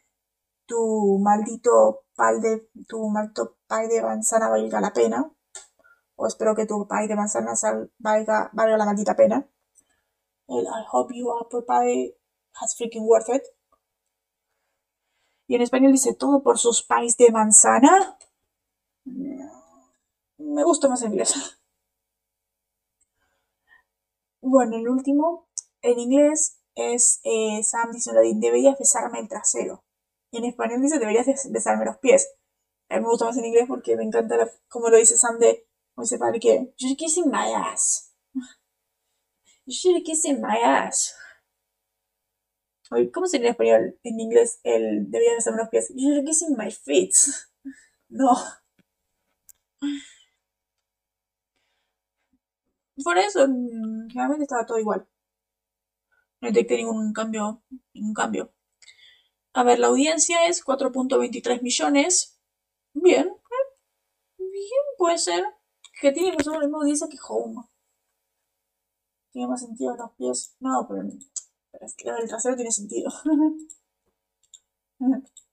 tu 0.66 1.18
maldito 1.20 2.04
pie 2.16 2.40
de 2.40 2.68
tu 2.86 3.08
maldito 3.08 3.56
pie 3.68 3.88
de 3.88 4.02
manzana 4.02 4.48
valga 4.48 4.80
la 4.80 4.92
pena. 4.92 5.32
O 6.16 6.26
espero 6.26 6.54
que 6.54 6.66
tu 6.66 6.86
pie 6.86 7.08
de 7.08 7.16
manzana 7.16 7.52
valga, 7.98 8.50
valga 8.52 8.76
la 8.76 8.84
maldita 8.84 9.16
pena. 9.16 9.48
El 10.48 10.64
I 10.64 10.84
hope 10.92 11.14
your 11.14 11.40
apple 11.40 11.62
pie 11.66 12.16
has 12.60 12.76
freaking 12.76 13.06
worth 13.06 13.28
it. 13.28 13.42
Y 15.48 15.54
en 15.54 15.62
español 15.62 15.92
dice 15.92 16.14
todo 16.14 16.42
por 16.42 16.58
sus 16.58 16.82
pies 16.82 17.16
de 17.16 17.30
manzana. 17.30 18.18
Me 19.04 20.64
gusta 20.64 20.88
más 20.88 21.02
en 21.02 21.12
inglés. 21.12 21.34
Bueno, 24.40 24.76
el 24.76 24.88
último, 24.88 25.48
en 25.82 25.98
inglés, 25.98 26.58
es 26.76 27.20
eh, 27.24 27.62
Sam 27.62 27.90
diciendo, 27.92 28.20
deberías 28.36 28.78
besarme 28.78 29.18
el 29.18 29.28
trasero. 29.28 29.84
Y 30.30 30.38
en 30.38 30.44
español 30.44 30.82
dice, 30.82 30.98
deberías 30.98 31.26
besarme 31.50 31.84
los 31.84 31.98
pies. 31.98 32.28
A 32.88 32.96
mí 32.96 33.00
me 33.00 33.08
gusta 33.08 33.24
más 33.24 33.36
en 33.36 33.46
inglés 33.46 33.64
porque 33.66 33.96
me 33.96 34.04
encanta 34.04 34.36
como 34.68 34.88
lo 34.88 34.98
dice 34.98 35.16
Sam 35.16 35.38
de, 35.38 35.66
dice 35.96 36.18
padre 36.18 36.38
que, 36.38 36.74
you 36.78 36.88
should 36.88 36.98
kiss 36.98 37.18
my 37.26 37.52
ass. 37.54 38.12
You 39.64 39.72
should 39.72 40.04
kiss 40.04 40.24
my 40.38 40.58
ass. 40.62 41.14
¿Cómo 43.12 43.26
sería 43.26 43.48
en 43.48 43.52
español? 43.52 43.98
En 44.02 44.20
inglés, 44.20 44.60
el 44.62 45.10
debería 45.10 45.34
besarme 45.34 45.58
los 45.58 45.68
pies. 45.68 45.92
You're 45.94 46.24
kissing 46.24 46.56
my 46.56 46.70
feet. 46.70 47.14
No. 48.08 48.30
Por 53.02 53.18
eso, 53.18 53.40
realmente 54.14 54.44
estaba 54.44 54.64
todo 54.64 54.78
igual. 54.78 55.06
No 56.40 56.48
detecté 56.48 56.76
ningún 56.76 57.12
cambio. 57.12 57.62
Ningún 57.92 58.14
cambio. 58.14 58.52
A 59.52 59.64
ver, 59.64 59.80
la 59.80 59.88
audiencia 59.88 60.46
es 60.46 60.64
4.23 60.64 61.62
millones. 61.62 62.38
Bien. 62.94 63.34
Bien, 64.38 64.84
puede 64.96 65.18
ser. 65.18 65.44
Que 66.00 66.12
tiene 66.12 66.28
o 66.28 66.32
menos 66.32 66.46
la 66.46 66.60
misma 66.60 66.78
audiencia 66.78 67.08
que 67.08 67.18
Home. 67.28 67.62
Tiene 69.32 69.48
más 69.48 69.60
sentido 69.60 69.96
los 69.96 70.12
pies. 70.12 70.56
No, 70.60 70.86
pero 70.88 71.02
es 71.80 71.94
que 71.96 72.08
el 72.08 72.28
trasero 72.28 72.56
tiene 72.56 72.70
sentido. 72.70 73.10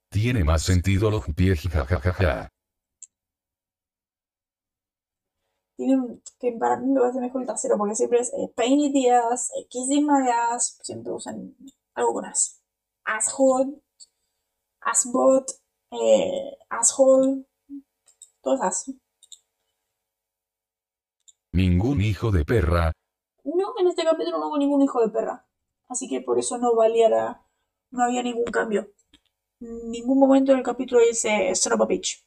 tiene 0.10 0.44
más 0.44 0.64
sentido 0.64 1.10
los 1.10 1.26
pies, 1.36 1.62
jajajaja. 1.62 2.50
Tiene, 5.76 6.22
que 6.40 6.52
para 6.54 6.78
mí 6.78 6.92
me 6.92 7.00
parece 7.00 7.20
mejor 7.20 7.42
el 7.42 7.48
trasero 7.48 7.78
porque 7.78 7.96
siempre 7.96 8.20
es 8.20 8.32
eh, 8.34 8.54
pain 8.56 8.80
in 8.80 8.94
the 8.94 9.12
ass, 9.12 9.52
eh, 9.58 9.66
kissing 9.70 10.06
my 10.06 10.30
ass, 10.30 10.80
siempre 10.84 11.12
usan 11.12 11.56
algo 11.96 12.14
con 12.14 12.26
as. 12.26 12.62
Asshole, 13.06 13.82
assbot, 14.82 15.52
eh, 15.92 16.58
asshole, 16.70 17.46
todas 18.42 18.62
as. 18.62 18.94
Ningún 21.52 22.02
hijo 22.02 22.32
de 22.32 22.46
perra. 22.46 22.92
No, 23.44 23.74
en 23.78 23.88
este 23.88 24.04
capítulo 24.04 24.38
no 24.38 24.48
hubo 24.48 24.58
ningún 24.58 24.82
hijo 24.82 25.02
de 25.02 25.10
perra 25.10 25.46
así 25.94 26.08
que 26.10 26.22
por 26.22 26.38
eso 26.40 26.58
no 26.58 26.76
valía 26.76 27.42
no 27.92 28.04
había 28.04 28.24
ningún 28.24 28.46
cambio. 28.46 28.92
ningún 29.60 30.20
momento 30.20 30.52
en 30.52 30.60
el 30.60 30.64
capítulo 30.64 31.02
dice 31.02 31.54
son 31.56 31.74
of 31.74 31.82
a 31.82 31.86
bitch. 31.86 32.26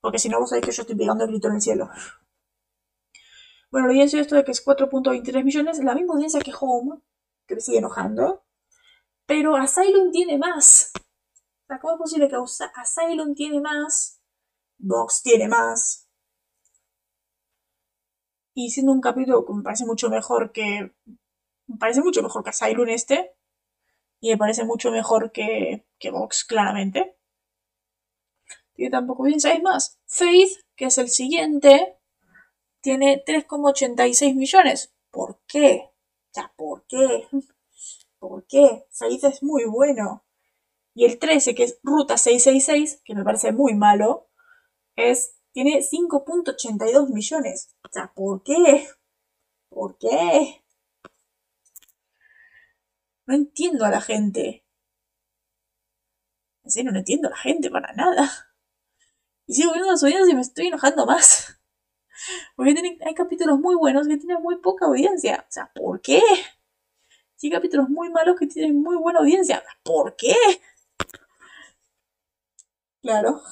Porque 0.00 0.18
si 0.18 0.28
no, 0.28 0.40
vos 0.40 0.50
sabéis 0.50 0.66
que 0.66 0.72
yo 0.72 0.82
estoy 0.82 0.96
pegando 0.96 1.24
el 1.24 1.30
grito 1.30 1.48
en 1.48 1.54
el 1.54 1.60
cielo. 1.60 1.88
Bueno, 3.70 3.86
lo 3.86 3.92
audiencia 3.92 4.20
esto 4.20 4.34
de 4.34 4.44
que 4.44 4.50
es 4.52 4.64
4.23 4.64 5.44
millones, 5.44 5.82
la 5.82 5.94
misma 5.94 6.14
audiencia 6.14 6.40
que 6.40 6.52
Home, 6.60 7.00
que 7.46 7.54
me 7.54 7.60
sigue 7.60 7.78
enojando. 7.78 8.44
Pero 9.26 9.56
Asylum 9.56 10.10
tiene 10.10 10.36
más. 10.36 10.92
¿cómo 11.80 11.94
es 11.94 11.98
posible 11.98 12.28
que 12.28 12.36
Asylum 12.36 13.34
tiene 13.34 13.60
más? 13.60 14.20
Vox 14.78 15.22
tiene 15.22 15.48
más. 15.48 16.08
Y 18.54 18.70
siendo 18.70 18.92
un 18.92 19.00
capítulo 19.00 19.46
que 19.46 19.54
me 19.54 19.62
parece 19.62 19.86
mucho 19.86 20.10
mejor 20.10 20.52
que 20.52 20.94
me 21.72 21.78
parece 21.78 22.02
mucho 22.02 22.22
mejor 22.22 22.44
que 22.44 22.50
Asylum 22.50 22.88
este. 22.90 23.34
Y 24.20 24.30
me 24.30 24.38
parece 24.38 24.64
mucho 24.64 24.90
mejor 24.90 25.32
que, 25.32 25.86
que 25.98 26.10
Vox, 26.10 26.44
claramente. 26.44 27.16
Tiene 28.74 28.90
tampoco 28.90 29.24
bien, 29.24 29.40
¿sabéis 29.40 29.62
más? 29.62 29.98
Faith, 30.06 30.58
que 30.76 30.86
es 30.86 30.98
el 30.98 31.08
siguiente, 31.08 31.98
tiene 32.80 33.24
3,86 33.24 34.34
millones. 34.34 34.94
¿Por 35.10 35.40
qué? 35.46 35.90
Ya, 36.34 36.52
¿por 36.56 36.84
qué? 36.86 37.26
¿Por 38.18 38.46
qué? 38.46 38.86
Faith 38.90 39.24
es 39.24 39.42
muy 39.42 39.64
bueno. 39.64 40.24
Y 40.94 41.04
el 41.06 41.18
13, 41.18 41.54
que 41.54 41.64
es 41.64 41.80
Ruta 41.82 42.16
666, 42.16 43.02
que 43.04 43.14
me 43.14 43.24
parece 43.24 43.52
muy 43.52 43.74
malo, 43.74 44.28
es, 44.94 45.36
tiene 45.52 45.80
5.82 45.80 47.08
millones. 47.08 47.74
O 47.82 47.88
sea, 47.90 48.12
¿por 48.14 48.42
qué? 48.42 48.88
¿Por 49.68 49.98
qué? 49.98 50.61
No 53.26 53.34
entiendo 53.34 53.84
a 53.84 53.90
la 53.90 54.00
gente. 54.00 54.64
En 56.64 56.70
serio, 56.70 56.92
no 56.92 56.98
entiendo 56.98 57.28
a 57.28 57.32
la 57.32 57.36
gente 57.36 57.70
para 57.70 57.92
nada. 57.92 58.30
Y 59.46 59.54
sigo 59.54 59.72
viendo 59.72 59.90
las 59.90 60.02
audiencias 60.02 60.28
y 60.30 60.34
me 60.34 60.40
estoy 60.40 60.66
enojando 60.68 61.06
más. 61.06 61.58
Porque 62.56 62.74
hay 63.04 63.14
capítulos 63.14 63.58
muy 63.58 63.74
buenos 63.76 64.06
que 64.08 64.16
tienen 64.16 64.42
muy 64.42 64.56
poca 64.58 64.86
audiencia. 64.86 65.44
O 65.48 65.52
sea, 65.52 65.70
¿por 65.74 66.00
qué? 66.00 66.22
Y 67.42 67.46
hay 67.46 67.52
capítulos 67.52 67.88
muy 67.90 68.08
malos 68.08 68.36
que 68.38 68.46
tienen 68.46 68.80
muy 68.80 68.96
buena 68.96 69.18
audiencia. 69.18 69.62
¿Por 69.82 70.14
qué? 70.16 70.34
Claro. 73.02 73.42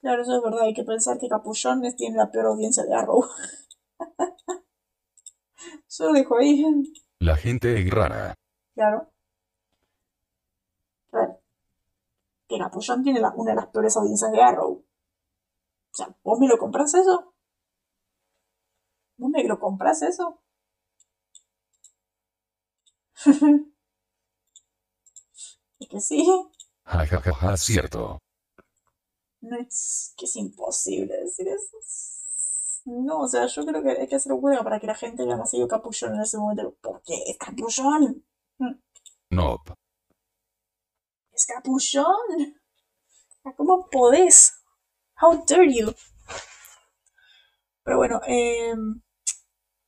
Claro, 0.00 0.22
eso 0.22 0.36
es 0.36 0.42
verdad. 0.42 0.62
Hay 0.66 0.72
que 0.74 0.84
pensar 0.84 1.18
que 1.18 1.28
Capullones 1.28 1.96
tiene 1.96 2.16
la 2.16 2.30
peor 2.30 2.46
audiencia 2.46 2.84
de 2.84 2.94
Arrow. 2.94 3.24
Solo 5.94 6.14
dijo 6.18 6.36
ahí. 6.36 6.60
La 7.20 7.36
gente 7.36 7.80
es 7.80 7.88
rara. 7.88 8.34
Claro. 8.74 9.12
A 11.12 11.18
ver. 11.18 11.40
Que 12.48 12.58
Capuchón 12.58 13.04
tiene 13.04 13.20
una 13.36 13.52
de 13.52 13.56
las 13.56 13.68
peores 13.68 13.96
audiencias 13.96 14.32
de 14.32 14.42
Arrow. 14.42 14.72
O 14.72 14.84
sea, 15.92 16.08
¿vos 16.24 16.40
me 16.40 16.48
lo 16.48 16.58
compras 16.58 16.94
eso? 16.94 17.36
¿Vos 19.18 19.30
me 19.30 19.44
lo 19.44 19.60
compras 19.60 20.02
eso? 20.02 20.42
es 25.78 25.88
que 25.88 26.00
sí. 26.00 26.26
Ja, 26.82 27.56
cierto. 27.56 28.18
No 29.42 29.56
es 29.58 30.12
que 30.16 30.24
es 30.24 30.34
imposible 30.34 31.14
decir 31.18 31.46
eso. 31.46 31.78
No, 32.84 33.20
o 33.20 33.28
sea, 33.28 33.46
yo 33.46 33.64
creo 33.64 33.82
que 33.82 33.90
hay 33.90 34.06
que 34.06 34.16
hacer 34.16 34.32
huelga 34.32 34.62
para 34.62 34.78
que 34.78 34.86
la 34.86 34.94
gente 34.94 35.22
haya 35.22 35.36
nacido 35.36 35.66
Capullón 35.66 36.16
en 36.16 36.20
ese 36.20 36.36
momento. 36.36 36.74
¿Por 36.82 37.02
qué 37.02 37.14
es 37.26 37.38
Capullón? 37.38 38.24
No. 39.30 39.62
Es 41.32 41.46
Capullón. 41.46 42.60
¿Cómo 43.56 43.88
podés? 43.90 44.54
How 45.20 45.44
dare 45.46 45.72
you? 45.72 45.94
Pero 47.84 47.96
bueno, 47.96 48.20
em, 48.26 49.00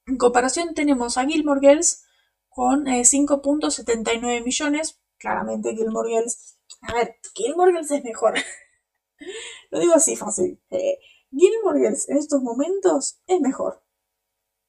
en 0.07 0.17
comparación 0.19 0.75
tenemos 0.75 1.19
a 1.19 1.27
Gilmore 1.27 1.61
Girls 1.61 2.05
con 2.49 2.87
5.79 2.87 4.39
eh, 4.39 4.41
millones. 4.43 5.01
Claramente 5.19 5.75
Gilmore 5.75 6.11
Girls... 6.11 6.59
A 6.83 6.95
ver, 6.95 7.17
Gilmore 7.35 7.73
Girls 7.73 7.91
es 7.91 8.05
mejor. 8.05 8.35
Lo 9.71 9.81
digo 9.81 9.95
así 9.95 10.17
fácil. 10.17 10.61
Eh, 10.71 10.99
Gilmore 11.31 11.81
Girls 11.81 12.09
en 12.09 12.17
estos 12.17 12.43
momentos 12.43 13.21
es 13.27 13.41
mejor. 13.41 13.83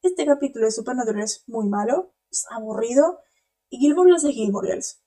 Este 0.02 0.26
capítulo 0.26 0.66
de 0.66 0.72
Supernatural 0.72 1.24
es 1.24 1.44
muy 1.48 1.68
malo, 1.68 2.14
es 2.32 2.46
aburrido, 2.50 3.20
y 3.70 3.80
Gilmore 3.80 4.10
Girls 4.10 4.24
es 4.24 4.32
Gilmore 4.32 4.68
Girls. 4.68 5.04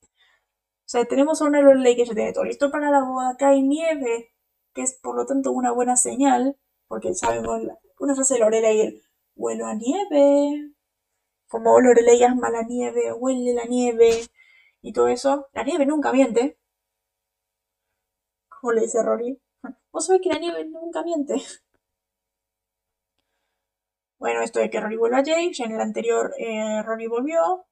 O 0.00 0.88
sea, 0.88 1.04
tenemos 1.04 1.42
a 1.42 1.46
una 1.46 1.60
Lorelei 1.60 1.96
que 1.96 2.04
ya 2.04 2.14
tiene 2.14 2.32
todo 2.32 2.44
listo 2.44 2.70
para 2.70 2.90
la 2.90 3.02
boda, 3.02 3.36
hay 3.40 3.62
nieve, 3.62 4.32
que 4.72 4.82
es 4.82 4.94
por 5.02 5.16
lo 5.16 5.26
tanto 5.26 5.50
una 5.50 5.72
buena 5.72 5.96
señal, 5.96 6.58
porque 6.86 7.14
sabemos 7.14 7.62
una 7.98 8.14
frase 8.14 8.34
de 8.34 8.40
Lorelei, 8.40 8.80
el 8.80 9.02
huelo 9.34 9.66
a 9.66 9.74
nieve, 9.74 10.72
como 11.48 11.80
Lorelei 11.80 12.22
asma 12.22 12.50
la 12.50 12.62
nieve, 12.62 13.12
huele 13.12 13.54
la 13.54 13.64
nieve, 13.64 14.26
y 14.80 14.92
todo 14.92 15.08
eso. 15.08 15.48
La 15.52 15.64
nieve 15.64 15.86
nunca 15.86 16.12
miente, 16.12 16.58
como 18.48 18.72
le 18.72 18.82
dice 18.82 19.02
Rory. 19.02 19.40
Vos 19.96 20.04
sabés 20.04 20.20
que 20.22 20.28
la 20.28 20.38
nieve 20.38 20.62
nunca 20.66 21.02
miente. 21.02 21.36
Bueno, 24.18 24.42
esto 24.42 24.58
de 24.60 24.68
que 24.68 24.78
Rory 24.78 24.96
vuelva 24.96 25.18
a 25.18 25.22
Jake, 25.22 25.54
ya 25.54 25.64
en 25.64 25.72
el 25.72 25.80
anterior 25.80 26.34
eh, 26.38 26.82
Rory 26.82 27.06
volvió. 27.06 27.64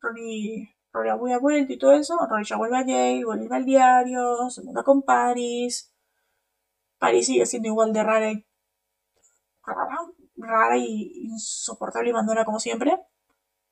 Rory, 0.00 0.74
Rory 0.92 1.08
había 1.10 1.38
vuelto 1.38 1.72
y 1.72 1.78
todo 1.78 1.92
eso. 1.92 2.16
Rory 2.28 2.44
ya 2.44 2.56
vuelve 2.56 2.78
a 2.78 2.84
Jake, 2.84 3.24
vuelve 3.24 3.54
al 3.54 3.64
diario, 3.64 4.50
se 4.50 4.62
muda 4.62 4.82
con 4.82 5.02
Paris. 5.02 5.92
Paris 6.98 7.26
sigue 7.26 7.46
siendo 7.46 7.68
igual 7.68 7.92
de 7.92 8.02
rara 8.02 8.32
y, 8.32 8.44
rara, 9.64 9.98
rara 10.36 10.76
y 10.78 11.12
insoportable 11.30 12.10
y 12.10 12.12
mandona 12.12 12.44
como 12.44 12.58
siempre. 12.58 12.98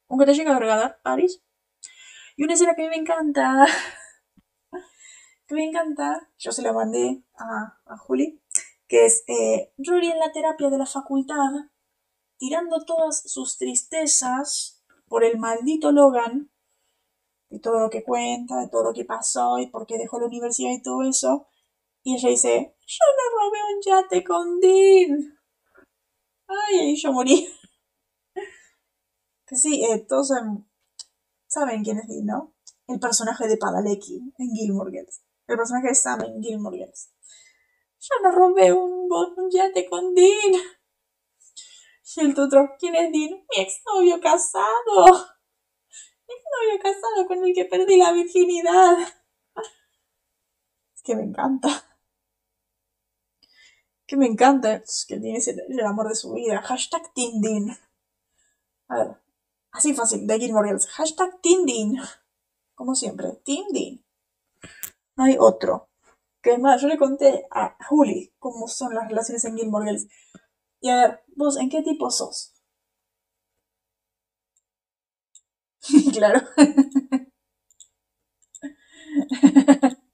Aunque 0.08 0.26
te 0.26 0.34
llega 0.34 0.52
a 0.52 0.54
agregar 0.54 1.00
Paris. 1.02 1.42
Y 2.36 2.44
una 2.44 2.54
escena 2.54 2.76
que 2.76 2.82
a 2.82 2.84
mí 2.84 2.90
me 2.90 3.02
encanta, 3.02 3.66
que 5.48 5.54
me 5.54 5.64
encanta, 5.64 6.30
yo 6.36 6.52
se 6.52 6.60
la 6.60 6.74
mandé 6.74 7.24
a, 7.38 7.80
a 7.86 7.96
Juli, 7.96 8.38
que 8.86 9.06
es 9.06 9.24
eh, 9.28 9.72
Rory 9.78 10.10
en 10.10 10.18
la 10.18 10.30
terapia 10.30 10.68
de 10.68 10.76
la 10.76 10.84
facultad, 10.84 11.70
tirando 12.36 12.84
todas 12.84 13.22
sus 13.22 13.56
tristezas 13.56 14.84
por 15.08 15.24
el 15.24 15.38
maldito 15.38 15.90
Logan, 15.90 16.50
de 17.48 17.60
todo 17.60 17.80
lo 17.80 17.88
que 17.88 18.04
cuenta, 18.04 18.60
de 18.60 18.68
todo 18.68 18.84
lo 18.84 18.92
que 18.92 19.06
pasó 19.06 19.58
y 19.58 19.68
por 19.68 19.86
qué 19.86 19.96
dejó 19.96 20.20
la 20.20 20.26
universidad 20.26 20.70
y 20.70 20.82
todo 20.82 21.02
eso. 21.02 21.48
Y 22.02 22.16
ella 22.16 22.28
dice, 22.28 22.76
yo 22.86 23.04
no 23.16 23.38
robé 23.40 23.58
un 23.74 23.82
yate 23.82 24.24
con 24.24 24.60
Dean. 24.60 25.38
Ay, 26.46 26.78
ahí 26.78 26.96
yo 26.96 27.10
morí. 27.10 27.48
que 29.46 29.56
sí, 29.56 29.82
eh, 29.82 30.04
todos 30.06 30.30
saben 31.46 31.82
quién 31.82 31.98
es 31.98 32.06
Dean, 32.06 32.26
¿no? 32.26 32.54
El 32.86 33.00
personaje 33.00 33.48
de 33.48 33.56
Padalecki 33.56 34.34
en 34.36 34.50
Gilmore 34.50 34.90
Girls. 34.90 35.22
El 35.48 35.56
personaje 35.56 35.88
de 35.88 35.94
Sam 35.94 36.20
en 36.22 36.42
Gilmore 36.42 36.76
Girls. 36.76 37.10
Yo 37.98 38.14
no 38.22 38.30
robé 38.30 38.72
un, 38.72 39.08
un 39.10 39.50
yate 39.50 39.88
con 39.88 40.14
Dean. 40.14 40.52
Y 42.16 42.20
el 42.20 42.38
otro, 42.38 42.76
¿quién 42.78 42.94
es 42.94 43.10
Dean? 43.12 43.44
Mi 43.50 43.62
exnovio 43.62 44.20
casado. 44.20 45.04
Mi 46.26 46.34
exnovio 46.34 46.82
casado 46.82 47.26
con 47.26 47.44
el 47.44 47.54
que 47.54 47.64
perdí 47.64 47.96
la 47.96 48.12
virginidad. 48.12 48.96
Que 51.02 51.16
me 51.16 51.22
encanta. 51.22 51.68
Que 54.06 54.16
me 54.16 54.26
encanta. 54.26 54.74
Es 54.74 55.06
que 55.08 55.18
tiene 55.18 55.38
el 55.68 55.86
amor 55.86 56.08
de 56.08 56.14
su 56.14 56.34
vida. 56.34 56.60
Hashtag 56.60 57.10
Dean. 57.14 57.78
A 58.88 58.96
ver. 58.96 59.16
Así 59.70 59.94
fácil, 59.94 60.26
de 60.26 60.38
Gilmore 60.38 60.68
Girls. 60.68 60.86
Hashtag 60.88 61.40
Dean. 61.42 61.96
Como 62.74 62.94
siempre, 62.94 63.40
Dean. 63.46 64.04
No 65.18 65.24
hay 65.24 65.36
otro. 65.38 65.90
Que 66.40 66.52
es 66.52 66.60
más, 66.60 66.80
yo 66.80 66.86
le 66.86 66.96
conté 66.96 67.44
a 67.50 67.76
Juli 67.88 68.32
cómo 68.38 68.68
son 68.68 68.94
las 68.94 69.08
relaciones 69.08 69.44
en 69.44 69.56
Gilmore 69.56 69.90
Girls. 69.90 70.06
Y 70.80 70.90
a 70.90 70.94
ver, 70.94 71.24
vos, 71.34 71.56
¿en 71.56 71.68
qué 71.68 71.82
tipo 71.82 72.08
sos? 72.08 72.54
claro. 76.12 76.40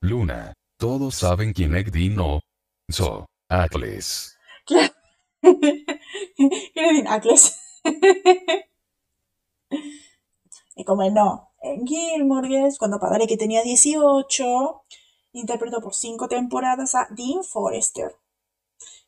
Luna. 0.00 0.54
Todos 0.78 1.14
saben 1.16 1.52
quién 1.52 1.76
es 1.76 1.92
Dino. 1.92 2.40
So. 2.88 3.26
Acles. 3.50 4.38
Claro. 4.64 4.94
¿Quién 5.42 6.96
es 6.96 7.06
Acles? 7.06 7.60
y 10.76 10.84
como 10.84 11.08
no, 11.10 11.53
en 11.64 11.86
Gilmore 11.86 12.48
Girls, 12.48 12.78
cuando 12.78 12.98
padre 13.00 13.26
que 13.26 13.36
tenía 13.36 13.62
18, 13.62 14.82
interpretó 15.32 15.80
por 15.80 15.94
cinco 15.94 16.28
temporadas 16.28 16.94
a 16.94 17.08
Dean 17.10 17.42
Forrester 17.42 18.14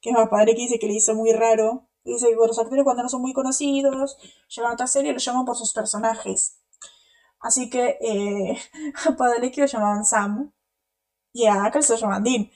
que 0.06 0.10
es 0.10 0.16
más 0.16 0.28
padre 0.28 0.54
que 0.54 0.62
dice 0.62 0.78
que 0.78 0.86
le 0.86 0.94
hizo 0.94 1.14
muy 1.16 1.32
raro. 1.32 1.88
Dice 2.04 2.28
que 2.28 2.36
los 2.36 2.58
actores 2.58 2.84
cuando 2.84 3.02
no 3.02 3.08
son 3.08 3.22
muy 3.22 3.32
conocidos, 3.32 4.16
llegan 4.48 4.70
a 4.70 4.74
otra 4.74 4.86
serie, 4.86 5.12
lo 5.12 5.18
llaman 5.18 5.44
por 5.44 5.56
sus 5.56 5.72
personajes. 5.72 6.60
Así 7.40 7.68
que 7.68 7.98
eh, 8.00 8.56
a 9.04 9.16
Padalecki 9.16 9.60
lo 9.60 9.66
llamaban 9.66 10.04
Sam 10.04 10.52
y 11.32 11.46
a 11.46 11.64
Ackles 11.64 11.90
lo 11.90 11.96
llamaban 11.96 12.22
Dean. 12.22 12.50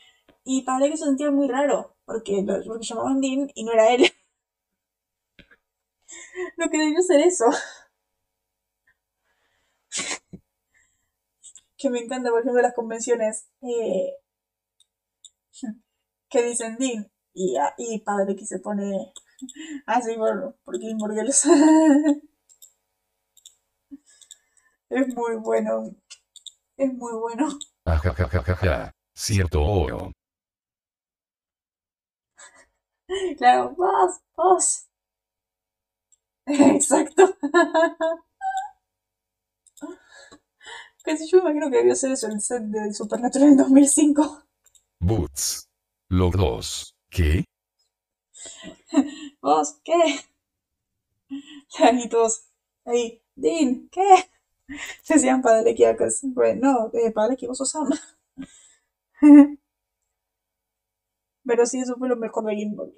Y 0.44 0.62
Padalecki 0.62 0.96
se 0.96 1.06
sentía 1.06 1.30
muy 1.32 1.48
raro 1.48 1.96
porque 2.04 2.42
lo 2.42 2.62
porque 2.64 2.86
llamaban 2.86 3.20
Dean 3.20 3.50
y 3.54 3.64
no 3.64 3.72
era 3.72 3.92
él. 3.94 4.04
lo 6.56 6.70
que 6.70 6.78
debió 6.78 7.02
ser 7.02 7.20
eso. 7.20 7.46
Que 11.80 11.90
me 11.90 12.00
encanta, 12.00 12.30
por 12.30 12.40
ejemplo, 12.40 12.60
las 12.60 12.74
convenciones 12.74 13.48
eh, 13.62 14.12
que 16.28 16.42
dicen 16.42 16.76
Dean 16.78 17.10
y, 17.32 17.56
y 17.78 18.00
padre 18.00 18.36
que 18.36 18.44
se 18.44 18.58
pone 18.58 19.12
así 19.86 20.14
por, 20.16 20.56
por 20.62 20.78
Gilmore 20.78 21.14
Girls. 21.14 21.46
es 24.90 25.14
muy 25.14 25.36
bueno. 25.36 25.96
Es 26.76 26.92
muy 26.92 27.12
bueno. 27.18 27.48
Cierto 29.14 29.62
oro. 29.62 30.12
Claro, 33.36 33.74
vos, 33.76 34.20
vos. 34.36 34.86
Exacto. 36.46 37.36
Yo 41.18 41.38
imagino 41.38 41.70
que 41.70 41.78
debió 41.78 41.94
ser 41.96 42.12
eso 42.12 42.28
el 42.28 42.40
set 42.40 42.62
de 42.62 42.94
Supernatural 42.94 43.48
en 43.48 43.56
2005. 43.56 44.44
Boots. 45.00 45.68
Los 46.08 46.32
dos. 46.32 46.96
¿Qué? 47.10 47.44
¿Vos 49.42 49.80
qué? 49.84 50.20
Y 51.92 52.08
todos 52.08 52.44
ahí, 52.84 53.22
Dean, 53.34 53.88
¿qué? 53.90 54.30
Decían 55.08 55.42
padre 55.42 55.74
que 55.74 55.96
Bueno, 56.24 56.90
no, 56.92 56.98
eh, 56.98 57.10
padre 57.12 57.36
que 57.36 57.46
vos 57.48 57.58
sos 57.58 57.70
Sam. 57.70 57.88
Pero 61.44 61.66
sí, 61.66 61.80
eso 61.80 61.96
fue 61.96 62.08
lo 62.08 62.16
mejor 62.16 62.44
de 62.44 62.54
Gilmore. 62.54 62.92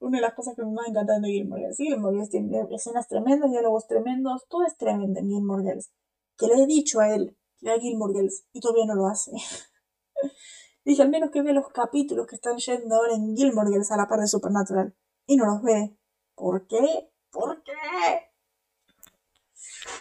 Una 0.00 0.18
de 0.18 0.22
las 0.22 0.34
cosas 0.34 0.54
que 0.54 0.62
me 0.62 0.72
más 0.72 0.88
encantan 0.88 1.22
de 1.22 1.30
Gilmore 1.30 1.62
Girls. 1.62 1.76
Gilmore 1.78 2.14
Girls 2.16 2.30
tiene 2.30 2.66
escenas 2.70 3.08
tremendas, 3.08 3.50
diálogos 3.50 3.86
tremendos, 3.86 4.46
todo 4.48 4.66
es 4.66 4.76
tremendo 4.76 5.20
en 5.20 5.28
Gilmore 5.28 5.62
Girls. 5.62 5.90
Que 6.36 6.48
le 6.48 6.64
he 6.64 6.66
dicho 6.66 7.00
a 7.00 7.14
él 7.14 7.34
que 7.64 7.70
a 7.70 7.80
Gilmore 7.80 8.28
y 8.52 8.60
todavía 8.60 8.84
no 8.86 8.94
lo 8.94 9.06
hace. 9.06 9.32
Dije, 10.84 11.00
al 11.00 11.08
menos 11.08 11.30
que 11.30 11.40
vea 11.40 11.54
los 11.54 11.70
capítulos 11.70 12.26
que 12.26 12.36
están 12.36 12.58
yendo 12.58 12.94
ahora 12.94 13.14
en 13.14 13.34
Gilmore 13.34 13.70
a 13.74 13.96
la 13.96 14.06
par 14.06 14.20
de 14.20 14.28
Supernatural. 14.28 14.94
Y 15.26 15.36
no 15.36 15.46
los 15.46 15.62
ve. 15.62 15.96
¿Por 16.34 16.66
qué? 16.66 17.10
¿Por 17.30 17.62
qué? 17.62 17.72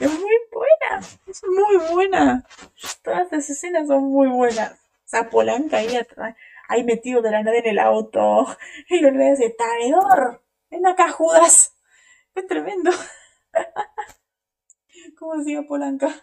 Es 0.01 0.11
muy 0.11 0.33
buena. 0.51 1.07
Es 1.25 1.41
muy 1.45 1.93
buena. 1.93 2.45
Todas 3.01 3.31
las 3.31 3.49
escenas 3.49 3.87
son 3.87 4.03
muy 4.11 4.27
buenas. 4.27 4.73
O 4.73 5.05
sea, 5.05 5.29
Polanca 5.29 5.77
ahí 5.77 5.95
atrás. 5.95 6.35
Ahí 6.67 6.83
metido 6.83 7.21
de 7.21 7.31
la 7.31 7.43
nada 7.43 7.57
en 7.57 7.67
el 7.67 7.79
auto. 7.79 8.45
Y 8.89 8.99
lo 8.99 9.09
le 9.11 9.29
dice, 9.31 9.55
traidor. 9.57 10.43
Ven 10.69 10.85
acá, 10.85 11.09
Judas. 11.11 11.77
Es 12.35 12.45
tremendo. 12.45 12.91
¿Cómo 15.17 15.37
decía 15.37 15.63
Polanca? 15.65 16.13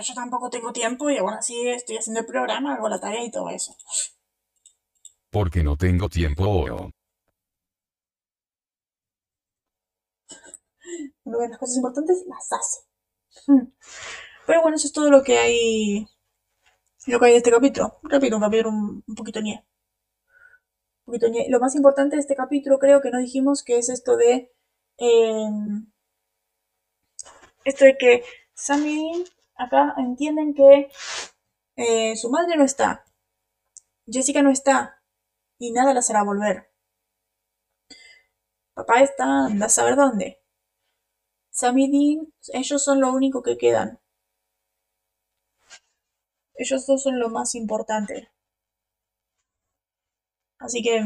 Yo 0.00 0.14
tampoco 0.14 0.50
tengo 0.50 0.72
tiempo 0.72 1.10
y 1.10 1.18
aún 1.18 1.30
así 1.30 1.68
estoy 1.68 1.96
haciendo 1.98 2.20
el 2.20 2.26
programa, 2.26 2.74
hago 2.74 2.88
la 2.88 3.00
tarea 3.00 3.24
y 3.24 3.30
todo 3.30 3.48
eso. 3.50 3.76
Porque 5.30 5.62
no 5.62 5.76
tengo 5.76 6.08
tiempo. 6.08 6.92
Una 11.24 11.38
de 11.38 11.48
las 11.48 11.58
cosas 11.58 11.76
importantes 11.76 12.24
las 12.26 12.52
hace. 12.52 12.80
Hmm. 13.46 13.72
Pero 14.46 14.62
bueno, 14.62 14.76
eso 14.76 14.86
es 14.86 14.92
todo 14.92 15.10
lo 15.10 15.22
que 15.22 15.38
hay. 15.38 16.06
Lo 17.06 17.18
que 17.18 17.26
hay 17.26 17.32
de 17.32 17.38
este 17.38 17.50
capítulo. 17.50 17.98
Repito, 18.02 18.36
un 18.36 18.42
capítulo 18.42 18.70
un, 18.70 19.14
poquito 19.16 19.40
nie. 19.40 19.64
Un 21.06 21.06
poquito 21.06 21.28
nie. 21.28 21.48
Lo 21.50 21.60
más 21.60 21.74
importante 21.74 22.16
de 22.16 22.20
este 22.20 22.36
capítulo 22.36 22.78
creo 22.78 23.00
que 23.00 23.10
no 23.10 23.18
dijimos 23.18 23.62
que 23.62 23.78
es 23.78 23.88
esto 23.88 24.16
de. 24.16 24.52
Em, 24.98 25.90
esto 27.64 27.84
de 27.84 27.96
que 27.98 28.24
Sammy 28.54 29.24
acá 29.56 29.94
entienden 29.96 30.54
que 30.54 30.90
eh, 31.76 32.16
su 32.16 32.30
madre 32.30 32.56
no 32.56 32.64
está, 32.64 33.04
Jessica 34.06 34.42
no 34.42 34.50
está 34.50 35.02
y 35.58 35.72
nada 35.72 35.94
la 35.94 36.00
hará 36.08 36.22
volver. 36.22 36.70
Papá 38.74 39.00
está, 39.00 39.46
anda 39.46 39.66
a 39.66 39.68
saber 39.68 39.96
dónde. 39.96 40.40
Sam 41.50 41.78
y 41.78 41.90
Dean, 41.90 42.32
ellos 42.52 42.82
son 42.82 43.00
lo 43.00 43.12
único 43.12 43.42
que 43.42 43.56
quedan. 43.56 44.00
Ellos 46.56 46.86
dos 46.86 47.02
son 47.02 47.18
lo 47.20 47.28
más 47.30 47.54
importante. 47.54 48.30
Así 50.58 50.82
que 50.82 51.00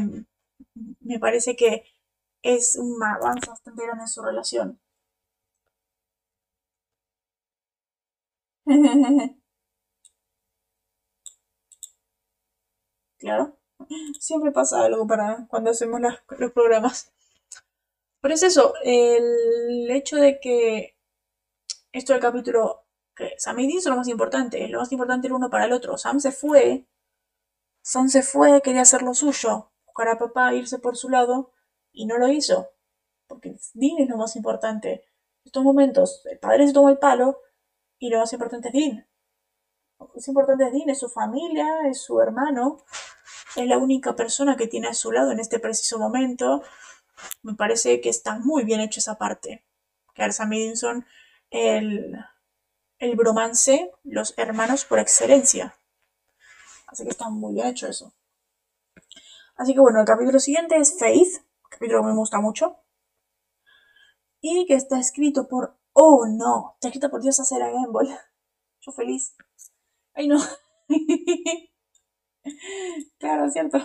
me 1.01 1.19
parece 1.19 1.55
que 1.55 1.83
es 2.41 2.75
un 2.75 3.01
avance 3.03 3.49
bastante 3.49 3.83
grande 3.83 4.03
en 4.03 4.07
su 4.07 4.21
relación. 4.23 4.79
Claro. 13.17 13.55
Siempre 14.19 14.51
pasa 14.51 14.83
algo 14.85 15.07
para 15.07 15.47
cuando 15.49 15.71
hacemos 15.71 16.01
los 16.01 16.51
programas. 16.53 17.11
Pero 18.21 18.33
es 18.33 18.43
eso, 18.43 18.73
el 18.83 19.89
hecho 19.91 20.17
de 20.17 20.39
que 20.39 20.95
esto 21.93 22.13
del 22.13 22.21
capítulo, 22.21 22.85
que 23.15 23.33
Sam 23.37 23.59
y 23.59 23.67
Dean 23.67 23.81
son 23.81 23.91
lo 23.93 23.97
más 23.97 24.07
importante, 24.07 24.67
lo 24.67 24.79
más 24.79 24.91
importante 24.91 25.27
el 25.27 25.33
uno 25.33 25.49
para 25.49 25.65
el 25.65 25.73
otro. 25.73 25.97
Sam 25.97 26.19
se 26.19 26.31
fue, 26.31 26.85
Sam 27.81 28.09
se 28.09 28.23
fue, 28.23 28.61
quería 28.61 28.81
hacer 28.81 29.01
lo 29.03 29.13
suyo, 29.13 29.71
buscar 29.85 30.09
a 30.09 30.17
papá, 30.17 30.53
irse 30.53 30.79
por 30.79 30.97
su 30.97 31.09
lado, 31.09 31.51
y 31.91 32.05
no 32.05 32.17
lo 32.17 32.29
hizo. 32.29 32.69
Porque 33.27 33.57
Dean 33.73 33.99
es 33.99 34.09
lo 34.09 34.17
más 34.17 34.35
importante. 34.35 34.91
En 34.93 35.01
estos 35.45 35.63
momentos, 35.63 36.25
el 36.25 36.39
padre 36.39 36.67
se 36.67 36.73
toma 36.73 36.91
el 36.91 36.99
palo, 36.99 37.39
y 37.99 38.09
lo 38.09 38.19
más 38.19 38.33
importante 38.33 38.69
es 38.69 38.73
Dean. 38.73 39.07
Lo 39.99 40.11
más 40.15 40.27
importante 40.27 40.65
es 40.65 40.71
Dean, 40.71 40.89
es 40.89 40.99
su 40.99 41.09
familia, 41.09 41.67
es 41.87 42.01
su 42.01 42.19
hermano, 42.21 42.77
es 43.55 43.67
la 43.67 43.77
única 43.77 44.15
persona 44.15 44.57
que 44.57 44.67
tiene 44.67 44.87
a 44.87 44.93
su 44.93 45.11
lado 45.11 45.31
en 45.31 45.39
este 45.39 45.59
preciso 45.59 45.99
momento. 45.99 46.63
Me 47.43 47.53
parece 47.53 48.01
que 48.01 48.09
está 48.09 48.39
muy 48.39 48.63
bien 48.63 48.79
hecho 48.79 48.99
esa 48.99 49.17
parte. 49.17 49.65
Que 50.13 50.31
Sam 50.31 50.53
y 50.53 50.63
Dean 50.63 50.77
son 50.77 51.05
el, 51.49 52.17
el 52.97 53.15
bromance, 53.15 53.91
los 54.03 54.33
hermanos 54.37 54.85
por 54.85 54.99
excelencia. 54.99 55.75
Así 56.87 57.03
que 57.03 57.09
está 57.09 57.29
muy 57.29 57.53
bien 57.53 57.67
hecho 57.67 57.87
eso. 57.87 58.13
Así 59.55 59.73
que 59.73 59.79
bueno, 59.79 59.99
el 59.99 60.05
capítulo 60.05 60.39
siguiente 60.39 60.77
es 60.77 60.97
Faith, 60.97 61.43
capítulo 61.69 62.01
que 62.01 62.07
me 62.07 62.15
gusta 62.15 62.39
mucho. 62.39 62.77
Y 64.41 64.65
que 64.65 64.75
está 64.75 64.99
escrito 64.99 65.47
por. 65.47 65.78
Oh 66.01 66.25
no, 66.25 66.75
está 66.75 66.87
escrito 66.87 67.09
por 67.09 67.21
Dios 67.21 67.41
hacer 67.41 67.61
a 67.61 67.69
Gamble. 67.71 68.09
Yo 68.81 68.93
feliz. 68.93 69.35
Ay 70.13 70.29
no. 70.29 70.37
claro, 73.19 73.49
cierto. 73.49 73.79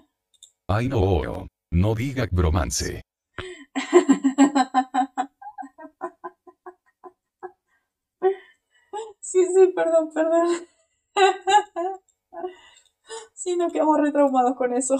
Ay 0.67 0.89
no, 0.89 1.47
no 1.71 1.95
diga 1.95 2.27
bromance. 2.33 3.03
Sí, 9.21 9.47
sí, 9.47 9.73
perdón, 9.77 10.13
perdón. 10.13 10.67
Sí, 13.35 13.57
nos 13.57 13.73
quedamos 13.73 13.99
retraumados 13.99 14.57
con 14.57 14.75
eso. 14.75 14.97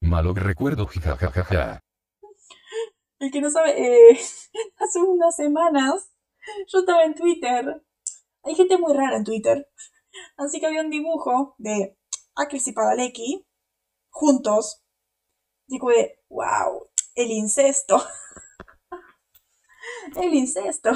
Malo 0.00 0.34
recuerdo, 0.34 0.86
jajajaja. 0.86 1.80
El 3.18 3.30
que 3.30 3.40
no 3.40 3.50
sabe, 3.50 4.10
eh, 4.10 4.18
hace 4.78 5.02
unas 5.02 5.36
semanas 5.36 6.10
yo 6.68 6.80
estaba 6.80 7.04
en 7.04 7.14
Twitter. 7.14 7.82
Hay 8.42 8.54
gente 8.54 8.76
muy 8.78 8.92
rara 8.92 9.16
en 9.16 9.24
Twitter. 9.24 9.68
Así 10.36 10.60
que 10.60 10.66
había 10.66 10.82
un 10.82 10.90
dibujo 10.90 11.54
de 11.58 11.96
Akris 12.34 12.68
y 12.68 12.72
Padalecki 12.72 13.46
juntos. 14.10 14.82
Digo 15.66 15.90
de, 15.90 16.20
wow, 16.28 16.88
el 17.14 17.30
incesto. 17.30 18.02
el 20.16 20.34
incesto. 20.34 20.90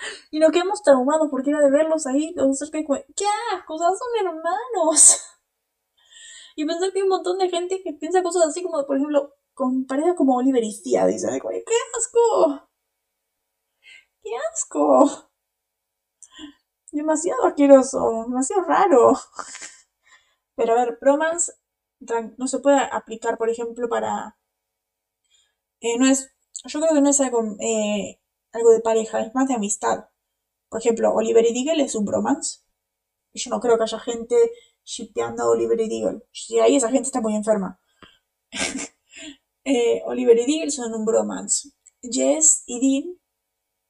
Y 0.30 0.38
nos 0.38 0.52
quedamos 0.52 0.82
traumados 0.82 1.28
porque 1.30 1.50
era 1.50 1.60
de 1.60 1.70
verlos 1.70 2.06
ahí, 2.06 2.34
cerca 2.52 2.78
¡qué 2.78 3.24
asco! 3.54 3.78
son 3.78 4.26
hermanos. 4.26 5.22
Y 6.58 6.64
pensar 6.64 6.90
que 6.90 7.00
hay 7.00 7.02
un 7.02 7.10
montón 7.10 7.36
de 7.36 7.50
gente 7.50 7.82
que 7.82 7.92
piensa 7.92 8.22
cosas 8.22 8.48
así 8.48 8.62
como, 8.62 8.86
por 8.86 8.96
ejemplo, 8.96 9.34
con 9.52 9.86
parejas 9.86 10.14
como 10.16 10.36
Oliver 10.36 10.64
y 10.64 10.72
Cia, 10.72 11.04
dice, 11.04 11.28
¡qué 11.28 11.74
asco! 11.98 12.68
¡Qué 14.22 14.30
asco! 14.52 15.30
Demasiado 16.92 17.44
asqueroso, 17.44 18.24
demasiado 18.26 18.62
raro. 18.62 19.12
Pero 20.54 20.72
a 20.72 20.76
ver, 20.76 20.98
bromance 20.98 21.52
no 22.38 22.46
se 22.46 22.58
puede 22.60 22.78
aplicar, 22.90 23.36
por 23.38 23.50
ejemplo, 23.50 23.88
para... 23.88 24.38
Eh, 25.80 25.98
no 25.98 26.06
es, 26.06 26.30
yo 26.64 26.80
creo 26.80 26.94
que 26.94 27.00
no 27.00 27.10
es 27.10 27.20
algo, 27.20 27.42
eh, 27.60 28.18
algo 28.52 28.70
de 28.70 28.80
pareja, 28.80 29.20
es 29.20 29.34
más 29.34 29.48
de 29.48 29.54
amistad. 29.54 30.06
Por 30.68 30.80
ejemplo, 30.80 31.12
Oliver 31.14 31.44
y 31.46 31.52
Diggle 31.52 31.82
es 31.82 31.94
un 31.94 32.04
bromance. 32.04 32.60
Yo 33.34 33.50
no 33.50 33.60
creo 33.60 33.76
que 33.76 33.84
haya 33.84 33.98
gente 33.98 34.36
shippeando 34.84 35.44
a 35.44 35.50
Oliver 35.50 35.80
y 35.80 35.88
Diggle. 35.88 36.22
Si 36.32 36.58
hay, 36.58 36.76
esa 36.76 36.90
gente 36.90 37.06
está 37.06 37.20
muy 37.20 37.34
enferma. 37.34 37.80
eh, 39.64 40.02
Oliver 40.06 40.38
y 40.38 40.46
Diggle 40.46 40.70
son 40.70 40.94
un 40.94 41.04
bromance. 41.04 41.70
Jess 42.02 42.62
y 42.66 42.80
Dean, 42.80 43.18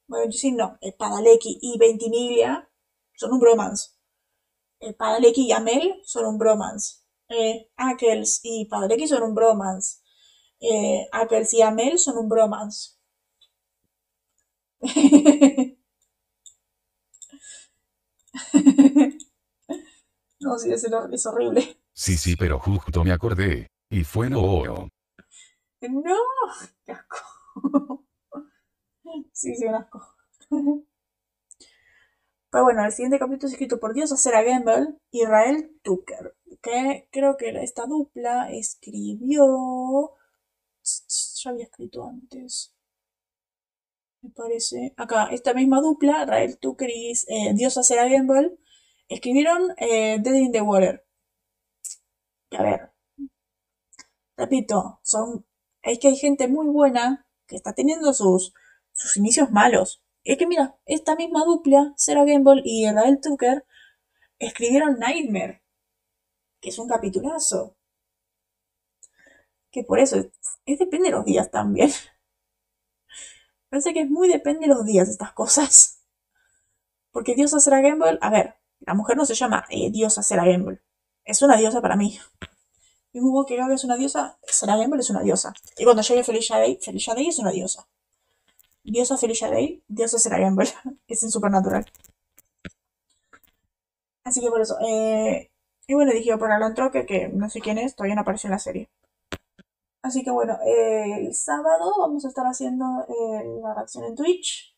bueno, 0.07 0.33
sí 0.33 0.53
no, 0.53 0.79
Padalecki 0.99 1.59
y 1.61 1.79
Ventimiglia 1.79 2.69
son 3.15 3.33
un 3.33 3.41
bromance. 3.41 3.91
Padalecki 4.99 5.47
y 5.47 5.53
Amel 5.53 6.01
son 6.05 6.27
un 6.27 6.39
bromance 6.39 7.07
eh, 7.29 7.71
Ackles 7.77 8.41
y 8.45 8.69
X 8.71 9.11
son 9.11 9.23
un 9.23 9.35
bromance. 9.35 9.99
Eh, 10.61 11.07
Ackles 11.13 11.55
y 11.55 11.63
Amel 11.63 11.99
son 11.99 12.19
un 12.19 12.29
bromance. 12.29 12.96
no, 20.41 20.59
sí, 20.59 20.73
es, 20.73 20.85
es 21.13 21.27
horrible. 21.27 21.79
Sí, 21.93 22.17
sí, 22.17 22.37
pero 22.37 22.59
justo 22.59 23.05
me 23.05 23.13
acordé. 23.13 23.69
Y 23.91 24.05
fue 24.05 24.29
no. 24.31 24.89
No, 25.81 26.17
qué 26.85 26.93
asco. 26.93 27.17
sí, 29.33 29.55
sí, 29.55 29.65
un 29.67 29.75
asco. 29.75 30.03
Pero 32.49 32.65
bueno, 32.65 32.85
el 32.85 32.93
siguiente 32.93 33.19
capítulo 33.19 33.49
es 33.49 33.53
escrito 33.53 33.79
por 33.79 33.93
Dios 33.93 34.27
a 34.27 34.43
Gamble 34.43 34.95
y 35.11 35.25
Rael 35.27 35.79
Tucker 35.83 36.37
que 36.63 37.09
creo 37.13 37.37
que 37.37 37.51
esta 37.63 37.87
dupla 37.87 38.51
escribió. 38.51 40.13
Ya 41.43 41.51
había 41.51 41.65
escrito 41.65 42.05
antes. 42.05 42.76
Me 44.27 44.33
parece. 44.35 44.93
Acá, 44.97 45.29
esta 45.31 45.55
misma 45.55 45.81
dupla, 45.81 46.25
Rael 46.25 46.59
Tucker 46.59 46.91
y 46.91 47.13
eh, 47.29 47.53
Diosa 47.55 47.83
Sarah 47.85 48.09
Gamble, 48.09 48.59
escribieron 49.09 49.73
eh, 49.79 50.19
Dead 50.21 50.35
in 50.35 50.53
the 50.53 50.61
Water. 50.61 51.07
A 52.51 52.63
ver. 52.63 52.93
Repito, 54.37 54.99
son. 55.03 55.47
Es 55.83 55.99
que 56.01 56.09
hay 56.09 56.17
gente 56.17 56.49
muy 56.49 56.67
buena 56.67 57.27
que 57.47 57.55
está 57.55 57.73
teniendo 57.73 58.13
sus, 58.13 58.53
sus 58.93 59.17
inicios 59.17 59.51
malos. 59.53 60.03
Es 60.25 60.39
que 60.39 60.47
mira, 60.47 60.77
esta 60.87 61.15
misma 61.15 61.45
dupla, 61.45 61.95
Sarah 61.97 62.25
Gamble 62.25 62.63
y 62.65 62.91
Rael 62.91 63.21
Tucker, 63.21 63.65
escribieron 64.41 64.99
Nightmare 64.99 65.63
que 66.61 66.71
es 66.71 66.79
un 66.79 66.89
capitulazo. 66.89 67.77
Que 69.71 69.85
por 69.85 70.01
eso 70.01 70.17
es, 70.17 70.79
depende 70.79 71.11
de 71.11 71.17
los 71.17 71.25
días 71.25 71.51
también. 71.51 71.91
Parece 73.69 73.93
que 73.93 74.01
es 74.01 74.11
muy 74.11 74.29
depende 74.29 74.61
de 74.61 74.75
los 74.75 74.85
días 74.85 75.09
estas 75.09 75.33
cosas. 75.33 76.01
Porque 77.11 77.35
diosa 77.35 77.61
Sarah 77.61 77.81
Gamble, 77.81 78.19
a 78.21 78.31
ver, 78.31 78.57
la 78.81 78.95
mujer 78.95 79.17
no 79.17 79.25
se 79.25 79.35
llama 79.35 79.65
eh, 79.71 79.91
diosa 79.91 80.23
Sarah 80.23 80.47
Gamble. 80.47 80.81
Es 81.25 81.43
una 81.43 81.57
diosa 81.57 81.81
para 81.81 81.97
mí. 81.97 82.19
Y 83.13 83.21
hubo 83.21 83.47
que 83.47 83.57
es 83.57 83.85
una 83.85 83.97
diosa, 83.97 84.39
Sarah 84.43 84.77
Gamble 84.77 85.01
es 85.01 85.11
una 85.11 85.23
diosa. 85.23 85.55
Y 85.79 85.85
cuando 85.85 86.03
llegue 86.03 86.23
Felicia 86.23 86.57
Day, 86.57 86.79
Felicia 86.81 87.15
Day 87.15 87.29
es 87.29 87.39
una 87.39 87.51
diosa. 87.51 87.89
Diosa 88.85 89.17
Felicia 89.17 89.51
Day, 89.51 89.83
diosa 89.89 90.19
Sarah 90.19 90.39
Gamble. 90.39 90.69
es 91.09 91.23
en 91.23 91.31
Supernatural. 91.31 91.87
Así 94.23 94.41
que 94.41 94.49
por 94.49 94.61
eso, 94.61 94.77
eh, 94.81 95.51
y 95.87 95.95
bueno, 95.95 96.13
dije 96.13 96.37
por 96.37 96.51
Alan 96.51 96.75
Troque, 96.75 97.07
que 97.07 97.29
no 97.29 97.49
sé 97.49 97.61
quién 97.61 97.79
es, 97.79 97.95
todavía 97.95 98.17
no 98.17 98.23
apareció 98.23 98.49
en 98.49 98.53
la 98.53 98.59
serie. 98.59 98.91
Así 100.07 100.23
que 100.23 100.31
bueno, 100.31 100.57
el 100.65 101.35
sábado 101.35 101.93
vamos 101.99 102.25
a 102.25 102.29
estar 102.29 102.47
haciendo 102.47 102.85
eh, 103.09 103.61
la 103.61 103.75
reacción 103.75 104.05
en 104.05 104.15
Twitch. 104.15 104.73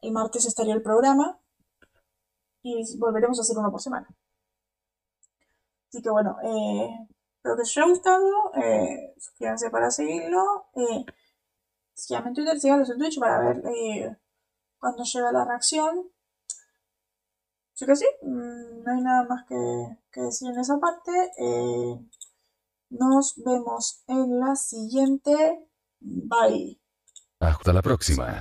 El 0.00 0.10
martes 0.10 0.46
estaría 0.46 0.74
el 0.74 0.82
programa. 0.82 1.38
Y 2.64 2.82
volveremos 2.98 3.38
a 3.38 3.42
hacer 3.42 3.56
uno 3.56 3.70
por 3.70 3.80
semana. 3.80 4.08
Así 5.88 6.02
que 6.02 6.10
bueno, 6.10 6.38
eh, 6.42 7.06
espero 7.36 7.54
que 7.54 7.62
os 7.62 7.76
haya 7.76 7.86
gustado. 7.86 8.52
Eh, 8.56 9.14
suscríbanse 9.16 9.70
para 9.70 9.92
seguirlo. 9.92 10.66
Eh, 10.74 11.06
síganme 11.94 12.30
en 12.30 12.34
Twitter, 12.34 12.58
síganos 12.58 12.90
en 12.90 12.98
Twitch 12.98 13.20
para 13.20 13.38
ver 13.38 13.62
eh, 13.64 14.16
cuando 14.76 15.04
llega 15.04 15.30
la 15.30 15.44
reacción. 15.44 16.10
Así 17.74 17.86
que 17.86 17.94
sí, 17.94 18.06
mm, 18.22 18.82
no 18.82 18.92
hay 18.92 19.02
nada 19.02 19.22
más 19.22 19.44
que, 19.46 20.20
decir 20.20 20.50
en 20.50 20.58
esa 20.58 20.80
parte. 20.80 21.12
Nos 22.92 23.34
vemos 23.36 24.04
en 24.06 24.38
la 24.38 24.54
siguiente. 24.54 25.66
Bye. 26.00 26.78
Hasta 27.40 27.72
la 27.72 27.80
próxima. 27.80 28.38